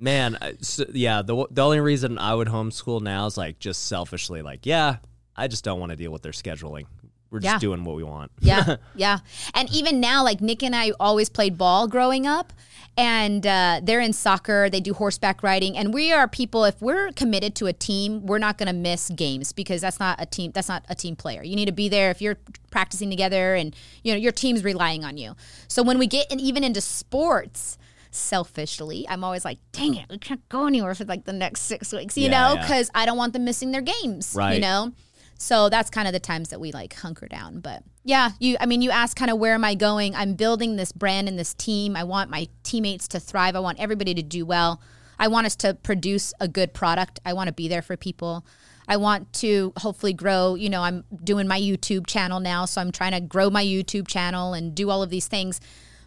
Man, 0.00 0.38
so, 0.60 0.84
yeah. 0.92 1.22
The 1.22 1.46
the 1.50 1.62
only 1.64 1.80
reason 1.80 2.18
I 2.18 2.32
would 2.34 2.46
homeschool 2.48 3.00
now 3.00 3.26
is 3.26 3.36
like 3.36 3.58
just 3.58 3.86
selfishly, 3.86 4.42
like, 4.42 4.64
yeah, 4.64 4.96
I 5.34 5.48
just 5.48 5.64
don't 5.64 5.80
want 5.80 5.90
to 5.90 5.96
deal 5.96 6.12
with 6.12 6.22
their 6.22 6.30
scheduling. 6.32 6.86
We're 7.30 7.40
just 7.40 7.54
Yeah. 7.54 7.58
doing 7.58 7.84
what 7.84 7.96
we 7.96 8.02
want. 8.02 8.30
yeah, 8.40 8.76
yeah. 8.96 9.18
And 9.54 9.70
even 9.72 10.00
now, 10.00 10.24
like 10.24 10.40
Nick 10.40 10.62
and 10.62 10.74
I 10.74 10.92
always 10.98 11.28
played 11.28 11.58
ball 11.58 11.86
growing 11.88 12.26
up, 12.26 12.52
and 12.96 13.46
uh, 13.46 13.80
they're 13.82 14.00
in 14.00 14.12
soccer. 14.12 14.68
They 14.70 14.80
do 14.80 14.94
horseback 14.94 15.42
riding, 15.42 15.76
and 15.76 15.92
we 15.92 16.10
are 16.12 16.26
people. 16.26 16.64
If 16.64 16.80
we're 16.80 17.12
committed 17.12 17.54
to 17.56 17.66
a 17.66 17.72
team, 17.72 18.24
we're 18.26 18.38
not 18.38 18.56
going 18.58 18.66
to 18.66 18.72
miss 18.72 19.10
games 19.10 19.52
because 19.52 19.80
that's 19.82 20.00
not 20.00 20.20
a 20.20 20.26
team. 20.26 20.52
That's 20.52 20.68
not 20.68 20.84
a 20.88 20.94
team 20.94 21.14
player. 21.16 21.42
You 21.42 21.54
need 21.54 21.66
to 21.66 21.72
be 21.72 21.88
there 21.88 22.10
if 22.10 22.20
you're 22.22 22.38
practicing 22.70 23.10
together, 23.10 23.54
and 23.54 23.76
you 24.02 24.12
know 24.12 24.18
your 24.18 24.32
team's 24.32 24.64
relying 24.64 25.04
on 25.04 25.16
you. 25.18 25.34
So 25.68 25.82
when 25.82 25.98
we 25.98 26.06
get 26.06 26.30
in, 26.32 26.40
even 26.40 26.64
into 26.64 26.80
sports. 26.80 27.76
Selfishly, 28.10 29.06
I'm 29.08 29.22
always 29.22 29.44
like, 29.44 29.58
dang 29.72 29.94
it, 29.94 30.06
we 30.08 30.16
can't 30.18 30.46
go 30.48 30.66
anywhere 30.66 30.94
for 30.94 31.04
like 31.04 31.24
the 31.26 31.32
next 31.32 31.60
six 31.62 31.92
weeks, 31.92 32.16
you 32.16 32.24
Yeah, 32.24 32.30
know, 32.48 32.54
yeah. 32.54 32.62
because 32.62 32.90
I 32.94 33.04
don't 33.06 33.18
want 33.18 33.32
them 33.34 33.44
missing 33.44 33.70
their 33.70 33.82
games, 33.82 34.34
right. 34.36 34.54
you 34.54 34.60
know. 34.60 34.92
So 35.38 35.68
that's 35.68 35.88
kind 35.88 36.08
of 36.08 36.12
the 36.12 36.20
times 36.20 36.48
that 36.48 36.60
we 36.60 36.72
like 36.72 36.92
hunker 36.94 37.28
down. 37.28 37.60
But 37.60 37.84
yeah, 38.04 38.32
you 38.40 38.56
I 38.60 38.66
mean 38.66 38.82
you 38.82 38.90
ask 38.90 39.16
kind 39.16 39.30
of 39.30 39.38
where 39.38 39.54
am 39.54 39.64
I 39.64 39.74
going? 39.74 40.14
I'm 40.14 40.34
building 40.34 40.76
this 40.76 40.92
brand 40.92 41.28
and 41.28 41.38
this 41.38 41.54
team. 41.54 41.96
I 41.96 42.04
want 42.04 42.28
my 42.28 42.48
teammates 42.64 43.08
to 43.08 43.20
thrive. 43.20 43.54
I 43.54 43.60
want 43.60 43.78
everybody 43.78 44.14
to 44.14 44.22
do 44.22 44.44
well. 44.44 44.82
I 45.18 45.28
want 45.28 45.46
us 45.46 45.56
to 45.56 45.74
produce 45.74 46.34
a 46.40 46.48
good 46.48 46.74
product. 46.74 47.20
I 47.24 47.32
want 47.32 47.46
to 47.46 47.52
be 47.52 47.68
there 47.68 47.82
for 47.82 47.96
people. 47.96 48.44
I 48.88 48.96
want 48.96 49.32
to 49.34 49.72
hopefully 49.76 50.12
grow, 50.12 50.54
you 50.54 50.70
know, 50.70 50.82
I'm 50.82 51.04
doing 51.22 51.46
my 51.46 51.60
YouTube 51.60 52.06
channel 52.06 52.40
now, 52.40 52.64
so 52.64 52.80
I'm 52.80 52.90
trying 52.90 53.12
to 53.12 53.20
grow 53.20 53.50
my 53.50 53.62
YouTube 53.62 54.08
channel 54.08 54.54
and 54.54 54.74
do 54.74 54.88
all 54.88 55.02
of 55.02 55.10
these 55.10 55.28
things. 55.28 55.60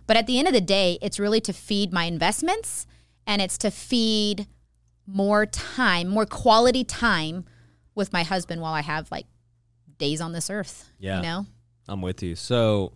But 0.07 0.17
at 0.17 0.27
the 0.27 0.39
end 0.39 0.47
of 0.47 0.53
the 0.53 0.61
day, 0.61 0.97
it's 1.01 1.19
really 1.19 1.39
to 1.41 1.53
feed 1.53 1.93
my 1.93 2.05
investments 2.05 2.87
and 3.27 3.41
it's 3.41 3.57
to 3.59 3.69
feed 3.69 4.47
more 5.05 5.45
time, 5.45 6.07
more 6.07 6.25
quality 6.25 6.83
time 6.83 7.45
with 7.95 8.13
my 8.13 8.23
husband 8.23 8.61
while 8.61 8.73
I 8.73 8.81
have 8.81 9.11
like 9.11 9.25
days 9.97 10.21
on 10.21 10.31
this 10.31 10.49
earth. 10.49 10.89
Yeah. 10.99 11.17
You 11.17 11.21
know? 11.23 11.45
I'm 11.87 12.01
with 12.01 12.23
you. 12.23 12.35
So, 12.35 12.93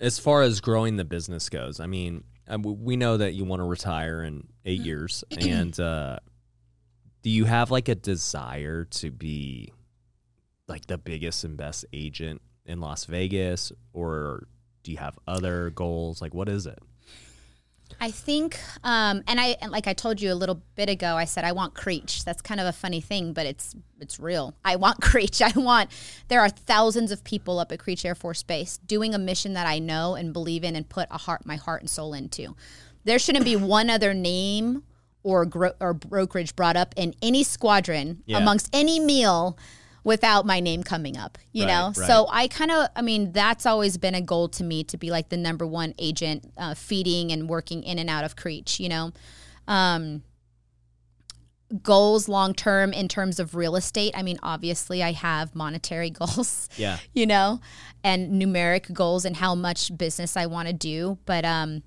as 0.00 0.18
far 0.18 0.42
as 0.42 0.60
growing 0.60 0.96
the 0.96 1.04
business 1.04 1.48
goes, 1.48 1.80
I 1.80 1.86
mean, 1.86 2.24
uh, 2.48 2.58
we 2.58 2.96
know 2.96 3.16
that 3.16 3.32
you 3.34 3.44
want 3.44 3.60
to 3.60 3.64
retire 3.64 4.22
in 4.22 4.46
eight 4.64 4.80
years, 4.80 5.24
and 5.30 5.78
uh, 5.78 6.18
do 7.22 7.30
you 7.30 7.44
have 7.44 7.70
like 7.70 7.88
a 7.88 7.94
desire 7.94 8.84
to 8.84 9.10
be 9.10 9.72
like 10.68 10.86
the 10.86 10.98
biggest 10.98 11.44
and 11.44 11.56
best 11.56 11.84
agent 11.92 12.42
in 12.66 12.80
Las 12.80 13.04
Vegas, 13.04 13.72
or 13.92 14.46
do 14.82 14.90
you 14.90 14.98
have 14.98 15.18
other 15.26 15.70
goals? 15.70 16.20
Like, 16.20 16.34
what 16.34 16.48
is 16.48 16.66
it? 16.66 16.78
I 18.00 18.10
think, 18.10 18.58
um, 18.84 19.22
and 19.26 19.38
I 19.40 19.56
and 19.60 19.70
like 19.70 19.86
I 19.86 19.92
told 19.92 20.20
you 20.20 20.32
a 20.32 20.34
little 20.34 20.60
bit 20.74 20.88
ago, 20.88 21.16
I 21.16 21.24
said 21.24 21.44
I 21.44 21.52
want 21.52 21.74
Creech. 21.74 22.24
That's 22.24 22.42
kind 22.42 22.60
of 22.60 22.66
a 22.66 22.72
funny 22.72 23.00
thing, 23.00 23.32
but 23.32 23.46
it's 23.46 23.74
it's 24.00 24.18
real. 24.18 24.54
I 24.64 24.76
want 24.76 25.00
Creech. 25.02 25.40
I 25.42 25.52
want. 25.56 25.90
There 26.28 26.40
are 26.40 26.48
thousands 26.48 27.12
of 27.12 27.22
people 27.24 27.58
up 27.58 27.70
at 27.72 27.78
Creech 27.78 28.04
Air 28.04 28.14
Force 28.14 28.42
Base 28.42 28.78
doing 28.78 29.14
a 29.14 29.18
mission 29.18 29.54
that 29.54 29.66
I 29.66 29.78
know 29.78 30.14
and 30.14 30.32
believe 30.32 30.64
in 30.64 30.74
and 30.76 30.88
put 30.88 31.08
a 31.10 31.18
heart, 31.18 31.46
my 31.46 31.56
heart 31.56 31.80
and 31.82 31.90
soul 31.90 32.14
into. 32.14 32.54
There 33.04 33.18
shouldn't 33.18 33.44
be 33.44 33.56
one 33.56 33.90
other 33.90 34.14
name 34.14 34.82
or 35.24 35.44
gro- 35.46 35.74
or 35.80 35.94
brokerage 35.94 36.56
brought 36.56 36.76
up 36.76 36.94
in 36.96 37.14
any 37.22 37.44
squadron 37.44 38.22
Yeah. 38.26 38.38
amongst 38.38 38.68
any 38.72 38.98
meal 39.00 39.56
without 40.04 40.44
my 40.46 40.58
name 40.60 40.82
coming 40.82 41.16
up, 41.16 41.38
you 41.52 41.64
Right, 41.64 41.68
know? 41.72 41.86
right. 41.96 42.06
So 42.08 42.26
I 42.30 42.48
kind 42.48 42.70
of, 42.70 42.88
I 42.96 43.02
mean, 43.02 43.32
that's 43.32 43.66
always 43.66 43.96
been 43.98 44.14
a 44.14 44.20
goal 44.20 44.48
to 44.50 44.64
me 44.64 44.82
to 44.84 44.96
be 44.98 45.10
like 45.10 45.28
the 45.28 45.36
number 45.36 45.66
one 45.66 45.94
agent 45.98 46.50
uh, 46.56 46.74
feeding 46.74 47.30
and 47.32 47.48
working 47.48 47.82
in 47.84 47.98
and 47.98 48.10
out 48.10 48.24
of 48.24 48.34
Creech, 48.36 48.80
you 48.80 48.88
know? 48.88 49.12
Um, 49.68 50.22
goals 51.82 52.28
long 52.28 52.52
term 52.52 52.92
in 52.92 53.08
terms 53.08 53.40
of 53.40 53.54
real 53.54 53.76
estate. 53.76 54.12
I 54.16 54.22
mean, 54.22 54.38
obviously, 54.42 55.02
I 55.02 55.12
have 55.12 55.54
monetary 55.54 56.10
goals, 56.20 56.68
Yeah. 56.76 56.98
you 57.14 57.26
know, 57.26 57.60
and 58.04 58.40
numeric 58.42 58.92
goals 58.92 59.24
and 59.24 59.36
how 59.36 59.54
much 59.54 59.96
business 59.96 60.36
I 60.36 60.46
want 60.46 60.68
to 60.68 60.74
do. 60.74 61.18
But, 61.24 61.44
um, 61.44 61.82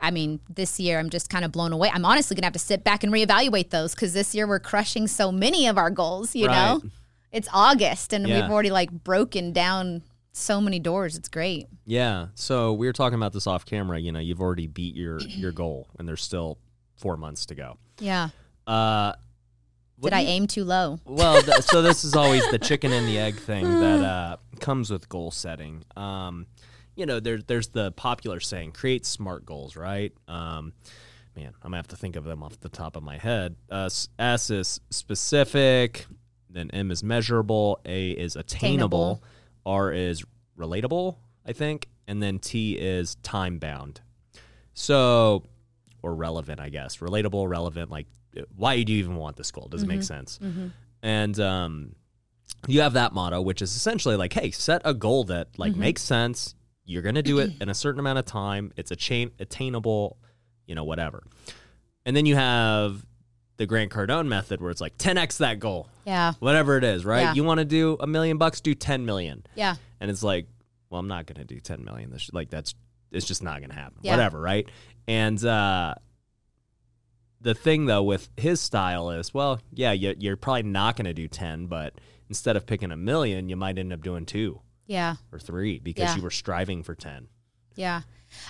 I 0.00 0.10
mean, 0.10 0.40
this 0.50 0.78
year 0.78 0.98
I'm 0.98 1.08
just 1.08 1.30
kind 1.30 1.44
of 1.44 1.52
blown 1.52 1.72
away. 1.72 1.90
I'm 1.92 2.04
honestly 2.04 2.34
gonna 2.36 2.46
have 2.46 2.52
to 2.52 2.58
sit 2.58 2.84
back 2.84 3.02
and 3.04 3.12
reevaluate 3.12 3.70
those 3.70 3.94
because 3.94 4.12
this 4.12 4.34
year 4.34 4.46
we're 4.46 4.60
crushing 4.60 5.06
so 5.08 5.32
many 5.32 5.66
of 5.66 5.78
our 5.78 5.90
goals. 5.90 6.34
You 6.36 6.48
know, 6.48 6.80
Right. 6.82 6.92
It's 7.34 7.48
August 7.52 8.12
and 8.14 8.26
Yeah. 8.26 8.42
we've 8.42 8.50
already 8.50 8.70
like 8.70 8.90
broken 8.90 9.52
down 9.52 10.02
so 10.32 10.60
many 10.60 10.78
doors. 10.78 11.16
It's 11.16 11.28
great. 11.28 11.66
Yeah. 11.84 12.28
So 12.34 12.72
we 12.72 12.86
were 12.86 12.92
talking 12.92 13.16
about 13.16 13.32
this 13.32 13.46
off 13.46 13.64
camera. 13.66 13.98
You 13.98 14.12
know, 14.12 14.18
you've 14.20 14.40
already 14.40 14.66
beat 14.66 14.94
your 14.96 15.20
your 15.20 15.52
goal, 15.52 15.88
and 15.98 16.08
there's 16.08 16.22
still 16.22 16.58
four 16.96 17.16
months 17.16 17.46
to 17.46 17.54
go. 17.54 17.76
Yeah. 18.00 18.30
Uh, 18.66 19.12
Did 20.00 20.12
I 20.12 20.20
you- 20.20 20.28
aim 20.28 20.46
too 20.46 20.64
low? 20.64 20.98
Well, 21.04 21.40
th- 21.42 21.62
so 21.62 21.82
this 21.82 22.02
is 22.04 22.14
always 22.22 22.48
the 22.50 22.58
chicken 22.58 22.92
and 22.92 23.06
the 23.06 23.18
egg 23.18 23.36
thing 23.36 23.64
that 23.80 24.00
uh, 24.00 24.36
comes 24.60 24.90
with 24.90 25.08
goal 25.08 25.30
setting. 25.30 25.84
Um, 25.96 26.46
you 26.96 27.06
know, 27.06 27.20
there's 27.20 27.44
there's 27.44 27.68
the 27.68 27.92
popular 27.92 28.40
saying, 28.40 28.72
create 28.72 29.04
smart 29.06 29.44
goals, 29.46 29.76
right? 29.76 30.12
Um, 30.28 30.72
man, 31.36 31.48
I'm 31.62 31.70
gonna 31.70 31.76
have 31.76 31.88
to 31.88 31.96
think 31.96 32.16
of 32.16 32.24
them 32.24 32.42
off 32.42 32.58
the 32.60 32.68
top 32.68 32.96
of 32.96 33.02
my 33.02 33.18
head. 33.18 33.54
Uh, 33.70 33.86
s- 33.86 34.08
S 34.18 34.50
is 34.50 34.80
specific, 34.90 36.06
then 36.54 36.70
M 36.70 36.90
is 36.90 37.02
measurable, 37.02 37.80
A 37.84 38.10
is 38.10 38.36
attainable, 38.36 39.12
Attainable. 39.12 39.22
R 39.66 39.92
is 39.92 40.24
relatable, 40.58 41.16
I 41.46 41.52
think, 41.52 41.88
and 42.06 42.22
then 42.22 42.38
T 42.38 42.74
is 42.74 43.16
time 43.16 43.58
bound. 43.58 44.00
So, 44.72 45.44
or 46.02 46.14
relevant, 46.14 46.60
I 46.60 46.68
guess. 46.68 46.98
Relatable, 46.98 47.48
relevant, 47.48 47.90
like 47.90 48.06
why 48.56 48.82
do 48.82 48.92
you 48.92 48.98
even 48.98 49.16
want 49.16 49.36
this 49.36 49.50
goal? 49.50 49.68
Does 49.70 49.82
it 49.82 49.86
make 49.86 50.00
mm-hmm. 50.00 50.02
sense? 50.02 50.38
Mm-hmm. 50.42 50.66
And 51.02 51.40
um, 51.40 51.94
you 52.66 52.80
have 52.80 52.94
that 52.94 53.12
motto, 53.12 53.40
which 53.40 53.62
is 53.62 53.74
essentially 53.74 54.16
like, 54.16 54.32
hey, 54.32 54.50
set 54.50 54.82
a 54.84 54.94
goal 54.94 55.24
that 55.24 55.58
like 55.58 55.72
mm-hmm. 55.72 55.80
makes 55.80 56.02
sense. 56.02 56.54
You're 56.84 57.02
gonna 57.02 57.22
do 57.22 57.38
it 57.38 57.52
in 57.60 57.68
a 57.68 57.74
certain 57.74 58.00
amount 58.00 58.18
of 58.18 58.24
time. 58.24 58.72
It's 58.76 58.90
a 58.90 58.96
chain 58.96 59.30
attainable, 59.38 60.18
you 60.66 60.74
know, 60.74 60.84
whatever. 60.84 61.22
And 62.06 62.16
then 62.16 62.26
you 62.26 62.36
have 62.36 63.04
the 63.56 63.66
Grant 63.66 63.90
Cardone 63.92 64.26
method, 64.26 64.60
where 64.60 64.70
it's 64.70 64.80
like 64.80 64.98
10x 64.98 65.38
that 65.38 65.60
goal, 65.60 65.88
Yeah. 66.04 66.32
whatever 66.40 66.76
it 66.76 66.84
is, 66.84 67.04
right? 67.04 67.20
Yeah. 67.22 67.34
You 67.34 67.44
want 67.44 67.58
to 67.58 67.64
do 67.64 67.96
a 68.00 68.06
million 68.06 68.36
bucks, 68.36 68.60
do 68.60 68.74
10 68.74 69.06
million 69.06 69.44
Yeah. 69.54 69.76
and 70.00 70.10
it's 70.10 70.22
like, 70.22 70.46
well, 70.90 70.98
I'm 71.00 71.08
not 71.08 71.26
going 71.26 71.38
to 71.38 71.44
do 71.54 71.60
10 71.60 71.84
million. 71.84 72.10
This 72.10 72.30
like 72.32 72.50
that's 72.50 72.74
it's 73.12 73.26
just 73.26 73.42
not 73.44 73.58
going 73.58 73.70
to 73.70 73.76
happen. 73.76 73.98
Yeah. 74.02 74.12
Whatever, 74.12 74.40
right? 74.40 74.68
And 75.06 75.42
uh 75.44 75.94
the 77.40 77.54
thing 77.54 77.86
though 77.86 78.02
with 78.02 78.28
his 78.36 78.60
style 78.60 79.10
is, 79.10 79.34
well, 79.34 79.60
yeah, 79.70 79.92
you, 79.92 80.14
you're 80.18 80.36
probably 80.36 80.62
not 80.62 80.96
going 80.96 81.04
to 81.06 81.12
do 81.14 81.28
10, 81.28 81.66
but 81.66 81.94
instead 82.28 82.56
of 82.56 82.66
picking 82.66 82.90
a 82.90 82.96
million, 82.96 83.48
you 83.48 83.56
might 83.56 83.78
end 83.78 83.92
up 83.92 84.02
doing 84.02 84.24
2 84.24 84.60
Yeah. 84.86 85.16
or 85.30 85.38
3 85.38 85.78
because 85.78 86.04
Yeah. 86.10 86.16
you 86.16 86.22
were 86.22 86.30
striving 86.30 86.82
for 86.82 86.94
10. 86.94 87.28
Yeah. 87.76 88.02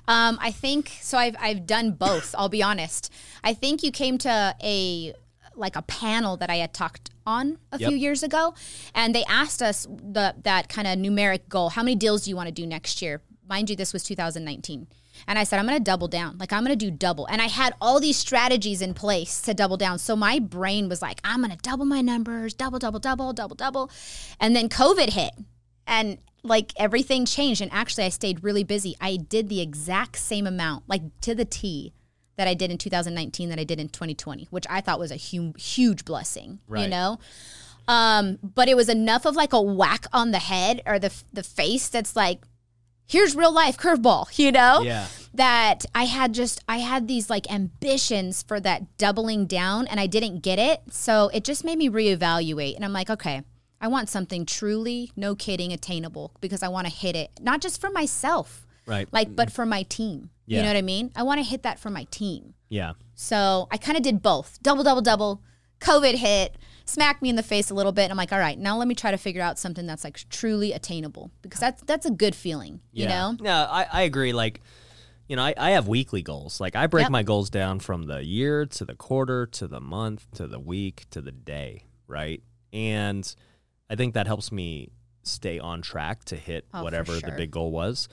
Um, 0.08 0.38
I 0.40 0.50
think 0.50 0.92
so. 1.00 1.18
I've 1.18 1.36
I've 1.40 1.66
done 1.66 1.92
both. 1.92 2.34
I'll 2.38 2.48
be 2.48 2.62
honest. 2.62 3.12
I 3.42 3.54
think 3.54 3.82
you 3.82 3.90
came 3.90 4.18
to 4.18 4.54
a 4.62 5.14
like 5.56 5.76
a 5.76 5.82
panel 5.82 6.36
that 6.38 6.50
I 6.50 6.56
had 6.56 6.74
talked 6.74 7.10
on 7.26 7.58
a 7.72 7.78
Yep. 7.78 7.88
few 7.88 7.96
years 7.96 8.22
ago, 8.22 8.54
and 8.94 9.14
they 9.14 9.24
asked 9.24 9.62
us 9.62 9.86
the 9.86 10.34
that 10.42 10.68
kind 10.68 10.86
of 10.88 10.98
numeric 10.98 11.48
goal. 11.48 11.70
How 11.70 11.82
many 11.82 11.94
deals 11.94 12.24
do 12.24 12.30
you 12.30 12.36
want 12.36 12.48
to 12.48 12.52
do 12.52 12.66
next 12.66 13.00
year? 13.02 13.22
Mind 13.48 13.70
you, 13.70 13.76
this 13.76 13.92
was 13.92 14.02
2019. 14.02 14.86
And 15.28 15.38
I 15.38 15.44
said, 15.44 15.58
I'm 15.60 15.66
going 15.66 15.78
to 15.78 15.84
double 15.84 16.08
down. 16.08 16.38
Like, 16.38 16.52
I'm 16.52 16.64
going 16.64 16.76
to 16.76 16.84
do 16.86 16.90
double. 16.90 17.26
And 17.26 17.40
I 17.40 17.46
had 17.46 17.72
all 17.80 18.00
these 18.00 18.16
strategies 18.16 18.82
in 18.82 18.94
place 18.94 19.40
to 19.42 19.54
double 19.54 19.76
down. 19.76 19.98
So 20.00 20.16
my 20.16 20.38
brain 20.40 20.88
was 20.88 21.00
like, 21.00 21.20
I'm 21.22 21.40
going 21.40 21.52
to 21.52 21.56
double 21.58 21.84
my 21.84 22.00
numbers, 22.00 22.52
double, 22.52 22.78
double, 22.80 22.98
double, 22.98 23.32
double, 23.32 23.54
double. 23.54 23.90
And 24.40 24.56
then 24.56 24.68
COVID 24.68 25.10
hit 25.10 25.30
and 25.86 26.18
like 26.44 26.72
everything 26.76 27.24
changed. 27.24 27.60
And 27.60 27.72
actually, 27.72 28.04
I 28.04 28.10
stayed 28.10 28.44
really 28.44 28.62
busy. 28.64 28.96
I 29.00 29.16
did 29.16 29.48
the 29.48 29.60
exact 29.60 30.16
same 30.18 30.46
amount, 30.46 30.84
like 30.86 31.02
to 31.22 31.34
the 31.34 31.44
T, 31.44 31.92
that 32.36 32.48
I 32.48 32.54
did 32.54 32.70
in 32.70 32.78
2019 32.78 33.48
that 33.48 33.58
I 33.58 33.64
did 33.64 33.80
in 33.80 33.88
2020, 33.88 34.48
which 34.50 34.66
I 34.68 34.80
thought 34.80 34.98
was 34.98 35.10
a 35.10 35.16
hu- 35.16 35.54
huge 35.56 36.04
blessing, 36.04 36.60
you 36.82 36.88
know? 36.88 37.18
Um, 37.86 38.38
but 38.42 38.68
it 38.68 38.76
was 38.76 38.88
enough 38.88 39.24
of 39.24 39.36
like 39.36 39.52
a 39.52 39.60
whack 39.60 40.06
on 40.12 40.30
the 40.30 40.38
head 40.38 40.82
or 40.86 40.98
the, 40.98 41.12
the 41.32 41.42
face 41.42 41.88
that's 41.88 42.16
like, 42.16 42.40
here's 43.06 43.36
real 43.36 43.52
life 43.52 43.76
curveball, 43.76 44.36
you 44.38 44.50
know? 44.50 44.82
Yeah. 44.82 45.06
That 45.34 45.84
I 45.94 46.04
had 46.04 46.32
just, 46.32 46.60
I 46.68 46.78
had 46.78 47.06
these 47.06 47.28
like 47.30 47.50
ambitions 47.52 48.42
for 48.42 48.58
that 48.60 48.96
doubling 48.98 49.46
down 49.46 49.86
and 49.86 50.00
I 50.00 50.06
didn't 50.06 50.40
get 50.40 50.58
it. 50.58 50.82
So 50.90 51.30
it 51.32 51.44
just 51.44 51.64
made 51.64 51.78
me 51.78 51.88
reevaluate. 51.88 52.74
And 52.74 52.84
I'm 52.84 52.92
like, 52.92 53.10
okay, 53.10 53.42
I 53.80 53.88
want 53.88 54.08
something 54.08 54.46
truly, 54.46 55.12
no 55.16 55.34
kidding, 55.34 55.72
attainable 55.72 56.32
because 56.40 56.62
I 56.62 56.68
want 56.68 56.86
to 56.86 56.92
hit 56.92 57.16
it, 57.16 57.30
not 57.40 57.60
just 57.60 57.80
for 57.80 57.90
myself, 57.90 58.66
Right. 58.86 59.08
like, 59.12 59.34
but 59.34 59.48
mm-hmm. 59.48 59.54
for 59.54 59.66
my 59.66 59.82
team. 59.82 60.30
You 60.46 60.60
know 60.60 60.68
what 60.68 60.76
I 60.76 60.82
mean? 60.82 61.10
I 61.16 61.22
want 61.22 61.38
to 61.38 61.44
hit 61.44 61.62
that 61.62 61.78
for 61.78 61.88
my 61.88 62.04
team. 62.10 62.52
Yeah. 62.68 62.92
So 63.14 63.66
I 63.70 63.78
kind 63.78 63.96
of 63.96 64.02
did 64.02 64.20
both 64.22 64.58
double, 64.62 64.84
double, 64.84 65.00
double. 65.00 65.42
COVID 65.80 66.14
hit, 66.16 66.56
smacked 66.84 67.22
me 67.22 67.28
in 67.30 67.36
the 67.36 67.42
face 67.42 67.70
a 67.70 67.74
little 67.74 67.92
bit. 67.92 68.04
And 68.04 68.12
I'm 68.12 68.16
like, 68.18 68.32
all 68.32 68.38
right, 68.38 68.58
now 68.58 68.76
let 68.76 68.86
me 68.88 68.94
try 68.94 69.10
to 69.10 69.16
figure 69.16 69.42
out 69.42 69.58
something 69.58 69.86
that's 69.86 70.04
like 70.04 70.18
truly 70.28 70.72
attainable 70.72 71.30
because 71.42 71.60
that's 71.60 71.82
that's 71.84 72.04
a 72.06 72.10
good 72.10 72.34
feeling, 72.34 72.80
you 72.92 73.04
yeah. 73.04 73.08
know? 73.08 73.36
Yeah, 73.40 73.64
I, 73.64 73.86
I 73.90 74.02
agree. 74.02 74.32
Like, 74.32 74.60
you 75.28 75.36
know, 75.36 75.42
I, 75.42 75.54
I 75.56 75.70
have 75.70 75.88
weekly 75.88 76.20
goals. 76.22 76.60
Like, 76.60 76.76
I 76.76 76.86
break 76.86 77.04
Yep. 77.04 77.10
my 77.12 77.22
goals 77.22 77.48
down 77.48 77.80
from 77.80 78.04
the 78.04 78.22
year 78.24 78.66
to 78.66 78.84
the 78.84 78.94
quarter 78.94 79.46
to 79.46 79.66
the 79.66 79.80
month 79.80 80.26
to 80.34 80.46
the 80.46 80.58
week 80.60 81.06
to 81.10 81.22
the 81.22 81.32
day, 81.32 81.84
right? 82.06 82.42
And 82.72 83.34
I 83.94 83.96
think 83.96 84.14
that 84.14 84.26
helps 84.26 84.50
me 84.50 84.90
stay 85.22 85.60
on 85.60 85.80
track 85.82 86.24
to 86.24 86.36
hit 86.36 86.66
Oh, 86.74 86.82
whatever 86.82 87.14
the 87.20 87.30
big 87.36 87.52
goal 87.52 87.70
was. 87.70 88.08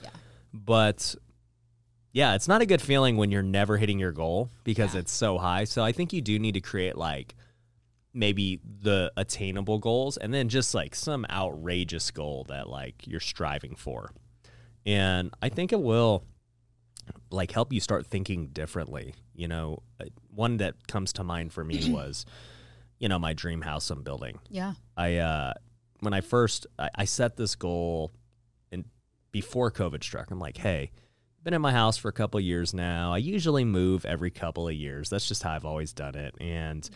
But 0.54 1.16
yeah, 2.12 2.34
it's 2.36 2.46
not 2.46 2.62
a 2.62 2.66
good 2.66 2.80
feeling 2.80 3.16
when 3.16 3.32
you're 3.32 3.42
never 3.42 3.76
hitting 3.78 3.98
your 3.98 4.12
goal 4.12 4.48
because 4.62 4.94
it's 4.94 5.10
so 5.10 5.38
high. 5.38 5.64
So 5.64 5.82
I 5.82 5.90
think 5.90 6.12
you 6.12 6.20
do 6.20 6.38
need 6.38 6.54
to 6.54 6.60
create 6.60 6.96
like 6.96 7.34
maybe 8.14 8.60
the 8.82 9.10
attainable 9.16 9.80
goals 9.80 10.18
and 10.18 10.32
then 10.32 10.48
just 10.48 10.72
like 10.72 10.94
some 10.94 11.26
outrageous 11.28 12.12
goal 12.12 12.44
that 12.48 12.68
like 12.68 13.04
you're 13.04 13.18
striving 13.18 13.74
for. 13.74 14.12
And 14.86 15.32
I 15.42 15.48
think 15.48 15.72
it 15.72 15.80
will 15.80 16.22
like 17.30 17.50
help 17.50 17.72
you 17.72 17.80
start 17.80 18.06
thinking 18.06 18.48
differently. 18.48 19.14
You 19.34 19.48
know, 19.48 19.82
uh, 20.00 20.04
one 20.32 20.58
that 20.58 20.86
comes 20.86 21.12
to 21.14 21.24
mind 21.24 21.52
for 21.52 21.64
me 21.64 21.90
was, 21.92 22.24
you 23.00 23.08
know, 23.08 23.18
my 23.18 23.32
dream 23.32 23.62
house 23.62 23.90
I'm 23.90 24.02
building. 24.04 24.38
Yeah. 24.48 24.74
I 24.96 25.16
uh 25.16 25.54
when 26.02 26.12
I 26.12 26.20
first 26.20 26.66
I, 26.78 26.90
I 26.94 27.04
set 27.04 27.36
this 27.36 27.54
goal 27.54 28.10
and 28.70 28.84
before 29.30 29.70
COVID 29.70 30.02
struck, 30.02 30.30
I'm 30.30 30.40
like, 30.40 30.56
hey, 30.56 30.90
been 31.42 31.54
in 31.54 31.62
my 31.62 31.72
house 31.72 31.96
for 31.96 32.08
a 32.08 32.12
couple 32.12 32.38
of 32.38 32.44
years 32.44 32.74
now. 32.74 33.12
I 33.12 33.18
usually 33.18 33.64
move 33.64 34.04
every 34.04 34.30
couple 34.30 34.68
of 34.68 34.74
years. 34.74 35.08
That's 35.08 35.26
just 35.26 35.42
how 35.42 35.52
I've 35.52 35.64
always 35.64 35.92
done 35.92 36.14
it. 36.14 36.34
And 36.40 36.88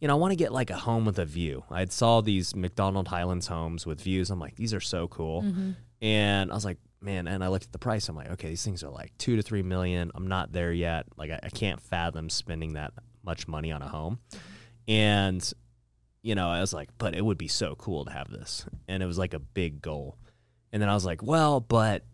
you 0.00 0.08
know, 0.08 0.14
I 0.14 0.18
want 0.18 0.32
to 0.32 0.36
get 0.36 0.52
like 0.52 0.70
a 0.70 0.76
home 0.76 1.04
with 1.04 1.18
a 1.18 1.24
view. 1.24 1.64
I 1.70 1.84
saw 1.86 2.20
these 2.20 2.56
MacDonald 2.56 3.08
Highlands 3.08 3.46
homes 3.46 3.86
with 3.86 4.00
views. 4.00 4.30
I'm 4.30 4.40
like, 4.40 4.56
these 4.56 4.74
are 4.74 4.80
so 4.80 5.06
cool. 5.08 5.42
Mm-hmm. 5.42 5.70
And 6.02 6.50
I 6.50 6.54
was 6.54 6.64
like, 6.64 6.78
man, 7.00 7.28
and 7.28 7.44
I 7.44 7.48
looked 7.48 7.66
at 7.66 7.72
the 7.72 7.78
price. 7.78 8.08
I'm 8.08 8.16
like, 8.16 8.32
okay, 8.32 8.48
these 8.48 8.64
things 8.64 8.82
are 8.82 8.90
like 8.90 9.16
two 9.16 9.36
to 9.36 9.42
three 9.42 9.62
million. 9.62 10.10
I'm 10.14 10.26
not 10.26 10.52
there 10.52 10.72
yet. 10.72 11.06
Like, 11.16 11.30
I, 11.30 11.38
I 11.44 11.48
can't 11.50 11.80
fathom 11.80 12.30
spending 12.30 12.72
that 12.72 12.92
much 13.22 13.46
money 13.46 13.70
on 13.70 13.80
a 13.80 13.88
home. 13.88 14.18
And 14.88 15.52
you 16.22 16.34
know, 16.34 16.48
I 16.48 16.60
was 16.60 16.72
like, 16.72 16.88
but 16.98 17.14
it 17.14 17.24
would 17.24 17.38
be 17.38 17.48
so 17.48 17.74
cool 17.76 18.04
to 18.04 18.12
have 18.12 18.30
this. 18.30 18.64
And 18.88 19.02
it 19.02 19.06
was 19.06 19.18
like 19.18 19.34
a 19.34 19.38
big 19.40 19.82
goal. 19.82 20.16
And 20.72 20.80
then 20.80 20.88
I 20.88 20.94
was 20.94 21.04
like, 21.04 21.22
well, 21.22 21.60
but 21.60 22.04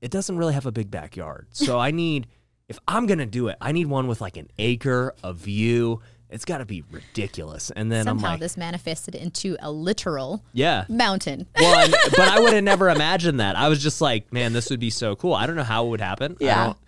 it 0.00 0.10
doesn't 0.10 0.36
really 0.36 0.54
have 0.54 0.66
a 0.66 0.72
big 0.72 0.90
backyard. 0.90 1.48
So 1.50 1.78
I 1.78 1.90
need, 2.02 2.26
if 2.68 2.78
I'm 2.86 3.06
going 3.06 3.18
to 3.18 3.26
do 3.26 3.48
it, 3.48 3.56
I 3.60 3.72
need 3.72 3.86
one 3.86 4.06
with 4.06 4.20
like 4.20 4.36
an 4.36 4.48
acre, 4.58 5.14
of 5.22 5.36
view, 5.38 6.00
it's 6.28 6.44
got 6.44 6.58
to 6.58 6.64
be 6.64 6.82
ridiculous. 6.90 7.70
And 7.70 7.90
then 7.90 8.04
Somehow 8.04 8.26
I'm 8.26 8.32
like, 8.32 8.40
this 8.40 8.56
manifested 8.56 9.14
into 9.14 9.56
a 9.60 9.70
literal 9.70 10.44
yeah. 10.52 10.84
mountain. 10.88 11.46
Well, 11.58 11.88
but 12.10 12.28
I 12.28 12.40
would 12.40 12.52
have 12.52 12.64
never 12.64 12.90
imagined 12.90 13.40
that. 13.40 13.56
I 13.56 13.68
was 13.68 13.82
just 13.82 14.00
like, 14.00 14.32
man, 14.32 14.52
this 14.52 14.68
would 14.70 14.80
be 14.80 14.90
so 14.90 15.16
cool. 15.16 15.32
I 15.34 15.46
don't 15.46 15.56
know 15.56 15.62
how 15.62 15.86
it 15.86 15.90
would 15.90 16.00
happen. 16.00 16.36
Yeah. 16.40 16.60
I 16.60 16.64
don't, 16.66 16.78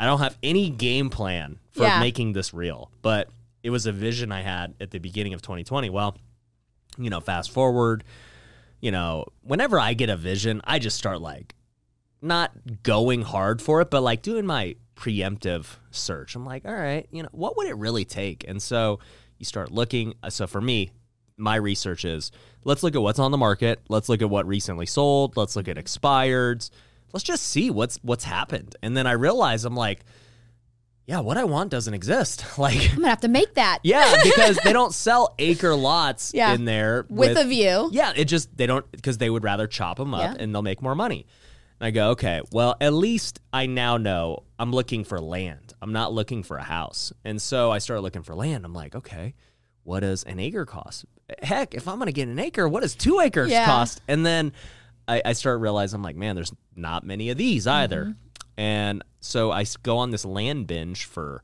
I 0.00 0.06
don't 0.06 0.18
have 0.18 0.36
any 0.42 0.70
game 0.70 1.10
plan 1.10 1.58
for 1.72 1.82
Yeah. 1.84 2.00
making 2.00 2.32
this 2.32 2.52
real, 2.52 2.90
but 3.02 3.28
it 3.66 3.70
was 3.70 3.84
a 3.84 3.90
vision 3.90 4.30
I 4.30 4.42
had 4.42 4.74
at 4.80 4.92
the 4.92 5.00
beginning 5.00 5.34
of 5.34 5.42
2020. 5.42 5.90
Well, 5.90 6.16
you 6.98 7.10
know, 7.10 7.18
fast 7.18 7.50
forward, 7.50 8.04
you 8.80 8.92
know, 8.92 9.24
whenever 9.42 9.80
I 9.80 9.92
get 9.94 10.08
a 10.08 10.16
vision, 10.16 10.60
I 10.62 10.78
just 10.78 10.96
start 10.96 11.20
like 11.20 11.56
not 12.22 12.52
going 12.84 13.22
hard 13.22 13.60
for 13.60 13.80
it, 13.80 13.90
but 13.90 14.02
like 14.02 14.22
doing 14.22 14.46
my 14.46 14.76
preemptive 14.94 15.66
search. 15.90 16.36
I'm 16.36 16.46
like, 16.46 16.64
all 16.64 16.76
right, 16.76 17.08
you 17.10 17.24
know, 17.24 17.28
what 17.32 17.56
would 17.56 17.66
it 17.66 17.76
really 17.76 18.04
take? 18.04 18.44
And 18.46 18.62
so 18.62 19.00
you 19.36 19.44
start 19.44 19.72
looking. 19.72 20.14
uh, 20.22 20.30
So 20.30 20.46
for 20.46 20.60
me, 20.60 20.92
my 21.36 21.56
research 21.56 22.04
is 22.04 22.30
let's 22.62 22.84
look 22.84 22.94
at 22.94 23.02
what's 23.02 23.18
on 23.18 23.32
the 23.32 23.36
market. 23.36 23.80
Let's 23.88 24.08
look 24.08 24.22
at 24.22 24.30
what 24.30 24.46
recently 24.46 24.86
sold. 24.86 25.36
Let's 25.36 25.56
look 25.56 25.66
at 25.66 25.76
expireds. 25.76 26.70
Let's 27.12 27.24
just 27.24 27.42
see 27.42 27.70
what's 27.70 27.98
what's 28.02 28.22
happened. 28.24 28.76
And 28.80 28.96
then 28.96 29.08
I 29.08 29.12
realize 29.12 29.64
I'm 29.64 29.74
like, 29.74 30.04
yeah, 31.06 31.20
what 31.20 31.36
I 31.36 31.44
want 31.44 31.70
doesn't 31.70 31.94
exist. 31.94 32.44
Like, 32.58 32.90
I'm 32.90 32.96
gonna 32.96 33.08
have 33.08 33.20
to 33.20 33.28
make 33.28 33.54
that. 33.54 33.78
yeah, 33.82 34.16
because 34.24 34.58
they 34.64 34.72
don't 34.72 34.92
sell 34.94 35.34
acre 35.38 35.74
lots 35.74 36.32
Yeah. 36.34 36.52
in 36.54 36.64
there 36.64 37.06
With 37.08 37.36
a 37.38 37.44
view. 37.44 37.88
Yeah, 37.92 38.12
it 38.16 38.24
just 38.26 38.56
they 38.56 38.66
don't 38.66 38.90
because 38.92 39.18
they 39.18 39.30
would 39.30 39.44
rather 39.44 39.66
chop 39.66 39.98
them 39.98 40.14
up 40.14 40.20
Yeah. 40.22 40.42
and 40.42 40.54
they'll 40.54 40.62
make 40.62 40.82
more 40.82 40.94
money. 40.94 41.26
And 41.78 41.86
I 41.86 41.90
go, 41.90 42.10
okay, 42.12 42.40
well, 42.52 42.74
at 42.80 42.94
least 42.94 43.40
I 43.52 43.66
now 43.66 43.98
know 43.98 44.44
I'm 44.58 44.72
looking 44.72 45.04
for 45.04 45.20
land. 45.20 45.74
I'm 45.82 45.92
not 45.92 46.12
looking 46.12 46.42
for 46.42 46.56
a 46.56 46.62
house. 46.62 47.12
And 47.24 47.40
so 47.40 47.70
I 47.70 47.78
started 47.78 48.00
looking 48.00 48.22
for 48.22 48.34
land. 48.34 48.64
I'm 48.64 48.72
like, 48.72 48.94
okay, 48.94 49.34
what 49.82 50.00
does 50.00 50.22
an 50.24 50.40
acre 50.40 50.64
cost? 50.64 51.04
Heck, 51.42 51.74
if 51.74 51.86
I'm 51.86 52.00
to 52.00 52.12
get 52.12 52.28
an 52.28 52.38
acre, 52.38 52.66
what 52.66 52.80
does 52.80 52.94
two 52.94 53.20
acres 53.20 53.50
Yeah. 53.50 53.66
cost? 53.66 54.00
And 54.08 54.24
then 54.24 54.52
I, 55.06 55.20
I 55.22 55.32
started 55.34 55.58
realizing, 55.58 55.96
I'm 55.98 56.02
like, 56.02 56.16
man, 56.16 56.34
there's 56.34 56.52
not 56.74 57.04
many 57.04 57.28
of 57.28 57.36
these 57.36 57.66
either. 57.66 58.04
Mm-hmm. 58.06 58.25
And 58.56 59.02
so 59.20 59.50
I 59.52 59.64
go 59.82 59.98
on 59.98 60.10
this 60.10 60.24
land 60.24 60.66
binge 60.66 61.04
for, 61.04 61.42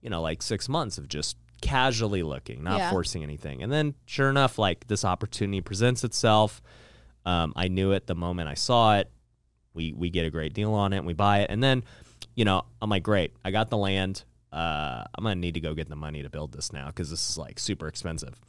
you 0.00 0.10
know, 0.10 0.20
like 0.22 0.42
six 0.42 0.68
months 0.68 0.98
of 0.98 1.08
just 1.08 1.36
casually 1.60 2.22
looking, 2.22 2.62
not 2.64 2.78
Yeah. 2.78 2.90
forcing 2.90 3.22
anything. 3.22 3.62
And 3.62 3.72
then 3.72 3.94
sure 4.06 4.30
enough, 4.30 4.58
like 4.58 4.86
this 4.88 5.04
opportunity 5.04 5.60
presents 5.60 6.04
itself. 6.04 6.60
Um, 7.26 7.52
I 7.56 7.68
knew 7.68 7.92
it 7.92 8.06
the 8.06 8.14
moment 8.14 8.48
I 8.48 8.54
saw 8.54 8.96
it. 8.98 9.10
We 9.74 9.92
we 9.92 10.10
get 10.10 10.24
a 10.24 10.30
great 10.30 10.54
deal 10.54 10.72
on 10.74 10.92
it 10.92 10.98
and 10.98 11.06
we 11.06 11.12
buy 11.14 11.40
it. 11.40 11.50
And 11.50 11.62
then, 11.62 11.84
you 12.34 12.44
know, 12.44 12.64
I'm 12.80 12.90
like, 12.90 13.02
great, 13.02 13.32
I 13.44 13.50
got 13.50 13.70
the 13.70 13.76
land. 13.76 14.24
Uh, 14.52 15.04
I'm 15.14 15.22
gonna 15.24 15.34
need 15.36 15.54
to 15.54 15.60
go 15.60 15.74
get 15.74 15.88
the 15.88 15.96
money 15.96 16.22
to 16.22 16.30
build 16.30 16.52
this 16.52 16.72
now 16.72 16.86
because 16.86 17.10
this 17.10 17.28
is 17.30 17.36
like 17.38 17.58
super 17.58 17.86
expensive. 17.86 18.40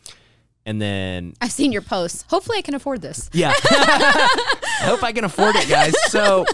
And 0.66 0.82
then 0.82 1.34
I've 1.42 1.52
seen 1.52 1.72
your 1.72 1.82
posts. 1.82 2.26
Hopefully, 2.30 2.58
I 2.58 2.62
can 2.62 2.74
afford 2.76 3.02
this. 3.02 3.30
yeah. 3.34 3.54
I 3.64 4.84
hope 4.84 5.04
I 5.04 5.12
can 5.12 5.24
afford 5.24 5.56
it, 5.56 5.68
guys. 5.68 5.94
So 6.12 6.46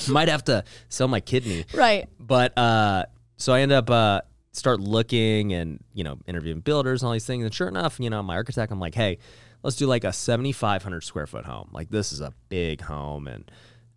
might 0.08 0.28
have 0.28 0.44
to 0.44 0.64
sell 0.88 1.08
my 1.08 1.20
kidney. 1.20 1.64
Right. 1.74 2.08
But 2.18 2.56
uh 2.58 3.04
so 3.36 3.52
I 3.52 3.60
end 3.60 3.72
up 3.72 3.90
uh 3.90 4.20
start 4.52 4.80
looking 4.80 5.52
and, 5.52 5.82
you 5.94 6.02
know, 6.04 6.18
interviewing 6.26 6.60
builders 6.60 7.02
and 7.02 7.06
all 7.06 7.12
these 7.12 7.26
things. 7.26 7.44
And 7.44 7.54
sure 7.54 7.68
enough, 7.68 7.98
you 8.00 8.10
know, 8.10 8.22
my 8.22 8.34
architect, 8.34 8.72
I'm 8.72 8.80
like, 8.80 8.94
hey, 8.94 9.18
let's 9.62 9.76
do 9.76 9.86
like 9.86 10.02
a 10.04 10.12
7,500 10.12 11.02
square 11.02 11.26
foot 11.26 11.44
home. 11.44 11.70
Like 11.72 11.88
this 11.90 12.12
is 12.12 12.20
a 12.20 12.32
big 12.48 12.80
home. 12.80 13.28
And 13.28 13.50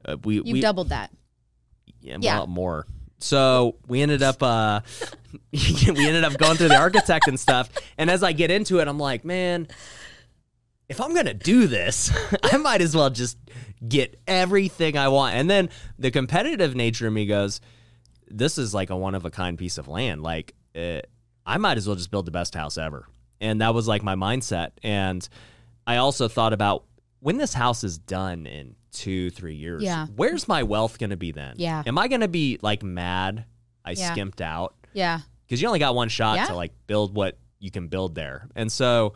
uh, 0.06 0.18
we, 0.24 0.36
You've 0.36 0.46
we 0.46 0.62
doubled 0.62 0.90
that. 0.90 1.12
yeah, 2.02 2.18
Yeah. 2.20 2.40
lot 2.40 2.50
more. 2.50 2.86
So 3.20 3.78
we 3.88 4.02
ended 4.02 4.22
up 4.22 4.44
uh 4.44 4.82
we 5.52 6.08
ended 6.08 6.24
up 6.24 6.38
going 6.38 6.58
through 6.58 6.68
the 6.70 6.78
architect 6.78 7.28
and 7.28 7.40
stuff. 7.40 7.70
And 7.98 8.10
as 8.10 8.22
I 8.22 8.34
get 8.34 8.52
into 8.52 8.80
it, 8.80 8.88
I'm 8.88 9.00
like, 9.00 9.24
man, 9.26 9.68
if 10.94 11.02
I'm 11.02 11.14
gonna 11.16 11.34
do 11.34 11.66
this, 11.68 12.12
I 12.44 12.58
might 12.58 12.82
as 12.82 12.96
well 12.96 13.10
just 13.10 13.38
get 13.88 14.20
everything 14.28 14.98
I 14.98 15.08
want. 15.08 15.36
And 15.36 15.50
then 15.50 15.70
the 15.98 16.12
competitive 16.12 16.76
nature 16.76 17.08
of 17.08 17.14
me 17.14 17.26
goes, 17.26 17.60
this 18.30 18.58
is 18.58 18.74
like 18.74 18.90
a 18.92 18.96
one 18.96 19.16
of 19.16 19.26
a 19.26 19.30
kind 19.32 19.58
piece 19.58 19.78
of 19.78 19.88
land. 19.88 20.22
Like 20.22 20.54
uh, 20.76 21.00
I 21.46 21.58
might 21.58 21.78
as 21.78 21.88
well 21.88 21.96
just 21.96 22.12
build 22.12 22.26
the 22.26 22.32
best 22.32 22.54
house 22.56 22.78
ever. 22.78 23.08
And 23.42 23.62
that 23.62 23.74
was 23.74 23.88
like 23.88 24.04
my 24.04 24.16
mindset. 24.16 24.72
And 24.84 25.28
I 25.86 25.98
also 25.98 26.28
thought 26.28 26.54
about 26.54 26.86
when 27.20 27.38
this 27.38 27.54
house 27.54 27.84
is 27.84 27.98
done 27.98 28.46
in 28.46 28.76
two, 28.92 29.32
three 29.32 29.56
years, 29.56 29.82
Yeah. 29.84 30.06
where's 30.16 30.48
my 30.48 30.64
wealth 30.64 31.00
going 31.00 31.10
to 31.10 31.18
be 31.18 31.32
then? 31.32 31.56
Yeah. 31.58 31.82
Am 31.86 31.98
I 31.98 32.08
going 32.08 32.22
to 32.22 32.28
be 32.28 32.60
like 32.62 32.84
mad 32.84 33.46
I 33.84 33.92
Yeah. 33.92 34.12
skimped 34.14 34.42
out? 34.42 34.76
Yeah. 34.94 35.20
Because 35.46 35.62
you 35.62 35.68
only 35.68 35.80
got 35.80 35.96
one 35.96 36.10
shot 36.10 36.38
Yeah. 36.38 36.46
to 36.46 36.56
like 36.56 36.72
build 36.88 37.16
what 37.16 37.38
you 37.60 37.72
can 37.72 37.88
build 37.88 38.14
there. 38.16 38.48
And 38.56 38.72
so 38.72 39.14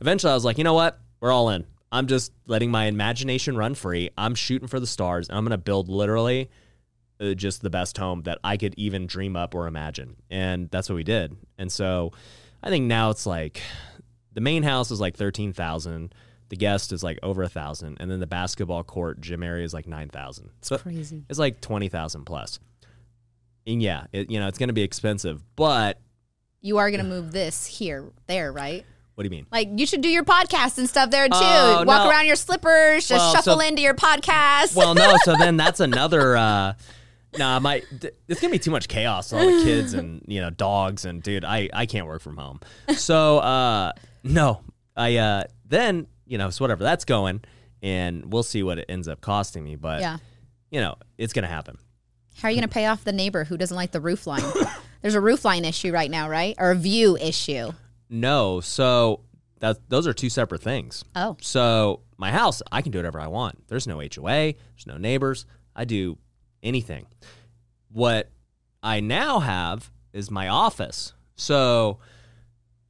eventually 0.00 0.32
I 0.32 0.34
was 0.34 0.44
like, 0.44 0.58
you 0.58 0.64
know 0.64 0.74
what? 0.74 0.98
We're 1.20 1.32
all 1.32 1.50
in. 1.50 1.66
I'm 1.92 2.06
just 2.06 2.32
letting 2.46 2.70
my 2.70 2.84
imagination 2.86 3.56
run 3.56 3.74
free. 3.74 4.10
I'm 4.16 4.34
shooting 4.34 4.68
for 4.68 4.78
the 4.80 4.86
stars. 4.86 5.28
And 5.28 5.36
I'm 5.36 5.44
going 5.44 5.50
to 5.50 5.58
build 5.58 5.88
literally 5.88 6.48
uh, 7.20 7.34
just 7.34 7.62
the 7.62 7.70
best 7.70 7.98
home 7.98 8.22
that 8.22 8.38
I 8.44 8.56
could 8.56 8.74
even 8.76 9.06
dream 9.06 9.36
up 9.36 9.54
or 9.54 9.66
imagine. 9.66 10.16
And 10.30 10.70
that's 10.70 10.88
what 10.88 10.94
we 10.94 11.04
did. 11.04 11.36
And 11.58 11.70
so 11.70 12.12
I 12.62 12.70
think 12.70 12.86
now 12.86 13.10
it's 13.10 13.26
like 13.26 13.60
the 14.32 14.40
main 14.40 14.62
house 14.62 14.90
is 14.90 15.00
like 15.00 15.16
13,000. 15.16 16.14
The 16.48 16.56
guest 16.56 16.92
is 16.92 17.02
like 17.02 17.18
over 17.22 17.42
a 17.42 17.48
thousand. 17.48 17.98
And 18.00 18.10
then 18.10 18.20
the 18.20 18.26
basketball 18.26 18.82
court 18.84 19.20
gym 19.20 19.42
area 19.42 19.64
is 19.64 19.74
like 19.74 19.86
9,000. 19.88 20.50
So 20.62 20.78
Crazy. 20.78 21.24
it's 21.28 21.38
like 21.38 21.60
20,000 21.60 22.24
plus. 22.24 22.60
And 23.66 23.82
yeah, 23.82 24.06
it, 24.12 24.30
you 24.30 24.40
know, 24.40 24.48
it's 24.48 24.58
going 24.58 24.68
to 24.68 24.72
be 24.74 24.82
expensive, 24.82 25.42
but 25.56 25.98
You 26.62 26.78
are 26.78 26.90
gonna 26.90 27.04
move 27.04 27.30
this 27.32 27.66
here, 27.66 28.10
there, 28.26 28.52
right? 28.52 28.84
What 29.20 29.24
do 29.24 29.36
you 29.36 29.42
mean? 29.42 29.46
Like 29.52 29.68
you 29.78 29.84
should 29.84 30.00
do 30.00 30.08
your 30.08 30.24
podcast 30.24 30.78
and 30.78 30.88
stuff 30.88 31.10
there 31.10 31.28
too. 31.28 31.34
Oh, 31.34 31.84
Walk 31.86 32.04
no. 32.04 32.08
around 32.08 32.26
your 32.26 32.36
slippers, 32.36 33.06
just 33.06 33.20
Well, 33.20 33.34
shuffle 33.34 33.60
so- 33.60 33.60
into 33.60 33.82
your 33.82 33.92
podcast. 33.92 34.74
Well, 34.74 34.94
no, 34.94 35.14
so 35.24 35.36
then 35.36 35.56
that's 35.58 35.78
another 35.80 36.38
uh 36.38 36.72
Nah, 37.38 37.60
my 37.60 37.80
th- 38.00 38.14
it's 38.28 38.40
gonna 38.40 38.50
be 38.50 38.58
too 38.58 38.70
much 38.70 38.88
chaos. 38.88 39.30
with 39.30 39.42
All 39.42 39.58
the 39.58 39.62
kids 39.62 39.92
and 39.92 40.24
you 40.26 40.40
know 40.40 40.48
dogs 40.48 41.04
and 41.04 41.22
dude, 41.22 41.44
I 41.44 41.68
I 41.70 41.84
can't 41.84 42.06
work 42.06 42.22
from 42.22 42.38
home. 42.38 42.60
So 42.96 43.38
uh 43.40 43.92
no, 44.24 44.62
I 44.96 45.16
uh 45.18 45.44
then 45.66 46.06
you 46.24 46.38
know 46.38 46.48
so 46.48 46.64
whatever 46.64 46.82
that's 46.82 47.04
going, 47.04 47.42
and 47.82 48.32
we'll 48.32 48.42
see 48.42 48.62
what 48.62 48.78
it 48.78 48.86
ends 48.88 49.06
up 49.06 49.20
costing 49.20 49.62
me. 49.64 49.76
But 49.76 50.00
yeah. 50.00 50.16
you 50.70 50.80
know 50.80 50.94
it's 51.18 51.34
gonna 51.34 51.46
happen. 51.46 51.76
How 52.36 52.48
are 52.48 52.50
you 52.50 52.56
gonna 52.56 52.68
pay 52.68 52.86
off 52.86 53.04
the 53.04 53.12
neighbor 53.12 53.44
who 53.44 53.58
doesn't 53.58 53.76
like 53.76 53.90
the 53.92 54.00
roof 54.00 54.26
line? 54.26 54.42
There's 55.02 55.14
a 55.14 55.20
roof 55.20 55.44
line 55.44 55.66
issue 55.66 55.92
right 55.92 56.10
now, 56.10 56.26
right? 56.28 56.54
Or 56.58 56.70
a 56.70 56.74
view 56.74 57.18
issue. 57.18 57.72
No, 58.10 58.60
so 58.60 59.20
that 59.60 59.88
those 59.88 60.06
are 60.06 60.12
two 60.12 60.28
separate 60.28 60.62
things. 60.62 61.04
Oh. 61.14 61.36
So 61.40 62.00
my 62.18 62.30
house, 62.30 62.60
I 62.72 62.82
can 62.82 62.92
do 62.92 62.98
whatever 62.98 63.20
I 63.20 63.28
want. 63.28 63.68
There's 63.68 63.86
no 63.86 64.00
HOA, 64.00 64.52
there's 64.52 64.86
no 64.86 64.96
neighbors. 64.96 65.46
I 65.74 65.84
do 65.84 66.18
anything. 66.62 67.06
What 67.92 68.30
I 68.82 69.00
now 69.00 69.38
have 69.38 69.90
is 70.12 70.30
my 70.30 70.48
office. 70.48 71.14
So 71.36 71.98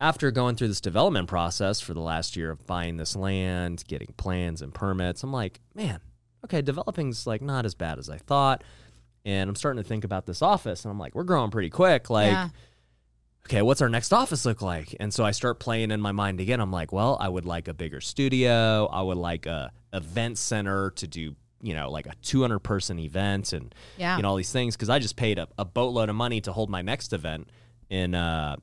after 0.00 0.30
going 0.30 0.56
through 0.56 0.68
this 0.68 0.80
development 0.80 1.28
process 1.28 1.80
for 1.80 1.92
the 1.92 2.00
last 2.00 2.36
year 2.36 2.50
of 2.50 2.66
buying 2.66 2.96
this 2.96 3.14
land, 3.14 3.84
getting 3.86 4.14
plans 4.16 4.62
and 4.62 4.72
permits, 4.72 5.22
I'm 5.22 5.32
like, 5.32 5.60
man, 5.74 6.00
okay, 6.44 6.62
developing's 6.62 7.26
like 7.26 7.42
not 7.42 7.66
as 7.66 7.74
bad 7.74 7.98
as 7.98 8.08
I 8.08 8.16
thought. 8.16 8.64
And 9.26 9.50
I'm 9.50 9.56
starting 9.56 9.82
to 9.82 9.88
think 9.88 10.04
about 10.04 10.24
this 10.24 10.40
office 10.40 10.84
and 10.84 10.90
I'm 10.90 10.98
like, 10.98 11.14
we're 11.14 11.24
growing 11.24 11.50
pretty 11.50 11.68
quick. 11.68 12.08
Like 12.08 12.32
yeah. 12.32 12.48
Okay, 13.50 13.62
what's 13.62 13.82
our 13.82 13.88
next 13.88 14.12
office 14.12 14.46
look 14.46 14.62
like? 14.62 14.94
And 15.00 15.12
so 15.12 15.24
I 15.24 15.32
start 15.32 15.58
playing 15.58 15.90
in 15.90 16.00
my 16.00 16.12
mind 16.12 16.38
again. 16.38 16.60
I'm 16.60 16.70
like, 16.70 16.92
well, 16.92 17.16
I 17.20 17.28
would 17.28 17.44
like 17.44 17.66
a 17.66 17.74
bigger 17.74 18.00
studio. 18.00 18.86
I 18.86 19.02
would 19.02 19.16
like 19.16 19.46
a 19.46 19.72
event 19.92 20.38
center 20.38 20.92
to 20.92 21.08
do, 21.08 21.34
you 21.60 21.74
know, 21.74 21.90
like 21.90 22.06
a 22.06 22.14
200 22.22 22.60
person 22.60 23.00
event 23.00 23.52
and, 23.52 23.74
Yeah. 23.98 24.16
you 24.16 24.22
know, 24.22 24.28
all 24.30 24.36
these 24.36 24.52
things. 24.52 24.76
Cause 24.76 24.88
I 24.88 25.00
just 25.00 25.16
paid 25.16 25.36
a, 25.40 25.48
a 25.58 25.64
boatload 25.64 26.08
of 26.08 26.14
money 26.14 26.40
to 26.42 26.52
hold 26.52 26.70
my 26.70 26.80
next 26.82 27.12
event 27.12 27.50
in, 27.88 28.14
uh, 28.14 28.54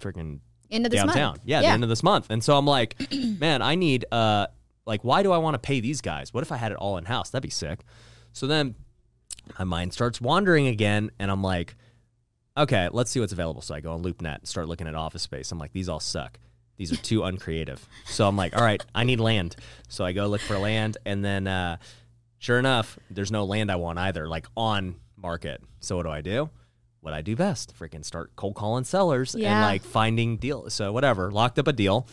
freaking 0.00 0.38
End 0.70 0.86
of 0.86 0.92
this 0.92 1.00
downtown. 1.02 1.30
month. 1.32 1.40
Yeah, 1.44 1.60
the 1.62 1.66
end 1.66 1.82
of 1.82 1.88
this 1.88 2.04
month. 2.04 2.26
And 2.30 2.44
so 2.44 2.56
I'm 2.56 2.66
like, 2.66 2.94
man, 3.12 3.60
I 3.60 3.74
need 3.74 4.04
uh 4.12 4.46
like 4.86 5.02
why 5.02 5.24
do 5.24 5.32
I 5.32 5.38
want 5.38 5.54
to 5.54 5.58
pay 5.58 5.80
these 5.80 6.00
guys? 6.00 6.32
What 6.32 6.42
if 6.44 6.52
I 6.52 6.56
had 6.58 6.70
it 6.70 6.78
all 6.78 6.96
in 6.96 7.06
house? 7.06 7.30
That'd 7.30 7.42
be 7.42 7.50
sick. 7.50 7.80
So 8.32 8.46
then 8.46 8.76
my 9.58 9.64
mind 9.64 9.92
starts 9.94 10.20
wandering 10.20 10.68
again 10.68 11.10
and 11.18 11.28
I'm 11.30 11.42
like, 11.42 11.74
okay, 12.58 12.88
let's 12.92 13.10
see 13.10 13.20
what's 13.20 13.32
available. 13.32 13.62
So 13.62 13.74
I 13.74 13.80
go 13.80 13.92
on 13.92 14.02
LoopNet 14.02 14.38
and 14.38 14.48
start 14.48 14.68
looking 14.68 14.86
at 14.86 14.94
office 14.94 15.22
space. 15.22 15.50
I'm 15.52 15.58
like, 15.58 15.72
these 15.72 15.88
all 15.88 16.00
suck. 16.00 16.38
These 16.76 16.92
are 16.92 16.96
too 16.96 17.24
uncreative. 17.24 17.84
So 18.06 18.26
I'm 18.28 18.36
like, 18.36 18.56
all 18.56 18.62
right, 18.62 18.84
I 18.94 19.04
need 19.04 19.18
land. 19.20 19.56
So 19.88 20.04
I 20.04 20.12
go 20.12 20.26
look 20.28 20.40
for 20.40 20.58
land 20.58 20.96
and 21.04 21.24
then 21.24 21.46
uh 21.48 21.78
sure 22.38 22.58
enough, 22.58 22.98
there's 23.10 23.32
no 23.32 23.44
land 23.44 23.70
I 23.70 23.76
want 23.76 23.98
either, 23.98 24.28
like 24.28 24.46
on 24.56 24.94
market. 25.16 25.60
So 25.80 25.96
what 25.96 26.04
do 26.04 26.10
I 26.10 26.20
do? 26.20 26.50
What 27.00 27.14
I 27.14 27.22
do 27.22 27.34
best, 27.36 27.74
freaking 27.78 28.04
start 28.04 28.36
cold 28.36 28.54
calling 28.54 28.84
sellers 28.84 29.34
and 29.34 29.42
like 29.44 29.82
finding 29.82 30.36
deals. 30.36 30.74
So 30.74 30.92
whatever, 30.92 31.30
locked 31.32 31.58
up 31.58 31.66
a 31.66 31.72
deal 31.72 32.06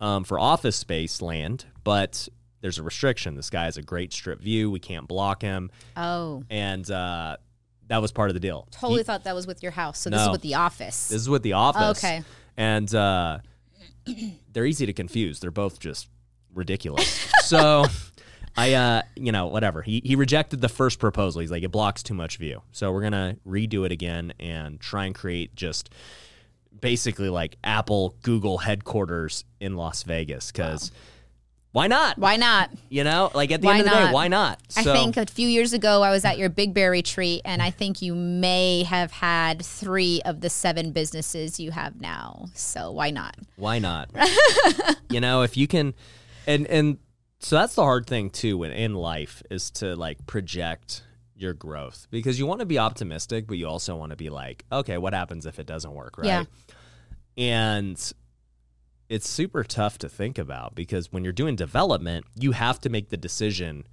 um, 0.00 0.24
for 0.24 0.38
office 0.40 0.76
space 0.76 1.20
land, 1.22 1.66
but 1.84 2.28
there's 2.60 2.78
a 2.78 2.82
restriction. 2.82 3.34
This 3.36 3.50
guy 3.50 3.64
has 3.64 3.76
a 3.76 3.82
great 3.82 4.12
strip 4.12 4.40
view. 4.40 4.70
We 4.70 4.80
can't 4.80 5.06
block 5.08 5.40
him, 5.42 5.70
Oh. 5.96 6.42
and 6.50 6.88
uh, 6.90 7.36
that 7.90 8.00
was 8.00 8.12
part 8.12 8.30
of 8.30 8.34
the 8.34 8.40
deal. 8.40 8.68
Totally 8.70 9.00
He- 9.00 9.02
thought 9.04 9.24
that 9.24 9.34
was 9.34 9.48
with 9.48 9.64
your 9.64 9.72
house. 9.72 9.98
So 9.98 10.10
this 10.10 10.22
is 10.22 10.28
with 10.30 10.42
the 10.42 10.54
office. 10.54 11.08
this 11.08 11.20
is 11.20 11.28
with 11.28 11.42
the 11.42 11.54
office. 11.54 11.98
Okay. 11.98 12.22
and 12.56 12.92
uh, 12.94 13.38
they're 14.52 14.64
easy 14.64 14.86
to 14.86 14.92
confuse. 14.92 15.40
They're 15.40 15.50
both 15.50 15.80
just 15.80 16.08
ridiculous. 16.54 17.28
so 17.44 17.84
I, 18.56 18.74
uh, 18.74 19.02
you 19.16 19.32
know, 19.32 19.48
whatever. 19.48 19.82
He 19.82 20.00
he 20.04 20.14
rejected 20.14 20.60
the 20.60 20.68
first 20.68 21.00
proposal. 21.00 21.40
He's 21.40 21.50
like, 21.50 21.64
it 21.64 21.72
blocks 21.72 22.04
too 22.04 22.14
much 22.14 22.36
view. 22.36 22.62
So 22.70 22.92
we're 22.92 23.02
gonna 23.02 23.36
redo 23.44 23.84
it 23.84 23.90
again 23.90 24.34
and 24.38 24.78
try 24.80 25.06
and 25.06 25.14
create 25.14 25.56
just 25.56 25.90
basically 26.80 27.28
like 27.28 27.56
Apple 27.64 28.14
Google 28.22 28.58
headquarters 28.58 29.44
in 29.58 29.76
Las 29.76 30.04
Vegas 30.04 30.52
because. 30.52 30.92
Why 31.72 31.86
not? 31.86 32.18
Why 32.18 32.36
not? 32.36 32.70
You 32.88 33.04
know, 33.04 33.30
like 33.32 33.52
at 33.52 33.60
the 33.60 33.68
Why 33.68 33.78
end 33.78 33.86
of 33.86 33.92
the 33.92 34.06
day, 34.06 34.12
why 34.12 34.26
not? 34.26 34.60
I 34.76 34.82
think 34.82 35.16
a 35.16 35.26
few 35.26 35.46
years 35.46 35.72
ago 35.72 36.02
I 36.02 36.10
was 36.10 36.24
at 36.24 36.36
your 36.36 36.48
Big 36.48 36.74
Bear 36.74 36.90
retreat, 36.90 37.42
and 37.44 37.62
I 37.62 37.70
think 37.70 38.02
you 38.02 38.14
may 38.14 38.82
have 38.82 39.12
had 39.12 39.64
three 39.64 40.20
of 40.24 40.40
the 40.40 40.50
seven 40.50 40.90
businesses 40.90 41.60
you 41.60 41.70
have 41.70 42.00
now. 42.00 42.46
So 42.54 42.90
why 42.90 43.10
not? 43.10 43.36
why 43.56 43.78
not? 43.78 44.10
you 45.10 45.20
know, 45.20 45.42
if 45.42 45.56
you 45.56 45.68
can, 45.68 45.94
and 46.46 46.66
and 46.66 46.98
so 47.38 47.56
that's 47.56 47.76
the 47.76 47.82
hard 47.82 48.06
thing 48.06 48.30
too 48.30 48.64
in, 48.64 48.72
in 48.72 48.94
life 48.94 49.42
is 49.50 49.70
to 49.72 49.94
like 49.94 50.26
project 50.26 51.04
your 51.36 51.54
growth 51.54 52.06
because 52.10 52.38
you 52.38 52.46
want 52.46 52.60
to 52.60 52.66
be 52.66 52.78
optimistic, 52.78 53.46
but 53.46 53.56
you 53.56 53.66
also 53.66 53.94
want 53.94 54.10
to 54.10 54.16
be 54.16 54.28
like, 54.28 54.64
okay, 54.72 54.98
what 54.98 55.14
happens 55.14 55.46
if 55.46 55.58
it 55.58 55.66
doesn't 55.66 55.92
work, 55.94 56.18
right? 56.18 56.26
Yeah. 56.26 56.44
And 57.36 58.12
it's 59.10 59.28
super 59.28 59.64
tough 59.64 59.98
to 59.98 60.08
think 60.08 60.38
about 60.38 60.76
because 60.76 61.12
when 61.12 61.24
you're 61.24 61.32
doing 61.32 61.56
development, 61.56 62.24
you 62.36 62.52
have 62.52 62.80
to 62.80 62.88
make 62.88 63.10
the 63.10 63.16
decision 63.16 63.84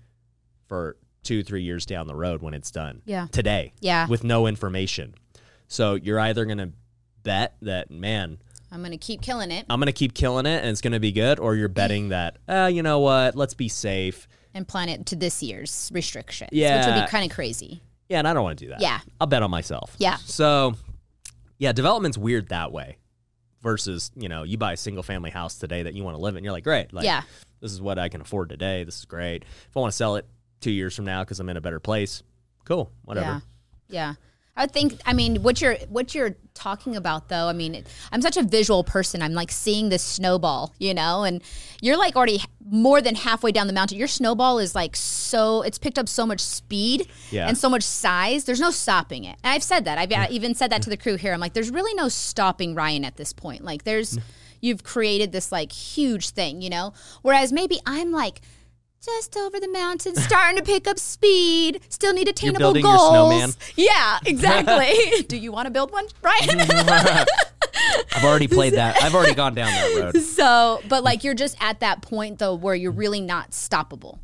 for 0.68 0.96
two, 1.24 1.44
three 1.44 1.64
years 1.64 1.88
down 1.88 2.06
the 2.06 2.16
road 2.16 2.44
when 2.44 2.54
it's 2.54 2.70
done. 2.70 3.02
Yeah. 3.04 3.28
Today. 3.32 3.74
Yeah. 3.82 4.08
With 4.08 4.24
no 4.24 4.46
information. 4.46 5.16
So 5.68 5.96
you're 5.96 6.20
either 6.20 6.46
going 6.46 6.60
to 6.60 6.70
bet 7.24 7.56
that, 7.64 7.90
man, 7.90 8.38
I'm 8.72 8.84
gonna 8.84 8.98
keep 8.98 9.22
killing 9.22 9.50
it 9.50 9.66
I'm 9.70 9.80
going 9.80 9.88
to 9.88 9.94
keep 9.94 10.14
killing 10.14 10.46
it 10.46 10.62
and 10.62 10.68
it's 10.68 10.82
going 10.82 10.94
to 10.94 11.00
be 11.00 11.12
good, 11.12 11.40
or 11.40 11.56
you're 11.56 11.68
betting 11.68 12.10
that, 12.10 12.38
uh, 12.48 12.70
you 12.72 12.84
know 12.84 13.00
what, 13.00 13.36
let's 13.36 13.56
be 13.56 13.70
safe. 13.70 14.28
and 14.54 14.68
plan 14.68 14.88
it 14.88 15.08
to 15.08 15.16
this 15.16 15.42
year's 15.42 15.90
restrictions, 15.94 16.52
yeah. 16.54 16.78
which 16.78 16.96
would 16.96 17.06
be 17.06 17.10
kind 17.10 17.30
of 17.30 17.36
crazy. 17.36 17.82
Yeah, 18.08 18.20
and 18.20 18.28
I 18.28 18.34
don't 18.34 18.44
want 18.44 18.60
to 18.60 18.66
do 18.66 18.70
that. 18.70 18.82
Yeah. 18.82 19.00
I'll 19.20 19.28
bet 19.28 19.42
on 19.42 19.52
myself. 19.52 19.96
Yeah. 19.98 20.18
So, 20.18 20.76
yeah, 21.58 21.72
development's 21.74 22.18
weird 22.18 22.50
that 22.50 22.72
way 22.72 22.98
versus, 23.68 24.12
you 24.16 24.30
know, 24.30 24.44
you 24.44 24.58
buy 24.58 24.72
a 24.72 24.78
single 24.78 25.04
family 25.04 25.30
house 25.30 25.58
today 25.58 25.84
that 25.84 25.94
you 25.94 26.02
want 26.02 26.16
to 26.16 26.22
live 26.22 26.38
in. 26.38 26.44
You're 26.46 26.54
like, 26.54 26.64
great. 26.64 26.94
Like, 26.94 27.04
Yeah. 27.04 27.24
This 27.60 27.74
is 27.74 27.82
what 27.82 28.00
I 28.00 28.08
can 28.08 28.22
afford 28.22 28.48
today. 28.48 28.86
This 28.86 29.00
is 29.00 29.04
great. 29.04 29.44
If 29.44 29.76
I 29.76 29.82
want 29.82 29.92
to 29.92 29.98
sell 29.98 30.16
it 30.16 30.26
two 30.62 30.72
years 30.72 30.96
from 30.96 31.04
now 31.04 31.22
because 31.26 31.42
I'm 31.42 31.50
in 31.50 31.58
a 31.58 31.62
better 31.62 31.82
place, 31.82 32.24
cool. 32.64 32.90
Whatever. 33.04 33.42
Yeah, 33.90 34.14
yeah. 34.14 34.14
I 34.58 34.68
think. 34.68 35.00
I 35.06 35.14
mean, 35.14 35.44
what 35.44 35.62
you're 35.62 35.76
what 35.88 36.14
you're 36.16 36.36
talking 36.54 36.96
about, 36.96 37.30
though. 37.30 37.48
I 37.48 37.54
mean, 37.54 37.76
it, 37.76 37.88
I'm 38.12 38.22
such 38.22 38.36
a 38.36 38.42
visual 38.44 38.84
person. 38.84 39.22
I'm 39.22 39.34
like 39.34 39.52
seeing 39.52 39.90
this 39.90 40.02
snowball, 40.04 40.74
you 40.80 40.94
know, 40.94 41.24
and 41.24 41.42
you're 41.82 41.98
like 41.98 42.16
already 42.16 42.42
more 42.70 43.00
than 43.02 43.14
halfway 43.16 43.52
down 43.52 43.68
the 43.68 43.74
mountain. 43.74 43.98
Your 43.98 44.08
snowball 44.08 44.58
is 44.60 44.74
like 44.74 44.96
so. 44.96 45.62
It's 45.62 45.78
picked 45.78 46.00
up 46.00 46.10
so 46.10 46.26
much 46.26 46.42
speed 46.42 47.08
Yeah. 47.30 47.48
and 47.48 47.58
so 47.58 47.70
much 47.70 47.84
size. 47.84 48.46
There's 48.46 48.60
no 48.60 48.72
stopping 48.72 49.24
it. 49.26 49.38
And 49.44 49.54
I've 49.54 49.64
said 49.64 49.86
that. 49.86 49.98
I've 50.00 50.12
I 50.12 50.28
even 50.32 50.56
said 50.56 50.72
that 50.72 50.82
to 50.82 50.90
the 50.90 50.98
crew 50.98 51.16
here. 51.16 51.32
I'm 51.34 51.40
like, 51.40 51.54
there's 51.54 51.70
really 51.72 51.94
no 51.94 52.10
stopping 52.10 52.74
Ryan 52.74 53.06
at 53.06 53.18
this 53.18 53.34
point. 53.34 53.64
Like, 53.64 53.84
there's 53.84 54.18
you've 54.60 54.84
created 54.84 55.32
this 55.32 55.52
like 55.52 55.72
huge 55.72 56.32
thing, 56.32 56.62
you 56.64 56.70
know. 56.72 56.94
Whereas 57.22 57.54
maybe 57.54 57.80
I'm 57.86 58.12
like. 58.12 58.42
Just 59.04 59.38
over 59.38 59.60
the 59.60 59.70
mountain, 59.70 60.16
starting 60.16 60.58
to 60.58 60.64
pick 60.64 60.88
up 60.88 61.00
speed. 61.00 61.82
Still 61.90 62.14
need 62.14 62.28
attainable 62.28 62.60
building 62.60 62.84
your 62.84 62.96
goals. 62.98 63.10
snowman? 63.10 63.50
Yeah, 63.76 64.20
exactly. 64.26 65.22
Do 65.28 65.38
you 65.38 65.52
want 65.52 65.68
to 65.68 65.72
build 65.72 65.92
one, 65.92 66.08
Brian? 66.22 66.60
I've 68.12 68.24
already 68.24 68.48
played 68.48 68.74
that. 68.74 69.02
I've 69.02 69.14
already 69.14 69.36
gone 69.36 69.54
down 69.54 69.68
that 69.68 70.14
road. 70.14 70.22
so, 70.24 70.82
but 70.90 71.04
like 71.04 71.24
you're 71.24 71.36
just 71.36 71.56
at 71.62 71.80
that 71.82 72.02
point 72.02 72.40
though 72.40 72.56
where 72.56 72.76
you're 72.76 72.92
really 72.92 73.22
not 73.22 73.52
stoppable. 73.52 74.18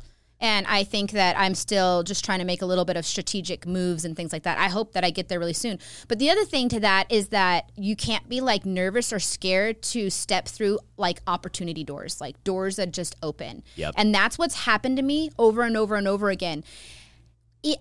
And 0.44 0.66
I 0.66 0.84
think 0.84 1.12
that 1.12 1.38
I'm 1.38 1.54
still 1.54 2.02
just 2.02 2.22
trying 2.22 2.40
to 2.40 2.44
make 2.44 2.60
a 2.60 2.66
little 2.66 2.84
bit 2.84 2.98
of 2.98 3.06
strategic 3.06 3.66
moves 3.66 4.04
and 4.04 4.14
things 4.14 4.30
like 4.30 4.42
that. 4.42 4.58
I 4.58 4.68
hope 4.68 4.92
that 4.92 5.02
I 5.02 5.08
get 5.08 5.28
there 5.28 5.38
really 5.38 5.54
soon. 5.54 5.78
But 6.06 6.18
the 6.18 6.28
other 6.28 6.44
thing 6.44 6.68
to 6.68 6.80
that 6.80 7.10
is 7.10 7.28
that 7.28 7.72
you 7.76 7.96
can't 7.96 8.28
be 8.28 8.42
like 8.42 8.66
nervous 8.66 9.10
or 9.10 9.18
scared 9.18 9.80
to 9.84 10.10
step 10.10 10.46
through 10.46 10.80
like 10.98 11.22
opportunity 11.26 11.82
doors, 11.82 12.20
like 12.20 12.44
doors 12.44 12.76
that 12.76 12.92
just 12.92 13.16
open. 13.22 13.62
Yep. 13.76 13.94
And 13.96 14.14
that's 14.14 14.36
what's 14.36 14.66
happened 14.66 14.98
to 14.98 15.02
me 15.02 15.30
over 15.38 15.62
and 15.62 15.78
over 15.78 15.96
and 15.96 16.06
over 16.06 16.28
again. 16.28 16.62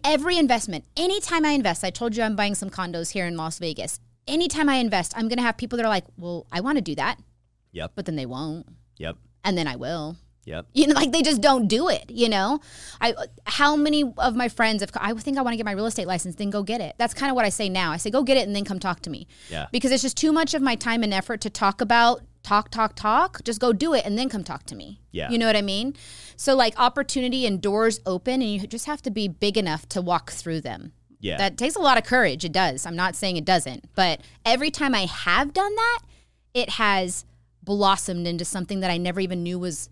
Every 0.05 0.37
investment, 0.37 0.85
anytime 0.95 1.43
I 1.43 1.49
invest, 1.49 1.83
I 1.83 1.89
told 1.89 2.15
you 2.15 2.23
I'm 2.23 2.37
buying 2.37 2.55
some 2.55 2.69
condos 2.69 3.11
here 3.11 3.25
in 3.25 3.35
Las 3.35 3.59
Vegas. 3.59 3.99
Anytime 4.25 4.69
I 4.69 4.75
invest, 4.75 5.11
I'm 5.17 5.27
going 5.27 5.37
to 5.37 5.43
have 5.43 5.57
people 5.57 5.75
that 5.75 5.85
are 5.85 5.89
like, 5.89 6.05
well, 6.17 6.47
I 6.49 6.61
want 6.61 6.77
to 6.77 6.81
do 6.81 6.95
that, 6.95 7.19
Yep. 7.73 7.91
but 7.95 8.05
then 8.05 8.15
they 8.15 8.25
won't. 8.25 8.67
Yep. 8.99 9.17
And 9.43 9.57
then 9.57 9.67
I 9.67 9.75
will. 9.75 10.15
Yep. 10.45 10.67
You 10.73 10.87
know, 10.87 10.95
like 10.95 11.11
they 11.11 11.21
just 11.21 11.41
don't 11.41 11.67
do 11.67 11.89
it. 11.89 12.09
You 12.09 12.29
know, 12.29 12.59
I 12.99 13.13
how 13.45 13.75
many 13.75 14.03
of 14.17 14.35
my 14.35 14.49
friends 14.49 14.81
have 14.81 14.91
I 14.95 15.13
think 15.13 15.37
I 15.37 15.41
want 15.41 15.53
to 15.53 15.57
get 15.57 15.65
my 15.65 15.71
real 15.71 15.85
estate 15.85 16.07
license, 16.07 16.35
then 16.35 16.49
go 16.49 16.63
get 16.63 16.81
it. 16.81 16.95
That's 16.97 17.13
kind 17.13 17.29
of 17.29 17.35
what 17.35 17.45
I 17.45 17.49
say 17.49 17.69
now. 17.69 17.91
I 17.91 17.97
say 17.97 18.09
go 18.09 18.23
get 18.23 18.37
it 18.37 18.45
and 18.45 18.55
then 18.55 18.65
come 18.65 18.79
talk 18.79 18.99
to 19.01 19.09
me. 19.09 19.27
Yeah. 19.49 19.67
Because 19.71 19.91
it's 19.91 20.03
just 20.03 20.17
too 20.17 20.31
much 20.31 20.53
of 20.53 20.61
my 20.61 20.75
time 20.75 21.03
and 21.03 21.13
effort 21.13 21.41
to 21.41 21.49
talk 21.49 21.81
about 21.81 22.21
talk 22.43 22.69
talk 22.69 22.95
talk. 22.95 23.43
Just 23.43 23.59
go 23.59 23.71
do 23.71 23.93
it 23.93 24.05
and 24.05 24.17
then 24.17 24.29
come 24.29 24.43
talk 24.43 24.65
to 24.65 24.75
me. 24.75 24.99
Yeah. 25.11 25.29
You 25.29 25.37
know 25.37 25.47
what 25.47 25.55
I 25.55 25.61
mean? 25.61 25.95
So 26.35 26.55
like 26.55 26.77
opportunity 26.77 27.45
and 27.45 27.61
doors 27.61 27.99
open, 28.05 28.41
and 28.41 28.51
you 28.51 28.67
just 28.67 28.85
have 28.85 29.01
to 29.03 29.11
be 29.11 29.27
big 29.27 29.57
enough 29.57 29.87
to 29.89 30.01
walk 30.01 30.31
through 30.31 30.61
them. 30.61 30.91
Yeah. 31.19 31.37
That 31.37 31.57
takes 31.57 31.75
a 31.75 31.79
lot 31.79 31.97
of 31.97 32.03
courage. 32.03 32.43
It 32.43 32.51
does. 32.51 32.85
I'm 32.85 32.97
not 32.97 33.15
saying 33.15 33.37
it 33.37 33.45
doesn't, 33.45 33.85
but 33.95 34.19
every 34.43 34.69
time 34.69 34.93
I 34.93 35.05
have 35.05 35.53
done 35.53 35.73
that, 35.73 35.99
it 36.53 36.71
has 36.71 37.23
blossomed 37.63 38.27
into 38.27 38.43
something 38.43 38.81
that 38.81 38.91
I 38.91 38.97
never 38.97 39.21
even 39.21 39.41
knew 39.41 39.57
was 39.57 39.89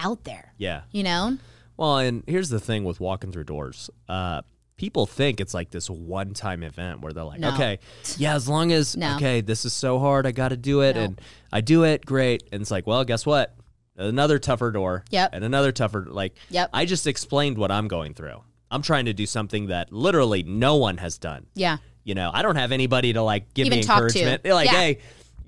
out 0.00 0.24
there. 0.24 0.52
Yeah. 0.58 0.82
You 0.92 1.02
know? 1.02 1.38
Well, 1.76 1.98
and 1.98 2.22
here's 2.26 2.48
the 2.48 2.60
thing 2.60 2.84
with 2.84 3.00
walking 3.00 3.32
through 3.32 3.44
doors. 3.44 3.90
Uh, 4.08 4.42
people 4.76 5.06
think 5.06 5.40
it's 5.40 5.54
like 5.54 5.70
this 5.70 5.88
one 5.90 6.32
time 6.34 6.62
event 6.62 7.00
where 7.00 7.12
they're 7.12 7.24
like, 7.24 7.40
No. 7.40 7.52
okay, 7.54 7.78
yeah, 8.16 8.34
as 8.34 8.48
long 8.48 8.72
as, 8.72 8.96
No. 8.96 9.16
okay, 9.16 9.40
this 9.40 9.64
is 9.64 9.72
so 9.72 9.98
hard, 9.98 10.26
I 10.26 10.32
got 10.32 10.48
to 10.48 10.56
do 10.56 10.80
it. 10.82 10.96
No. 10.96 11.02
And 11.02 11.20
I 11.52 11.60
do 11.60 11.84
it, 11.84 12.04
great. 12.06 12.42
And 12.52 12.62
it's 12.62 12.70
like, 12.70 12.86
well, 12.86 13.04
guess 13.04 13.26
what? 13.26 13.54
Another 13.96 14.38
tougher 14.38 14.70
door. 14.70 15.04
Yep. 15.10 15.30
And 15.32 15.44
another 15.44 15.72
tougher, 15.72 16.06
like, 16.08 16.36
Yep. 16.50 16.70
I 16.72 16.84
just 16.84 17.06
explained 17.06 17.56
what 17.58 17.70
I'm 17.70 17.88
going 17.88 18.14
through. 18.14 18.42
I'm 18.70 18.82
trying 18.82 19.04
to 19.06 19.12
do 19.14 19.26
something 19.26 19.68
that 19.68 19.92
literally 19.92 20.42
no 20.42 20.76
one 20.76 20.96
has 20.98 21.18
done. 21.18 21.46
Yeah. 21.54 21.78
You 22.04 22.14
know, 22.14 22.30
I 22.32 22.42
don't 22.42 22.56
have 22.56 22.72
anybody 22.72 23.12
to 23.14 23.22
like 23.22 23.52
give 23.54 23.66
Even 23.66 23.78
me 23.78 23.82
encouragement. 23.82 24.42
They're 24.42 24.54
like, 24.54 24.70
Yeah. 24.70 24.78
hey, 24.80 24.98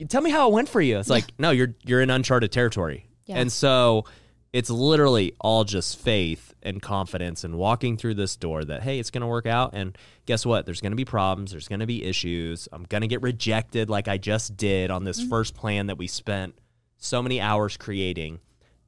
tell 0.09 0.20
me 0.22 0.30
how 0.30 0.49
it 0.49 0.53
went 0.53 0.68
for 0.68 0.80
you. 0.80 0.99
It's 0.99 1.11
like, 1.11 1.24
no, 1.38 1.51
you're 1.51 1.74
you're 1.84 2.01
in 2.01 2.11
uncharted 2.11 2.51
territory. 2.53 3.09
Yeah. 3.26 3.36
And 3.38 3.51
so 3.53 4.05
it's 4.53 4.70
literally 4.70 5.34
all 5.40 5.64
just 5.64 5.99
faith 5.99 6.55
and 6.62 6.80
confidence 6.82 7.44
and 7.44 7.57
walking 7.57 7.96
through 7.96 8.14
this 8.14 8.34
door 8.36 8.64
that 8.64 8.82
hey, 8.82 8.99
it's 8.99 9.11
going 9.11 9.20
to 9.20 9.26
work 9.26 9.46
out 9.46 9.70
and 9.74 9.96
guess 10.26 10.44
what? 10.46 10.64
There's 10.66 10.80
going 10.80 10.92
to 10.92 10.96
be 10.96 11.05
problems, 11.05 11.51
there's 11.53 11.68
going 11.68 11.80
to 11.80 11.86
be 11.86 12.05
issues. 12.05 12.68
I'm 12.72 12.84
going 12.84 13.03
to 13.03 13.07
get 13.09 13.22
rejected 13.22 13.88
like 13.90 14.09
I 14.09 14.18
just 14.18 14.57
did 14.57 14.90
on 14.90 15.01
Mm-hmm. 15.03 15.07
this 15.07 15.22
first 15.22 15.55
plan 15.55 15.86
that 15.86 15.99
we 15.99 16.07
spent 16.07 16.59
so 16.99 17.22
many 17.22 17.40
hours 17.40 17.76
creating 17.76 18.40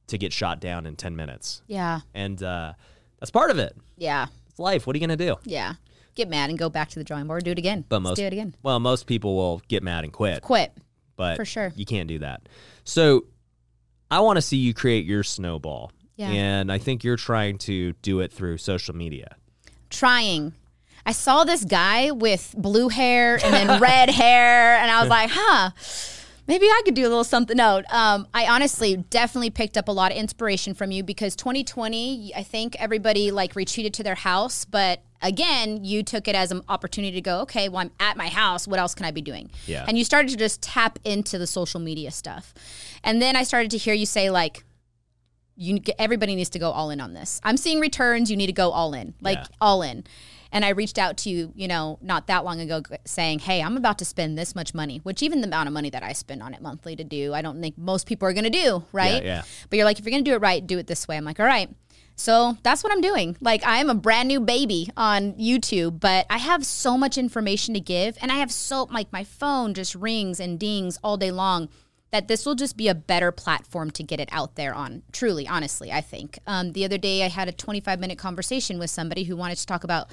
to 0.09 0.19
get 0.19 0.33
shot 0.33 0.61
down 0.61 0.87
in 0.87 0.97
10 0.97 1.15
minutes. 1.15 1.63
Yeah. 1.69 2.01
And 2.15 2.43
uh, 2.43 2.73
that's 3.21 3.31
part 3.31 3.51
of 3.53 3.59
it. 3.59 3.77
Yeah. 3.97 4.27
It's 4.49 4.59
life. 4.59 4.87
What 4.87 4.97
are 4.97 4.99
you 4.99 5.07
going 5.07 5.17
to 5.17 5.25
do? 5.27 5.37
Yeah. 5.45 5.75
Get 6.17 6.29
mad 6.29 6.51
and 6.51 6.59
go 6.59 6.69
back 6.69 6.89
to 6.91 6.99
the 6.99 7.05
drawing 7.05 7.29
board. 7.29 7.45
Do 7.45 7.53
it 7.53 7.59
again. 7.59 7.85
But 7.89 7.97
Let's 7.99 8.03
most 8.11 8.17
do 8.17 8.25
it 8.25 8.33
again. 8.33 8.57
Well, 8.65 8.81
most 8.81 9.07
people 9.07 9.37
will 9.37 9.63
get 9.69 9.85
mad 9.85 10.03
and 10.03 10.13
quit. 10.13 10.43
Quit. 10.43 10.77
but 11.15 11.37
For 11.37 11.45
sure. 11.45 11.73
you 11.77 11.87
can't 11.87 12.09
do 12.09 12.19
that. 12.19 12.49
So 12.83 13.27
I 14.11 14.21
want 14.21 14.37
to 14.37 14.43
see 14.43 14.57
you 14.57 14.75
create 14.75 15.07
your 15.07 15.23
snowball. 15.23 15.93
Yeah. 16.17 16.31
And 16.31 16.71
I 16.71 16.79
think 16.79 17.03
you're 17.03 17.17
trying 17.17 17.59
to 17.59 17.93
do 18.03 18.21
it 18.21 18.33
through 18.33 18.59
social 18.59 18.95
media. 18.95 19.37
Trying. 19.89 20.53
I 21.07 21.13
saw 21.13 21.45
this 21.45 21.65
guy 21.65 22.11
with 22.11 22.55
blue 22.59 22.89
hair 22.89 23.39
and 23.43 23.55
then 23.55 23.81
red 23.81 24.11
hair, 24.11 24.77
and 24.77 24.91
I 24.91 25.01
was 25.01 25.09
like, 25.09 25.31
huh. 25.33 25.71
Maybe 26.47 26.67
I 26.67 26.83
could 26.85 26.95
do 26.95 27.03
a 27.03 27.09
little 27.09 27.23
something. 27.23 27.57
No, 27.57 27.83
um, 27.91 28.27
I 28.35 28.47
honestly 28.47 28.97
definitely 28.97 29.51
picked 29.51 29.77
up 29.77 29.87
a 29.87 29.93
lot 29.93 30.11
of 30.11 30.19
inspiration 30.19 30.75
from 30.75 30.91
you 30.91 31.05
because 31.05 31.37
2020, 31.37 32.35
I 32.35 32.43
think 32.43 32.75
everybody 32.81 33.31
like 33.31 33.55
retreated 33.55 33.95
to 33.95 34.03
their 34.03 34.17
house, 34.17 34.65
but 34.65 35.01
again, 35.23 35.85
you 35.85 36.03
took 36.03 36.29
it 36.29 36.35
as 36.35 36.51
an 36.51 36.63
opportunity 36.69 37.15
to 37.15 37.21
go, 37.21 37.41
okay, 37.41 37.69
well, 37.69 37.81
I'm 37.81 37.91
at 38.01 38.17
my 38.17 38.29
house. 38.29 38.67
What 38.67 38.79
else 38.81 38.95
can 38.95 39.07
I 39.07 39.11
be 39.11 39.21
doing? 39.23 39.51
Yeah. 39.67 39.85
And 39.87 39.99
you 39.99 40.05
started 40.05 40.31
to 40.31 40.37
just 40.37 40.63
tap 40.63 40.99
into 41.05 41.39
the 41.39 41.47
social 41.47 41.81
media 41.81 42.11
stuff. 42.11 42.55
And 43.05 43.21
then 43.21 43.37
I 43.37 43.43
started 43.43 43.71
to 43.73 43.79
hear 43.79 43.95
you 43.95 44.07
say, 44.07 44.31
like, 44.31 44.65
you 45.57 45.79
everybody 45.99 46.35
needs 46.35 46.51
to 46.51 46.59
go 46.59 46.71
all 46.71 46.91
in 46.91 47.01
on 47.01 47.13
this. 47.13 47.41
I'm 47.45 47.57
seeing 47.59 47.81
returns. 47.81 48.31
You 48.31 48.37
need 48.37 48.47
to 48.47 48.53
go 48.53 48.71
all 48.71 48.95
in, 48.95 49.15
like 49.21 49.39
Yeah. 49.39 49.47
all 49.61 49.83
in. 49.83 50.05
And 50.53 50.65
I 50.65 50.71
reached 50.71 50.99
out 50.99 51.17
to 51.19 51.31
you, 51.31 51.53
you 51.55 51.69
know, 51.69 51.99
not 52.03 52.27
that 52.27 52.45
long 52.45 52.61
ago, 52.61 52.83
saying, 53.05 53.41
"Hey, 53.41 53.63
I'm 53.63 53.77
about 53.77 53.99
to 53.99 54.05
spend 54.05 54.37
this 54.39 54.55
much 54.55 54.75
money." 54.75 54.99
Which 55.05 55.23
even 55.23 55.43
the 55.43 55.47
amount 55.47 55.69
of 55.69 55.73
money 55.75 55.91
that 55.91 56.03
I 56.03 56.13
spend 56.13 56.43
on 56.43 56.55
it 56.55 56.63
monthly 56.63 56.97
to 56.97 57.05
do, 57.05 57.35
I 57.35 57.43
don't 57.43 57.61
think 57.61 57.77
most 57.79 58.07
people 58.07 58.27
are 58.27 58.33
going 58.33 58.45
to 58.45 58.51
do, 58.51 58.85
right? 58.91 59.23
yeah. 59.23 59.43
But 59.69 59.77
you're 59.77 59.85
like, 59.85 59.99
if 60.01 60.05
you're 60.05 60.11
going 60.11 60.25
to 60.25 60.31
do 60.31 60.35
it 60.35 60.41
right, 60.41 60.67
do 60.67 60.79
it 60.79 60.87
this 60.89 61.07
way. 61.07 61.17
I'm 61.17 61.25
like, 61.25 61.39
all 61.39 61.47
right. 61.47 61.69
So 62.21 62.59
that's 62.63 62.85
what 62.85 62.93
I'm 62.93 63.01
doing. 63.01 63.39
Like 63.41 63.63
I'm 63.65 63.89
a 63.89 63.95
brand 63.95 64.29
new 64.29 64.41
baby 64.41 64.91
on 64.95 65.33
YouTube, 65.33 66.01
but 66.01 66.27
I 66.29 66.37
have 66.37 66.67
so 66.67 66.99
much 66.99 67.17
information 67.17 67.73
to 67.73 67.81
give 67.81 68.19
and 68.21 68.31
I 68.31 68.35
have 68.37 68.53
so 68.53 68.87
like 68.91 69.11
my 69.11 69.25
phone 69.25 69.73
just 69.73 69.95
rings 69.95 70.39
and 70.39 70.61
dings 70.61 70.99
all 71.03 71.17
day 71.17 71.31
long 71.31 71.71
that 72.11 72.29
this 72.29 72.45
will 72.45 72.55
just 72.55 72.77
be 72.77 72.89
a 72.89 72.95
better 72.95 73.33
platform 73.33 73.91
to 73.93 74.03
get 74.03 74.21
it 74.21 74.29
out 74.33 74.57
there 74.57 74.75
on. 74.75 75.03
Truly, 75.13 75.49
honestly, 75.49 75.91
I 75.91 76.03
think. 76.03 76.39
Um, 76.47 76.73
the 76.73 76.85
other 76.85 76.99
day 76.99 77.25
I 77.25 77.29
had 77.29 77.49
a 77.49 77.53
25 77.53 77.99
minute 77.99 78.19
conversation 78.19 78.79
with 78.79 78.91
somebody 78.91 79.25
who 79.25 79.35
wanted 79.35 79.57
to 79.57 79.65
talk 79.65 79.83
about 79.83 80.11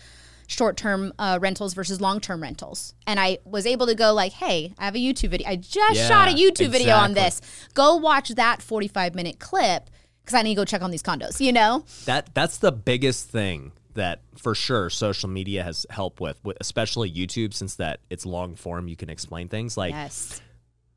short 0.47 0.77
term 0.77 1.11
uh, 1.19 1.39
rentals 1.41 1.73
versus 1.73 1.99
long 1.99 2.21
term 2.21 2.41
rentals. 2.41 2.93
And 3.05 3.19
I 3.19 3.39
was 3.43 3.65
able 3.65 3.85
to 3.85 3.95
go 3.95 4.13
like, 4.13 4.31
hey, 4.31 4.73
I 4.77 4.85
have 4.85 4.95
a 4.95 4.99
YouTube 4.99 5.31
video. 5.31 5.49
I 5.49 5.57
just 5.57 5.99
Yeah, 5.99 6.07
shot 6.07 6.29
a 6.29 6.31
YouTube 6.31 6.69
video 6.69 6.95
on 6.95 7.15
this. 7.15 7.41
Go 7.73 7.97
watch 7.97 8.29
that 8.29 8.61
45 8.61 9.13
minute 9.13 9.39
clip 9.39 9.89
because 10.27 10.37
I 10.37 10.41
need 10.41 10.55
to 10.55 10.61
go 10.61 10.65
check 10.65 10.81
on 10.81 10.91
these 10.91 11.01
condos, 11.01 11.39
you 11.39 11.53
know? 11.53 11.85
That 12.03 12.33
that's 12.33 12.57
the 12.57 12.71
biggest 12.71 13.29
thing 13.29 13.71
that 13.93 14.21
for 14.37 14.53
sure 14.53 14.89
social 14.89 15.29
media 15.29 15.63
has 15.63 15.85
helped 15.89 16.19
with, 16.19 16.37
with 16.43 16.57
especially 16.59 17.09
YouTube 17.09 17.53
since 17.53 17.75
that 17.75 18.01
it's 18.09 18.25
long 18.25 18.55
form 18.55 18.89
you 18.89 18.97
can 18.97 19.09
explain 19.09 19.47
things 19.47 19.77
like 19.77 19.91
Yes. 19.91 20.41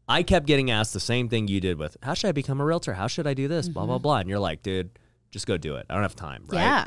I 0.09 0.25
kept 0.25 0.47
getting 0.47 0.73
asked 0.73 0.93
the 0.93 1.01
same 1.01 1.29
thing 1.29 1.47
you 1.47 1.61
did 1.61 1.79
with 1.79 1.97
how 2.03 2.15
should 2.15 2.29
I 2.29 2.33
become 2.33 2.61
a 2.61 2.65
realtor? 2.65 2.93
How 2.93 3.07
should 3.07 3.29
I 3.29 3.35
do 3.35 3.47
this? 3.47 3.69
Blah 3.69 3.87
blah 3.87 3.97
mm-hmm. 3.97 4.03
blah. 4.03 4.17
And 4.19 4.29
you're 4.29 4.41
like, 4.41 4.63
dude, 4.63 4.99
just 5.31 5.47
go 5.47 5.57
do 5.57 5.77
it. 5.77 5.87
I 5.89 5.95
don't 5.95 6.03
have 6.03 6.17
time, 6.17 6.43
right? 6.49 6.61
Yeah. 6.61 6.87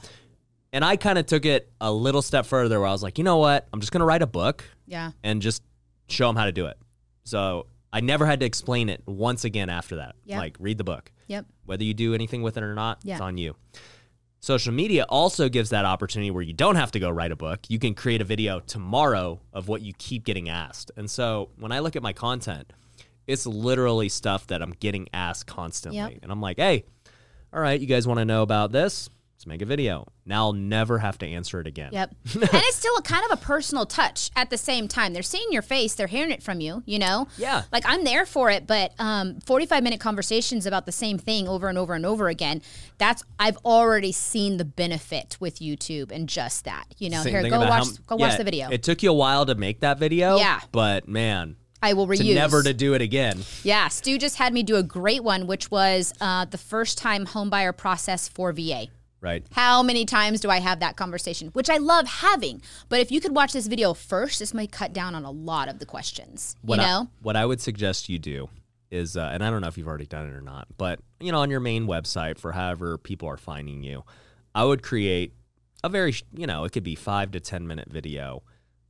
And 0.74 0.84
I 0.84 0.98
kind 0.98 1.18
of 1.18 1.26
took 1.26 1.46
it 1.46 1.72
a 1.80 1.92
little 1.92 2.22
step 2.22 2.46
further 2.46 2.80
where 2.80 2.90
I 2.90 2.92
was 2.92 3.04
like, 3.04 3.18
you 3.18 3.24
know 3.24 3.38
what? 3.38 3.70
I'm 3.72 3.80
just 3.80 3.94
gonna 3.94 4.06
write 4.06 4.22
a 4.22 4.28
book 4.28 4.66
Yeah. 4.86 5.12
and 5.24 5.42
just 5.42 5.64
show 6.10 6.28
them 6.28 6.36
how 6.36 6.46
to 6.46 6.52
do 6.52 6.66
it. 6.66 6.78
So 7.24 7.68
I 7.94 8.02
never 8.02 8.26
had 8.26 8.42
to 8.42 8.46
explain 8.46 8.90
it 8.90 9.02
once 9.06 9.46
again 9.46 9.70
after 9.70 9.96
that. 9.98 10.16
Yep. 10.26 10.38
Like 10.38 10.58
read 10.60 10.78
the 10.78 10.84
book. 10.84 11.12
Yep. 11.28 11.46
Whether 11.66 11.84
you 11.84 11.94
do 11.94 12.14
anything 12.14 12.42
with 12.42 12.58
it 12.58 12.64
or 12.64 12.74
not, 12.76 13.00
Yeah. 13.04 13.16
it's 13.16 13.22
on 13.22 13.38
you. 13.38 13.56
Social 14.40 14.74
media 14.74 15.06
also 15.08 15.48
gives 15.48 15.70
that 15.70 15.86
opportunity 15.86 16.30
where 16.30 16.44
you 16.44 16.52
don't 16.54 16.76
have 16.76 16.92
to 16.92 17.00
go 17.00 17.10
write 17.10 17.32
a 17.32 17.36
book. 17.36 17.62
You 17.70 17.80
can 17.80 17.94
create 17.96 18.20
a 18.20 18.26
video 18.26 18.60
tomorrow 18.60 19.40
of 19.54 19.70
what 19.70 19.82
you 19.82 19.94
keep 19.98 20.26
getting 20.26 20.50
asked. 20.50 20.92
And 20.98 21.10
so 21.10 21.50
when 21.58 21.72
I 21.72 21.80
look 21.80 21.96
at 21.96 22.04
my 22.04 22.12
content, 22.12 22.74
it's 23.26 23.46
literally 23.46 24.10
stuff 24.10 24.48
that 24.48 24.62
I'm 24.62 24.72
getting 24.72 25.08
asked 25.14 25.48
constantly. 25.48 25.98
Yep. 26.00 26.20
And 26.24 26.32
I'm 26.32 26.42
like, 26.42 26.58
hey, 26.58 26.84
all 27.54 27.62
right, 27.62 27.80
you 27.80 27.88
guys 27.88 28.06
want 28.06 28.18
to 28.20 28.26
know 28.26 28.42
about 28.42 28.74
this? 28.74 29.10
Let's 29.44 29.50
make 29.50 29.62
a 29.62 29.66
video. 29.66 30.08
Now 30.26 30.46
I'll 30.46 30.54
never 30.54 31.00
have 31.00 31.18
to 31.18 31.28
answer 31.28 31.60
it 31.60 31.68
again. 31.68 31.90
Yep. 31.92 32.16
and 32.36 32.50
it's 32.54 32.78
still 32.78 32.96
a 32.96 33.02
kind 33.02 33.26
of 33.30 33.38
a 33.38 33.42
personal 33.42 33.86
touch 33.86 34.32
at 34.38 34.50
the 34.50 34.58
same 34.58 34.88
time. 34.88 35.12
They're 35.12 35.22
seeing 35.22 35.52
your 35.52 35.62
face, 35.62 35.96
they're 35.96 36.08
hearing 36.08 36.32
it 36.32 36.42
from 36.42 36.62
you, 36.62 36.82
you 36.86 36.98
know? 36.98 37.28
Yeah. 37.38 37.64
Like 37.70 37.84
I'm 37.86 38.06
there 38.06 38.26
for 38.26 38.50
it, 38.50 38.66
but 38.68 38.94
um, 39.00 39.42
45 39.42 39.84
minute 39.84 40.00
conversations 40.00 40.66
about 40.66 40.86
the 40.86 40.94
same 40.94 41.18
thing 41.18 41.50
over 41.50 41.68
and 41.68 41.78
over 41.78 41.94
and 41.94 42.06
over 42.06 42.30
again. 42.30 42.62
That's 43.00 43.22
I've 43.38 43.58
already 43.66 44.14
seen 44.14 44.56
the 44.56 44.64
benefit 44.64 45.36
with 45.42 45.60
YouTube 45.60 46.14
and 46.14 46.30
just 46.30 46.64
that. 46.64 46.86
You 46.98 47.10
know, 47.10 47.22
Same 47.22 47.34
here 47.34 47.50
go 47.50 47.60
watch 47.60 47.70
how- 47.70 47.92
go 48.08 48.16
watch 48.16 48.32
yeah, 48.32 48.38
the 48.38 48.44
video. 48.46 48.70
It 48.70 48.82
took 48.82 49.04
you 49.04 49.12
a 49.12 49.14
while 49.14 49.46
to 49.46 49.56
make 49.56 49.82
that 49.82 50.00
video. 50.00 50.38
Yeah. 50.38 50.62
But 50.72 51.10
man, 51.10 51.58
I 51.82 51.92
will 51.92 52.08
reuse. 52.08 52.20
to 52.20 52.34
never 52.34 52.64
to 52.64 52.74
do 52.74 52.94
it 52.94 53.02
again. 53.02 53.42
Yeah, 53.64 53.90
Stu 53.90 54.18
just 54.18 54.38
had 54.38 54.54
me 54.54 54.64
do 54.64 54.78
a 54.78 54.84
great 54.84 55.22
one, 55.22 55.48
which 55.48 55.70
was 55.70 56.14
uh, 56.22 56.46
the 56.46 56.58
first 56.58 56.98
time 56.98 57.26
homebuyer 57.26 57.76
process 57.76 58.30
for 58.30 58.54
VA. 58.54 58.88
Right. 59.24 59.46
How 59.52 59.82
many 59.82 60.04
times 60.04 60.42
do 60.42 60.50
I 60.50 60.60
have 60.60 60.82
that 60.82 60.98
conversation? 60.98 61.48
Which 61.54 61.70
I 61.70 61.78
love 61.78 62.06
having. 62.08 62.62
But 62.90 63.00
if 63.00 63.10
you 63.10 63.22
could 63.22 63.34
watch 63.34 63.54
this 63.54 63.68
video 63.68 63.94
first, 63.94 64.40
this 64.40 64.54
might 64.54 64.74
cut 64.74 64.92
down 64.92 65.16
on 65.16 65.24
a 65.24 65.32
lot 65.32 65.70
of 65.70 65.80
the 65.80 65.86
questions. 65.86 66.58
What 66.62 66.80
you 66.80 66.84
I- 66.84 66.88
know? 66.88 67.08
what 67.22 67.38
I 67.38 67.46
would 67.46 67.62
suggest 67.62 68.10
you 68.10 68.20
do 68.20 68.50
is, 68.92 69.16
uh, 69.16 69.30
and 69.32 69.42
I 69.42 69.50
don't 69.50 69.62
know 69.62 69.70
if 69.70 69.78
you've 69.78 69.88
already 69.88 70.06
done 70.06 70.28
it 70.28 70.34
or 70.34 70.42
not, 70.42 70.68
but 70.78 71.00
you 71.22 71.32
know, 71.32 71.40
on 71.40 71.50
your 71.50 71.62
main 71.62 71.88
website 71.88 72.38
for 72.38 72.52
however 72.52 72.98
people 72.98 73.30
are 73.30 73.38
finding 73.38 73.82
you, 73.82 74.04
I 74.54 74.66
would 74.66 74.84
create 74.84 75.34
a 75.86 75.90
very, 75.90 76.14
you 76.36 76.46
know, 76.46 76.66
it 76.66 76.74
could 76.74 76.84
be 76.84 76.96
five 76.96 77.32
to 77.32 77.40
ten 77.40 77.66
minute 77.66 77.90
video 77.90 78.44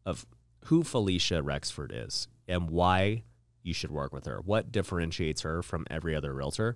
of 0.04 0.26
who 0.66 0.82
Falisha 0.84 1.46
Rexford 1.46 1.92
is 1.94 2.28
and 2.48 2.72
why 2.72 3.22
you 3.62 3.74
should 3.74 3.92
work 3.92 4.12
with 4.12 4.26
her, 4.26 4.42
what 4.44 4.72
differentiates 4.72 5.42
her 5.42 5.62
from 5.62 5.86
every 5.92 6.16
other 6.16 6.34
realtor, 6.34 6.76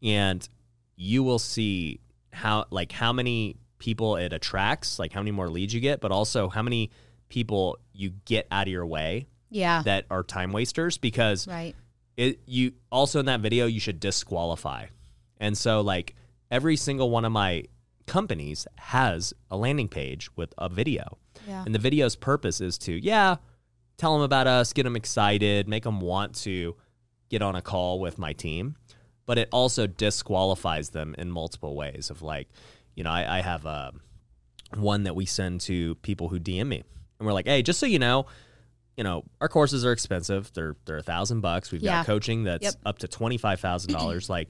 and 0.00 0.48
you 0.96 1.24
will 1.24 1.38
see 1.40 2.00
how 2.32 2.66
like 2.70 2.92
how 2.92 3.12
many 3.12 3.56
people 3.78 4.16
it 4.16 4.32
attracts, 4.32 4.98
like 4.98 5.12
how 5.12 5.20
many 5.20 5.30
more 5.30 5.48
leads 5.48 5.72
you 5.72 5.80
get, 5.80 6.00
but 6.00 6.10
also 6.10 6.48
how 6.48 6.62
many 6.62 6.90
people 7.28 7.78
you 7.92 8.10
get 8.24 8.46
out 8.50 8.66
of 8.66 8.72
your 8.72 8.86
way 8.86 9.26
yeah. 9.50 9.82
that 9.82 10.06
are 10.10 10.22
time 10.22 10.52
wasters 10.52 10.98
because 10.98 11.46
right. 11.46 11.74
it 12.16 12.40
you 12.46 12.72
also 12.90 13.20
in 13.20 13.26
that 13.26 13.40
video 13.40 13.66
you 13.66 13.80
should 13.80 14.00
disqualify. 14.00 14.86
And 15.38 15.56
so 15.56 15.80
like 15.80 16.14
every 16.50 16.76
single 16.76 17.10
one 17.10 17.24
of 17.24 17.32
my 17.32 17.64
companies 18.06 18.66
has 18.76 19.34
a 19.50 19.56
landing 19.56 19.88
page 19.88 20.28
with 20.36 20.52
a 20.58 20.68
video. 20.68 21.18
Yeah. 21.46 21.62
And 21.64 21.74
the 21.74 21.78
video's 21.78 22.16
purpose 22.16 22.60
is 22.60 22.78
to 22.78 22.92
yeah, 22.92 23.36
tell 23.96 24.14
them 24.14 24.22
about 24.22 24.46
us, 24.46 24.72
get 24.72 24.84
them 24.84 24.96
excited, 24.96 25.68
make 25.68 25.84
them 25.84 26.00
want 26.00 26.34
to 26.36 26.76
get 27.28 27.42
on 27.42 27.54
a 27.54 27.62
call 27.62 28.00
with 28.00 28.18
my 28.18 28.32
team. 28.32 28.76
But 29.28 29.36
it 29.38 29.48
also 29.52 29.86
disqualifies 29.86 30.88
them 30.88 31.14
in 31.18 31.30
multiple 31.30 31.76
ways 31.76 32.08
of 32.08 32.22
like, 32.22 32.48
you 32.96 33.04
know, 33.04 33.10
I, 33.10 33.38
I 33.38 33.40
have 33.42 33.66
a 33.66 33.92
one 34.74 35.04
that 35.04 35.14
we 35.14 35.26
send 35.26 35.60
to 35.62 35.94
people 35.96 36.28
who 36.28 36.40
DM 36.40 36.66
me. 36.66 36.82
And 37.18 37.26
we're 37.26 37.34
like, 37.34 37.46
hey, 37.46 37.60
just 37.62 37.78
so 37.78 37.84
you 37.84 37.98
know, 37.98 38.24
you 38.96 39.04
know, 39.04 39.24
our 39.42 39.48
courses 39.48 39.84
are 39.84 39.92
expensive. 39.92 40.50
They're 40.54 40.76
they're 40.86 40.96
a 40.96 41.02
thousand 41.02 41.42
bucks. 41.42 41.70
We've 41.70 41.82
Yeah. 41.82 41.98
got 41.98 42.06
coaching 42.06 42.44
that's 42.44 42.64
Yep. 42.64 42.74
up 42.86 42.98
to 43.00 43.08
twenty 43.08 43.36
five 43.36 43.60
thousand 43.60 43.92
dollars. 43.92 44.28
like, 44.36 44.48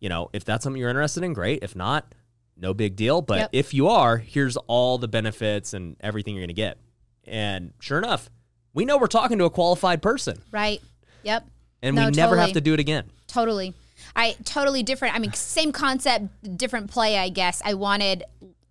you 0.00 0.08
know, 0.08 0.30
if 0.32 0.44
that's 0.44 0.62
something 0.62 0.78
you're 0.80 0.90
interested 0.90 1.24
in, 1.24 1.32
great. 1.32 1.62
If 1.62 1.74
not, 1.74 2.14
no 2.56 2.72
big 2.72 2.94
deal. 2.96 3.20
But 3.22 3.38
Yep. 3.38 3.50
if 3.52 3.74
you 3.74 3.88
are, 3.88 4.16
here's 4.16 4.56
all 4.68 4.96
the 4.96 5.08
benefits 5.08 5.74
and 5.74 5.96
everything 6.00 6.36
you're 6.36 6.44
gonna 6.44 6.52
get. 6.52 6.78
And 7.24 7.72
sure 7.80 7.98
enough, 7.98 8.30
we 8.74 8.84
know 8.84 8.96
we're 8.96 9.06
talking 9.08 9.38
to 9.38 9.44
a 9.44 9.50
qualified 9.50 10.00
person. 10.02 10.40
Right. 10.52 10.80
Yep. 11.24 11.46
And 11.82 11.96
No, 11.96 12.06
we 12.06 12.12
never 12.12 12.36
have 12.36 12.52
to 12.52 12.60
do 12.60 12.74
it 12.74 12.80
again. 12.80 13.10
Totally. 13.26 13.74
I 14.16 14.36
totally 14.44 14.82
different. 14.82 15.14
I 15.14 15.18
mean, 15.18 15.32
same 15.32 15.72
concept, 15.72 16.56
different 16.56 16.90
play, 16.90 17.18
I 17.18 17.28
guess. 17.28 17.62
I 17.64 17.74
wanted, 17.74 18.24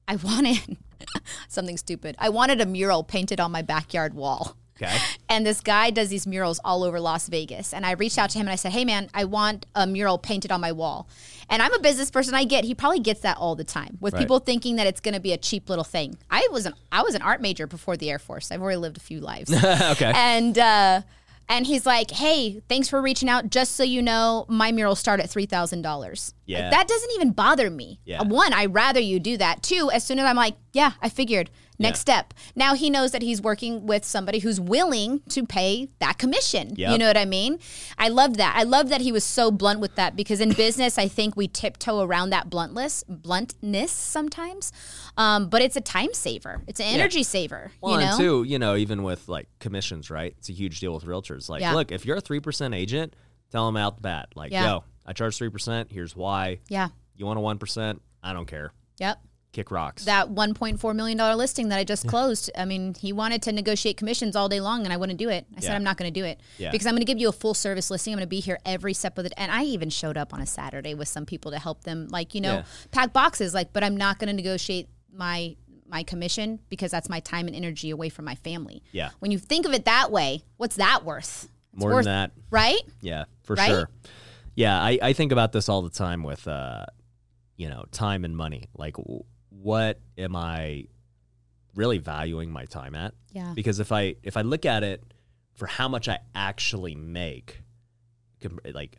I 0.08 0.16
wanted 0.18 0.78
something 1.48 1.78
stupid. 1.78 2.16
I 2.20 2.30
wanted 2.30 2.62
a 2.62 2.66
mural 2.66 3.04
painted 3.04 3.40
on 3.40 3.52
my 3.52 3.62
backyard 3.62 4.14
wall. 4.14 4.56
Okay. 4.82 4.98
And 5.32 5.46
this 5.46 5.62
guy 5.62 5.92
does 5.92 6.10
these 6.10 6.26
murals 6.26 6.60
all 6.66 6.84
over 6.84 7.00
Las 7.00 7.28
Vegas. 7.28 7.72
And 7.72 7.86
I 7.86 7.92
reached 7.92 8.18
out 8.18 8.32
to 8.32 8.40
him 8.40 8.48
and 8.48 8.52
I 8.52 8.56
said, 8.56 8.72
Hey 8.72 8.84
man, 8.84 9.08
I 9.14 9.26
want 9.26 9.68
a 9.76 9.86
mural 9.86 10.18
painted 10.18 10.52
on 10.52 10.60
my 10.60 10.72
wall. 10.72 11.08
And 11.52 11.62
I'm 11.62 11.72
a 11.74 11.80
business 11.80 12.10
person. 12.10 12.34
I 12.34 12.46
get 12.46 12.64
he 12.64 12.74
probably 12.74 13.00
gets 13.00 13.20
that 13.22 13.38
all 13.38 13.56
the 13.56 13.64
time 13.64 13.98
with 14.02 14.16
Right. 14.16 14.22
people 14.22 14.40
thinking 14.40 14.78
that 14.78 14.88
it's 14.88 15.00
gonna 15.00 15.20
be 15.20 15.32
a 15.32 15.38
cheap 15.38 15.70
little 15.70 15.84
thing. 15.84 16.18
I 16.32 16.48
was 16.52 16.66
an 16.66 16.74
I 16.92 17.04
was 17.04 17.14
an 17.14 17.22
art 17.22 17.42
major 17.42 17.68
before 17.68 17.96
the 17.96 18.10
Air 18.10 18.18
Force. 18.18 18.52
I've 18.52 18.60
already 18.62 18.78
lived 18.78 18.98
a 18.98 19.02
few 19.02 19.20
lives. 19.20 19.54
okay. 19.64 20.12
and 20.16 20.58
uh 20.58 21.02
and 21.50 21.66
he's 21.66 21.86
like, 21.86 22.12
"Hey, 22.12 22.62
thanks 22.70 22.88
for 22.88 23.02
reaching 23.02 23.28
out. 23.28 23.50
Just 23.50 23.76
so 23.76 23.84
you 23.84 24.02
know, 24.02 24.46
my 24.48 24.72
murals 24.72 25.00
start 25.00 25.20
at 25.20 25.30
three 25.30 25.46
thousand 25.48 25.82
dollars. 25.82 26.34
Yeah. 26.46 26.70
that 26.70 26.88
doesn't 26.88 27.12
even 27.16 27.32
bother 27.32 27.70
me. 27.70 28.00
Yeah. 28.06 28.24
One, 28.24 28.54
I'd 28.54 28.74
rather 28.74 29.00
you 29.00 29.20
do 29.20 29.38
that. 29.38 29.62
Two, 29.62 29.92
as 29.92 30.04
soon 30.04 30.20
as 30.20 30.26
I'm 30.26 30.36
like, 30.36 30.56
yeah, 30.74 30.94
I 31.02 31.10
figured. 31.10 31.50
Next 31.82 32.00
Yeah. 32.00 32.02
step. 32.02 32.34
Now 32.56 32.74
he 32.76 32.90
knows 32.90 33.12
that 33.12 33.22
he's 33.22 33.42
working 33.42 33.86
with 33.86 34.04
somebody 34.04 34.40
who's 34.40 34.60
willing 34.60 35.22
to 35.30 35.46
pay 35.46 35.88
that 36.00 36.18
commission. 36.18 36.74
You 36.76 36.98
know 36.98 37.08
what 37.08 37.16
I 37.18 37.24
mean? 37.26 37.58
I 37.98 38.10
love 38.10 38.36
that. 38.38 38.54
I 38.58 38.64
love 38.64 38.90
that 38.90 39.00
he 39.02 39.12
was 39.14 39.24
so 39.24 39.50
blunt 39.50 39.80
with 39.80 39.96
that 39.96 40.16
because 40.16 40.42
in 40.42 40.52
business, 40.52 40.98
I 40.98 41.08
think 41.08 41.38
we 41.38 41.48
tiptoe 41.48 42.02
around 42.02 42.32
that 42.32 42.50
bluntness, 42.50 43.04
bluntness 43.08 43.92
sometimes. 43.92 44.72
Um, 45.18 45.48
but 45.50 45.62
it's 45.62 45.76
a 45.78 45.82
time 45.82 46.14
saver. 46.14 46.62
It's 46.68 46.80
an 46.82 46.88
energy 46.88 47.24
saver. 47.24 47.72
Well, 47.82 47.94
you 47.94 48.00
know? 48.06 48.12
and 48.12 48.18
two, 48.20 48.44
you 48.44 48.60
know, 48.60 48.76
even 48.76 49.04
with 49.04 49.30
like 49.30 49.48
commissions, 49.60 50.10
right? 50.10 50.36
It's 50.38 50.50
a 50.50 50.54
huge 50.54 50.80
deal 50.82 50.94
with 50.94 51.06
realtors. 51.06 51.48
Like, 51.50 51.62
Yeah. 51.62 51.74
look, 51.74 51.92
if 51.92 52.06
you're 52.06 52.18
a 52.18 52.22
three 52.22 52.40
percent 52.42 52.74
agent, 52.74 53.14
tell 53.52 53.66
them 53.66 53.78
out 53.78 53.96
the 53.96 54.02
bat, 54.02 54.30
like, 54.36 54.52
Yeah. 54.52 54.66
yo, 54.66 54.84
I 55.06 55.14
charge 55.14 55.38
three 55.38 55.50
percent. 55.50 55.92
Here's 55.92 56.16
why. 56.16 56.60
yeah. 56.68 56.90
You 57.16 57.26
want 57.26 57.38
a 57.38 57.42
one 57.42 57.58
percent? 57.58 58.02
I 58.24 58.34
don't 58.34 58.48
care. 58.48 58.72
Yep. 59.00 59.20
Kick 59.52 59.72
rocks. 59.72 60.06
that 60.06 60.30
1.4 60.30 60.96
million 60.96 61.18
dollar 61.18 61.36
listing 61.36 61.70
that 61.70 61.80
I 61.80 61.84
just 61.84 62.08
closed. 62.08 62.52
I 62.56 62.66
mean, 62.66 62.94
he 62.94 63.12
wanted 63.12 63.42
to 63.44 63.52
negotiate 63.52 63.98
commissions 63.98 64.36
all 64.36 64.48
day 64.48 64.60
long, 64.62 64.84
and 64.84 64.94
I 64.94 64.98
wouldn't 64.98 65.18
do 65.18 65.30
it. 65.30 65.48
I 65.58 65.60
said 65.62 65.76
I'm 65.76 65.84
not 65.84 65.98
going 65.98 66.14
to 66.14 66.20
do 66.20 66.24
it 66.26 66.40
Yeah. 66.60 66.70
because 66.72 66.86
I'm 66.86 66.94
going 66.94 67.02
to 67.02 67.06
give 67.06 67.18
you 67.18 67.30
a 67.30 67.34
full 67.34 67.54
service 67.56 67.90
listing. 67.90 68.14
I'm 68.14 68.18
going 68.20 68.26
to 68.28 68.30
be 68.30 68.42
here 68.42 68.60
every 68.66 68.94
step 68.94 69.18
of 69.18 69.24
the. 69.24 69.40
And 69.40 69.52
I 69.52 69.64
even 69.64 69.90
showed 69.90 70.18
up 70.18 70.34
on 70.34 70.42
a 70.42 70.46
Saturday 70.46 70.94
with 70.94 71.08
some 71.08 71.26
people 71.26 71.52
to 71.52 71.58
help 71.60 71.84
them, 71.84 72.08
like 72.12 72.36
you 72.36 72.42
know, 72.42 72.54
Yeah. 72.58 72.64
pack 72.92 73.12
boxes. 73.12 73.54
Like, 73.56 73.74
but 73.74 73.84
I'm 73.84 73.98
not 73.98 74.20
going 74.20 74.28
to 74.28 74.34
negotiate 74.36 74.88
my 75.12 75.56
my 75.88 76.04
commission 76.04 76.60
because 76.70 76.92
that's 76.92 77.10
my 77.10 77.20
time 77.20 77.48
and 77.48 77.56
energy 77.56 77.90
away 77.90 78.10
from 78.10 78.26
my 78.26 78.36
family. 78.36 78.84
Yeah. 78.92 79.10
When 79.18 79.32
you 79.32 79.40
think 79.40 79.66
of 79.66 79.74
it 79.74 79.86
that 79.86 80.12
way, 80.12 80.44
what's 80.58 80.76
that 80.76 81.04
worth? 81.04 81.50
It's 81.74 81.82
More 81.82 81.94
worth- 81.96 82.06
than 82.06 82.14
that. 82.14 82.32
right? 82.52 82.80
Yeah, 83.02 83.24
for 83.42 83.56
Right? 83.56 83.68
sure. 83.70 83.90
Yeah, 84.54 84.80
I, 84.80 85.00
I 85.02 85.14
think 85.14 85.32
about 85.32 85.52
this 85.54 85.68
all 85.70 85.82
the 85.82 85.90
time 85.90 86.22
with, 86.22 86.48
uh, 86.48 86.86
you 87.58 87.70
know, 87.70 87.86
time 87.92 88.24
and 88.24 88.38
money. 88.38 88.70
Like, 88.78 88.98
what 89.62 90.00
am 90.18 90.36
I 90.36 90.86
really 91.76 91.98
valuing 91.98 92.52
my 92.52 92.66
time 92.66 92.96
at? 92.96 93.14
Yeah. 93.32 93.54
Because 93.56 93.80
if 93.80 93.92
I 93.92 94.16
if 94.24 94.38
I 94.38 94.42
look 94.42 94.66
at 94.66 94.84
it 94.84 95.04
for 95.56 95.68
how 95.68 95.88
much 95.88 96.08
I 96.08 96.20
actually 96.34 96.96
make, 96.96 97.62
like, 98.74 98.98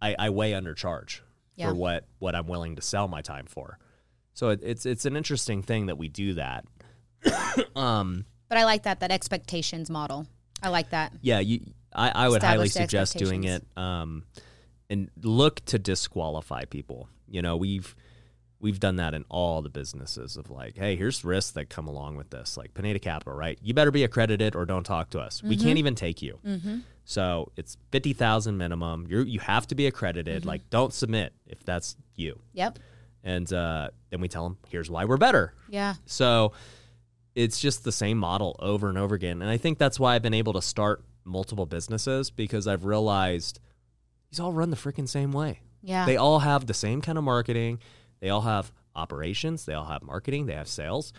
I, 0.00 0.14
I 0.18 0.30
way 0.30 0.52
undercharge 0.52 1.20
Yeah. 1.56 1.68
for 1.68 1.74
what 1.74 2.06
what 2.18 2.34
I'm 2.34 2.46
willing 2.46 2.76
to 2.76 2.82
sell 2.82 3.08
my 3.08 3.22
time 3.22 3.46
for. 3.46 3.78
So 4.34 4.50
it, 4.50 4.60
it's 4.62 4.86
it's 4.86 5.04
an 5.04 5.16
interesting 5.16 5.62
thing 5.62 5.86
that 5.86 5.98
we 5.98 6.08
do 6.08 6.34
that. 6.34 6.64
um, 7.76 8.24
But 8.48 8.58
I 8.58 8.64
like 8.64 8.84
that 8.84 9.00
that 9.00 9.10
expectations 9.10 9.90
model. 9.90 10.26
I 10.62 10.68
like 10.68 10.90
that. 10.90 11.12
yeah, 11.20 11.40
you, 11.40 11.60
I, 11.94 12.10
I 12.24 12.28
would 12.28 12.42
highly 12.42 12.68
suggest 12.68 13.18
doing 13.18 13.44
it. 13.44 13.64
Um, 13.76 14.24
and 14.88 15.10
look 15.22 15.64
to 15.66 15.78
disqualify 15.78 16.64
people. 16.64 17.08
You 17.28 17.42
know, 17.42 17.56
we've 17.56 17.94
we've 18.64 18.80
done 18.80 18.96
that 18.96 19.12
in 19.12 19.24
all 19.28 19.60
the 19.60 19.68
businesses 19.68 20.36
of 20.38 20.50
like, 20.50 20.74
hey, 20.76 20.96
here's 20.96 21.22
risks 21.22 21.52
that 21.52 21.68
come 21.68 21.86
along 21.86 22.16
with 22.16 22.30
this, 22.30 22.56
like 22.56 22.72
Pineda 22.72 22.98
Capital, 22.98 23.34
right? 23.34 23.58
You 23.62 23.74
better 23.74 23.90
be 23.90 24.04
accredited 24.04 24.56
or 24.56 24.64
don't 24.64 24.84
talk 24.84 25.10
to 25.10 25.20
us. 25.20 25.42
We 25.42 25.50
Mm-hmm. 25.56 25.64
can't 25.66 25.78
even 25.78 25.94
take 25.94 26.22
you. 26.22 26.38
So 27.04 27.52
it's 27.56 27.76
fifty 27.92 28.14
thousand 28.14 28.56
minimum. 28.56 29.06
You 29.08 29.20
you 29.20 29.38
have 29.40 29.66
to 29.68 29.74
be 29.74 29.86
accredited. 29.86 30.40
Mm-hmm. 30.40 30.48
Like, 30.48 30.70
don't 30.70 30.92
submit 30.94 31.34
if 31.46 31.62
that's 31.62 31.96
you. 32.16 32.38
Yep. 32.54 32.78
And 33.22 33.52
uh, 33.52 33.88
then 34.10 34.20
we 34.22 34.28
tell 34.28 34.44
them, 34.44 34.56
here's 34.70 34.88
why 34.90 35.04
we're 35.04 35.18
better. 35.18 35.52
Yeah. 35.68 35.94
So 36.06 36.52
it's 37.34 37.60
just 37.60 37.84
the 37.84 37.92
same 37.92 38.16
model 38.18 38.56
over 38.60 38.88
and 38.88 38.96
over 38.96 39.14
again. 39.14 39.42
And 39.42 39.50
I 39.50 39.56
think 39.58 39.76
that's 39.78 40.00
why 40.00 40.14
I've 40.14 40.22
been 40.22 40.34
able 40.34 40.54
to 40.54 40.62
start 40.62 41.04
multiple 41.24 41.66
businesses 41.66 42.30
because 42.30 42.66
I've 42.66 42.84
realized 42.86 43.60
these 44.30 44.40
all 44.40 44.52
run 44.52 44.70
the 44.70 44.76
freaking 44.76 45.08
same 45.08 45.32
way. 45.32 45.60
Yeah. 45.82 46.06
They 46.06 46.16
all 46.16 46.38
have 46.38 46.66
the 46.66 46.74
same 46.74 47.00
kind 47.02 47.18
of 47.18 47.24
marketing. 47.24 47.80
They 48.24 48.30
all 48.30 48.40
have 48.40 48.72
operations. 48.96 49.66
They 49.66 49.74
all 49.74 49.84
have 49.84 50.02
marketing. 50.02 50.46
They 50.46 50.54
have 50.54 50.66
sales. 50.66 51.12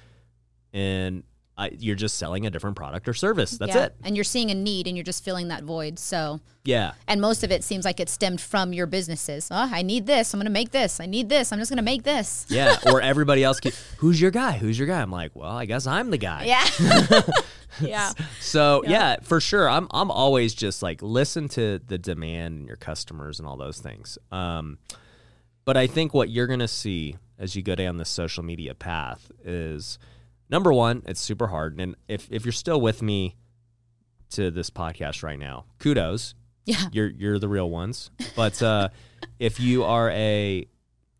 And 0.74 1.22
I, 1.56 1.70
you're 1.78 1.96
just 1.96 2.18
selling 2.18 2.48
a 2.48 2.50
different 2.50 2.76
product 2.76 3.08
or 3.08 3.14
service. 3.14 3.52
That's 3.60 3.76
Yeah. 3.76 3.84
it. 3.84 3.96
And 4.04 4.18
you're 4.18 4.24
seeing 4.24 4.50
a 4.50 4.56
need 4.56 4.88
and 4.88 4.98
you're 4.98 5.04
just 5.04 5.24
filling 5.24 5.50
that 5.50 5.62
void. 5.64 6.00
So, 6.00 6.40
Yeah. 6.64 6.94
and 7.08 7.22
most 7.22 7.44
of 7.44 7.52
it 7.52 7.64
seems 7.64 7.86
like 7.86 8.00
it 8.00 8.10
stemmed 8.10 8.42
from 8.42 8.74
your 8.74 8.88
businesses. 8.88 9.50
Oh, 9.52 9.70
I 9.72 9.84
need 9.84 10.08
this. 10.08 10.34
I'm 10.34 10.40
going 10.40 10.46
to 10.48 10.52
make 10.52 10.72
this. 10.72 11.00
I 11.00 11.06
need 11.06 11.30
this. 11.30 11.54
I'm 11.54 11.60
just 11.60 11.70
going 11.70 11.78
to 11.78 11.84
make 11.84 12.02
this. 12.02 12.48
Yeah. 12.50 12.76
or 12.92 13.02
everybody 13.02 13.44
else, 13.44 13.60
who's 13.98 14.20
your 14.20 14.32
guy? 14.32 14.54
Who's 14.54 14.80
your 14.80 14.88
guy? 14.88 15.00
I'm 15.00 15.12
like, 15.12 15.36
well, 15.36 15.56
I 15.56 15.66
guess 15.66 15.86
I'm 15.86 16.10
the 16.10 16.18
guy. 16.18 16.46
Yeah. 16.46 17.22
yeah. 17.82 18.14
So 18.42 18.84
yeah. 18.88 19.18
for 19.22 19.40
sure. 19.40 19.70
I'm 19.70 19.88
I'm 19.92 20.10
always 20.10 20.56
just 20.56 20.82
like 20.82 21.04
listen 21.04 21.50
to 21.50 21.80
the 21.86 22.00
demand 22.00 22.58
and 22.58 22.68
your 22.68 22.78
customers 22.78 23.38
and 23.40 23.48
all 23.48 23.58
those 23.58 23.80
things. 23.80 24.18
Um, 24.32 24.80
but 25.66 25.76
I 25.78 25.88
think 25.88 26.14
what 26.14 26.30
you're 26.30 26.48
gonna 26.48 26.68
see 26.68 27.18
as 27.38 27.56
you 27.56 27.62
go 27.62 27.76
down 27.76 27.98
this 27.98 28.10
social 28.10 28.44
media 28.44 28.74
path 28.74 29.30
is 29.44 30.00
number 30.50 30.72
one, 30.72 31.04
it's 31.06 31.20
super 31.20 31.48
hard. 31.48 31.80
And 31.80 31.96
if 32.08 32.28
if 32.32 32.46
you're 32.46 32.52
still 32.52 32.80
with 32.80 33.02
me 33.02 33.36
to 34.32 34.52
this 34.52 34.70
podcast 34.70 35.24
right 35.24 35.40
now, 35.40 35.66
kudos. 35.80 36.34
Yeah. 36.66 36.88
You're 36.92 37.10
you're 37.10 37.40
the 37.40 37.48
real 37.48 37.70
ones. 37.70 38.10
But 38.36 38.62
uh, 38.64 38.90
if 39.40 39.60
you 39.60 39.84
are 39.84 40.10
a 40.12 40.66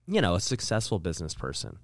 you 0.08 0.22
know 0.22 0.36
a 0.36 0.40
successful 0.40 0.98
business 1.00 1.34
person, 1.36 1.78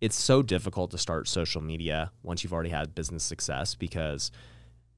it's 0.00 0.16
so 0.16 0.42
difficult 0.42 0.90
to 0.90 0.98
start 0.98 1.28
social 1.28 1.62
media 1.62 2.10
once 2.22 2.42
you've 2.44 2.52
already 2.52 2.70
had 2.70 2.94
business 2.94 3.24
success 3.24 3.74
because 3.74 4.30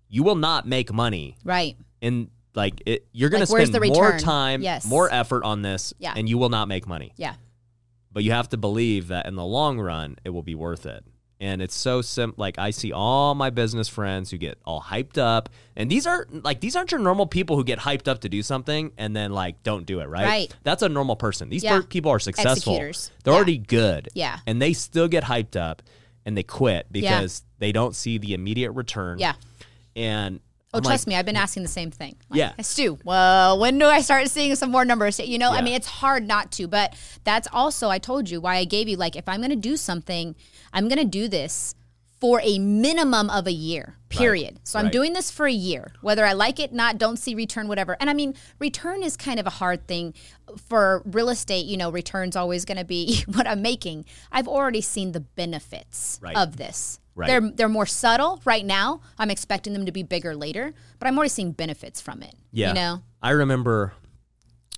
you 0.09 0.23
will 0.25 0.35
not 0.37 0.67
make 0.67 0.93
money 0.93 1.37
Right. 1.45 1.77
in 2.01 2.31
like 2.57 2.83
it, 2.87 3.07
you're 3.13 3.31
going 3.31 3.41
Like, 3.41 3.49
to 3.49 3.67
spend 3.67 3.95
more 3.95 4.19
time, 4.19 4.63
Yes. 4.63 4.87
more 4.87 5.13
effort 5.13 5.45
on 5.45 5.63
this, 5.63 5.93
Yeah. 5.99 6.15
and 6.17 6.29
you 6.29 6.39
will 6.39 6.49
not 6.49 6.67
make 6.69 6.87
money. 6.89 7.13
Yeah. 7.17 7.35
But 8.11 8.25
you 8.25 8.33
have 8.33 8.49
to 8.49 8.57
believe 8.57 9.09
that 9.09 9.27
in 9.27 9.35
the 9.37 9.45
long 9.45 9.79
run, 9.79 10.17
it 10.25 10.31
will 10.31 10.43
be 10.43 10.55
worth 10.55 10.87
it. 10.87 11.05
And 11.39 11.61
it's 11.61 11.75
so 11.75 12.01
simple. 12.01 12.41
Like 12.41 12.59
I 12.59 12.71
see 12.71 12.93
all 12.93 13.35
my 13.35 13.51
business 13.51 13.89
friends 13.89 14.31
who 14.31 14.39
get 14.39 14.59
all 14.65 14.81
hyped 14.81 15.19
up, 15.19 15.51
and 15.77 15.91
these 15.91 16.07
are 16.07 16.27
like 16.31 16.61
these 16.61 16.75
aren't 16.75 16.91
your 16.93 17.01
normal 17.01 17.27
people 17.27 17.57
who 17.57 17.63
get 17.65 17.79
hyped 17.81 18.09
up 18.09 18.23
to 18.23 18.31
do 18.31 18.43
something 18.43 18.91
and 18.97 19.15
then 19.15 19.33
like 19.33 19.63
don't 19.63 19.85
do 19.85 20.01
it. 20.01 20.09
Right? 20.09 20.25
Right. 20.25 20.57
That's 20.63 20.83
a 20.83 20.89
normal 20.89 21.15
person. 21.15 21.51
These 21.51 21.63
Yeah. 21.63 21.81
per- 21.81 21.83
people 21.87 22.11
are 22.11 22.19
successful. 22.19 22.73
Executors. 22.73 23.11
They're 23.23 23.35
Yeah. 23.35 23.37
already 23.37 23.59
good. 23.59 24.09
Yeah. 24.15 24.39
And 24.47 24.63
they 24.63 24.73
still 24.73 25.09
get 25.09 25.25
hyped 25.25 25.57
up, 25.57 25.83
and 26.25 26.39
they 26.39 26.43
quit 26.43 26.87
because 26.91 27.43
they 27.59 27.71
don't 27.71 27.95
see 27.95 28.17
the 28.17 28.33
immediate 28.33 28.71
return. 28.73 29.19
Yeah. 29.19 29.35
And 29.95 30.41
Oh, 30.77 30.79
I'm 30.79 30.85
trust 30.85 31.07
like, 31.07 31.15
me, 31.15 31.17
I've 31.19 31.27
been 31.27 31.37
asking 31.37 31.63
the 31.63 31.69
same 31.69 31.91
thing. 31.91 32.17
Like, 32.31 32.39
Yeah. 32.39 32.53
Stu, 32.63 32.99
well, 33.05 33.59
when 33.59 33.79
do 33.79 33.87
I 33.87 34.01
start 34.01 34.29
seeing 34.29 34.55
some 34.57 34.71
more 34.71 34.85
numbers? 34.85 35.19
You 35.19 35.39
know, 35.39 35.51
I 35.51 35.63
mean, 35.63 35.75
it's 35.75 35.87
hard 35.87 36.27
not 36.27 36.53
to, 36.53 36.69
but 36.69 36.95
that's 37.25 37.49
also, 37.53 37.89
I 37.89 37.99
told 37.99 38.31
you 38.31 38.41
why 38.41 38.57
I 38.57 38.65
gave 38.65 38.89
you, 38.89 38.97
like, 38.97 39.17
if 39.17 39.29
I'm 39.29 39.41
going 39.41 39.51
to 39.51 39.57
do 39.57 39.77
something, 39.77 40.35
I'm 40.73 40.89
going 40.89 40.99
to 40.99 41.05
do 41.05 41.29
this 41.29 41.75
for 42.19 42.41
a 42.43 42.59
minimum 42.59 43.29
of 43.29 43.47
a 43.47 43.53
year, 43.53 43.97
period. 44.09 44.59
So 44.65 44.79
I'm 44.79 44.87
Right. 44.87 44.93
doing 44.93 45.13
this 45.13 45.31
for 45.31 45.47
a 45.47 45.53
year, 45.53 45.93
whether 46.01 46.25
I 46.25 46.33
like 46.33 46.59
it, 46.59 46.73
not, 46.73 46.97
don't 46.97 47.19
see 47.19 47.35
return, 47.35 47.69
whatever. 47.69 47.97
And 48.01 48.09
I 48.09 48.15
mean, 48.15 48.35
return 48.59 49.03
is 49.03 49.17
kind 49.19 49.39
of 49.39 49.47
a 49.47 49.51
hard 49.51 49.87
thing 49.87 50.15
for 50.69 51.03
real 51.05 51.29
estate. 51.29 51.67
You 51.67 51.77
know, 51.77 51.91
return's 51.91 52.35
always 52.35 52.65
going 52.65 52.79
to 52.79 52.85
be 52.85 53.23
what 53.35 53.47
I'm 53.47 53.61
making. 53.61 54.07
I've 54.33 54.49
already 54.49 54.81
seen 54.81 55.13
the 55.13 55.21
benefits 55.21 56.19
Right. 56.23 56.37
of 56.37 56.57
this. 56.57 57.01
Right. 57.15 57.29
They're 57.29 57.51
they're 57.51 57.69
more 57.69 57.87
subtle 57.87 58.41
right 58.45 58.65
now. 58.65 59.01
I'm 59.19 59.31
expecting 59.31 59.73
them 59.73 59.87
to 59.87 59.93
be 59.93 60.03
bigger 60.03 60.35
later, 60.37 60.75
but 60.99 61.09
I'm 61.09 61.17
already 61.17 61.31
seeing 61.31 61.53
benefits 61.53 61.99
from 62.01 62.23
it. 62.23 62.35
Yeah. 62.53 62.69
You 62.69 62.75
know? 62.75 63.03
I 63.23 63.31
remember 63.31 63.95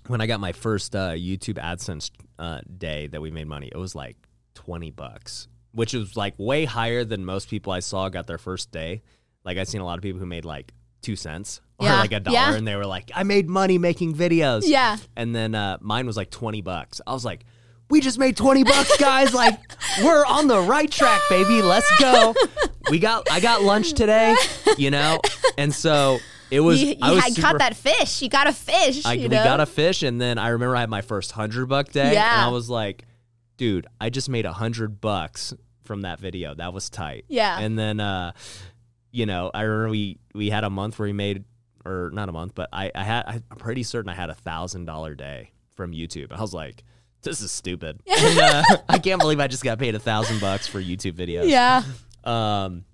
when 0.07 0.21
I 0.21 0.27
got 0.27 0.39
my 0.41 0.53
first 0.53 0.95
uh, 0.95 1.11
YouTube 1.11 1.55
AdSense 1.63 2.11
uh, 2.39 2.61
day 2.77 3.09
that 3.09 3.21
we 3.21 3.31
made 3.33 3.47
money. 3.49 3.69
It 3.73 3.77
was 3.77 3.95
like 3.97 4.17
twenty 4.55 4.91
bucks, 4.93 5.49
which 5.79 5.95
was 5.95 6.17
like 6.17 6.35
way 6.39 6.65
higher 6.65 7.05
than 7.05 7.25
most 7.25 7.49
people 7.49 7.73
I 7.73 7.79
saw 7.81 8.09
got 8.09 8.27
their 8.27 8.37
first 8.39 8.73
day. 8.73 9.03
Like 9.45 9.57
I've 9.59 9.69
seen 9.69 9.81
a 9.81 9.85
lot 9.85 9.97
of 9.99 10.03
people 10.03 10.19
who 10.19 10.27
made 10.27 10.45
like 10.45 10.73
two 11.03 11.15
cents 11.15 11.61
or 11.79 11.87
Yeah. 11.87 12.01
like 12.01 12.13
a 12.13 12.19
dollar, 12.21 12.35
Yeah. 12.37 12.55
and 12.55 12.67
they 12.67 12.75
were 12.75 12.85
like, 12.87 13.11
"I 13.15 13.23
made 13.23 13.49
money 13.49 13.79
making 13.79 14.15
videos." 14.17 14.63
Yeah. 14.67 14.97
And 15.17 15.35
then 15.35 15.55
uh, 15.55 15.79
mine 15.81 16.07
was 16.07 16.17
like 16.17 16.31
twenty 16.31 16.61
bucks. 16.63 17.01
I 17.07 17.13
was 17.13 17.25
like. 17.25 17.45
We 17.91 18.03
just 18.03 18.19
made 18.19 18.37
20 18.37 18.65
bucks, 18.65 18.99
guys. 18.99 19.33
Like, 19.33 19.59
we're 20.05 20.23
on 20.27 20.47
the 20.47 20.61
right 20.61 20.91
track, 20.91 21.23
baby. 21.31 21.63
Let's 21.63 21.91
go. 21.99 22.35
We 22.91 22.99
got, 22.99 23.27
I 23.33 23.41
got 23.41 23.63
lunch 23.63 23.95
today, 23.95 24.37
you 24.77 24.91
know? 24.91 25.21
And 25.57 25.75
so 25.75 26.19
it 26.51 26.61
was, 26.61 26.83
You, 26.83 26.89
you 26.89 26.97
I 27.01 27.11
was 27.13 27.25
had 27.25 27.33
super, 27.33 27.49
caught 27.49 27.59
that 27.61 27.77
fish. 27.77 28.21
You 28.21 28.29
got 28.29 28.47
a 28.47 28.53
fish. 28.53 29.07
I, 29.07 29.15
you 29.15 29.23
we 29.23 29.37
got 29.37 29.61
a 29.61 29.65
fish, 29.65 30.03
and 30.03 30.21
then 30.21 30.37
I 30.37 30.49
remember 30.49 30.77
I 30.77 30.81
had 30.81 30.91
my 30.91 31.01
first 31.01 31.33
hundred 31.33 31.65
buck 31.71 31.91
day, 31.91 32.03
and 32.03 32.13
Yeah. 32.13 32.47
I 32.47 32.49
was 32.51 32.69
like, 32.69 33.07
"Dude, 33.57 33.87
I 33.99 34.11
just 34.11 34.29
made 34.29 34.45
a 34.45 34.53
hundred 34.53 35.01
bucks 35.01 35.55
from 35.89 36.03
that 36.03 36.21
video. 36.21 36.55
That 36.55 36.73
was 36.73 36.89
tight." 36.89 37.25
Yeah. 37.27 37.59
And 37.59 37.77
then, 37.77 37.99
uh, 37.99 38.31
you 39.11 39.27
know, 39.27 39.51
I 39.53 39.63
remember 39.63 39.89
we 39.91 40.19
we 40.35 40.51
had 40.51 40.63
a 40.63 40.71
month 40.71 40.99
where 41.01 41.07
we 41.07 41.13
made, 41.13 41.43
or 41.85 42.11
not 42.13 42.29
a 42.29 42.33
month, 42.33 42.55
but 42.55 42.69
I 42.73 42.93
I 42.95 43.03
had 43.03 43.25
I'm 43.27 43.43
pretty 43.59 43.83
certain 43.83 44.09
I 44.09 44.15
had 44.15 44.31
a 44.31 44.35
thousand 44.35 44.85
dollar 44.85 45.17
day 45.17 45.51
from 45.75 45.91
YouTube. 45.93 46.31
I 46.31 46.41
was 46.41 46.55
like. 46.55 46.85
This 47.21 47.41
is 47.41 47.51
stupid. 47.51 48.01
And, 48.07 48.39
uh, 48.39 48.63
I 48.89 49.01
can't 49.01 49.21
believe 49.21 49.41
I 49.41 49.49
just 49.49 49.65
got 49.65 49.81
paid 49.81 49.97
a 49.97 49.99
thousand 49.99 50.41
bucks 50.41 50.69
for 50.69 50.81
YouTube 50.81 51.15
videos. 51.15 51.49
Yeah. 51.49 51.83
Um, 52.23 52.85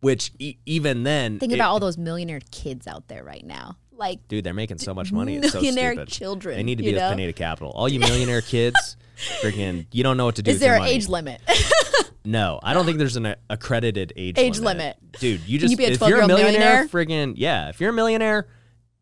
which 0.00 0.32
e- 0.38 0.56
even 0.64 1.02
then, 1.02 1.38
Think 1.38 1.52
it- 1.52 1.56
about 1.56 1.70
all 1.72 1.78
those 1.78 1.98
millionaire 1.98 2.40
kids 2.50 2.86
out 2.86 3.06
there 3.08 3.22
right 3.22 3.44
now. 3.44 3.76
Like, 3.98 4.26
Dude, 4.28 4.44
they're 4.44 4.54
making 4.54 4.78
so 4.78 4.94
much 4.94 5.12
money. 5.12 5.36
It's 5.36 5.50
so 5.52 5.60
millionaire 5.60 5.92
stupid. 5.92 6.08
children, 6.08 6.56
They 6.56 6.62
need 6.62 6.78
to 6.78 6.84
be 6.84 6.90
you 6.90 6.94
with 6.94 7.02
know? 7.02 7.10
Pineda 7.10 7.32
Capital. 7.32 7.70
All 7.72 7.88
you 7.88 7.98
millionaire 8.00 8.40
kids, 8.40 8.96
freaking, 9.42 9.86
you 9.92 10.02
don't 10.04 10.16
know 10.16 10.24
what 10.24 10.36
to 10.36 10.42
do. 10.42 10.50
is 10.50 10.56
with 10.56 10.62
your 10.62 10.68
there 10.70 10.76
an 10.76 10.82
money. 10.82 10.92
age 10.92 11.08
limit? 11.08 11.40
No, 12.24 12.60
I 12.62 12.74
don't 12.74 12.84
think 12.84 12.98
there's 12.98 13.16
an 13.16 13.24
uh, 13.24 13.36
accredited 13.48 14.12
age 14.14 14.36
limit. 14.36 14.46
Age 14.56 14.58
limit. 14.60 14.96
limit. 15.02 15.12
Dude, 15.18 15.48
you 15.48 15.58
just 15.58 15.70
you 15.70 15.76
be 15.78 15.84
a 15.86 15.90
if 15.92 16.00
you're 16.02 16.20
a 16.20 16.26
millionaire, 16.26 16.84
millionaire? 16.84 16.86
friggin' 16.88 17.34
yeah. 17.36 17.70
If 17.70 17.80
you're 17.80 17.88
a 17.88 17.92
millionaire 17.94 18.48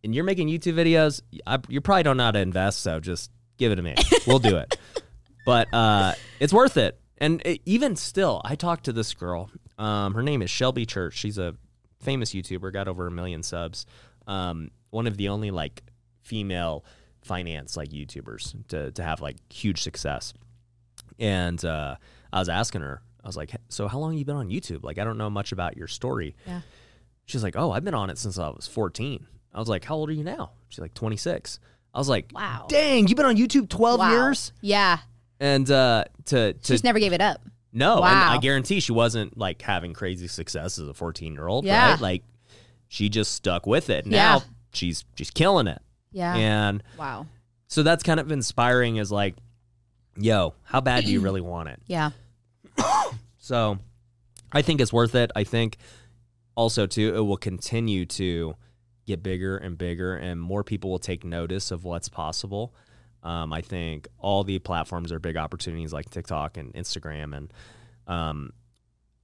and 0.04 0.14
you're 0.14 0.22
making 0.22 0.46
YouTube 0.48 0.74
videos, 0.74 1.22
I, 1.44 1.58
you 1.68 1.80
probably 1.80 2.04
don't 2.04 2.18
know 2.18 2.24
how 2.24 2.30
to 2.30 2.38
invest. 2.38 2.82
So 2.82 3.00
just 3.00 3.32
give 3.56 3.72
it 3.72 3.76
to 3.76 3.82
me. 3.82 3.96
We'll 4.28 4.38
do 4.38 4.56
it. 4.58 4.78
But 5.44 5.72
uh, 5.72 6.14
it's 6.40 6.52
worth 6.52 6.76
it. 6.76 7.00
And 7.18 7.40
it, 7.44 7.62
even 7.64 7.94
still, 7.96 8.42
I 8.44 8.54
talked 8.56 8.84
to 8.86 8.92
this 8.92 9.14
girl. 9.14 9.48
Um, 9.78 10.14
her 10.14 10.22
name 10.22 10.42
is 10.42 10.50
Shelby 10.50 10.86
Church. 10.86 11.14
She's 11.16 11.38
a 11.38 11.54
famous 12.00 12.32
YouTuber. 12.32 12.72
Got 12.72 12.86
over 12.88 13.06
a 13.06 13.10
million 13.12 13.42
subs. 13.44 13.86
Um, 14.26 14.70
one 14.90 15.06
of 15.06 15.16
the 15.16 15.28
only 15.28 15.50
like 15.50 15.82
female 16.22 16.84
finance 17.22 17.76
like 17.76 17.90
YouTubers 17.90 18.54
to 18.68 18.90
to 18.92 19.02
have 19.02 19.20
like 19.20 19.36
huge 19.52 19.82
success. 19.82 20.32
And 21.18 21.64
uh, 21.64 21.96
I 22.32 22.38
was 22.38 22.48
asking 22.48 22.82
her, 22.82 23.02
I 23.24 23.26
was 23.26 23.36
like, 23.36 23.50
"So 23.68 23.88
how 23.88 23.98
long 23.98 24.12
have 24.12 24.18
you 24.18 24.24
been 24.24 24.36
on 24.36 24.48
YouTube? 24.48 24.84
Like, 24.84 24.98
I 24.98 25.04
don't 25.04 25.18
know 25.18 25.30
much 25.30 25.52
about 25.52 25.76
your 25.76 25.88
story." 25.88 26.36
Yeah. 26.46 26.60
She's 27.24 27.42
like, 27.42 27.56
"Oh, 27.56 27.72
I've 27.72 27.84
been 27.84 27.94
on 27.94 28.10
it 28.10 28.18
since 28.18 28.38
I 28.38 28.48
was 28.48 28.66
14." 28.66 29.26
I 29.54 29.58
was 29.58 29.68
like, 29.68 29.84
"How 29.84 29.94
old 29.94 30.10
are 30.10 30.12
you 30.12 30.24
now?" 30.24 30.50
She's 30.68 30.80
like, 30.80 30.94
"26." 30.94 31.58
I 31.94 31.98
was 31.98 32.10
like, 32.10 32.30
Wow. 32.34 32.66
dang, 32.68 33.08
you've 33.08 33.16
been 33.16 33.24
on 33.24 33.36
YouTube 33.36 33.68
12 33.70 33.98
wow. 34.00 34.10
years?" 34.10 34.52
Yeah. 34.60 34.98
And 35.40 35.70
uh, 35.70 36.04
to 36.26 36.52
to 36.52 36.58
She 36.62 36.74
just 36.74 36.84
never 36.84 36.98
gave 36.98 37.12
it 37.14 37.20
up. 37.22 37.40
no, 37.72 37.96
and 37.96 38.04
I 38.04 38.38
guarantee 38.38 38.80
she 38.80 38.92
wasn't 38.92 39.36
like 39.38 39.60
having 39.62 39.94
crazy 39.94 40.28
success 40.28 40.78
as 40.78 40.86
a 40.88 40.94
14 40.94 41.32
year 41.34 41.46
old, 41.46 41.64
Yeah. 41.64 41.92
right? 41.92 42.00
Like 42.00 42.22
she 42.88 43.08
just 43.08 43.32
stuck 43.32 43.66
with 43.66 43.90
it. 43.90 44.06
Yeah. 44.06 44.16
Now 44.16 44.42
she's 44.72 45.04
she's 45.14 45.30
killing 45.30 45.66
it. 45.66 45.80
Yeah. 46.12 46.34
And 46.34 46.82
wow. 46.98 47.26
so 47.68 47.82
that's 47.82 48.02
kind 48.02 48.20
of 48.20 48.30
inspiring 48.30 48.96
is 48.96 49.12
like, 49.12 49.34
yo, 50.16 50.54
how 50.62 50.80
bad 50.80 51.04
do 51.04 51.12
you 51.12 51.20
really 51.20 51.40
want 51.40 51.68
it? 51.68 51.80
Yeah. 51.86 52.10
So 53.38 53.78
I 54.50 54.62
think 54.62 54.80
it's 54.80 54.92
worth 54.92 55.14
it. 55.14 55.30
I 55.36 55.44
think 55.44 55.76
also 56.56 56.84
too 56.84 57.14
it 57.14 57.20
will 57.20 57.36
continue 57.36 58.04
to 58.06 58.56
get 59.06 59.22
bigger 59.22 59.56
and 59.56 59.78
bigger 59.78 60.16
and 60.16 60.40
more 60.40 60.64
people 60.64 60.90
will 60.90 60.98
take 60.98 61.22
notice 61.22 61.70
of 61.70 61.84
what's 61.84 62.08
possible. 62.08 62.74
Um, 63.22 63.52
I 63.52 63.60
think 63.60 64.08
all 64.18 64.44
the 64.44 64.58
platforms 64.58 65.10
are 65.10 65.18
big 65.18 65.36
opportunities 65.36 65.92
like 65.92 66.10
TikTok 66.10 66.56
and 66.56 66.72
Instagram, 66.74 67.36
and 67.36 67.52
um, 68.06 68.52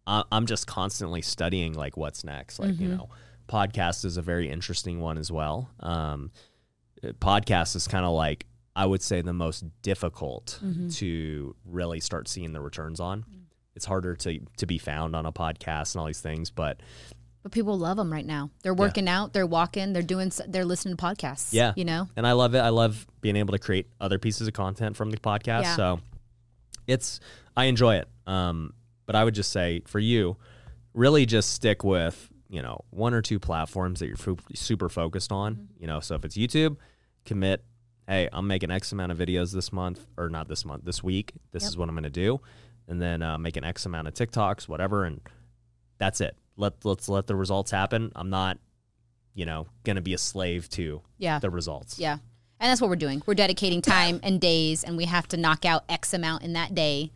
I, 0.07 0.25
I'm 0.33 0.47
just 0.47 0.67
constantly 0.67 1.23
studying 1.23 1.75
like 1.75 1.97
what's 1.97 2.25
next. 2.25 2.59
Like 2.59 2.81
you 2.81 2.89
know, 2.89 3.11
podcast 3.53 4.05
is 4.05 4.17
a 4.17 4.23
very 4.23 4.49
interesting 4.49 5.01
one 5.01 5.19
as 5.19 5.31
well. 5.31 5.71
Um, 5.81 6.31
podcast 7.21 7.77
is 7.77 7.87
kind 7.87 8.05
of 8.05 8.13
like 8.13 8.47
I 8.75 8.87
would 8.87 9.03
say 9.03 9.21
the 9.21 9.33
most 9.33 9.65
difficult 9.83 10.59
to 10.93 11.55
really 11.67 12.01
start 12.01 12.29
seeing 12.29 12.53
the 12.53 12.61
returns 12.61 13.01
on. 13.01 13.25
It's 13.75 13.85
harder 13.85 14.15
to 14.17 14.39
to 14.59 14.67
be 14.67 14.79
found 14.79 15.15
on 15.15 15.27
a 15.27 15.33
podcast 15.33 15.95
and 15.95 16.01
all 16.01 16.07
these 16.07 16.21
things, 16.21 16.51
but 16.51 16.81
But 17.43 17.53
people 17.53 17.77
love 17.79 17.97
them 17.97 18.13
right 18.13 18.25
now. 18.25 18.51
They're 18.63 18.75
working 18.75 19.09
out, 19.09 19.33
they're 19.33 19.47
walking, 19.47 19.93
they're 19.93 20.03
doing, 20.03 20.31
they're 20.49 20.65
listening 20.65 20.97
to 20.97 21.05
podcasts. 21.05 21.53
Yeah. 21.53 21.73
you 21.77 21.85
know. 21.85 22.09
and 22.17 22.27
I 22.27 22.33
love 22.33 22.55
it. 22.55 22.61
I 22.61 22.69
love 22.71 23.07
being 23.21 23.37
able 23.37 23.53
to 23.53 23.59
create 23.59 23.89
other 24.01 24.19
pieces 24.19 24.47
of 24.47 24.55
content 24.55 24.97
from 24.97 25.11
the 25.11 25.17
podcast. 25.19 25.63
Yeah. 25.63 25.77
So 25.77 26.01
it's 26.87 27.21
I 27.57 27.65
enjoy 27.65 27.97
it. 27.97 28.09
Um, 28.27 28.73
but 29.07 29.17
I 29.17 29.25
would 29.25 29.35
just 29.35 29.51
say 29.53 29.83
for 29.87 29.99
you, 29.99 30.37
really 30.95 31.27
just 31.27 31.53
stick 31.53 31.83
with 31.85 32.31
you 32.53 32.63
know 32.63 32.85
one 32.91 33.15
or 33.15 33.23
two 33.23 33.41
platforms 33.41 33.99
that 34.01 34.07
you're 34.07 34.37
super 34.55 34.89
focused 34.89 35.33
on. 35.33 35.55
Mm-hmm. 35.55 35.65
You 35.81 35.87
know, 35.89 35.99
so 36.01 36.15
if 36.15 36.25
it's 36.25 36.37
YouTube, 36.37 36.77
commit. 37.25 37.65
Hey, 38.07 38.29
I'm 38.33 38.47
making 38.49 38.71
X 38.73 38.93
amount 38.93 39.11
of 39.13 39.19
videos 39.19 39.53
this 39.53 39.73
month, 39.73 40.05
or 40.19 40.29
not 40.29 40.47
this 40.49 40.65
month, 40.65 40.85
this 40.85 41.03
week. 41.05 41.33
This 41.53 41.63
Yep. 41.63 41.69
is 41.71 41.77
what 41.79 41.89
I'm 41.89 41.95
going 41.95 42.03
to 42.03 42.11
do, 42.11 42.41
and 42.89 43.01
then 43.01 43.23
uh, 43.23 43.39
make 43.39 43.57
an 43.57 43.65
X 43.65 43.87
amount 43.87 44.09
of 44.09 44.15
TikToks, 44.15 44.69
whatever, 44.69 45.05
and 45.05 45.21
that's 45.99 46.21
it. 46.21 46.37
Let 46.57 46.85
let's 46.85 47.09
let 47.09 47.27
the 47.29 47.37
results 47.37 47.71
happen. 47.71 48.11
I'm 48.17 48.29
not, 48.29 48.59
you 49.35 49.47
know, 49.47 49.69
going 49.85 49.97
to 49.97 50.03
be 50.03 50.15
a 50.15 50.19
slave 50.19 50.69
to 50.71 51.01
Yeah. 51.19 51.39
the 51.39 51.49
results. 51.49 51.99
Yeah. 51.99 52.19
And 52.61 52.71
that's 52.71 52.81
what 52.81 52.91
we're 52.91 52.97
doing. 52.97 53.23
We're 53.27 53.35
dedicating 53.35 53.81
time 53.83 54.21
and 54.23 54.41
days, 54.41 54.85
and 54.85 54.97
we 54.97 55.05
have 55.07 55.27
to 55.29 55.37
knock 55.37 55.65
out 55.65 55.85
X 55.89 56.13
amount 56.13 56.43
in 56.43 56.53
that 56.55 56.75
day. 56.75 57.13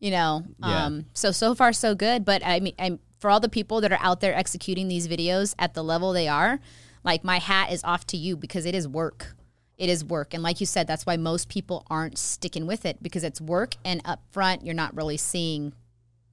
You 0.00 0.10
know, 0.12 0.44
Yeah. 0.60 0.86
um, 0.86 1.06
so 1.12 1.30
so 1.32 1.54
far 1.54 1.72
so 1.72 1.94
good. 1.94 2.24
But 2.24 2.44
I 2.44 2.60
mean, 2.60 2.74
I'm, 2.78 3.00
for 3.18 3.30
all 3.30 3.40
the 3.40 3.48
people 3.48 3.80
that 3.80 3.92
are 3.92 3.98
out 4.00 4.20
there 4.20 4.34
executing 4.34 4.86
these 4.88 5.08
videos 5.08 5.54
at 5.58 5.74
the 5.74 5.82
level 5.82 6.12
they 6.12 6.28
are, 6.28 6.60
like 7.04 7.24
my 7.24 7.38
hat 7.38 7.72
is 7.72 7.82
off 7.84 8.06
to 8.08 8.16
you 8.16 8.36
because 8.36 8.64
it 8.64 8.74
is 8.74 8.86
work. 8.86 9.34
It 9.76 9.88
is 9.88 10.04
work, 10.04 10.34
and 10.34 10.42
like 10.42 10.58
you 10.60 10.66
said, 10.66 10.86
that's 10.88 11.06
why 11.06 11.16
most 11.16 11.48
people 11.48 11.86
aren't 11.88 12.18
sticking 12.18 12.66
with 12.66 12.84
it 12.84 13.00
because 13.00 13.22
it's 13.22 13.40
work, 13.40 13.76
and 13.84 14.00
up 14.04 14.20
front, 14.32 14.64
you're 14.64 14.74
not 14.74 14.94
really 14.96 15.16
seeing 15.16 15.72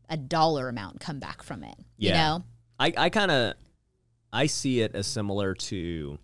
a 0.09 0.17
dollar 0.17 0.67
amount 0.69 0.99
come 0.99 1.19
back 1.19 1.43
from 1.43 1.63
it. 1.63 1.75
You 1.97 2.09
Yeah. 2.09 2.13
know, 2.13 2.43
I, 2.79 2.93
I 2.97 3.09
kind 3.09 3.29
of 3.31 3.53
I 4.33 4.47
see 4.47 4.81
it 4.81 4.95
as 4.95 5.05
similar 5.07 5.53
to 5.55 6.17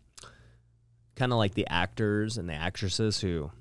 kind 1.15 1.31
of 1.31 1.37
like 1.37 1.53
the 1.53 1.67
actors 1.67 2.37
and 2.37 2.49
the 2.49 2.53
actresses 2.55 3.21
who 3.21 3.51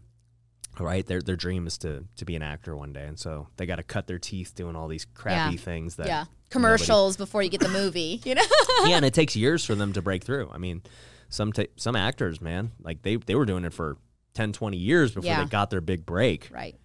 right 0.78 1.06
their 1.06 1.20
their 1.20 1.36
dream 1.36 1.66
is 1.66 1.76
to 1.78 2.04
to 2.16 2.24
be 2.24 2.36
an 2.36 2.42
actor 2.42 2.74
one 2.76 2.92
day 2.92 3.04
and 3.04 3.18
so 3.18 3.48
they 3.56 3.66
got 3.66 3.76
to 3.76 3.82
cut 3.82 4.06
their 4.06 4.18
teeth 4.18 4.54
doing 4.54 4.76
all 4.76 4.88
these 4.88 5.04
crappy 5.14 5.54
Yeah. 5.56 5.60
things 5.60 5.96
that 5.96 6.06
yeah, 6.06 6.18
nobody- 6.20 6.30
commercials 6.50 7.16
before 7.16 7.42
you 7.42 7.50
get 7.50 7.60
the 7.60 7.68
movie. 7.68 8.20
You 8.24 8.34
know, 8.36 8.42
yeah 8.86 8.96
and 8.96 9.04
it 9.04 9.12
takes 9.14 9.34
years 9.36 9.64
for 9.64 9.74
them 9.74 9.92
to 9.94 10.02
break 10.02 10.24
through 10.24 10.48
i 10.52 10.58
mean 10.58 10.82
some 11.28 11.52
ta- 11.52 11.64
some 11.76 11.96
actors 11.96 12.40
man 12.40 12.70
like 12.80 13.02
they 13.02 13.16
they 13.16 13.34
were 13.34 13.44
doing 13.46 13.64
it 13.64 13.72
for 13.72 13.96
10 14.34 14.52
20 14.52 14.76
years 14.76 15.12
before 15.12 15.26
Yeah. 15.26 15.42
they 15.44 15.48
got 15.50 15.70
their 15.70 15.80
big 15.80 16.06
break 16.06 16.48
right? 16.52 16.76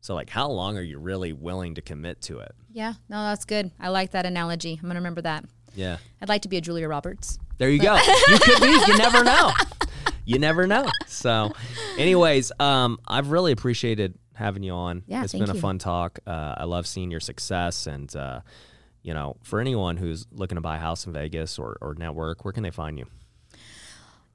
so 0.00 0.14
like 0.14 0.28
how 0.30 0.48
long 0.50 0.76
are 0.76 0.82
you 0.82 0.98
really 0.98 1.32
willing 1.32 1.74
to 1.76 1.82
commit 1.82 2.20
to 2.22 2.40
it 2.40 2.52
Yeah, 2.70 2.94
no, 3.08 3.22
that's 3.24 3.44
good. 3.44 3.70
I 3.80 3.88
like 3.88 4.10
that 4.12 4.26
analogy. 4.26 4.74
I'm 4.80 4.88
gonna 4.88 5.00
remember 5.00 5.22
that. 5.22 5.44
Yeah 5.74 5.98
I'd 6.20 6.28
like 6.28 6.42
to 6.42 6.48
be 6.48 6.56
a 6.56 6.60
Julia 6.60 6.88
Roberts. 6.88 7.38
There 7.58 7.70
you 7.70 7.80
go. 7.80 7.96
You 8.28 8.38
could 8.38 8.60
be. 8.60 8.68
You 8.68 8.98
never 8.98 9.24
know. 9.24 9.52
You 10.24 10.38
never 10.38 10.66
know. 10.66 10.84
So, 11.06 11.52
anyways, 11.96 12.52
um, 12.60 12.98
I've 13.08 13.30
really 13.30 13.50
appreciated 13.50 14.18
having 14.34 14.62
you 14.62 14.72
on. 14.72 15.02
Yeah, 15.06 15.24
it's 15.24 15.32
been 15.32 15.48
a 15.48 15.54
you. 15.54 15.60
fun 15.60 15.78
talk. 15.78 16.18
Uh, 16.26 16.54
I 16.58 16.64
love 16.64 16.86
seeing 16.86 17.10
your 17.10 17.20
success, 17.20 17.86
and 17.86 18.14
uh, 18.14 18.40
you 19.02 19.14
know, 19.14 19.38
for 19.42 19.58
anyone 19.58 19.96
who's 19.96 20.26
looking 20.30 20.56
to 20.56 20.60
buy 20.60 20.76
a 20.76 20.80
house 20.80 21.06
in 21.06 21.14
Vegas 21.14 21.58
or, 21.58 21.78
or 21.80 21.94
network, 21.94 22.44
where 22.44 22.52
can 22.52 22.62
they 22.62 22.70
find 22.70 22.98
you? 22.98 23.06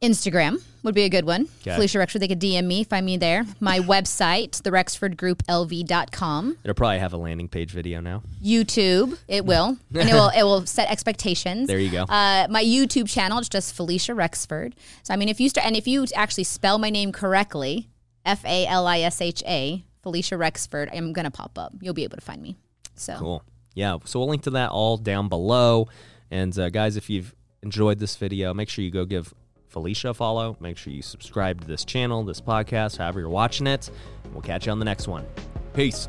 Instagram 0.04 0.62
would 0.84 0.94
be 0.94 1.04
a 1.04 1.10
good 1.10 1.26
one. 1.26 1.48
Okay. 1.62 1.72
Falisha 1.72 1.98
Rexford, 1.98 2.22
they 2.22 2.28
could 2.28 2.42
DM 2.42 2.66
me, 2.66 2.84
find 2.84 3.06
me 3.06 3.16
there. 3.16 3.46
My 3.62 3.80
website, 3.94 4.62
therexfordgrouplv.com. 4.62 6.58
It'll 6.64 6.74
probably 6.74 7.00
have 7.00 7.14
a 7.14 7.18
landing 7.18 7.48
page 7.48 7.72
video 7.72 8.02
now. 8.02 8.22
YouTube, 8.44 9.18
it 9.30 9.46
will. 9.52 9.78
And 9.96 10.10
it 10.10 10.14
will 10.14 10.30
it 10.30 10.44
will 10.44 10.66
set 10.66 10.92
expectations. 10.92 11.68
There 11.68 11.80
you 11.80 11.90
go. 11.90 12.04
Uh, 12.04 12.48
my 12.50 12.64
YouTube 12.64 13.10
channel 13.10 13.40
is 13.40 13.48
just 13.48 13.76
Falisha 13.76 14.16
Rexford. 14.16 14.76
So 15.04 15.14
I 15.14 15.18
mean 15.18 15.30
if 15.30 15.40
you 15.40 15.48
start 15.48 15.66
and 15.66 15.78
if 15.78 15.88
you 15.88 16.06
actually 16.16 16.44
spell 16.44 16.78
my 16.78 16.90
name 16.90 17.12
correctly, 17.14 17.90
F 18.26 18.44
A 18.46 18.68
L 18.68 18.86
I 18.86 19.00
S 19.00 19.22
H 19.22 19.42
A, 19.48 19.84
Falisha 20.04 20.38
Rexford, 20.38 20.90
I'm 20.94 21.14
gonna 21.14 21.32
pop 21.32 21.58
up. 21.58 21.74
You'll 21.80 21.94
be 21.94 22.04
able 22.04 22.18
to 22.18 22.24
find 22.26 22.42
me. 22.42 22.58
So 22.96 23.16
Cool. 23.18 23.44
Yeah. 23.74 23.98
So 24.04 24.20
we'll 24.20 24.30
link 24.30 24.44
to 24.44 24.52
that 24.52 24.72
all 24.72 24.98
down 24.98 25.30
below. 25.30 25.88
And 26.30 26.58
uh, 26.60 26.70
guys, 26.70 26.98
if 26.98 27.10
you've 27.10 27.34
enjoyed 27.62 28.00
this 28.00 28.18
video, 28.18 28.54
make 28.54 28.68
sure 28.68 28.84
you 28.84 28.92
go 28.92 29.06
give 29.06 29.34
Falisha 29.74 30.12
a 30.12 30.14
follow. 30.14 30.56
Make 30.60 30.78
sure 30.78 30.94
you 30.94 31.02
subscribe 31.02 31.62
to 31.62 31.68
this 31.68 31.84
channel, 31.84 32.24
this 32.24 32.42
podcast, 32.42 32.98
however 32.98 33.20
you're 33.20 33.30
watching 33.30 33.68
it. 33.68 33.90
We'll 34.32 34.42
catch 34.42 34.66
you 34.66 34.72
on 34.72 34.80
the 34.80 34.86
next 34.86 35.08
one. 35.08 35.26
Peace. 35.74 36.08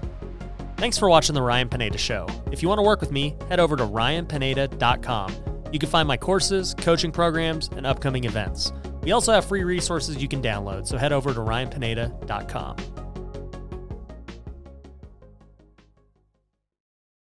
Thanks 0.76 0.98
for 0.98 1.08
watching 1.08 1.34
The 1.34 1.42
Ryan 1.42 1.68
Pineda 1.68 1.98
Show. 1.98 2.26
If 2.52 2.62
you 2.62 2.68
want 2.68 2.78
to 2.78 2.82
work 2.82 3.00
with 3.00 3.12
me, 3.12 3.36
head 3.48 3.60
over 3.60 3.76
to 3.76 3.84
ryanpineda.com. 3.84 5.34
You 5.72 5.78
can 5.78 5.88
find 5.88 6.06
my 6.06 6.16
courses, 6.16 6.74
coaching 6.78 7.10
programs, 7.10 7.68
and 7.76 7.86
upcoming 7.86 8.24
events. 8.24 8.72
We 9.02 9.12
also 9.12 9.32
have 9.32 9.44
free 9.44 9.64
resources 9.64 10.20
you 10.20 10.28
can 10.28 10.42
download, 10.42 10.86
so 10.86 10.96
head 10.98 11.12
over 11.12 11.32
to 11.32 11.40
ryanpineda.com. 11.40 13.03